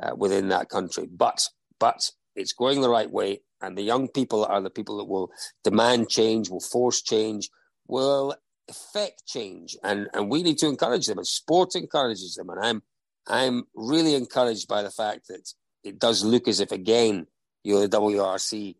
uh, 0.00 0.14
within 0.16 0.48
that 0.48 0.68
country, 0.68 1.08
but 1.10 1.48
but 1.78 2.10
it's 2.36 2.52
going 2.52 2.80
the 2.80 2.90
right 2.90 3.10
way. 3.10 3.40
And 3.60 3.76
the 3.76 3.82
young 3.82 4.08
people 4.08 4.44
are 4.44 4.60
the 4.60 4.70
people 4.70 4.96
that 4.98 5.04
will 5.04 5.30
demand 5.62 6.08
change, 6.08 6.50
will 6.50 6.60
force 6.60 7.00
change, 7.02 7.48
will 7.86 8.34
effect 8.68 9.24
change, 9.26 9.76
and 9.82 10.08
and 10.14 10.30
we 10.30 10.42
need 10.42 10.58
to 10.58 10.68
encourage 10.68 11.06
them. 11.06 11.18
And 11.18 11.26
sport 11.26 11.74
encourages 11.74 12.34
them, 12.34 12.50
and 12.50 12.60
I'm 12.60 12.82
I'm 13.26 13.64
really 13.74 14.14
encouraged 14.14 14.68
by 14.68 14.82
the 14.82 14.90
fact 14.90 15.28
that 15.28 15.52
it 15.84 15.98
does 15.98 16.24
look 16.24 16.48
as 16.48 16.60
if 16.60 16.72
again, 16.72 17.26
you 17.64 17.74
know, 17.74 17.86
the 17.86 17.98
WRC 17.98 18.76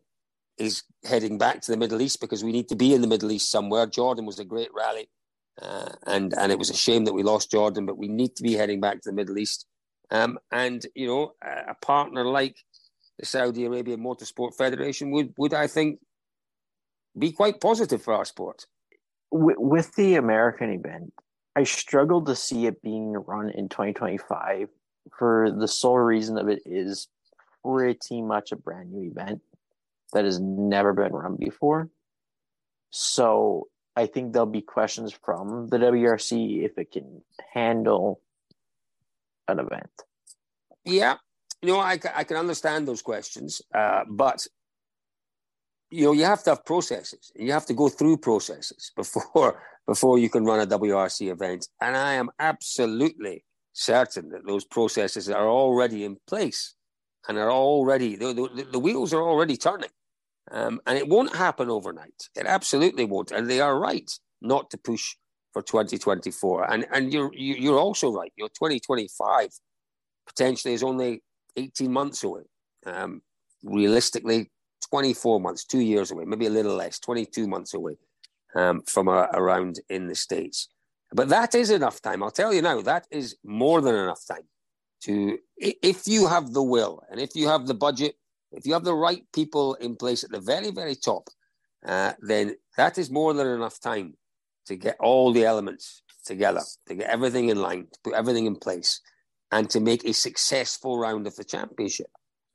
is 0.57 0.83
heading 1.03 1.37
back 1.37 1.61
to 1.61 1.71
the 1.71 1.77
Middle 1.77 2.01
East 2.01 2.21
because 2.21 2.43
we 2.43 2.51
need 2.51 2.69
to 2.69 2.75
be 2.75 2.93
in 2.93 3.01
the 3.01 3.07
Middle 3.07 3.31
East 3.31 3.49
somewhere. 3.51 3.87
Jordan 3.87 4.25
was 4.25 4.39
a 4.39 4.45
great 4.45 4.69
rally, 4.75 5.09
uh, 5.61 5.89
and 6.05 6.33
and 6.37 6.51
it 6.51 6.59
was 6.59 6.69
a 6.69 6.75
shame 6.75 7.05
that 7.05 7.13
we 7.13 7.23
lost 7.23 7.51
Jordan, 7.51 7.85
but 7.85 7.97
we 7.97 8.07
need 8.07 8.35
to 8.35 8.43
be 8.43 8.53
heading 8.53 8.81
back 8.81 9.01
to 9.01 9.09
the 9.09 9.15
Middle 9.15 9.37
East. 9.37 9.65
Um, 10.13 10.39
and 10.51 10.85
you 10.95 11.07
know, 11.07 11.33
a, 11.41 11.73
partner 11.75 12.23
like 12.23 12.55
the 13.19 13.25
Saudi 13.25 13.65
Arabian 13.65 13.99
Motorsport 13.99 14.55
Federation 14.55 15.11
would 15.11 15.33
would 15.37 15.53
I 15.53 15.67
think 15.67 15.99
be 17.17 17.31
quite 17.31 17.59
positive 17.59 18.01
for 18.01 18.13
our 18.13 18.25
sport 18.25 18.65
with, 19.33 19.95
the 19.95 20.15
American 20.15 20.71
event, 20.71 21.13
I 21.55 21.63
struggled 21.63 22.27
to 22.27 22.35
see 22.35 22.67
it 22.67 22.81
being 22.81 23.13
run 23.13 23.49
in 23.49 23.67
2025 23.69 24.69
for 25.17 25.51
the 25.51 25.67
sole 25.67 25.97
reason 25.97 26.37
of 26.37 26.47
it 26.47 26.61
is 26.65 27.07
pretty 27.63 28.21
much 28.21 28.51
a 28.51 28.55
brand 28.55 28.91
new 28.91 29.09
event 29.09 29.41
that 30.13 30.25
has 30.25 30.39
never 30.39 30.93
been 30.93 31.11
run 31.11 31.35
before. 31.35 31.89
So 32.91 33.67
I 33.95 34.05
think 34.05 34.33
there'll 34.33 34.45
be 34.45 34.61
questions 34.61 35.11
from 35.11 35.67
the 35.67 35.77
WRC 35.77 36.63
if 36.63 36.77
it 36.77 36.91
can 36.91 37.21
handle 37.53 38.21
an 39.47 39.59
event. 39.59 39.91
Yeah, 40.85 41.15
you 41.61 41.69
know, 41.69 41.79
I, 41.79 41.99
I 42.13 42.23
can 42.23 42.37
understand 42.37 42.87
those 42.87 43.01
questions, 43.01 43.61
uh, 43.73 44.03
but 44.09 44.45
you 45.89 46.05
know 46.05 46.11
you 46.11 46.25
have 46.25 46.43
to 46.43 46.51
have 46.51 46.65
processes. 46.65 47.31
You 47.35 47.51
have 47.51 47.65
to 47.67 47.73
go 47.73 47.87
through 47.89 48.17
processes 48.17 48.91
before 48.95 49.61
before 49.87 50.17
you 50.17 50.29
can 50.29 50.45
run 50.45 50.59
a 50.59 50.67
wrc 50.67 51.31
event. 51.31 51.67
And 51.81 51.95
i 51.95 52.13
am 52.13 52.29
absolutely 52.39 53.43
certain 53.73 54.29
that 54.29 54.45
those 54.45 54.65
processes 54.65 55.29
are 55.29 55.49
already 55.49 56.03
in 56.03 56.17
place 56.27 56.75
and 57.27 57.37
are 57.37 57.51
already 57.51 58.15
the, 58.15 58.33
the, 58.33 58.67
the 58.71 58.79
wheels 58.79 59.13
are 59.13 59.21
already 59.21 59.57
turning. 59.57 59.89
Um, 60.51 60.81
and 60.85 60.97
it 60.97 61.07
won't 61.07 61.35
happen 61.35 61.69
overnight. 61.69 62.29
It 62.35 62.45
absolutely 62.45 63.05
won't. 63.05 63.31
And 63.31 63.49
they 63.49 63.61
are 63.61 63.79
right 63.79 64.11
not 64.41 64.69
to 64.71 64.77
push 64.77 65.15
for 65.53 65.61
2024 65.61 66.71
and 66.71 66.85
and 66.91 67.13
you're 67.13 67.31
you're 67.33 67.79
also 67.79 68.11
right 68.11 68.33
your 68.35 68.49
2025 68.49 69.49
potentially 70.25 70.73
is 70.73 70.83
only 70.83 71.21
18 71.55 71.91
months 71.91 72.23
away 72.23 72.41
um, 72.85 73.21
realistically 73.63 74.49
24 74.93 75.39
months, 75.39 75.63
two 75.63 75.79
years 75.79 76.11
away, 76.11 76.25
maybe 76.25 76.45
a 76.45 76.51
little 76.51 76.75
less, 76.75 76.99
22 76.99 77.47
months 77.47 77.73
away 77.73 77.97
um, 78.55 78.83
from 78.87 79.07
a, 79.07 79.29
around 79.33 79.79
in 79.89 80.07
the 80.07 80.15
States. 80.15 80.69
But 81.11 81.29
that 81.29 81.55
is 81.55 81.69
enough 81.69 82.01
time. 82.01 82.23
I'll 82.23 82.31
tell 82.31 82.53
you 82.53 82.61
now, 82.61 82.81
that 82.81 83.07
is 83.11 83.35
more 83.43 83.81
than 83.81 83.95
enough 83.95 84.25
time 84.27 84.47
to, 85.05 85.37
if 85.57 86.07
you 86.07 86.27
have 86.27 86.53
the 86.53 86.63
will 86.63 87.03
and 87.09 87.19
if 87.19 87.35
you 87.35 87.47
have 87.47 87.67
the 87.67 87.73
budget, 87.73 88.15
if 88.51 88.65
you 88.65 88.73
have 88.73 88.83
the 88.83 88.93
right 88.93 89.23
people 89.33 89.75
in 89.75 89.95
place 89.95 90.23
at 90.23 90.31
the 90.31 90.39
very, 90.39 90.71
very 90.71 90.95
top, 90.95 91.27
uh, 91.85 92.13
then 92.21 92.55
that 92.77 92.97
is 92.97 93.09
more 93.09 93.33
than 93.33 93.47
enough 93.47 93.79
time 93.79 94.13
to 94.67 94.75
get 94.75 94.97
all 94.99 95.31
the 95.33 95.45
elements 95.45 96.01
together, 96.25 96.61
to 96.87 96.95
get 96.95 97.09
everything 97.09 97.49
in 97.49 97.61
line, 97.61 97.87
to 97.91 97.99
put 98.03 98.13
everything 98.13 98.45
in 98.45 98.55
place, 98.55 99.01
and 99.51 99.69
to 99.69 99.79
make 99.79 100.03
a 100.05 100.13
successful 100.13 100.97
round 100.97 101.27
of 101.27 101.35
the 101.35 101.43
championship. 101.43 102.07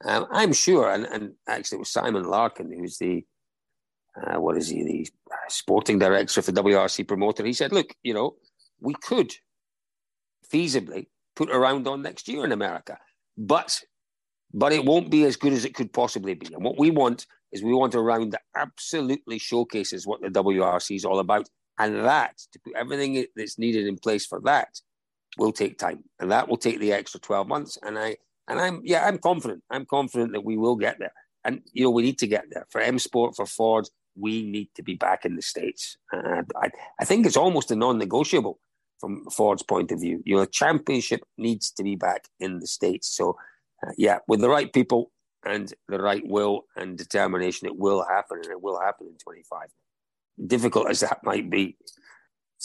Um, 0.04 0.26
I'm 0.30 0.52
sure, 0.52 0.90
and, 0.90 1.06
and 1.06 1.32
actually 1.48 1.76
it 1.76 1.80
was 1.80 1.92
Simon 1.92 2.24
Larkin, 2.24 2.72
who's 2.72 2.98
the, 2.98 3.24
uh, 4.16 4.40
what 4.40 4.56
is 4.56 4.68
he, 4.68 4.82
the 4.84 5.08
sporting 5.48 5.98
director 5.98 6.42
for 6.42 6.52
WRC 6.52 7.06
promoter. 7.06 7.44
He 7.44 7.52
said, 7.52 7.72
look, 7.72 7.94
you 8.02 8.14
know, 8.14 8.36
we 8.80 8.94
could 8.94 9.32
feasibly 10.52 11.06
put 11.36 11.50
a 11.50 11.58
round 11.58 11.86
on 11.86 12.02
next 12.02 12.28
year 12.28 12.44
in 12.44 12.52
America, 12.52 12.98
but 13.36 13.80
but 14.54 14.72
it 14.72 14.84
won't 14.84 15.10
be 15.10 15.24
as 15.24 15.36
good 15.36 15.52
as 15.52 15.66
it 15.66 15.74
could 15.74 15.92
possibly 15.92 16.34
be. 16.34 16.52
And 16.54 16.64
what 16.64 16.78
we 16.78 16.90
want 16.90 17.26
is 17.52 17.62
we 17.62 17.74
want 17.74 17.94
a 17.94 18.00
round 18.00 18.32
that 18.32 18.42
absolutely 18.56 19.38
showcases 19.38 20.06
what 20.06 20.22
the 20.22 20.28
WRC 20.28 20.96
is 20.96 21.04
all 21.04 21.18
about. 21.18 21.48
And 21.78 21.96
that, 21.96 22.38
to 22.52 22.58
put 22.60 22.74
everything 22.74 23.24
that's 23.36 23.58
needed 23.58 23.86
in 23.86 23.96
place 23.96 24.26
for 24.26 24.40
that, 24.40 24.80
will 25.36 25.52
take 25.52 25.78
time. 25.78 26.04
And 26.18 26.30
that 26.30 26.48
will 26.48 26.56
take 26.56 26.80
the 26.80 26.92
extra 26.92 27.20
12 27.20 27.46
months. 27.46 27.78
And 27.82 27.98
I, 27.98 28.16
and 28.48 28.60
I'm, 28.60 28.80
yeah, 28.84 29.06
I'm 29.06 29.18
confident. 29.18 29.62
I'm 29.70 29.86
confident 29.86 30.32
that 30.32 30.44
we 30.44 30.56
will 30.56 30.76
get 30.76 30.98
there. 30.98 31.12
And, 31.44 31.62
you 31.72 31.84
know, 31.84 31.90
we 31.90 32.02
need 32.02 32.18
to 32.18 32.26
get 32.26 32.46
there. 32.50 32.66
For 32.70 32.80
M 32.80 32.98
Sport, 32.98 33.36
for 33.36 33.46
Ford, 33.46 33.88
we 34.16 34.42
need 34.42 34.70
to 34.74 34.82
be 34.82 34.94
back 34.94 35.24
in 35.24 35.36
the 35.36 35.42
States. 35.42 35.96
Uh, 36.12 36.42
I, 36.56 36.70
I 37.00 37.04
think 37.04 37.26
it's 37.26 37.36
almost 37.36 37.70
a 37.70 37.76
non 37.76 37.98
negotiable 37.98 38.58
from 38.98 39.24
Ford's 39.30 39.62
point 39.62 39.92
of 39.92 40.00
view. 40.00 40.22
You 40.24 40.36
know, 40.36 40.44
championship 40.44 41.20
needs 41.36 41.70
to 41.72 41.84
be 41.84 41.94
back 41.94 42.24
in 42.40 42.58
the 42.58 42.66
States. 42.66 43.08
So, 43.08 43.36
uh, 43.86 43.92
yeah, 43.96 44.18
with 44.26 44.40
the 44.40 44.48
right 44.48 44.72
people 44.72 45.12
and 45.44 45.72
the 45.88 46.00
right 46.00 46.26
will 46.26 46.64
and 46.76 46.98
determination, 46.98 47.68
it 47.68 47.76
will 47.76 48.04
happen, 48.04 48.38
and 48.42 48.50
it 48.50 48.60
will 48.60 48.80
happen 48.80 49.06
in 49.06 49.16
25. 49.18 49.68
Difficult 50.44 50.90
as 50.90 51.00
that 51.00 51.20
might 51.24 51.50
be. 51.50 51.76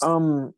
Um, 0.02 0.54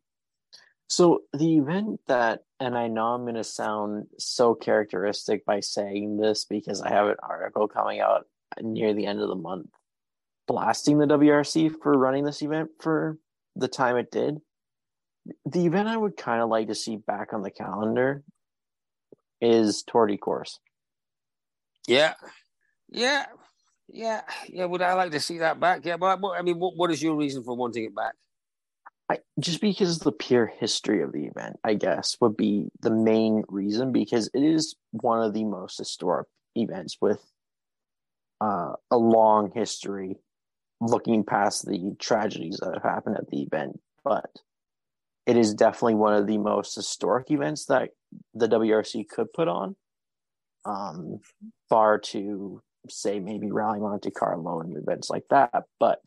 so 0.88 1.22
the 1.32 1.58
event 1.58 2.00
that, 2.06 2.40
and 2.60 2.76
I 2.76 2.88
know 2.88 3.06
I'm 3.06 3.22
going 3.22 3.34
to 3.34 3.44
sound 3.44 4.06
so 4.18 4.54
characteristic 4.54 5.44
by 5.44 5.60
saying 5.60 6.18
this 6.18 6.44
because 6.44 6.80
I 6.80 6.90
have 6.90 7.08
an 7.08 7.16
article 7.22 7.68
coming 7.68 8.00
out 8.00 8.26
near 8.60 8.94
the 8.94 9.06
end 9.06 9.20
of 9.20 9.28
the 9.28 9.34
month 9.34 9.68
blasting 10.46 10.98
the 10.98 11.06
WRC 11.06 11.72
for 11.82 11.92
running 11.92 12.24
this 12.24 12.42
event 12.42 12.70
for 12.80 13.18
the 13.54 13.68
time 13.68 13.96
it 13.96 14.10
did. 14.10 14.38
The 15.44 15.66
event 15.66 15.88
I 15.88 15.96
would 15.96 16.16
kind 16.16 16.40
of 16.40 16.48
like 16.48 16.68
to 16.68 16.74
see 16.74 16.96
back 16.96 17.32
on 17.32 17.42
the 17.42 17.50
calendar 17.50 18.22
is 19.40 19.82
Tour 19.82 20.16
Corse. 20.16 20.60
Yeah, 21.88 22.14
yeah, 22.88 23.26
yeah, 23.88 24.22
yeah. 24.48 24.64
Would 24.64 24.82
I 24.82 24.94
like 24.94 25.12
to 25.12 25.20
see 25.20 25.38
that 25.38 25.60
back? 25.60 25.84
Yeah, 25.84 25.96
but 25.96 26.20
I 26.22 26.42
mean, 26.42 26.58
what, 26.58 26.76
what 26.76 26.90
is 26.90 27.02
your 27.02 27.16
reason 27.16 27.42
for 27.42 27.56
wanting 27.56 27.84
it 27.84 27.94
back? 27.94 28.14
I, 29.08 29.18
just 29.38 29.60
because 29.60 30.00
the 30.00 30.12
pure 30.12 30.46
history 30.46 31.02
of 31.02 31.12
the 31.12 31.26
event, 31.26 31.56
I 31.62 31.74
guess, 31.74 32.16
would 32.20 32.36
be 32.36 32.68
the 32.80 32.90
main 32.90 33.44
reason 33.48 33.92
because 33.92 34.28
it 34.34 34.42
is 34.42 34.74
one 34.90 35.22
of 35.22 35.32
the 35.32 35.44
most 35.44 35.78
historic 35.78 36.26
events 36.56 36.96
with 37.00 37.20
uh, 38.40 38.72
a 38.90 38.96
long 38.96 39.52
history 39.54 40.16
looking 40.80 41.24
past 41.24 41.66
the 41.66 41.94
tragedies 41.98 42.58
that 42.60 42.74
have 42.74 42.82
happened 42.82 43.16
at 43.16 43.28
the 43.30 43.42
event. 43.42 43.80
But 44.04 44.30
it 45.24 45.36
is 45.36 45.54
definitely 45.54 45.94
one 45.94 46.14
of 46.14 46.26
the 46.26 46.38
most 46.38 46.74
historic 46.74 47.30
events 47.30 47.66
that 47.66 47.90
the 48.34 48.48
WRC 48.48 49.08
could 49.08 49.32
put 49.32 49.48
on. 49.48 49.76
Um, 50.64 51.20
far 51.68 51.98
to 51.98 52.60
say 52.90 53.20
maybe 53.20 53.50
Rally 53.50 53.80
Monte 53.80 54.10
Carlo 54.10 54.60
and 54.60 54.76
events 54.76 55.10
like 55.10 55.24
that, 55.30 55.64
but 55.80 56.00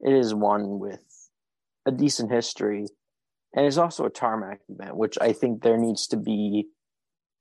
it 0.00 0.12
is 0.12 0.34
one 0.34 0.78
with 0.78 1.04
a 1.86 1.92
decent 1.92 2.30
history, 2.30 2.86
and 3.54 3.66
it's 3.66 3.76
also 3.76 4.04
a 4.04 4.10
tarmac 4.10 4.60
event, 4.68 4.96
which 4.96 5.18
I 5.20 5.32
think 5.32 5.62
there 5.62 5.78
needs 5.78 6.06
to 6.08 6.16
be 6.16 6.68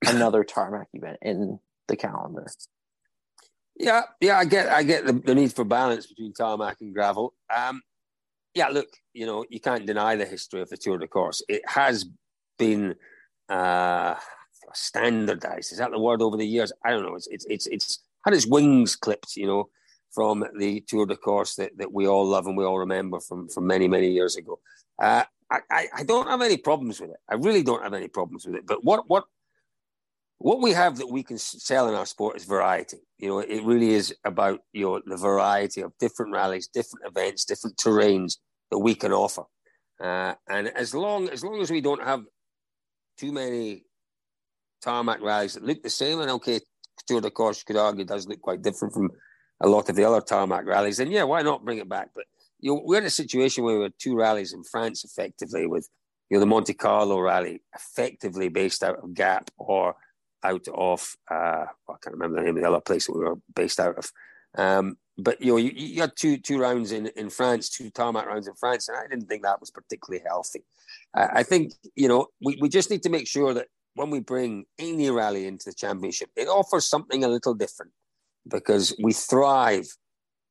another 0.05 0.43
tarmac 0.43 0.87
event 0.93 1.17
in 1.21 1.59
the 1.87 1.95
calendar. 1.95 2.47
Yeah, 3.75 4.03
yeah, 4.19 4.37
I 4.37 4.45
get, 4.45 4.69
I 4.69 4.83
get 4.83 5.05
the, 5.05 5.13
the 5.13 5.35
need 5.35 5.53
for 5.53 5.63
balance 5.63 6.07
between 6.07 6.33
tarmac 6.33 6.77
and 6.81 6.93
gravel. 6.93 7.33
Um, 7.55 7.81
yeah, 8.53 8.67
look, 8.67 8.89
you 9.13 9.25
know, 9.25 9.45
you 9.49 9.59
can't 9.59 9.85
deny 9.85 10.15
the 10.15 10.25
history 10.25 10.61
of 10.61 10.69
the 10.69 10.77
Tour 10.77 10.97
de 10.97 11.07
Corse. 11.07 11.41
It 11.47 11.61
has 11.67 12.05
been 12.59 12.95
uh, 13.49 14.15
standardized. 14.73 15.71
Is 15.71 15.77
that 15.77 15.91
the 15.91 15.99
word 15.99 16.21
over 16.21 16.37
the 16.37 16.45
years? 16.45 16.71
I 16.83 16.91
don't 16.91 17.03
know. 17.03 17.15
It's 17.15 17.27
it's 17.27 17.45
it's 17.45 17.67
it's 17.67 17.99
had 18.25 18.33
its 18.33 18.47
wings 18.47 18.95
clipped, 18.95 19.35
you 19.35 19.47
know, 19.47 19.69
from 20.11 20.45
the 20.57 20.81
Tour 20.87 21.05
de 21.05 21.15
Corse 21.15 21.55
that, 21.55 21.77
that 21.77 21.93
we 21.93 22.07
all 22.07 22.25
love 22.25 22.47
and 22.47 22.57
we 22.57 22.65
all 22.65 22.79
remember 22.79 23.19
from 23.19 23.49
from 23.49 23.67
many 23.67 23.87
many 23.87 24.11
years 24.11 24.35
ago. 24.35 24.59
Uh, 25.01 25.23
I, 25.69 25.87
I 25.93 26.03
don't 26.03 26.27
have 26.27 26.41
any 26.41 26.57
problems 26.57 27.01
with 27.01 27.09
it. 27.09 27.17
I 27.29 27.35
really 27.35 27.63
don't 27.63 27.83
have 27.83 27.93
any 27.93 28.07
problems 28.07 28.45
with 28.45 28.55
it. 28.55 28.65
But 28.65 28.83
what 28.83 29.03
what 29.07 29.25
what 30.37 30.61
we 30.61 30.71
have 30.71 30.97
that 30.97 31.11
we 31.11 31.23
can 31.23 31.37
sell 31.37 31.87
in 31.87 31.95
our 31.95 32.05
sport 32.05 32.37
is 32.37 32.45
variety. 32.45 32.97
You 33.19 33.27
know, 33.27 33.39
it 33.39 33.63
really 33.63 33.91
is 33.91 34.15
about 34.23 34.61
you 34.73 34.85
know 34.85 35.01
the 35.05 35.17
variety 35.17 35.81
of 35.81 35.97
different 35.99 36.31
rallies, 36.31 36.67
different 36.67 37.05
events, 37.05 37.45
different 37.45 37.77
terrains 37.77 38.37
that 38.71 38.79
we 38.79 38.95
can 38.95 39.11
offer. 39.11 39.43
Uh, 40.01 40.33
and 40.49 40.69
as 40.69 40.95
long 40.95 41.29
as 41.29 41.43
long 41.43 41.61
as 41.61 41.69
we 41.69 41.81
don't 41.81 42.03
have 42.03 42.23
too 43.17 43.31
many 43.31 43.83
tarmac 44.81 45.21
rallies 45.21 45.53
that 45.53 45.63
look 45.63 45.83
the 45.83 45.89
same, 45.89 46.21
and 46.21 46.31
okay, 46.31 46.59
Tour 47.03 47.21
de 47.21 47.29
Corse 47.29 47.63
could 47.63 47.77
argue 47.77 48.05
does 48.05 48.27
look 48.27 48.41
quite 48.41 48.61
different 48.61 48.93
from 48.93 49.09
a 49.61 49.67
lot 49.67 49.89
of 49.89 49.95
the 49.95 50.03
other 50.03 50.21
tarmac 50.21 50.65
rallies, 50.65 50.99
And 50.99 51.11
yeah, 51.11 51.23
why 51.23 51.41
not 51.41 51.63
bring 51.63 51.77
it 51.77 51.89
back? 51.89 52.09
But 52.15 52.25
you 52.59 52.73
know, 52.73 52.81
we're 52.83 52.99
in 52.99 53.05
a 53.05 53.11
situation 53.11 53.63
where 53.63 53.77
we 53.77 53.83
had 53.83 53.93
two 53.99 54.15
rallies 54.15 54.53
in 54.53 54.63
France 54.63 55.03
effectively 55.03 55.67
with 55.67 55.87
you 56.29 56.37
know 56.37 56.39
the 56.39 56.45
Monte 56.45 56.73
Carlo 56.73 57.19
rally 57.19 57.61
effectively 57.75 58.49
based 58.49 58.83
out 58.83 58.99
of 59.03 59.13
Gap 59.13 59.51
or 59.57 59.95
out 60.43 60.67
of 60.73 61.15
uh, 61.29 61.65
I 61.65 61.93
can't 62.01 62.13
remember 62.13 62.37
the 62.37 62.45
name 62.45 62.57
of 62.57 62.63
the 62.63 62.69
other 62.69 62.81
place 62.81 63.07
that 63.07 63.15
we 63.15 63.23
were 63.23 63.37
based 63.53 63.79
out 63.79 63.97
of. 63.97 64.11
Um, 64.57 64.97
but 65.17 65.41
you 65.41 65.51
know, 65.51 65.57
you, 65.57 65.71
you, 65.75 66.01
had 66.01 66.15
two 66.15 66.37
two 66.37 66.59
rounds 66.59 66.91
in, 66.91 67.07
in 67.15 67.29
France, 67.29 67.69
two 67.69 67.89
tarmac 67.89 68.25
rounds 68.25 68.47
in 68.47 68.55
France, 68.55 68.87
and 68.87 68.97
I 68.97 69.07
didn't 69.07 69.27
think 69.27 69.43
that 69.43 69.59
was 69.59 69.69
particularly 69.69 70.23
healthy. 70.25 70.63
Uh, 71.15 71.27
I 71.33 71.43
think 71.43 71.73
you 71.95 72.07
know 72.07 72.27
we, 72.43 72.57
we 72.61 72.69
just 72.69 72.89
need 72.89 73.03
to 73.03 73.09
make 73.09 73.27
sure 73.27 73.53
that 73.53 73.67
when 73.95 74.09
we 74.09 74.19
bring 74.19 74.65
any 74.79 75.09
rally 75.09 75.47
into 75.47 75.69
the 75.69 75.73
championship, 75.73 76.29
it 76.35 76.47
offers 76.47 76.87
something 76.87 77.23
a 77.23 77.27
little 77.27 77.53
different 77.53 77.91
because 78.47 78.95
we 79.01 79.13
thrive 79.13 79.87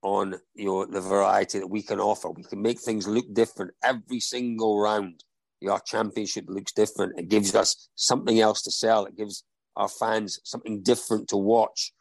on 0.03 0.37
you 0.55 0.65
know 0.65 0.87
the 0.87 1.01
variety 1.01 1.59
that 1.59 1.67
we 1.67 1.83
can 1.83 2.01
offer. 2.01 2.31
We 2.31 2.45
can 2.45 2.63
make 2.63 2.81
things 2.81 3.07
look 3.07 3.27
different 3.33 3.73
every 3.83 4.21
single 4.21 4.81
round. 4.81 5.25
Your 5.61 5.81
championship 5.81 6.47
looks 6.49 6.73
different. 6.73 7.19
It 7.19 7.29
gives 7.29 7.55
us 7.55 7.89
something 7.95 8.41
else 8.41 8.63
to 8.63 8.71
sell. 8.71 9.05
It 9.05 9.17
gives 9.17 9.45
our 9.77 9.89
fans 9.89 10.41
something 10.45 10.83
different 10.83 11.29
to 11.29 11.37
watch. 11.37 11.93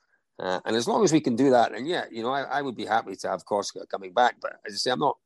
Uh, 0.42 0.62
and 0.66 0.76
as 0.78 0.88
long 0.88 1.04
as 1.04 1.12
we 1.12 1.20
can 1.20 1.36
do 1.36 1.50
that, 1.50 1.74
and 1.74 1.86
yeah, 1.86 2.06
you 2.10 2.24
know, 2.24 2.32
I, 2.32 2.44
I, 2.44 2.62
would 2.62 2.78
be 2.78 2.86
happy 2.86 3.18
to 3.18 3.30
have 3.30 3.44
Corsica 3.44 3.86
coming 3.88 4.14
back. 4.14 4.36
But 4.42 4.54
as 4.66 4.74
I 4.74 4.78
say, 4.78 4.92
I'm 4.92 5.00
not, 5.00 5.18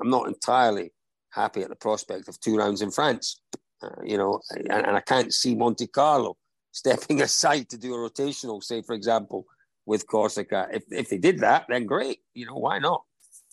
I'm 0.00 0.08
not 0.08 0.26
entirely 0.26 0.92
happy 1.30 1.60
at 1.62 1.68
the 1.68 1.76
prospect 1.76 2.28
of 2.28 2.40
two 2.40 2.56
rounds 2.56 2.80
in 2.80 2.90
France. 2.90 3.42
Uh, 3.82 4.02
you 4.04 4.18
know, 4.18 4.40
and, 4.50 4.86
and, 4.86 4.96
I 4.96 5.00
can't 5.00 5.32
see 5.32 5.54
Monte 5.54 5.86
Carlo 5.86 6.36
stepping 6.72 7.22
aside 7.28 7.68
to 7.70 7.78
do 7.78 7.94
a 7.94 7.98
rotational, 7.98 8.62
say, 8.62 8.82
for 8.82 8.94
example, 8.94 9.44
with 9.86 10.06
Corsica. 10.06 10.68
If 10.72 10.84
if 10.90 11.08
they 11.08 11.18
did 11.18 11.40
that, 11.40 11.66
then 11.68 11.86
great. 11.86 12.18
You 12.34 12.46
know, 12.46 12.56
why 12.56 12.78
not? 12.78 13.02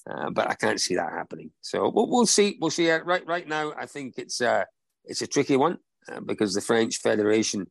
Uh, 0.09 0.29
but 0.29 0.49
I 0.49 0.53
can't 0.53 0.79
see 0.79 0.95
that 0.95 1.11
happening. 1.11 1.51
So 1.61 1.89
we'll, 1.89 2.09
we'll 2.09 2.25
see. 2.27 2.57
We'll 2.59 2.69
see. 2.71 2.91
Right, 2.91 3.25
right 3.25 3.47
now, 3.47 3.73
I 3.77 3.85
think 3.85 4.15
it's 4.17 4.41
uh, 4.41 4.65
it's 5.03 5.21
a 5.21 5.27
tricky 5.27 5.57
one 5.57 5.77
uh, 6.11 6.19
because 6.19 6.53
the 6.53 6.61
French 6.61 6.97
Federation 6.97 7.67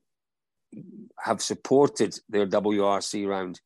have 1.21 1.41
supported 1.41 2.19
their 2.29 2.47
WRC 2.47 3.27
round 3.27 3.61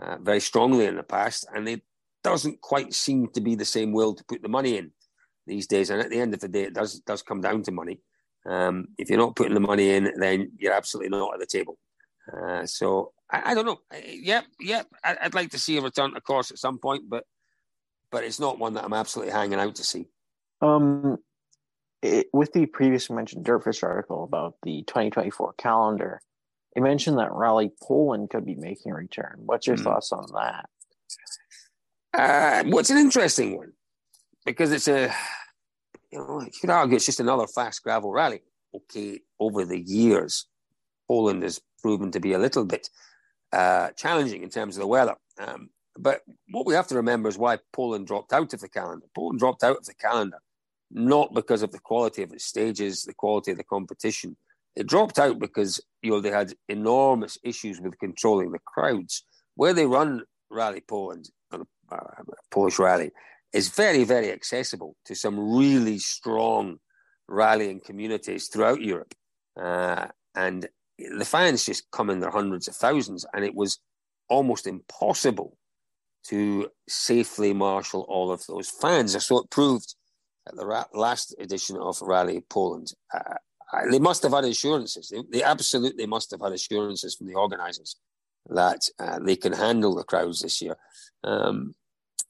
uh, 0.00 0.16
very 0.22 0.40
strongly 0.40 0.86
in 0.86 0.96
the 0.96 1.02
past, 1.02 1.46
and 1.54 1.68
it 1.68 1.82
doesn't 2.24 2.60
quite 2.60 2.94
seem 2.94 3.28
to 3.28 3.40
be 3.40 3.54
the 3.54 3.64
same 3.64 3.92
will 3.92 4.14
to 4.14 4.24
put 4.24 4.42
the 4.42 4.48
money 4.48 4.78
in 4.78 4.90
these 5.46 5.66
days. 5.66 5.90
And 5.90 6.00
at 6.00 6.10
the 6.10 6.20
end 6.20 6.34
of 6.34 6.40
the 6.40 6.48
day, 6.48 6.62
it 6.62 6.74
does 6.74 7.00
does 7.00 7.22
come 7.22 7.40
down 7.40 7.62
to 7.64 7.72
money. 7.72 8.00
Um, 8.48 8.88
if 8.96 9.10
you're 9.10 9.18
not 9.18 9.36
putting 9.36 9.54
the 9.54 9.60
money 9.60 9.90
in, 9.90 10.12
then 10.16 10.52
you're 10.58 10.72
absolutely 10.72 11.10
not 11.10 11.34
at 11.34 11.40
the 11.40 11.46
table. 11.46 11.78
Uh, 12.32 12.64
so 12.66 13.12
I, 13.30 13.50
I, 13.50 13.54
don't 13.54 13.66
know. 13.66 13.80
Yep, 14.04 14.44
yep. 14.60 14.86
I, 15.04 15.16
would 15.24 15.34
like 15.34 15.50
to 15.50 15.58
see 15.58 15.76
a 15.76 15.82
return 15.82 16.14
to 16.14 16.20
Corse 16.20 16.50
at 16.50 16.58
some 16.58 16.78
point, 16.78 17.04
but 17.08 17.24
but 18.10 18.24
it's 18.24 18.40
not 18.40 18.58
one 18.58 18.74
that 18.74 18.84
I'm 18.84 18.94
absolutely 18.94 19.32
hanging 19.32 19.58
out 19.58 19.74
to 19.76 19.84
see. 19.84 20.06
Um, 20.62 21.18
it, 22.00 22.28
with 22.32 22.52
the 22.52 22.66
previously 22.66 23.16
mentioned 23.16 23.44
Dirtfish 23.44 23.82
article 23.82 24.24
about 24.24 24.54
the 24.62 24.82
2024 24.86 25.54
calendar, 25.58 26.20
it 26.74 26.80
mentioned 26.82 27.18
that 27.18 27.32
Rally 27.32 27.70
Poland 27.82 28.30
could 28.30 28.46
be 28.46 28.54
making 28.54 28.92
a 28.92 28.94
return. 28.94 29.42
What's 29.44 29.66
your 29.66 29.76
mm. 29.76 29.84
thoughts 29.84 30.12
on 30.12 30.26
that? 30.34 30.68
Uh, 32.14 32.64
what's 32.70 32.88
an 32.88 32.96
interesting 32.96 33.58
one 33.58 33.72
because 34.48 34.72
it's 34.72 34.88
a, 34.88 35.12
you 36.10 36.18
know, 36.18 36.40
you 36.40 36.50
could 36.60 36.70
argue 36.70 36.96
it's 36.96 37.06
just 37.06 37.20
another 37.20 37.46
fast 37.46 37.82
gravel 37.82 38.12
rally. 38.12 38.42
Okay, 38.74 39.20
over 39.40 39.64
the 39.64 39.80
years, 39.80 40.46
Poland 41.06 41.42
has 41.42 41.60
proven 41.80 42.10
to 42.10 42.20
be 42.20 42.32
a 42.32 42.38
little 42.38 42.64
bit 42.64 42.88
uh, 43.52 43.90
challenging 43.90 44.42
in 44.42 44.50
terms 44.50 44.76
of 44.76 44.80
the 44.80 44.86
weather. 44.86 45.16
Um, 45.38 45.70
but 45.96 46.20
what 46.50 46.66
we 46.66 46.74
have 46.74 46.86
to 46.88 46.96
remember 46.96 47.28
is 47.28 47.38
why 47.38 47.58
Poland 47.72 48.06
dropped 48.06 48.32
out 48.32 48.52
of 48.52 48.60
the 48.60 48.68
calendar. 48.68 49.06
Poland 49.14 49.38
dropped 49.38 49.64
out 49.64 49.78
of 49.78 49.86
the 49.86 49.94
calendar 49.94 50.38
not 50.90 51.34
because 51.34 51.62
of 51.62 51.72
the 51.72 51.78
quality 51.78 52.22
of 52.22 52.32
its 52.32 52.44
stages, 52.44 53.02
the 53.02 53.14
quality 53.14 53.50
of 53.50 53.58
the 53.58 53.64
competition, 53.64 54.36
it 54.76 54.86
dropped 54.86 55.18
out 55.18 55.38
because 55.38 55.80
you 56.02 56.10
know 56.10 56.20
they 56.20 56.30
had 56.30 56.54
enormous 56.68 57.36
issues 57.42 57.80
with 57.80 57.98
controlling 57.98 58.52
the 58.52 58.60
crowds. 58.60 59.24
Where 59.56 59.74
they 59.74 59.86
run 59.86 60.22
Rally 60.50 60.82
Poland, 60.86 61.30
uh, 61.50 61.58
Polish 62.50 62.78
Rally, 62.78 63.10
is 63.52 63.68
very 63.68 64.04
very 64.04 64.30
accessible 64.30 64.96
to 65.04 65.14
some 65.14 65.56
really 65.56 65.98
strong 65.98 66.78
rallying 67.28 67.80
communities 67.80 68.48
throughout 68.48 68.80
Europe, 68.80 69.14
uh, 69.60 70.06
and 70.34 70.68
the 70.98 71.24
fans 71.24 71.66
just 71.66 71.90
come 71.90 72.10
in 72.10 72.20
their 72.20 72.30
hundreds 72.30 72.68
of 72.68 72.74
thousands, 72.74 73.24
and 73.32 73.44
it 73.44 73.54
was 73.54 73.78
almost 74.28 74.66
impossible 74.66 75.56
to 76.24 76.68
safely 76.88 77.54
marshal 77.54 78.04
all 78.08 78.30
of 78.30 78.44
those 78.46 78.68
fans. 78.68 79.24
So 79.24 79.38
it 79.38 79.50
proved 79.50 79.94
at 80.46 80.56
the 80.56 80.86
last 80.92 81.34
edition 81.38 81.76
of 81.76 82.00
Rally 82.02 82.42
Poland. 82.48 82.92
Uh, 83.12 83.34
they 83.90 83.98
must 83.98 84.22
have 84.22 84.32
had 84.32 84.44
assurances. 84.44 85.08
They, 85.08 85.22
they, 85.30 85.42
absolutely 85.42 86.06
must 86.06 86.30
have 86.30 86.40
had 86.40 86.52
assurances 86.52 87.14
from 87.14 87.26
the 87.26 87.34
organisers 87.34 87.96
that 88.46 88.80
uh, 88.98 89.18
they 89.18 89.36
can 89.36 89.52
handle 89.52 89.94
the 89.94 90.04
crowds 90.04 90.40
this 90.40 90.62
year. 90.62 90.76
Um, 91.22 91.74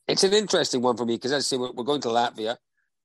it's 0.09 0.25
an 0.25 0.33
interesting 0.33 0.83
one 0.83 0.97
for 0.97 1.05
me 1.05 1.17
because, 1.17 1.33
as 1.33 1.45
I 1.45 1.47
say, 1.47 1.57
we're, 1.59 1.73
we're, 1.73 1.85
going 1.85 2.01
to 2.01 2.09
Latvia, 2.09 2.57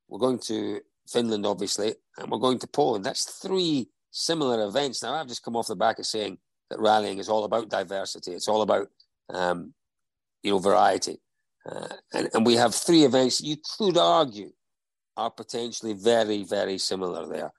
we're 0.07 0.19
going 0.19 0.39
to 0.39 0.79
Finland, 1.07 1.45
obviously, 1.45 1.95
and 2.17 2.31
we're 2.31 2.39
going 2.39 2.59
to 2.59 2.67
Poland. 2.67 3.03
That's 3.03 3.25
three 3.25 3.89
similar 4.11 4.65
events. 4.65 5.03
Now, 5.03 5.13
I've 5.13 5.27
just 5.27 5.43
come 5.43 5.55
off 5.55 5.67
the 5.67 5.75
back 5.75 5.99
of 5.99 6.05
saying 6.05 6.37
that 6.69 6.79
rallying 6.79 7.19
is 7.19 7.29
all 7.29 7.43
about 7.43 7.69
diversity. 7.69 8.31
It's 8.31 8.47
all 8.47 8.61
about, 8.61 8.87
um, 9.29 9.73
you 10.41 10.51
know, 10.51 10.59
variety. 10.59 11.19
Uh, 11.69 11.87
and, 12.13 12.29
and 12.33 12.45
we 12.45 12.55
have 12.55 12.73
three 12.73 13.03
events 13.03 13.41
you 13.41 13.57
could 13.77 13.97
argue 13.97 14.51
are 15.15 15.31
potentially 15.31 15.93
very, 15.93 16.43
very 16.43 16.77
similar 16.77 17.27
there. 17.27 17.51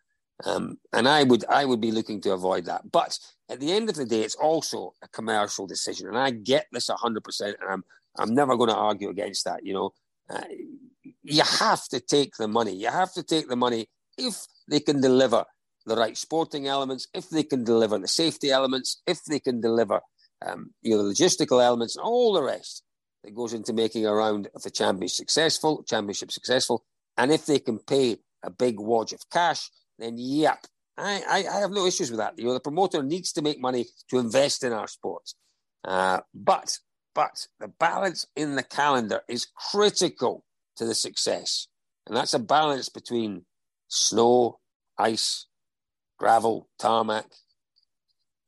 Um, 0.45 0.79
and 0.93 1.07
I 1.07 1.23
would 1.23 1.45
I 1.49 1.65
would 1.65 1.81
be 1.81 1.93
looking 1.93 2.21
to 2.23 2.33
avoid 2.33 2.65
that. 2.65 2.91
But 2.91 3.19
at 3.49 3.61
the 3.61 3.73
end 3.73 3.89
of 3.89 3.95
the 3.95 4.05
day, 4.05 4.23
it's 4.23 4.35
also 4.35 4.95
a 5.03 5.09
commercial 5.09 5.67
decision, 5.67 6.09
and 6.09 6.19
I 6.19 6.31
get 6.31 6.67
this 6.73 6.91
hundred 6.93 7.23
percent, 7.23 7.57
and 7.61 7.71
I'm 7.71 7.85
I'm 8.19 8.35
never 8.35 8.57
going 8.57 8.71
to 8.71 8.77
argue 8.77 9.11
against 9.11 9.45
that. 9.45 9.65
You 9.65 9.75
know, 9.75 9.91
uh, 10.31 10.43
you 11.23 11.43
have 11.43 11.85
to 11.89 12.01
take 12.01 12.37
the 12.37 12.49
money. 12.49 12.75
You 12.75 12.89
have 12.89 13.13
to 13.15 13.23
take 13.23 13.49
the 13.49 13.57
money 13.57 13.89
if 14.17 14.47
they 14.69 14.81
can 14.81 15.01
deliver 15.01 15.45
the 15.87 15.97
right 15.97 16.17
sporting 16.17 16.67
elements, 16.67 17.09
if 17.13 17.29
they 17.29 17.43
can 17.43 17.65
deliver 17.65 17.99
the 17.99 18.09
safety 18.09 18.51
elements, 18.51 19.03
if 19.07 19.23
they 19.25 19.39
can 19.39 19.61
deliver 19.61 20.01
um, 20.47 20.71
you 20.83 20.97
know 20.97 21.03
the 21.03 21.11
logistical 21.11 21.63
elements, 21.63 21.97
and 21.97 22.05
all 22.05 22.33
the 22.33 22.43
rest 22.43 22.83
that 23.23 23.35
goes 23.35 23.53
into 23.53 23.73
making 23.73 24.07
a 24.07 24.15
round 24.15 24.49
of 24.55 24.63
the 24.63 24.71
championship 24.71 25.17
successful, 25.17 25.83
championship 25.85 26.31
successful, 26.31 26.85
and 27.17 27.33
if 27.33 27.47
they 27.47 27.59
can 27.59 27.79
pay 27.79 28.19
a 28.43 28.51
big 28.51 28.79
wad 28.79 29.13
of 29.13 29.21
cash 29.31 29.71
then 29.99 30.17
yep, 30.19 30.67
I, 30.97 31.23
I, 31.29 31.57
I, 31.57 31.61
have 31.61 31.71
no 31.71 31.87
issues 31.87 32.11
with 32.11 32.19
that. 32.19 32.39
You 32.39 32.47
know, 32.47 32.55
the 32.55 32.61
promoter 32.61 33.03
needs 33.03 33.33
to 33.33 33.43
make 33.43 33.61
money 33.61 33.87
to 34.11 34.19
invest 34.19 34.65
in 34.65 34.73
our 34.73 34.89
sports. 34.89 35.35
Uh, 35.85 36.21
but 36.35 36.79
but 37.15 37.47
the 37.61 37.69
balance 37.69 38.27
in 38.37 38.57
the 38.57 38.63
calendar 38.63 39.23
is 39.29 39.47
critical 39.71 40.45
to 40.77 40.85
the 40.85 40.95
success. 40.95 41.69
And 42.07 42.17
that's 42.17 42.35
a 42.35 42.39
balance 42.39 42.89
between 42.89 43.45
snow, 43.89 44.59
ice, 44.99 45.47
gravel, 46.19 46.69
tarmac, 46.79 47.27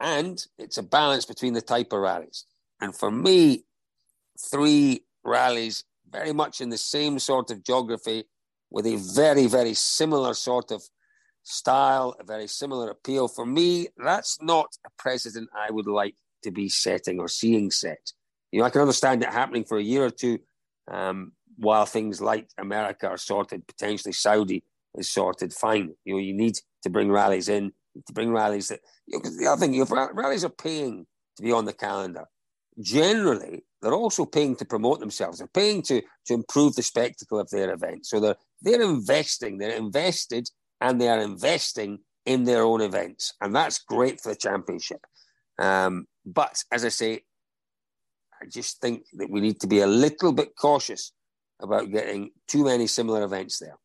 and 0.01 0.44
it's 0.59 0.78
a 0.78 0.82
balance 0.82 1.24
between 1.24 1.55
the 1.55 1.62
type 1.62 1.93
of 1.93 2.01
rallies. 2.01 2.44
And 2.80 2.94
for 2.94 3.10
me, 3.10 3.64
three 4.51 5.05
rallies 5.24 5.84
very 6.10 6.32
much 6.32 6.60
in 6.60 6.68
the 6.68 6.78
same 6.78 7.18
sort 7.18 7.51
of 7.51 7.64
geography 7.64 8.24
with 8.70 8.86
a 8.86 8.97
very, 8.97 9.47
very 9.47 9.74
similar 9.74 10.34
sort 10.34 10.70
of 10.70 10.82
style, 11.43 12.14
a 12.20 12.24
very 12.24 12.47
similar 12.47 12.90
appeal. 12.90 13.28
For 13.28 13.47
me, 13.47 13.88
that's 13.97 14.40
not 14.43 14.76
a 14.84 14.90
precedent 14.98 15.48
I 15.55 15.70
would 15.70 15.86
like 15.86 16.16
to 16.43 16.51
be 16.51 16.68
setting 16.68 17.18
or 17.18 17.28
seeing 17.28 17.70
set. 17.70 18.12
You 18.57 18.62
know, 18.62 18.69
I 18.69 18.70
can 18.70 18.81
understand 18.81 19.23
it 19.23 19.28
happening 19.28 19.65
for 19.65 19.77
a 19.77 19.83
year 19.83 20.03
or 20.03 20.11
two 20.11 20.39
um, 20.91 21.33
while 21.59 21.85
things 21.85 22.23
like 22.23 22.49
America 22.57 23.07
are 23.07 23.19
sorted, 23.19 23.66
potentially 23.66 24.15
Saudi 24.15 24.65
is 24.95 25.11
sorted. 25.11 25.53
Fine. 25.53 25.95
You 26.07 26.15
know, 26.15 26.20
you 26.20 26.33
need 26.33 26.59
to 26.83 26.89
bring 26.89 27.12
rallies 27.12 27.51
in, 27.51 27.73
to 28.07 28.12
bring 28.15 28.33
rallies 28.33 28.69
that, 28.69 28.81
you 29.07 29.19
know, 29.19 29.28
the 29.28 29.47
other 29.47 29.61
thing, 29.61 29.74
if 29.74 29.91
rallies 29.91 30.43
are 30.43 30.49
paying 30.49 31.07
to 31.37 31.43
be 31.43 31.53
on 31.53 31.66
the 31.66 31.74
calendar, 31.74 32.24
generally 32.81 33.62
they're 33.83 33.93
also 33.93 34.24
paying 34.24 34.57
to 34.57 34.65
promote 34.65 35.01
themselves. 35.01 35.37
They're 35.37 35.49
paying 35.49 35.83
to 35.83 36.01
to 36.24 36.33
improve 36.33 36.77
the 36.77 36.83
spectacle 36.83 37.39
of 37.39 37.51
their 37.51 37.70
event. 37.74 38.07
So 38.07 38.20
they're 38.20 38.37
they're 38.62 38.81
investing. 38.81 39.59
They're 39.59 39.77
invested 39.77 40.49
and 40.81 40.99
they 40.99 41.11
are 41.11 41.20
investing 41.20 41.99
in 42.24 42.45
their 42.45 42.62
own 42.62 42.81
events, 42.81 43.35
and 43.43 43.55
that's 43.55 43.81
great 43.81 44.19
for 44.19 44.31
the 44.31 44.37
championship. 44.37 45.05
Um, 45.59 46.07
but 46.24 46.65
as 46.73 46.87
I 46.87 46.89
say, 46.89 47.20
I 48.43 48.47
just 48.47 48.81
think 48.81 49.05
that 49.15 49.31
we 49.31 49.41
need 49.41 49.61
to 49.61 49.67
be 49.67 49.81
a 49.81 49.87
little 49.87 50.33
bit 50.33 50.57
cautious 50.57 51.13
about 51.61 51.91
getting 51.91 52.31
too 52.49 52.65
many 52.65 52.87
similar 52.87 53.23
events 53.23 53.59
there. 53.59 53.79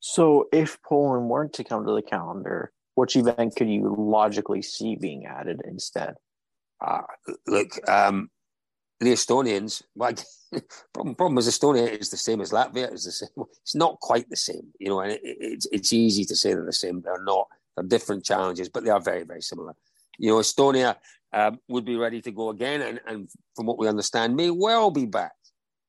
So, 0.00 0.48
if 0.52 0.78
Poland 0.82 1.28
weren't 1.28 1.54
to 1.54 1.64
come 1.64 1.84
to 1.86 1.92
the 1.92 2.02
calendar, 2.02 2.72
which 2.94 3.16
event 3.16 3.56
could 3.56 3.68
you 3.68 3.94
logically 3.98 4.62
see 4.62 4.96
being 4.96 5.26
added 5.26 5.60
instead? 5.64 6.14
Uh, 6.80 7.02
look, 7.46 7.70
um, 7.88 8.30
the 9.00 9.12
Estonians, 9.12 9.82
problem, 10.92 11.14
problem 11.14 11.38
is 11.38 11.48
Estonia 11.48 11.88
is 11.88 12.10
the 12.10 12.16
same 12.16 12.40
as 12.40 12.50
Latvia. 12.50 12.92
Is 12.92 13.04
the 13.04 13.12
same. 13.12 13.28
It's 13.62 13.74
not 13.74 14.00
quite 14.00 14.28
the 14.28 14.36
same, 14.36 14.72
you 14.78 14.88
know. 14.88 15.00
And 15.00 15.12
it, 15.12 15.20
it's 15.22 15.66
it's 15.70 15.92
easy 15.92 16.24
to 16.24 16.36
say 16.36 16.52
they're 16.52 16.64
the 16.64 16.72
same. 16.72 17.00
But 17.00 17.10
they're 17.10 17.24
not. 17.24 17.46
They're 17.76 17.86
different 17.86 18.24
challenges, 18.24 18.68
but 18.68 18.84
they 18.84 18.90
are 18.90 19.00
very 19.00 19.24
very 19.24 19.42
similar. 19.42 19.74
You 20.18 20.30
know, 20.30 20.38
Estonia 20.38 20.96
um, 21.32 21.58
would 21.68 21.84
be 21.84 21.96
ready 21.96 22.20
to 22.22 22.30
go 22.30 22.50
again, 22.50 22.80
and, 22.82 23.00
and 23.06 23.28
from 23.54 23.66
what 23.66 23.78
we 23.78 23.88
understand, 23.88 24.36
may 24.36 24.50
well 24.50 24.90
be 24.90 25.06
back 25.06 25.32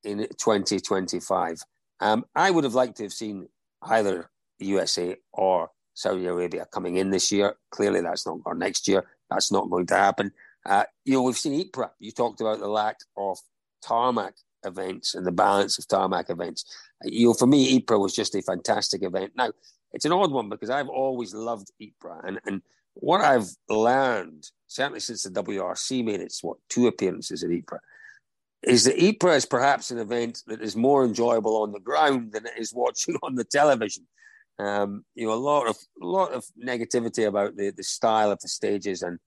in 0.03 0.19
2025. 0.19 1.61
Um, 2.01 2.25
I 2.35 2.51
would 2.51 2.63
have 2.63 2.75
liked 2.75 2.97
to 2.97 3.03
have 3.03 3.13
seen 3.13 3.47
either 3.83 4.29
USA 4.59 5.15
or 5.33 5.69
Saudi 5.93 6.25
Arabia 6.25 6.65
coming 6.71 6.97
in 6.97 7.09
this 7.09 7.31
year. 7.31 7.55
Clearly, 7.71 8.01
that's 8.01 8.25
not 8.25 8.39
or 8.45 8.55
next 8.55 8.87
year. 8.87 9.05
That's 9.29 9.51
not 9.51 9.69
going 9.69 9.85
to 9.87 9.95
happen. 9.95 10.31
Uh, 10.65 10.83
you 11.05 11.13
know, 11.13 11.21
we've 11.21 11.37
seen 11.37 11.59
Ypres. 11.59 11.91
You 11.99 12.11
talked 12.11 12.41
about 12.41 12.59
the 12.59 12.67
lack 12.67 12.97
of 13.17 13.37
tarmac 13.81 14.33
events 14.65 15.15
and 15.15 15.25
the 15.25 15.31
balance 15.31 15.77
of 15.77 15.87
tarmac 15.87 16.29
events. 16.29 16.65
You 17.03 17.27
know, 17.27 17.33
for 17.33 17.47
me, 17.47 17.77
Ypres 17.77 17.99
was 17.99 18.15
just 18.15 18.35
a 18.35 18.41
fantastic 18.41 19.03
event. 19.03 19.33
Now, 19.35 19.51
it's 19.91 20.05
an 20.05 20.11
odd 20.11 20.31
one 20.31 20.49
because 20.49 20.69
I've 20.69 20.89
always 20.89 21.33
loved 21.33 21.71
Ypres. 21.79 22.21
And, 22.25 22.39
and 22.45 22.61
what 22.99 23.21
I've 23.21 23.49
learned, 23.69 24.45
certainly 24.67 24.99
since 24.99 25.23
the 25.23 25.29
WRC 25.29 26.03
made 26.03 26.21
its, 26.21 26.43
what, 26.43 26.57
two 26.69 26.87
appearances 26.87 27.43
at 27.43 27.51
Ypres, 27.51 27.79
is 28.63 28.83
that 28.83 29.01
Ypres 29.01 29.37
is 29.37 29.45
perhaps 29.45 29.91
an 29.91 29.99
event 29.99 30.43
that 30.47 30.61
is 30.61 30.75
more 30.75 31.05
enjoyable 31.05 31.61
on 31.61 31.71
the 31.71 31.79
ground 31.79 32.33
than 32.33 32.45
it 32.45 32.53
is 32.57 32.73
watching 32.73 33.15
on 33.23 33.35
the 33.35 33.45
television. 33.45 34.05
Um, 34.59 35.05
you 35.15 35.25
know, 35.25 35.33
a 35.33 35.35
lot 35.35 35.67
of 35.67 35.77
lot 36.01 36.33
of 36.33 36.43
negativity 36.61 37.25
about 37.25 37.55
the, 37.55 37.69
the 37.69 37.83
style 37.83 38.31
of 38.31 38.39
the 38.41 38.49
stages 38.49 39.01
and 39.01 39.17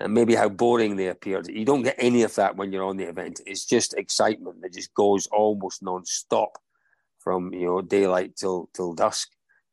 and 0.00 0.12
maybe 0.12 0.34
how 0.34 0.48
boring 0.48 0.96
they 0.96 1.08
appeared. 1.08 1.48
You 1.48 1.64
don't 1.64 1.82
get 1.82 1.96
any 1.98 2.22
of 2.22 2.34
that 2.36 2.56
when 2.56 2.72
you're 2.72 2.84
on 2.84 2.96
the 2.96 3.04
event. 3.04 3.40
It's 3.46 3.66
just 3.66 3.94
excitement 3.94 4.62
that 4.62 4.72
just 4.72 4.92
goes 4.94 5.26
almost 5.28 5.82
non-stop 5.82 6.58
from 7.18 7.52
you 7.52 7.66
know 7.66 7.82
daylight 7.82 8.36
till 8.36 8.70
till 8.72 8.94
dusk. 8.94 9.28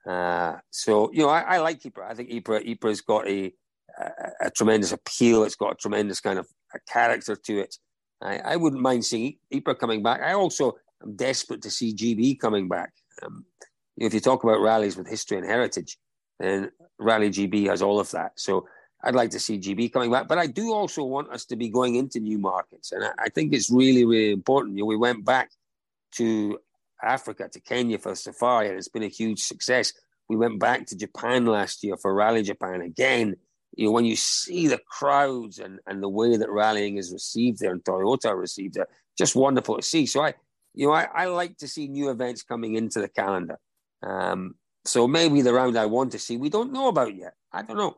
Uh, 0.07 0.56
so 0.69 1.11
you 1.11 1.19
know, 1.19 1.30
I, 1.30 1.41
I 1.41 1.57
like 1.60 1.86
Ypres. 1.86 2.06
I 2.10 2.14
think 2.14 2.32
Ypres 2.32 2.64
Ypres 2.65 3.02
got 3.02 3.28
a, 3.28 3.53
a, 3.99 4.11
a 4.48 4.52
tremendous 4.52 4.91
appeal. 4.91 5.44
It's 5.44 5.56
got 5.56 5.73
a 5.73 5.76
tremendous 5.76 6.19
kind 6.19 6.40
of 6.40 6.48
a 6.73 6.80
character 6.91 7.36
to 7.36 7.60
it. 7.60 7.76
I, 8.22 8.38
I 8.40 8.56
wouldn't 8.56 8.82
mind 8.82 9.06
seeing 9.06 9.38
Ypres 9.52 9.78
coming 9.80 10.03
back. 10.03 10.22
I 10.22 10.34
also 10.34 10.76
am 11.03 11.15
desperate 11.15 11.61
to 11.64 11.69
see 11.69 11.94
GB 11.94 12.40
coming 12.40 12.68
back. 12.68 12.94
Um, 13.23 13.45
if 13.98 14.14
you 14.14 14.19
talk 14.19 14.44
about 14.44 14.61
rallies 14.61 14.98
with 14.98 15.07
history 15.07 15.38
and 15.38 15.45
heritage, 15.45 15.98
then 16.40 16.72
Rally 16.98 17.30
GB 17.30 17.68
has 17.68 17.82
all 17.82 17.99
of 17.99 18.10
that. 18.11 18.32
So 18.36 18.68
I'd 19.03 19.15
like 19.15 19.32
to 19.32 19.40
see 19.40 19.60
GB 19.60 19.91
coming 19.94 20.11
back, 20.11 20.28
but 20.28 20.38
I 20.38 20.48
do 20.48 20.73
also 20.73 21.03
want 21.03 21.32
us 21.32 21.45
to 21.45 21.56
be 21.56 21.69
going 21.69 21.95
into 21.95 22.19
new 22.19 22.38
markets, 22.38 22.91
and 22.91 23.03
I, 23.03 23.11
I 23.19 23.30
think 23.30 23.53
it's 23.53 23.72
really, 23.72 24.06
really 24.06 24.32
important. 24.32 24.78
You 24.78 24.84
know, 24.84 24.88
we 24.88 24.98
went 24.98 25.26
back 25.26 25.52
to 26.14 26.60
Africa, 27.03 27.49
to 27.52 27.60
Kenya 27.60 27.98
for 27.98 28.15
Safari, 28.15 28.69
and 28.69 28.78
it's 28.78 28.88
been 28.88 29.03
a 29.03 29.07
huge 29.07 29.40
success. 29.40 29.94
We 30.30 30.38
went 30.38 30.60
back 30.60 30.86
to 30.88 30.98
Japan 30.98 31.45
last 31.45 31.84
year 31.84 31.98
for 31.98 32.14
Rally 32.14 32.44
Japan 32.44 32.82
again. 32.82 33.36
You 33.76 33.86
know, 33.86 33.91
when 33.91 34.06
you 34.06 34.15
see 34.15 34.68
the 34.68 34.80
crowds 34.86 35.60
and, 35.60 35.80
and 35.88 36.02
the 36.03 36.10
way 36.10 36.36
that 36.38 36.49
rallying 36.49 36.98
is 36.98 37.14
received 37.14 37.60
there 37.60 37.72
and 37.72 37.84
Toyota 37.84 38.38
received 38.38 38.78
it, 38.78 38.88
just 39.18 39.36
wonderful 39.36 39.78
to 39.78 39.82
see. 39.82 40.06
So 40.06 40.22
I, 40.23 40.34
you 40.73 40.88
know, 40.88 40.94
I, 40.94 41.07
I 41.14 41.26
like 41.26 41.57
to 41.57 41.68
see 41.68 41.88
new 41.88 42.10
events 42.10 42.44
coming 42.44 42.76
into 42.76 42.99
the 42.99 43.10
calendar. 43.10 43.57
Um, 44.03 44.56
so 44.86 45.07
maybe 45.07 45.41
the 45.41 45.53
round 45.53 45.78
I 45.78 45.86
want 45.86 46.11
to 46.14 46.19
see, 46.19 46.38
we 46.38 46.49
don't 46.49 46.73
know 46.73 46.88
about 46.88 47.15
yet. 47.15 47.34
I 47.52 47.61
don't 47.61 47.78
know. 47.78 47.98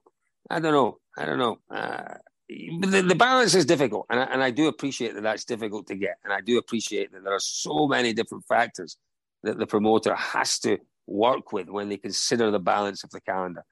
I 0.49 0.59
don't 0.59 0.73
know. 0.73 0.97
I 1.17 1.25
don't 1.25 1.39
know. 1.39 1.57
Uh, 1.69 2.15
the, 2.49 3.03
the, 3.07 3.15
balance 3.15 3.55
is 3.55 3.65
difficult, 3.65 4.05
and 4.09 4.19
I, 4.19 4.23
and 4.23 4.43
I 4.43 4.51
do 4.51 4.67
appreciate 4.67 5.13
that 5.15 5.23
that's 5.23 5.45
difficult 5.45 5.87
to 5.87 5.95
get, 5.95 6.17
and 6.23 6.33
I 6.33 6.41
do 6.41 6.57
appreciate 6.57 7.11
that 7.11 7.23
there 7.23 7.33
are 7.33 7.39
so 7.39 7.87
many 7.87 8.13
different 8.13 8.45
factors 8.45 8.97
that 9.43 9.57
the 9.57 9.67
promoter 9.67 10.15
has 10.15 10.59
to 10.59 10.77
work 11.07 11.51
with 11.51 11.69
when 11.69 11.89
they 11.89 11.97
consider 11.97 12.51
the 12.51 12.59
balance 12.59 13.03
of 13.03 13.11
the 13.11 13.21
calendar. 13.21 13.63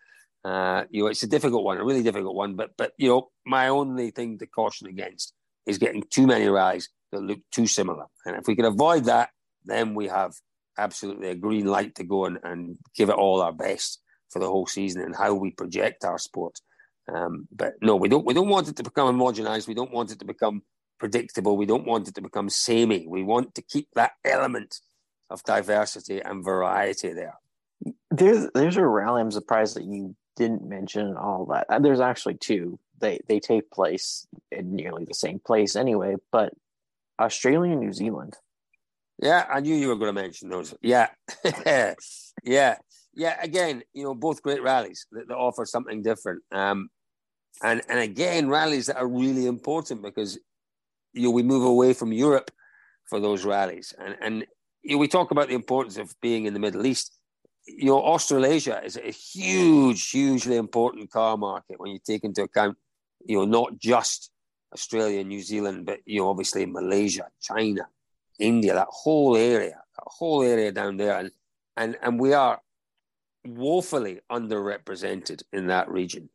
Uh, 0.44 0.86
you 0.90 1.04
know, 1.04 1.08
it's 1.08 1.24
a 1.24 1.28
difficult 1.28 1.64
one, 1.64 1.78
a 1.78 1.84
really 1.84 2.04
difficult 2.04 2.36
one. 2.36 2.56
But 2.56 2.72
but 2.78 2.94
you 2.98 3.10
know, 3.10 3.30
my 3.46 3.68
only 3.68 4.12
thing 4.12 4.38
to 4.40 4.48
caution 4.48 4.88
against 4.88 5.34
is 5.66 5.78
getting 5.78 6.04
too 6.10 6.26
many 6.26 6.48
rallies 6.48 6.90
that 7.12 7.22
look 7.22 7.40
too 7.52 7.68
similar. 7.68 8.06
And 8.26 8.36
if 8.36 8.48
we 8.48 8.56
can 8.56 8.66
avoid 8.66 9.06
that, 9.06 9.30
then 9.66 9.94
we 9.94 10.08
have 10.08 10.34
absolutely 10.78 11.30
a 11.30 11.36
green 11.36 11.66
light 11.66 11.96
to 11.96 12.04
go 12.04 12.26
and, 12.26 12.40
and 12.44 12.78
give 12.96 13.10
it 13.10 13.16
all 13.16 13.42
our 13.42 13.54
best 13.54 14.02
for 14.30 14.40
the 14.40 14.48
whole 14.48 14.66
season 14.66 15.02
and 15.02 15.16
how 15.16 15.34
we 15.34 15.52
project 15.52 16.06
our 16.06 16.18
sport. 16.18 16.60
Um, 17.14 17.48
but 17.52 17.74
no, 17.82 17.96
we 17.96 18.10
don't. 18.10 18.26
We 18.26 18.34
don't 18.34 18.50
want 18.50 18.70
it 18.70 18.76
to 18.78 18.84
become 18.84 19.16
homogenized. 19.16 19.68
We 19.68 19.74
don't 19.74 19.92
want 19.92 20.12
it 20.12 20.20
to 20.20 20.26
become 20.26 20.62
predictable. 21.00 21.58
We 21.58 21.66
don't 21.66 21.86
want 21.86 22.08
it 22.08 22.16
to 22.16 22.22
become 22.22 22.50
samey. 22.50 23.06
We 23.08 23.24
want 23.24 23.56
to 23.56 23.62
keep 23.62 23.90
that 23.96 24.14
element 24.24 24.80
of 25.30 25.44
diversity 25.44 26.22
and 26.22 26.44
variety 26.44 27.14
there. 27.14 27.36
There's 28.12 28.48
there's 28.54 28.78
a 28.78 28.86
rally. 28.86 29.22
I'm 29.22 29.32
surprised 29.32 29.76
that 29.76 29.84
you 29.84 30.16
didn't 30.36 30.68
mention 30.68 31.18
all 31.18 31.46
that. 31.48 31.66
Uh, 31.70 31.80
there's 31.80 32.00
actually 32.00 32.36
two. 32.36 32.80
They 33.00 33.20
they 33.28 33.40
take 33.40 33.72
place 33.72 34.28
in 34.52 34.76
nearly 34.76 35.06
the 35.06 35.14
same 35.14 35.40
place 35.40 35.76
anyway. 35.76 36.16
But 36.32 36.54
Australia 37.20 37.72
and 37.72 37.82
New 37.82 37.94
Zealand. 37.94 38.38
Yeah, 39.22 39.46
I 39.52 39.60
knew 39.60 39.76
you 39.76 39.90
were 39.90 39.98
going 39.98 40.16
to 40.16 40.22
mention 40.22 40.50
those. 40.50 40.74
Yeah, 40.82 41.10
yeah 42.44 42.76
yeah, 43.14 43.38
again, 43.42 43.84
you 43.94 44.04
know, 44.04 44.16
both 44.16 44.42
great 44.42 44.64
rallies 44.64 45.06
that, 45.12 45.28
that 45.28 45.36
offer 45.36 45.66
something 45.66 46.02
different. 46.02 46.44
Um, 46.52 46.90
and 47.64 47.82
and 47.90 48.00
again, 48.00 48.50
rallies 48.50 48.88
that 48.88 48.98
are 48.98 49.08
really 49.08 49.46
important 49.46 50.02
because 50.02 50.38
you 51.14 51.24
know 51.24 51.32
we 51.32 51.44
move 51.44 51.64
away 51.64 51.94
from 51.94 52.12
Europe 52.12 52.52
for 53.06 53.20
those 53.20 53.46
rallies, 53.46 53.94
and 54.00 54.16
and 54.22 54.46
you 54.84 54.96
know, 54.96 55.00
we 55.00 55.08
talk 55.08 55.32
about 55.32 55.48
the 55.48 55.56
importance 55.56 55.98
of 55.98 56.14
being 56.22 56.46
in 56.46 56.54
the 56.54 56.60
Middle 56.60 56.86
East. 56.86 57.18
You 57.68 57.86
know, 57.86 58.02
Australasia 58.02 58.82
is 58.84 58.98
a 58.98 59.12
huge, 59.12 60.10
hugely 60.10 60.58
important 60.58 61.12
car 61.12 61.38
market 61.38 61.80
when 61.80 61.92
you 61.92 62.00
take 62.04 62.24
into 62.24 62.44
account, 62.44 62.78
you 63.26 63.38
know, 63.38 63.46
not 63.46 63.78
just 63.78 64.32
Australia, 64.74 65.24
New 65.24 65.42
Zealand, 65.42 65.86
but 65.86 66.00
you 66.06 66.22
know, 66.22 66.30
obviously 66.30 66.66
Malaysia, 66.66 67.28
China, 67.42 67.88
India, 68.40 68.74
that 68.74 68.88
whole 68.90 69.38
area, 69.38 69.78
that 69.98 70.08
whole 70.08 70.42
area 70.42 70.72
down 70.72 70.98
there, 70.98 71.20
and 71.20 71.32
and 71.78 71.98
and 72.02 72.20
we 72.20 72.34
are 72.34 72.60
woefully 73.46 74.22
underrepresented 74.32 75.44
in 75.54 75.68
that 75.68 75.90
region. 75.90 76.30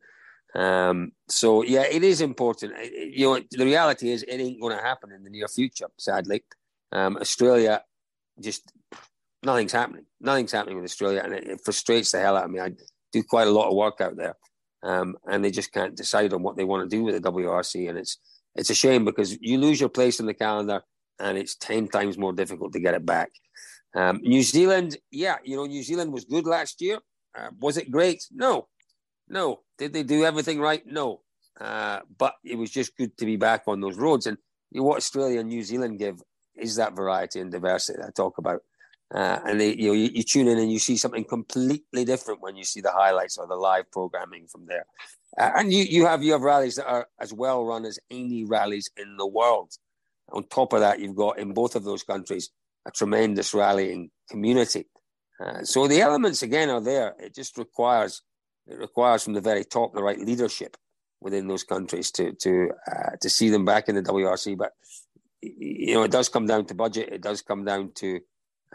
Um, 0.55 1.11
so 1.27 1.63
yeah, 1.63 1.83
it 1.83 2.03
is 2.03 2.21
important. 2.21 2.73
You 2.93 3.27
know, 3.27 3.41
the 3.51 3.65
reality 3.65 4.11
is 4.11 4.23
it 4.23 4.39
ain't 4.39 4.61
going 4.61 4.75
to 4.75 4.83
happen 4.83 5.11
in 5.11 5.23
the 5.23 5.29
near 5.29 5.47
future. 5.47 5.87
Sadly, 5.97 6.43
um, 6.91 7.17
Australia 7.17 7.83
just 8.39 8.71
nothing's 9.43 9.71
happening. 9.71 10.05
Nothing's 10.19 10.51
happening 10.51 10.77
with 10.77 10.85
Australia, 10.85 11.21
and 11.23 11.33
it, 11.33 11.47
it, 11.47 11.61
frustrates 11.63 12.11
the 12.11 12.19
hell 12.19 12.37
out 12.37 12.45
of 12.45 12.51
me. 12.51 12.59
I 12.59 12.71
do 13.11 13.23
quite 13.23 13.47
a 13.47 13.51
lot 13.51 13.67
of 13.67 13.75
work 13.75 14.01
out 14.01 14.15
there, 14.15 14.35
um, 14.83 15.15
and 15.25 15.43
they 15.43 15.51
just 15.51 15.71
can't 15.71 15.95
decide 15.95 16.33
on 16.33 16.43
what 16.43 16.55
they 16.55 16.63
want 16.63 16.89
to 16.89 16.95
do 16.95 17.03
with 17.03 17.21
the 17.21 17.31
WRC, 17.31 17.89
and 17.89 17.97
it's 17.97 18.17
it's 18.55 18.69
a 18.69 18.75
shame 18.75 19.05
because 19.05 19.37
you 19.41 19.57
lose 19.57 19.79
your 19.79 19.89
place 19.89 20.19
in 20.19 20.25
the 20.25 20.33
calendar, 20.33 20.81
and 21.19 21.37
it's 21.37 21.55
ten 21.55 21.87
times 21.87 22.17
more 22.17 22.33
difficult 22.33 22.73
to 22.73 22.79
get 22.79 22.93
it 22.93 23.05
back. 23.05 23.29
Um, 23.95 24.19
New 24.21 24.43
Zealand, 24.43 24.97
yeah, 25.11 25.37
you 25.43 25.55
know, 25.55 25.65
New 25.65 25.83
Zealand 25.83 26.11
was 26.11 26.25
good 26.25 26.45
last 26.45 26.81
year. 26.81 26.99
Uh, 27.37 27.49
was 27.59 27.77
it 27.77 27.91
great? 27.91 28.23
No, 28.31 28.67
no. 29.29 29.61
Did 29.77 29.93
they 29.93 30.03
do 30.03 30.25
everything 30.25 30.59
right? 30.59 30.85
No. 30.85 31.21
Uh, 31.59 31.99
but 32.17 32.35
it 32.43 32.57
was 32.57 32.71
just 32.71 32.95
good 32.97 33.17
to 33.17 33.25
be 33.25 33.35
back 33.35 33.63
on 33.67 33.81
those 33.81 33.97
roads. 33.97 34.27
And 34.27 34.37
you 34.71 34.81
know, 34.81 34.87
what 34.87 34.97
Australia 34.97 35.39
and 35.39 35.49
New 35.49 35.63
Zealand 35.63 35.99
give 35.99 36.21
is 36.55 36.75
that 36.75 36.95
variety 36.95 37.39
and 37.39 37.51
diversity 37.51 37.99
that 37.99 38.07
I 38.07 38.11
talk 38.11 38.37
about. 38.37 38.61
Uh, 39.13 39.39
and 39.45 39.61
they, 39.61 39.73
you 39.73 39.87
know, 39.87 39.93
you, 39.93 40.09
you, 40.13 40.23
tune 40.23 40.49
in 40.49 40.57
and 40.57 40.71
you 40.71 40.79
see 40.79 40.97
something 40.97 41.23
completely 41.23 42.03
different 42.03 42.41
when 42.41 42.57
you 42.57 42.65
see 42.65 42.81
the 42.81 42.91
highlights 42.91 43.37
or 43.37 43.47
the 43.47 43.55
live 43.55 43.89
programming 43.89 44.47
from 44.47 44.65
there. 44.65 44.85
Uh, 45.39 45.51
and 45.55 45.71
you, 45.71 45.83
you 45.83 46.05
have 46.05 46.21
you 46.23 46.33
have 46.33 46.41
rallies 46.41 46.75
that 46.75 46.87
are 46.87 47.07
as 47.19 47.31
well 47.31 47.63
run 47.63 47.85
as 47.85 47.99
any 48.11 48.43
rallies 48.43 48.89
in 48.97 49.15
the 49.15 49.25
world. 49.25 49.71
On 50.33 50.43
top 50.43 50.73
of 50.73 50.81
that, 50.81 50.99
you've 50.99 51.15
got 51.15 51.39
in 51.39 51.53
both 51.53 51.75
of 51.75 51.85
those 51.85 52.03
countries 52.03 52.49
a 52.85 52.91
tremendous 52.91 53.53
rallying 53.53 54.11
community. 54.29 54.87
Uh, 55.39 55.63
so 55.63 55.87
the 55.87 56.01
elements 56.01 56.41
again 56.41 56.69
are 56.69 56.81
there. 56.81 57.15
It 57.19 57.33
just 57.33 57.57
requires 57.57 58.21
it 58.69 58.77
requires 58.77 59.23
from 59.23 59.33
the 59.33 59.41
very 59.41 59.63
top 59.63 59.93
the 59.93 60.03
right 60.03 60.19
leadership 60.19 60.77
within 61.21 61.47
those 61.47 61.63
countries 61.63 62.11
to 62.11 62.33
to 62.33 62.69
uh, 62.91 63.11
to 63.21 63.29
see 63.29 63.49
them 63.49 63.65
back 63.65 63.89
in 63.89 63.95
the 63.95 64.03
WRC. 64.03 64.57
But 64.57 64.73
you 65.41 65.93
know, 65.93 66.03
it 66.03 66.11
does 66.11 66.29
come 66.29 66.45
down 66.45 66.65
to 66.65 66.75
budget. 66.75 67.09
It 67.11 67.21
does 67.21 67.41
come 67.41 67.63
down 67.63 67.91
to 67.95 68.19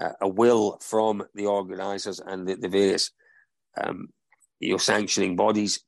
uh, 0.00 0.12
a 0.20 0.28
will 0.28 0.78
from 0.80 1.24
the 1.34 1.46
organisers 1.46 2.20
and 2.20 2.46
the, 2.46 2.56
the 2.56 2.68
various 2.68 3.10
um, 3.82 4.08
sanctioning 4.78 5.36
bodies. 5.36 5.80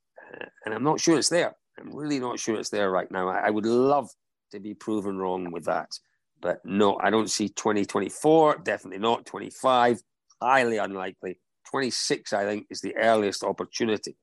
And 0.64 0.74
I'm 0.74 0.82
not 0.82 1.00
sure 1.00 1.18
it's 1.18 1.28
there. 1.28 1.54
I'm 1.78 1.94
really 1.94 2.18
not 2.18 2.38
sure 2.38 2.58
it's 2.58 2.70
there 2.70 2.90
right 2.90 3.10
now. 3.10 3.28
I, 3.28 3.46
I 3.46 3.50
would 3.50 3.66
love 3.66 4.10
to 4.52 4.60
be 4.60 4.74
proven 4.74 5.18
wrong 5.18 5.50
with 5.50 5.64
that. 5.64 5.90
But 6.40 6.60
no, 6.64 6.98
I 6.98 7.10
don't 7.10 7.30
see 7.30 7.48
2024, 7.48 8.58
definitely 8.64 8.98
not 8.98 9.26
25, 9.26 10.02
highly 10.42 10.78
unlikely. 10.78 11.38
26, 11.70 12.32
I 12.32 12.44
think, 12.44 12.66
is 12.70 12.80
the 12.80 12.96
earliest 12.96 13.42
opportunity 13.42 14.16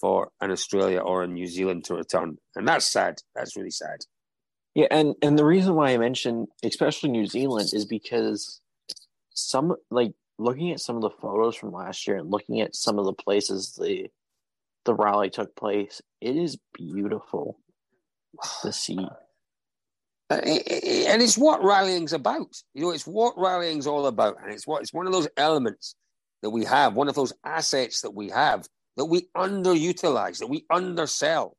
for 0.00 0.30
an 0.40 0.50
Australia 0.50 1.00
or 1.00 1.22
a 1.22 1.26
New 1.26 1.46
Zealand 1.46 1.84
to 1.84 1.94
return. 1.94 2.36
And 2.54 2.68
that's 2.68 2.90
sad. 2.90 3.16
That's 3.34 3.56
really 3.56 3.70
sad. 3.70 4.00
Yeah, 4.74 4.88
and, 4.90 5.14
and 5.22 5.38
the 5.38 5.44
reason 5.44 5.74
why 5.74 5.92
I 5.92 5.98
mentioned 5.98 6.48
especially 6.62 7.10
New 7.10 7.26
Zealand 7.26 7.70
is 7.72 7.86
because 7.86 8.60
some 9.34 9.74
like 9.90 10.12
looking 10.38 10.70
at 10.70 10.80
some 10.80 10.96
of 10.96 11.02
the 11.02 11.10
photos 11.10 11.56
from 11.56 11.72
last 11.72 12.06
year 12.06 12.18
and 12.18 12.30
looking 12.30 12.60
at 12.60 12.76
some 12.76 12.98
of 12.98 13.06
the 13.06 13.12
places 13.12 13.74
the 13.80 14.08
the 14.84 14.94
rally 14.94 15.30
took 15.30 15.56
place, 15.56 16.00
it 16.20 16.36
is 16.36 16.58
beautiful 16.72 17.58
to 18.62 18.72
see. 18.72 18.98
Uh, 20.28 20.34
and 20.34 21.22
it's 21.22 21.38
what 21.38 21.62
rallying's 21.62 22.12
about. 22.12 22.54
You 22.74 22.82
know, 22.82 22.90
it's 22.90 23.06
what 23.06 23.34
rallying's 23.36 23.86
all 23.86 24.06
about, 24.06 24.36
and 24.42 24.52
it's 24.52 24.66
what 24.66 24.82
it's 24.82 24.92
one 24.92 25.06
of 25.06 25.12
those 25.12 25.28
elements 25.36 25.94
that 26.42 26.50
we 26.50 26.64
have, 26.64 26.94
one 26.94 27.08
of 27.08 27.14
those 27.14 27.32
assets 27.44 28.00
that 28.02 28.14
we 28.14 28.28
have 28.30 28.66
that 28.96 29.06
we 29.06 29.28
underutilize, 29.36 30.38
that 30.38 30.48
we 30.48 30.64
undersell. 30.70 31.56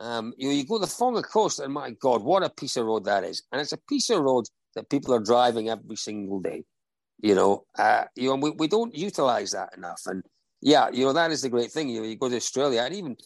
Um, 0.00 0.32
you 0.36 0.48
know, 0.48 0.54
you 0.54 0.66
go 0.66 0.78
the 0.78 0.86
Whaanga 0.86 1.22
Coast, 1.22 1.60
and 1.60 1.72
my 1.72 1.90
God, 1.90 2.22
what 2.24 2.42
a 2.42 2.50
piece 2.50 2.76
of 2.76 2.86
road 2.86 3.04
that 3.04 3.24
is! 3.24 3.42
And 3.52 3.60
it's 3.60 3.72
a 3.72 3.78
piece 3.88 4.10
of 4.10 4.20
road 4.20 4.46
that 4.74 4.90
people 4.90 5.14
are 5.14 5.20
driving 5.20 5.68
every 5.68 5.96
single 5.96 6.40
day. 6.40 6.64
You 7.20 7.36
know, 7.36 7.64
uh, 7.78 8.04
you 8.16 8.30
know, 8.30 8.36
we, 8.36 8.50
we 8.50 8.66
don't 8.66 8.94
utilize 8.94 9.52
that 9.52 9.76
enough. 9.76 10.02
And 10.06 10.24
yeah, 10.60 10.88
you 10.92 11.04
know, 11.04 11.12
that 11.12 11.30
is 11.30 11.42
the 11.42 11.48
great 11.48 11.70
thing. 11.70 11.88
You 11.88 12.00
know, 12.00 12.06
you 12.08 12.16
go 12.16 12.28
to 12.28 12.36
Australia, 12.36 12.80
and 12.80 12.94
even 12.94 13.16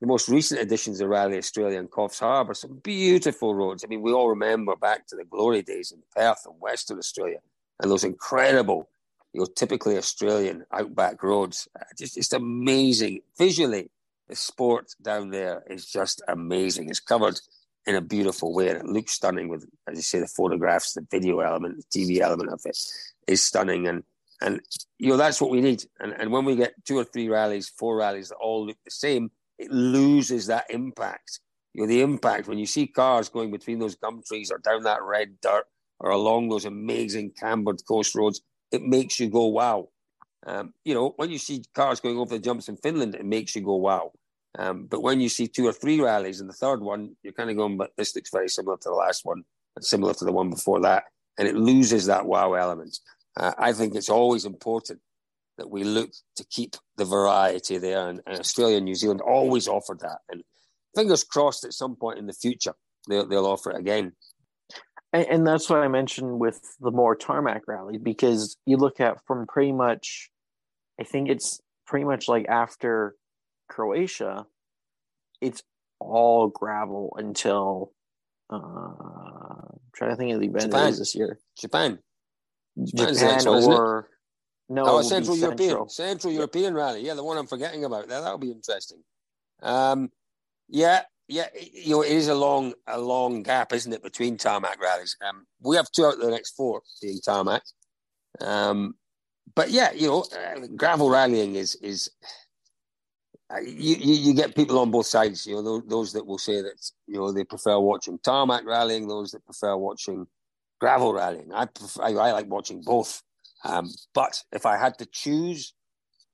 the 0.00 0.06
most 0.06 0.28
recent 0.28 0.60
editions 0.60 1.00
of 1.00 1.08
Rally 1.08 1.38
Australia 1.38 1.78
and 1.78 1.90
Coffs 1.90 2.20
Harbour, 2.20 2.54
some 2.54 2.80
beautiful 2.82 3.54
roads. 3.54 3.84
I 3.84 3.88
mean, 3.88 4.02
we 4.02 4.12
all 4.12 4.28
remember 4.28 4.76
back 4.76 5.06
to 5.08 5.16
the 5.16 5.24
glory 5.24 5.62
days 5.62 5.92
in 5.92 6.02
Perth 6.14 6.42
and 6.46 6.54
Western 6.58 6.98
Australia 6.98 7.38
and 7.80 7.90
those 7.90 8.04
incredible 8.04 8.88
you 9.32 9.40
know, 9.40 9.46
typically 9.46 9.96
Australian 9.96 10.64
outback 10.72 11.22
roads. 11.22 11.68
Uh, 11.78 11.84
just, 11.96 12.16
just 12.16 12.32
amazing. 12.32 13.20
Visually, 13.38 13.90
the 14.28 14.36
sport 14.36 14.94
down 15.02 15.30
there 15.30 15.62
is 15.68 15.86
just 15.86 16.22
amazing. 16.28 16.88
It's 16.88 17.00
covered 17.00 17.40
in 17.86 17.94
a 17.94 18.00
beautiful 18.00 18.54
way 18.54 18.68
and 18.68 18.78
it 18.78 18.86
looks 18.86 19.12
stunning 19.12 19.48
with, 19.48 19.66
as 19.88 19.96
you 19.96 20.02
say, 20.02 20.20
the 20.20 20.26
photographs, 20.26 20.92
the 20.92 21.06
video 21.10 21.40
element, 21.40 21.76
the 21.76 21.98
TV 21.98 22.20
element 22.20 22.50
of 22.50 22.60
it 22.64 22.78
is 23.26 23.44
stunning. 23.44 23.86
And, 23.86 24.02
and 24.40 24.60
you 24.98 25.08
know, 25.08 25.16
that's 25.16 25.40
what 25.40 25.50
we 25.50 25.60
need. 25.60 25.84
And, 25.98 26.12
and 26.12 26.30
when 26.30 26.44
we 26.44 26.56
get 26.56 26.74
two 26.84 26.98
or 26.98 27.04
three 27.04 27.28
rallies, 27.28 27.68
four 27.68 27.96
rallies 27.96 28.28
that 28.28 28.36
all 28.36 28.66
look 28.66 28.76
the 28.84 28.90
same, 28.90 29.30
it 29.58 29.70
loses 29.70 30.46
that 30.46 30.66
impact. 30.70 31.40
You 31.74 31.82
know, 31.82 31.88
the 31.88 32.02
impact 32.02 32.48
when 32.48 32.58
you 32.58 32.66
see 32.66 32.86
cars 32.86 33.28
going 33.28 33.50
between 33.50 33.78
those 33.78 33.94
gum 33.94 34.22
trees 34.26 34.50
or 34.50 34.58
down 34.58 34.82
that 34.82 35.02
red 35.02 35.40
dirt 35.40 35.64
or 36.00 36.10
along 36.10 36.48
those 36.48 36.64
amazing 36.64 37.32
cambered 37.38 37.80
coast 37.86 38.14
roads, 38.14 38.40
it 38.72 38.82
makes 38.82 39.18
you 39.20 39.28
go, 39.28 39.46
wow. 39.46 39.88
Um, 40.46 40.72
you 40.84 40.94
know, 40.94 41.12
when 41.16 41.30
you 41.30 41.38
see 41.38 41.64
cars 41.74 42.00
going 42.00 42.18
over 42.18 42.34
the 42.34 42.42
jumps 42.42 42.68
in 42.68 42.76
Finland, 42.76 43.14
it 43.14 43.24
makes 43.24 43.54
you 43.54 43.62
go, 43.62 43.76
wow. 43.76 44.12
Um, 44.58 44.86
but 44.86 45.02
when 45.02 45.20
you 45.20 45.28
see 45.28 45.46
two 45.46 45.66
or 45.66 45.72
three 45.72 46.00
rallies 46.00 46.40
and 46.40 46.48
the 46.48 46.54
third 46.54 46.80
one, 46.80 47.16
you're 47.22 47.32
kind 47.32 47.50
of 47.50 47.56
going, 47.56 47.76
but 47.76 47.92
this 47.96 48.14
looks 48.16 48.30
very 48.30 48.48
similar 48.48 48.76
to 48.78 48.88
the 48.88 48.94
last 48.94 49.24
one 49.24 49.44
and 49.76 49.84
similar 49.84 50.14
to 50.14 50.24
the 50.24 50.32
one 50.32 50.50
before 50.50 50.80
that. 50.80 51.04
And 51.38 51.46
it 51.46 51.54
loses 51.54 52.06
that 52.06 52.26
wow 52.26 52.54
element. 52.54 52.98
Uh, 53.36 53.52
I 53.58 53.72
think 53.72 53.94
it's 53.94 54.08
always 54.08 54.44
important 54.44 55.00
that 55.56 55.70
we 55.70 55.84
look 55.84 56.10
to 56.36 56.44
keep 56.50 56.74
the 56.96 57.04
variety 57.04 57.78
there. 57.78 58.08
And, 58.08 58.20
and, 58.26 58.40
Australia 58.40 58.78
and 58.78 58.86
New 58.86 58.94
Zealand 58.94 59.20
always 59.20 59.68
offered 59.68 60.00
that. 60.00 60.18
And 60.30 60.42
fingers 60.96 61.22
crossed 61.22 61.64
at 61.64 61.74
some 61.74 61.96
point 61.96 62.18
in 62.18 62.26
the 62.26 62.32
future, 62.32 62.74
they'll, 63.08 63.26
they'll 63.26 63.46
offer 63.46 63.70
it 63.70 63.78
again. 63.78 64.12
And, 65.12 65.26
and 65.26 65.46
that's 65.46 65.68
what 65.68 65.80
I 65.80 65.88
mentioned 65.88 66.38
with 66.38 66.60
the 66.80 66.90
more 66.90 67.16
tarmac 67.16 67.62
rally 67.66 67.98
because 67.98 68.56
you 68.66 68.76
look 68.76 69.00
at 69.00 69.24
from 69.26 69.46
pretty 69.46 69.72
much, 69.72 70.30
I 71.00 71.04
think 71.04 71.28
it's 71.28 71.60
pretty 71.86 72.04
much 72.04 72.28
like 72.28 72.46
after 72.48 73.14
Croatia, 73.68 74.46
it's 75.40 75.62
all 75.98 76.48
gravel 76.48 77.14
until 77.18 77.92
uh, 78.52 78.56
I'm 78.56 79.80
trying 79.94 80.10
to 80.10 80.16
think 80.16 80.32
of 80.32 80.40
the 80.40 80.46
event 80.46 80.72
this 80.72 81.14
year. 81.14 81.38
Japan. 81.58 81.98
Japan, 82.82 83.14
Japan 83.14 83.48
or 83.48 84.08
no, 84.68 84.84
oh, 84.86 85.02
Central 85.02 85.36
European, 85.36 85.70
Central. 85.70 85.88
Central 85.88 86.32
European 86.32 86.74
rally. 86.74 87.04
Yeah, 87.04 87.14
the 87.14 87.24
one 87.24 87.36
I'm 87.36 87.48
forgetting 87.48 87.84
about. 87.84 88.08
That 88.08 88.20
that'll 88.20 88.38
be 88.38 88.52
interesting. 88.52 89.02
Um, 89.62 90.10
yeah, 90.68 91.02
yeah, 91.30 91.46
you 91.72 91.90
know, 91.90 92.02
it 92.02 92.12
is 92.12 92.28
a 92.28 92.34
long, 92.34 92.74
a 92.86 92.98
long 92.98 93.42
gap, 93.42 93.72
isn't 93.72 93.92
it, 93.92 94.02
between 94.02 94.36
tarmac 94.36 94.80
rallies? 94.80 95.16
Um, 95.26 95.46
we 95.62 95.76
have 95.76 95.90
two 95.90 96.04
out 96.04 96.14
of 96.14 96.20
the 96.20 96.30
next 96.30 96.56
four 96.56 96.82
being 97.00 97.20
tarmac. 97.24 97.62
Um, 98.40 98.94
but 99.54 99.70
yeah, 99.70 99.92
you 99.92 100.08
know, 100.08 100.24
uh, 100.32 100.66
gravel 100.76 101.10
rallying 101.10 101.56
is 101.56 101.74
is 101.76 102.10
uh, 103.52 103.60
you, 103.60 103.96
you, 103.96 104.14
you 104.14 104.34
get 104.34 104.54
people 104.54 104.78
on 104.78 104.90
both 104.90 105.06
sides. 105.06 105.46
You 105.46 105.56
know, 105.56 105.62
those, 105.62 105.82
those, 105.86 106.12
that 106.12 106.26
will 106.26 106.38
say 106.38 106.62
that 106.62 106.90
you 107.06 107.18
know 107.18 107.32
they 107.32 107.44
prefer 107.44 107.78
watching 107.78 108.18
tarmac 108.18 108.64
rallying, 108.64 109.08
those 109.08 109.32
that 109.32 109.44
prefer 109.44 109.76
watching 109.76 110.26
gravel 110.80 111.12
rallying. 111.12 111.52
I 111.52 111.66
prefer, 111.66 112.02
I, 112.02 112.10
I 112.10 112.32
like 112.32 112.46
watching 112.46 112.82
both. 112.82 113.22
Um, 113.64 113.90
but 114.14 114.42
if 114.52 114.66
I 114.66 114.78
had 114.78 114.98
to 114.98 115.06
choose, 115.06 115.74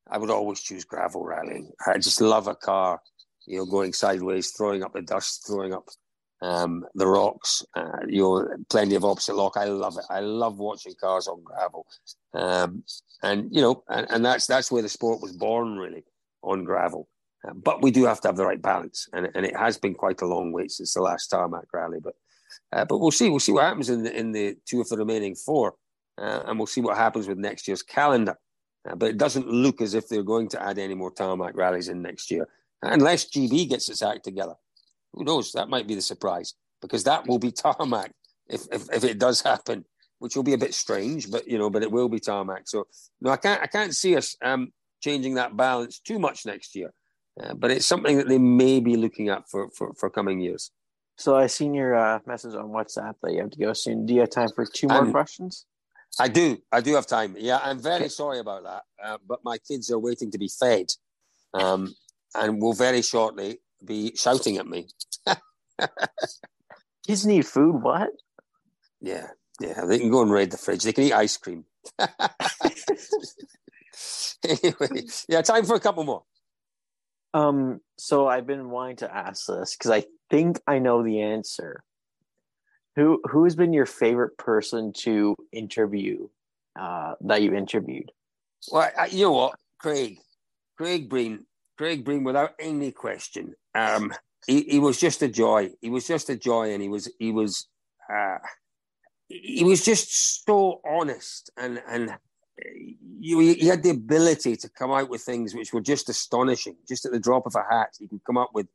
I 0.09 0.18
would 0.18 0.31
always 0.31 0.60
choose 0.60 0.85
gravel 0.85 1.24
rallying. 1.24 1.73
I 1.86 1.98
just 1.98 2.20
love 2.20 2.47
a 2.47 2.55
car 2.55 3.01
you 3.47 3.59
know, 3.59 3.66
going 3.66 3.93
sideways, 3.93 4.51
throwing 4.51 4.82
up 4.82 4.93
the 4.93 5.02
dust, 5.02 5.44
throwing 5.47 5.73
up 5.73 5.89
um, 6.43 6.85
the 6.94 7.06
rocks. 7.06 7.64
Uh, 7.74 7.98
you 8.06 8.23
know, 8.23 8.48
plenty 8.68 8.94
of 8.94 9.05
opposite 9.05 9.36
lock. 9.36 9.56
I 9.56 9.64
love 9.64 9.97
it. 9.98 10.05
I 10.10 10.20
love 10.20 10.59
watching 10.59 10.94
cars 11.01 11.28
on 11.28 11.43
gravel, 11.43 11.86
um, 12.35 12.82
and 13.23 13.48
you 13.55 13.60
know, 13.60 13.82
and, 13.89 14.06
and, 14.10 14.24
that's 14.24 14.47
that's 14.47 14.70
where 14.70 14.82
the 14.82 14.89
sport 14.89 15.23
was 15.23 15.32
born, 15.32 15.77
really, 15.77 16.05
on 16.43 16.64
gravel. 16.64 17.09
Uh, 17.47 17.55
but 17.55 17.82
we 17.82 17.90
do 17.90 18.05
have 18.05 18.20
to 18.20 18.28
have 18.28 18.36
the 18.36 18.44
right 18.44 18.60
balance, 18.60 19.09
and, 19.12 19.31
and 19.35 19.47
it 19.47 19.56
has 19.56 19.78
been 19.78 19.94
quite 19.94 20.20
a 20.23 20.27
long 20.27 20.52
wait 20.52 20.70
since 20.70 20.94
the 20.94 21.01
last 21.01 21.28
tarmac 21.28 21.64
rally. 21.73 21.98
But 22.02 22.14
uh, 22.73 22.85
but 22.85 22.98
we'll 22.98 23.10
see. 23.10 23.31
We'll 23.31 23.40
see 23.40 23.52
what 23.52 23.64
happens 23.64 23.89
in 23.89 24.02
the 24.02 24.16
in 24.16 24.32
the 24.32 24.56
two 24.66 24.81
of 24.81 24.89
the 24.89 24.98
remaining 24.98 25.35
four, 25.35 25.74
uh, 26.18 26.43
and 26.47 26.59
we'll 26.59 26.66
see 26.66 26.81
what 26.81 26.97
happens 26.97 27.28
with 27.28 27.39
next 27.39 27.66
year's 27.66 27.82
calendar. 27.82 28.36
Uh, 28.89 28.94
but 28.94 29.10
it 29.10 29.18
doesn't 29.18 29.48
look 29.48 29.81
as 29.81 29.94
if 29.94 30.09
they're 30.09 30.23
going 30.23 30.48
to 30.48 30.62
add 30.62 30.78
any 30.78 30.94
more 30.94 31.10
tarmac 31.10 31.56
rallies 31.56 31.89
in 31.89 32.02
next 32.02 32.31
year 32.31 32.47
unless 32.82 33.31
GB 33.31 33.69
gets 33.69 33.89
its 33.89 34.03
act 34.03 34.24
together. 34.24 34.55
Who 35.12 35.24
knows? 35.24 35.53
That 35.53 35.69
might 35.69 35.86
be 35.86 35.94
the 35.94 36.03
surprise 36.03 36.55
because 36.82 37.05
that 37.05 37.27
will 37.27 37.39
be 37.39 37.51
tarmac 37.51 38.12
if, 38.48 38.62
if, 38.70 38.89
if 38.93 39.05
it 39.05 39.19
does 39.19 39.40
happen, 39.40 39.85
which 40.19 40.36
will 40.36 40.43
be 40.43 40.53
a 40.53 40.59
bit 40.59 40.74
strange, 40.74 41.31
but 41.31 41.47
you 41.48 41.59
know, 41.59 41.70
but 41.70 41.82
it 41.82 41.90
will 41.90 42.09
be 42.09 42.20
tarmac. 42.20 42.69
So 42.69 42.86
no, 43.20 43.31
I 43.31 43.36
can't 43.36 43.62
I 43.62 43.66
can't 43.66 43.94
see 43.94 44.16
us 44.16 44.36
um, 44.43 44.73
changing 45.03 45.35
that 45.35 45.57
balance 45.57 45.98
too 45.98 46.19
much 46.19 46.47
next 46.47 46.74
year, 46.74 46.93
uh, 47.43 47.55
but 47.55 47.70
it's 47.70 47.86
something 47.86 48.16
that 48.19 48.28
they 48.28 48.39
may 48.39 48.81
be 48.81 48.97
looking 48.97 49.28
at 49.28 49.48
for 49.48 49.70
for, 49.70 49.94
for 49.94 50.11
coming 50.11 50.40
years. 50.40 50.70
So 51.19 51.35
I 51.35 51.47
seen 51.47 51.73
your 51.73 51.94
uh, 51.94 52.19
message 52.27 52.55
on 52.55 52.66
WhatsApp 52.66 53.15
that 53.23 53.32
you 53.32 53.40
have 53.40 53.51
to 53.51 53.59
go 53.59 53.73
soon. 53.73 54.05
Do 54.05 54.12
you 54.12 54.20
have 54.20 54.31
time 54.31 54.51
for 54.55 54.66
two 54.66 54.86
more 54.86 54.98
um, 54.98 55.12
questions? 55.12 55.65
I 56.19 56.28
do. 56.28 56.59
I 56.70 56.81
do 56.81 56.94
have 56.94 57.07
time. 57.07 57.36
Yeah, 57.39 57.59
I'm 57.62 57.81
very 57.81 58.09
sorry 58.09 58.39
about 58.39 58.65
that, 58.65 58.82
uh, 59.03 59.19
but 59.27 59.40
my 59.44 59.59
kids 59.59 59.90
are 59.90 59.98
waiting 59.98 60.31
to 60.31 60.39
be 60.39 60.48
fed. 60.48 60.86
Um, 61.55 61.94
and 62.39 62.61
will 62.61 62.73
very 62.73 63.03
shortly 63.03 63.59
be 63.85 64.15
shouting 64.17 64.57
at 64.59 64.67
me. 64.67 64.89
Kids 67.07 67.27
need 67.27 67.47
food. 67.47 67.83
What? 67.83 68.11
Yeah, 69.01 69.29
yeah. 69.61 69.85
They 69.85 69.99
can 69.99 70.11
go 70.11 70.23
and 70.23 70.31
raid 70.31 70.51
the 70.51 70.57
fridge. 70.57 70.83
They 70.83 70.93
can 70.93 71.05
eat 71.05 71.13
ice 71.13 71.37
cream. 71.37 71.65
anyway, 74.45 75.03
yeah, 75.29 75.43
time 75.43 75.65
for 75.65 75.77
a 75.77 75.81
couple 75.81 76.05
more. 76.05 76.25
Um, 77.35 77.81
so 77.99 78.27
I've 78.27 78.47
been 78.47 78.71
wanting 78.71 78.97
to 78.97 79.15
ask 79.15 79.47
this 79.47 79.77
because 79.77 79.91
I 79.91 80.05
think 80.31 80.61
I 80.67 80.79
know 80.79 81.03
the 81.03 81.21
answer. 81.21 81.85
Who 82.97 83.21
who 83.31 83.45
has 83.45 83.55
been 83.55 83.75
your 83.75 83.87
favorite 83.87 84.39
person 84.39 84.93
to 85.01 85.37
interview 85.53 86.29
uh, 86.81 87.15
that 87.21 87.43
you 87.43 87.55
interviewed? 87.55 88.11
Well, 88.71 88.91
I, 88.99 89.07
you 89.07 89.27
know 89.27 89.33
what, 89.33 89.59
Craig, 89.79 90.19
Craig 90.79 91.09
Breen, 91.09 91.45
Craig 91.77 92.05
Breen, 92.05 92.24
without 92.24 92.53
any 92.59 92.93
question. 92.93 93.55
Um, 93.74 94.12
he, 94.47 94.62
he 94.62 94.78
was 94.78 94.98
just 94.98 95.23
a 95.23 95.28
joy. 95.28 95.70
He 95.81 95.90
was 95.90 96.07
just 96.07 96.31
a 96.31 96.36
joy, 96.36 96.73
and 96.73 96.82
he 96.82 96.89
was 96.89 97.11
he 97.19 97.32
was 97.32 97.69
uh, 98.12 98.39
he 99.28 99.65
was 99.65 99.85
just 99.85 100.44
so 100.44 100.81
honest 100.89 101.51
and 101.57 101.82
and 101.89 102.16
you, 103.20 103.39
he 103.40 103.66
had 103.66 103.82
the 103.82 103.90
ability 103.90 104.57
to 104.57 104.69
come 104.70 104.90
out 104.90 105.11
with 105.11 105.20
things 105.20 105.55
which 105.55 105.73
were 105.73 105.81
just 105.81 106.09
astonishing. 106.09 106.77
Just 106.89 107.05
at 107.05 107.12
the 107.12 107.20
drop 107.20 107.47
of 107.47 107.55
a 107.55 107.65
hat, 107.70 107.90
he 107.98 108.09
could 108.09 108.24
come 108.24 108.39
up 108.39 108.51
with 108.55 108.66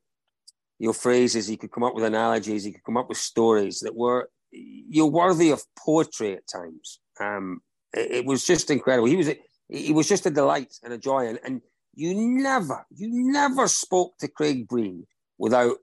your 0.79 0.93
phrases. 0.93 1.47
He 1.47 1.57
could 1.57 1.71
come 1.71 1.83
up 1.83 1.95
with 1.95 2.03
analogies. 2.03 2.63
He 2.63 2.71
could 2.71 2.83
come 2.83 2.97
up 2.97 3.09
with 3.09 3.17
stories 3.17 3.79
that 3.79 3.95
were 3.95 4.29
you're 4.51 5.07
worthy 5.07 5.49
of 5.51 5.63
poetry 5.77 6.33
at 6.33 6.47
times. 6.47 6.99
Um, 7.19 7.61
it, 7.93 8.11
it, 8.11 8.25
was 8.25 8.45
just 8.45 8.69
incredible. 8.69 9.07
He 9.07 9.15
was 9.15 9.31
he 9.69 9.93
was 9.93 10.07
just 10.07 10.25
a 10.25 10.31
delight 10.31 10.73
and 10.83 10.93
a 10.93 10.97
joy, 10.97 11.27
and, 11.27 11.39
and 11.43 11.61
you 11.93 12.13
never 12.15 12.85
you 12.95 13.09
never 13.11 13.67
spoke 13.67 14.17
to 14.19 14.27
Craig 14.27 14.67
Breen 14.67 15.05
without 15.37 15.77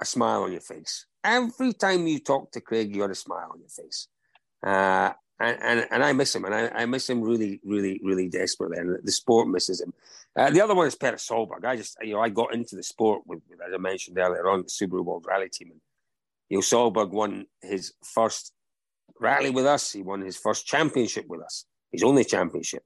a 0.00 0.04
smile 0.04 0.42
on 0.42 0.52
your 0.52 0.60
face. 0.60 1.06
Every 1.22 1.72
time 1.72 2.06
you 2.06 2.18
talk 2.18 2.52
to 2.52 2.60
Craig, 2.60 2.94
you 2.94 3.02
had 3.02 3.10
a 3.10 3.14
smile 3.14 3.50
on 3.52 3.60
your 3.60 3.68
face. 3.68 4.08
Uh, 4.62 5.12
and, 5.40 5.58
and, 5.62 5.86
and 5.90 6.04
I 6.04 6.12
miss 6.12 6.34
him, 6.34 6.44
and 6.44 6.54
I, 6.54 6.68
I, 6.68 6.86
miss 6.86 7.08
him 7.08 7.20
really, 7.20 7.60
really, 7.64 8.00
really 8.02 8.28
desperately. 8.28 8.78
And 8.78 8.98
the 9.02 9.12
sport 9.12 9.48
misses 9.48 9.80
him. 9.80 9.92
Uh, 10.36 10.50
the 10.50 10.60
other 10.60 10.74
one 10.74 10.86
is 10.86 10.94
Petter 10.94 11.16
Solberg. 11.16 11.64
I 11.64 11.76
just, 11.76 11.96
you 12.02 12.14
know, 12.14 12.20
I 12.20 12.28
got 12.28 12.54
into 12.54 12.76
the 12.76 12.82
sport 12.82 13.22
with, 13.26 13.40
with, 13.48 13.60
as 13.60 13.74
I 13.74 13.78
mentioned 13.78 14.18
earlier 14.18 14.48
on, 14.48 14.62
the 14.62 14.68
Subaru 14.68 15.04
World 15.04 15.26
Rally 15.28 15.48
Team, 15.48 15.72
and 15.72 15.80
you 16.48 16.58
know, 16.58 16.62
Solberg 16.62 17.10
won 17.10 17.46
his 17.62 17.92
first 18.02 18.52
rally 19.20 19.50
with 19.50 19.66
us. 19.66 19.92
He 19.92 20.02
won 20.02 20.20
his 20.20 20.36
first 20.36 20.66
championship 20.66 21.26
with 21.28 21.40
us, 21.40 21.64
his 21.90 22.02
only 22.02 22.24
championship. 22.24 22.84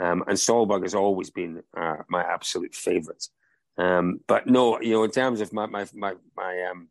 Um, 0.00 0.24
and 0.26 0.36
Solberg 0.36 0.82
has 0.82 0.94
always 0.94 1.30
been 1.30 1.62
uh, 1.76 1.96
my 2.08 2.22
absolute 2.22 2.74
favourite. 2.74 3.28
Um, 3.76 4.20
but 4.26 4.46
no, 4.46 4.80
you 4.80 4.92
know, 4.92 5.04
in 5.04 5.10
terms 5.10 5.40
of 5.40 5.52
my 5.52 5.66
my 5.66 5.86
my, 5.94 6.14
my 6.36 6.62
um, 6.70 6.88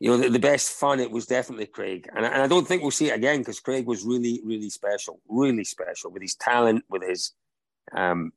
you 0.00 0.10
know, 0.10 0.16
the, 0.16 0.28
the, 0.28 0.38
best 0.38 0.70
fun 0.72 1.00
it 1.00 1.10
was 1.10 1.26
definitely 1.26 1.66
Craig, 1.66 2.08
and, 2.14 2.24
and 2.24 2.42
I 2.42 2.46
don't 2.46 2.66
think 2.66 2.82
we'll 2.82 2.90
see 2.90 3.08
it 3.08 3.16
again 3.16 3.40
because 3.40 3.58
Craig 3.58 3.86
was 3.86 4.04
really, 4.04 4.40
really 4.44 4.70
special, 4.70 5.20
really 5.28 5.64
special 5.64 6.10
with 6.10 6.22
his 6.22 6.36
talent, 6.36 6.84
with 6.88 7.02
his, 7.02 7.32
um, 7.92 8.32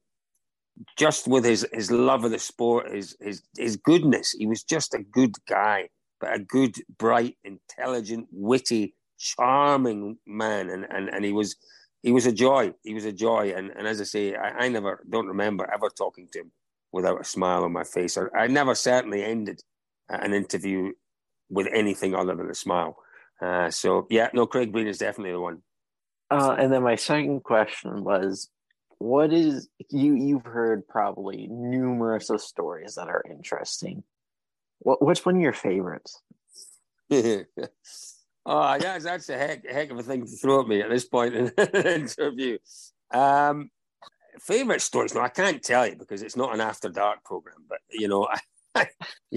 just 0.97 1.27
with 1.27 1.45
his 1.45 1.67
his 1.73 1.91
love 1.91 2.23
of 2.23 2.31
the 2.31 2.39
sport, 2.39 2.91
his 2.91 3.15
his 3.19 3.43
his 3.57 3.75
goodness. 3.75 4.31
He 4.31 4.47
was 4.47 4.63
just 4.63 4.93
a 4.93 5.03
good 5.03 5.35
guy, 5.47 5.89
but 6.19 6.35
a 6.35 6.39
good, 6.39 6.75
bright, 6.97 7.37
intelligent, 7.43 8.27
witty, 8.31 8.95
charming 9.19 10.17
man, 10.25 10.69
and 10.69 10.85
and 10.89 11.09
and 11.09 11.23
he 11.23 11.33
was 11.33 11.55
he 12.01 12.11
was 12.11 12.25
a 12.25 12.31
joy. 12.31 12.73
He 12.83 12.93
was 12.93 13.05
a 13.05 13.11
joy, 13.11 13.53
and 13.55 13.71
and 13.71 13.87
as 13.87 14.01
I 14.01 14.05
say, 14.05 14.35
I, 14.35 14.65
I 14.65 14.69
never 14.69 15.03
don't 15.09 15.27
remember 15.27 15.69
ever 15.71 15.89
talking 15.89 16.27
to 16.33 16.39
him 16.39 16.51
without 16.91 17.21
a 17.21 17.23
smile 17.23 17.63
on 17.63 17.71
my 17.71 17.83
face, 17.83 18.17
or 18.17 18.35
I 18.35 18.47
never 18.47 18.75
certainly 18.75 19.23
ended 19.23 19.61
an 20.09 20.33
interview 20.33 20.91
with 21.49 21.67
anything 21.73 22.15
other 22.15 22.35
than 22.35 22.49
a 22.49 22.55
smile. 22.55 22.97
Uh, 23.41 23.69
so 23.69 24.07
yeah, 24.09 24.29
no, 24.33 24.45
Craig 24.45 24.71
Breen 24.71 24.87
is 24.87 24.97
definitely 24.97 25.31
the 25.31 25.39
one. 25.39 25.61
Uh, 26.29 26.55
and 26.57 26.71
then 26.71 26.83
my 26.83 26.95
second 26.95 27.43
question 27.43 28.03
was, 28.03 28.49
what 28.99 29.33
is 29.33 29.67
you? 29.89 30.15
You've 30.15 30.45
heard 30.45 30.87
probably 30.87 31.47
numerous 31.49 32.29
of 32.29 32.41
stories 32.41 32.95
that 32.95 33.09
are 33.09 33.23
interesting. 33.29 34.03
What 34.79 35.01
which 35.01 35.25
one 35.25 35.35
of 35.35 35.41
your 35.41 35.53
favorites? 35.53 36.21
oh, 38.45 38.77
that's 38.79 39.03
that's 39.03 39.29
a 39.29 39.37
heck, 39.37 39.69
heck 39.69 39.91
of 39.91 39.99
a 39.99 40.03
thing 40.03 40.25
to 40.25 40.31
throw 40.31 40.61
at 40.61 40.67
me 40.67 40.81
at 40.81 40.89
this 40.89 41.05
point 41.05 41.35
in 41.35 41.45
the 41.57 41.95
interview. 41.95 42.57
Um, 43.13 43.69
favorite 44.39 44.81
stories? 44.81 45.13
No, 45.13 45.21
I 45.21 45.29
can't 45.29 45.61
tell 45.61 45.87
you 45.87 45.95
because 45.95 46.21
it's 46.21 46.35
not 46.35 46.53
an 46.53 46.61
after 46.61 46.89
dark 46.89 47.23
program. 47.23 47.65
But 47.67 47.79
you 47.89 48.07
know, 48.07 48.27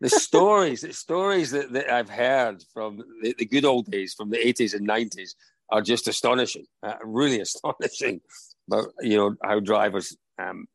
the 0.00 0.08
stories, 0.08 0.82
the 0.82 0.92
stories 0.92 1.50
that, 1.50 1.72
that 1.72 1.90
I've 1.90 2.10
heard 2.10 2.62
from 2.72 3.02
the, 3.22 3.34
the, 3.38 3.44
good 3.44 3.64
old 3.64 3.90
days, 3.90 4.14
from 4.14 4.30
the 4.30 4.38
80s 4.38 4.74
and 4.74 4.88
90s, 4.88 5.30
are 5.70 5.82
just 5.82 6.08
astonishing, 6.08 6.66
uh, 6.82 6.94
really 7.04 7.40
astonishing. 7.40 8.20
But 8.68 8.86
you 9.00 9.16
know 9.16 9.36
how 9.42 9.60
drivers, 9.60 10.16
um, 10.38 10.66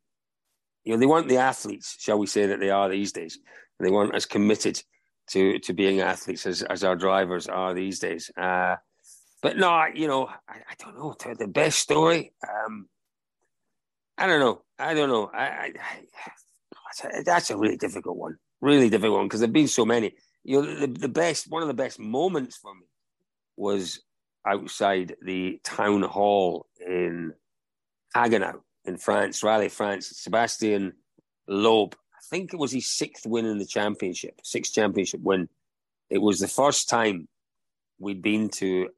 you 0.83 0.93
know, 0.93 0.99
they 0.99 1.05
weren't 1.05 1.29
the 1.29 1.37
athletes, 1.37 1.95
shall 1.99 2.19
we 2.19 2.27
say, 2.27 2.45
that 2.47 2.59
they 2.59 2.69
are 2.69 2.89
these 2.89 3.11
days. 3.11 3.39
They 3.79 3.91
weren't 3.91 4.15
as 4.15 4.25
committed 4.25 4.81
to 5.29 5.59
to 5.59 5.73
being 5.73 6.01
athletes 6.01 6.45
as, 6.45 6.61
as 6.63 6.83
our 6.83 6.95
drivers 6.95 7.47
are 7.47 7.73
these 7.73 7.99
days. 7.99 8.31
Uh, 8.37 8.75
but 9.41 9.57
no, 9.57 9.85
you 9.93 10.07
know, 10.07 10.27
I, 10.27 10.55
I, 10.55 10.73
don't 10.79 10.97
know. 10.97 11.15
The 11.37 11.47
best 11.47 11.77
story, 11.79 12.33
um, 12.47 12.87
I 14.17 14.25
don't 14.27 14.39
know. 14.39 14.63
I 14.79 14.93
don't 14.93 15.09
know. 15.09 15.29
I, 15.33 15.43
I, 15.43 15.73
that's 17.23 17.49
a 17.49 17.57
really 17.57 17.77
difficult 17.77 18.17
one. 18.17 18.37
Really 18.61 18.89
difficult 18.89 19.17
one 19.17 19.27
because 19.27 19.41
there've 19.41 19.53
been 19.53 19.67
so 19.67 19.85
many. 19.85 20.15
You 20.43 20.61
know, 20.61 20.79
the, 20.79 20.87
the 20.87 21.09
best, 21.09 21.49
one 21.49 21.61
of 21.61 21.67
the 21.67 21.73
best 21.73 21.99
moments 21.99 22.57
for 22.57 22.73
me 22.73 22.85
was 23.57 24.01
outside 24.47 25.15
the 25.21 25.59
town 25.63 26.03
hall 26.03 26.67
in 26.79 27.33
Haguenau 28.15 28.61
in 28.85 28.97
France, 28.97 29.43
Rally 29.43 29.69
France. 29.69 30.25
Sébastien 30.27 30.93
Loeb, 31.47 31.95
I 31.95 31.97
think 32.29 32.53
it 32.53 32.59
was 32.59 32.71
his 32.71 32.87
sixth 32.87 33.25
win 33.25 33.45
in 33.45 33.57
the 33.57 33.65
championship, 33.65 34.39
sixth 34.43 34.73
championship 34.73 35.21
win. 35.21 35.49
It 36.09 36.21
was 36.21 36.39
the 36.39 36.47
first 36.47 36.89
time 36.89 37.27
we'd 37.99 38.21
been 38.21 38.49
to 38.49 38.89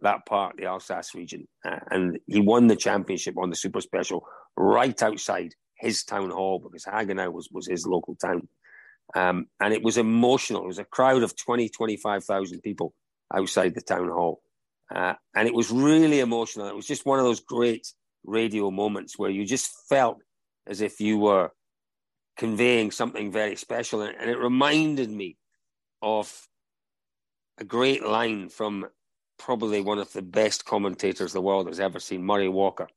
that 0.00 0.26
part, 0.26 0.56
the 0.56 0.66
Alsace 0.66 1.14
region, 1.14 1.46
uh, 1.64 1.78
and 1.90 2.18
he 2.26 2.40
won 2.40 2.66
the 2.66 2.76
championship 2.76 3.38
on 3.38 3.50
the 3.50 3.56
super 3.56 3.80
special 3.80 4.26
right 4.56 5.00
outside 5.02 5.54
his 5.76 6.04
town 6.04 6.30
hall 6.30 6.58
because 6.58 6.84
Haguenau 6.84 7.32
was, 7.32 7.48
was 7.50 7.66
his 7.66 7.86
local 7.86 8.14
town. 8.16 8.48
Um, 9.14 9.46
and 9.60 9.74
it 9.74 9.82
was 9.82 9.98
emotional. 9.98 10.64
It 10.64 10.68
was 10.68 10.78
a 10.78 10.84
crowd 10.84 11.22
of 11.22 11.36
20, 11.36 11.68
25,000 11.68 12.60
people 12.60 12.94
outside 13.34 13.74
the 13.74 13.82
town 13.82 14.08
hall. 14.08 14.42
Uh, 14.94 15.14
and 15.34 15.48
it 15.48 15.54
was 15.54 15.70
really 15.70 16.20
emotional. 16.20 16.68
It 16.68 16.76
was 16.76 16.86
just 16.86 17.06
one 17.06 17.18
of 17.18 17.24
those 17.24 17.40
great 17.40 17.86
radio 18.24 18.70
moments 18.70 19.18
where 19.18 19.30
you 19.30 19.44
just 19.44 19.70
felt 19.88 20.18
as 20.66 20.80
if 20.80 21.00
you 21.00 21.18
were 21.18 21.50
conveying 22.36 22.90
something 22.90 23.30
very 23.30 23.56
special. 23.56 24.02
And, 24.02 24.30
it 24.30 24.38
reminded 24.38 25.10
me 25.10 25.36
of 26.00 26.48
a 27.58 27.64
great 27.64 28.04
line 28.04 28.48
from 28.48 28.86
probably 29.38 29.80
one 29.80 29.98
of 29.98 30.12
the 30.12 30.22
best 30.22 30.64
commentators 30.64 31.32
the 31.32 31.40
world 31.40 31.66
has 31.66 31.80
ever 31.80 31.98
seen, 31.98 32.24
Murray 32.24 32.48
Walker. 32.48 32.88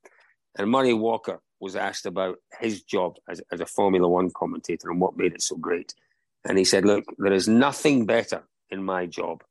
And 0.56 0.70
Murray 0.70 0.94
Walker 0.94 1.40
was 1.60 1.76
asked 1.76 2.06
about 2.06 2.38
his 2.60 2.82
job 2.82 3.16
as, 3.28 3.40
as 3.52 3.60
a 3.60 3.66
Formula 3.66 4.08
One 4.08 4.30
commentator 4.30 4.90
and 4.90 5.00
what 5.00 5.16
made 5.16 5.34
it 5.34 5.42
so 5.42 5.56
great. 5.56 5.94
And 6.44 6.56
he 6.58 6.64
said, 6.64 6.84
Look, 6.84 7.04
there 7.18 7.32
is 7.32 7.48
nothing 7.48 8.06
better 8.06 8.44
in 8.70 8.82
my 8.82 9.06
job 9.06 9.42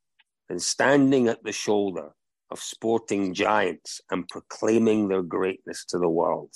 than 0.48 0.60
standing 0.60 1.28
at 1.28 1.44
the 1.44 1.52
shoulder 1.52 2.12
of 2.52 2.60
sporting 2.60 3.34
giants 3.34 4.02
and 4.12 4.28
proclaiming 4.28 5.08
their 5.08 5.24
greatness 5.24 5.86
to 5.86 5.98
the 5.98 6.10
world. 6.10 6.52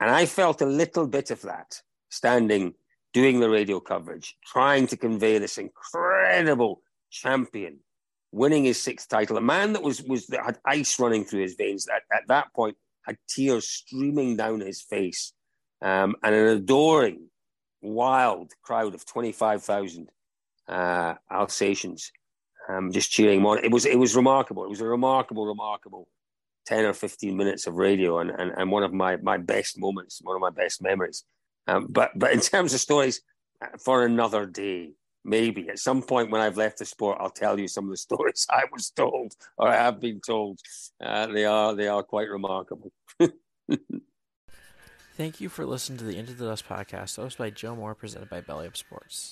And 0.00 0.10
I 0.10 0.26
felt 0.26 0.60
a 0.60 0.66
little 0.66 1.06
bit 1.06 1.30
of 1.30 1.42
that 1.42 1.80
standing, 2.10 2.74
doing 3.12 3.40
the 3.40 3.50
radio 3.50 3.80
coverage, 3.80 4.36
trying 4.44 4.86
to 4.88 4.96
convey 4.96 5.38
this 5.38 5.58
incredible 5.58 6.82
champion 7.10 7.78
winning 8.30 8.64
his 8.64 8.80
sixth 8.80 9.08
title, 9.08 9.36
a 9.36 9.40
man 9.40 9.72
that 9.72 9.82
was, 9.82 10.02
was 10.02 10.26
that 10.26 10.44
had 10.44 10.58
ice 10.66 10.98
running 10.98 11.24
through 11.24 11.40
his 11.40 11.54
veins. 11.54 11.88
At, 11.88 12.02
at 12.12 12.28
that 12.28 12.52
point, 12.54 12.76
had 13.06 13.16
tears 13.28 13.68
streaming 13.68 14.36
down 14.36 14.60
his 14.60 14.82
face, 14.82 15.32
um, 15.80 16.14
and 16.22 16.34
an 16.34 16.48
adoring, 16.48 17.30
wild 17.80 18.52
crowd 18.62 18.94
of 18.94 19.06
25,000 19.06 20.10
uh, 20.68 21.14
Alsatians 21.30 22.12
um, 22.68 22.92
just 22.92 23.10
cheering 23.10 23.40
him 23.40 23.46
on. 23.46 23.64
It 23.64 23.70
was, 23.70 23.86
it 23.86 23.98
was 23.98 24.14
remarkable. 24.14 24.64
It 24.64 24.70
was 24.70 24.80
a 24.80 24.86
remarkable, 24.86 25.46
remarkable 25.46 26.08
10 26.66 26.84
or 26.84 26.92
15 26.92 27.36
minutes 27.36 27.66
of 27.66 27.74
radio 27.74 28.18
and, 28.18 28.30
and, 28.30 28.52
and 28.56 28.70
one 28.70 28.82
of 28.82 28.92
my, 28.92 29.16
my 29.16 29.38
best 29.38 29.78
moments, 29.78 30.20
one 30.22 30.36
of 30.36 30.42
my 30.42 30.50
best 30.50 30.82
memories. 30.82 31.24
Um, 31.68 31.86
but, 31.88 32.10
but 32.16 32.32
in 32.32 32.40
terms 32.40 32.74
of 32.74 32.80
stories, 32.80 33.20
uh, 33.62 33.66
for 33.78 34.04
another 34.04 34.46
day, 34.46 34.92
maybe 35.24 35.68
at 35.68 35.78
some 35.78 36.02
point 36.02 36.30
when 36.30 36.40
I've 36.40 36.56
left 36.56 36.78
the 36.78 36.86
sport, 36.86 37.18
I'll 37.20 37.30
tell 37.30 37.60
you 37.60 37.68
some 37.68 37.84
of 37.84 37.90
the 37.90 37.96
stories 38.08 38.46
I 38.50 38.64
was 38.72 38.90
told 38.90 39.34
or 39.56 39.68
I 39.68 39.76
have 39.76 40.00
been 40.00 40.20
told. 40.20 40.60
Uh, 41.04 41.26
they 41.26 41.44
are 41.44 41.74
they 41.74 41.88
are 41.88 42.02
quite 42.02 42.28
remarkable. 42.28 42.90
Thank 45.16 45.40
you 45.40 45.48
for 45.48 45.66
listening 45.66 45.98
to 45.98 46.04
the 46.04 46.16
Into 46.16 46.32
the 46.32 46.46
Dust 46.46 46.68
podcast, 46.68 47.18
hosted 47.18 47.38
by 47.38 47.50
Joe 47.50 47.74
Moore, 47.74 47.96
presented 47.96 48.30
by 48.30 48.40
Belly 48.40 48.68
Up 48.68 48.76
Sports. 48.76 49.26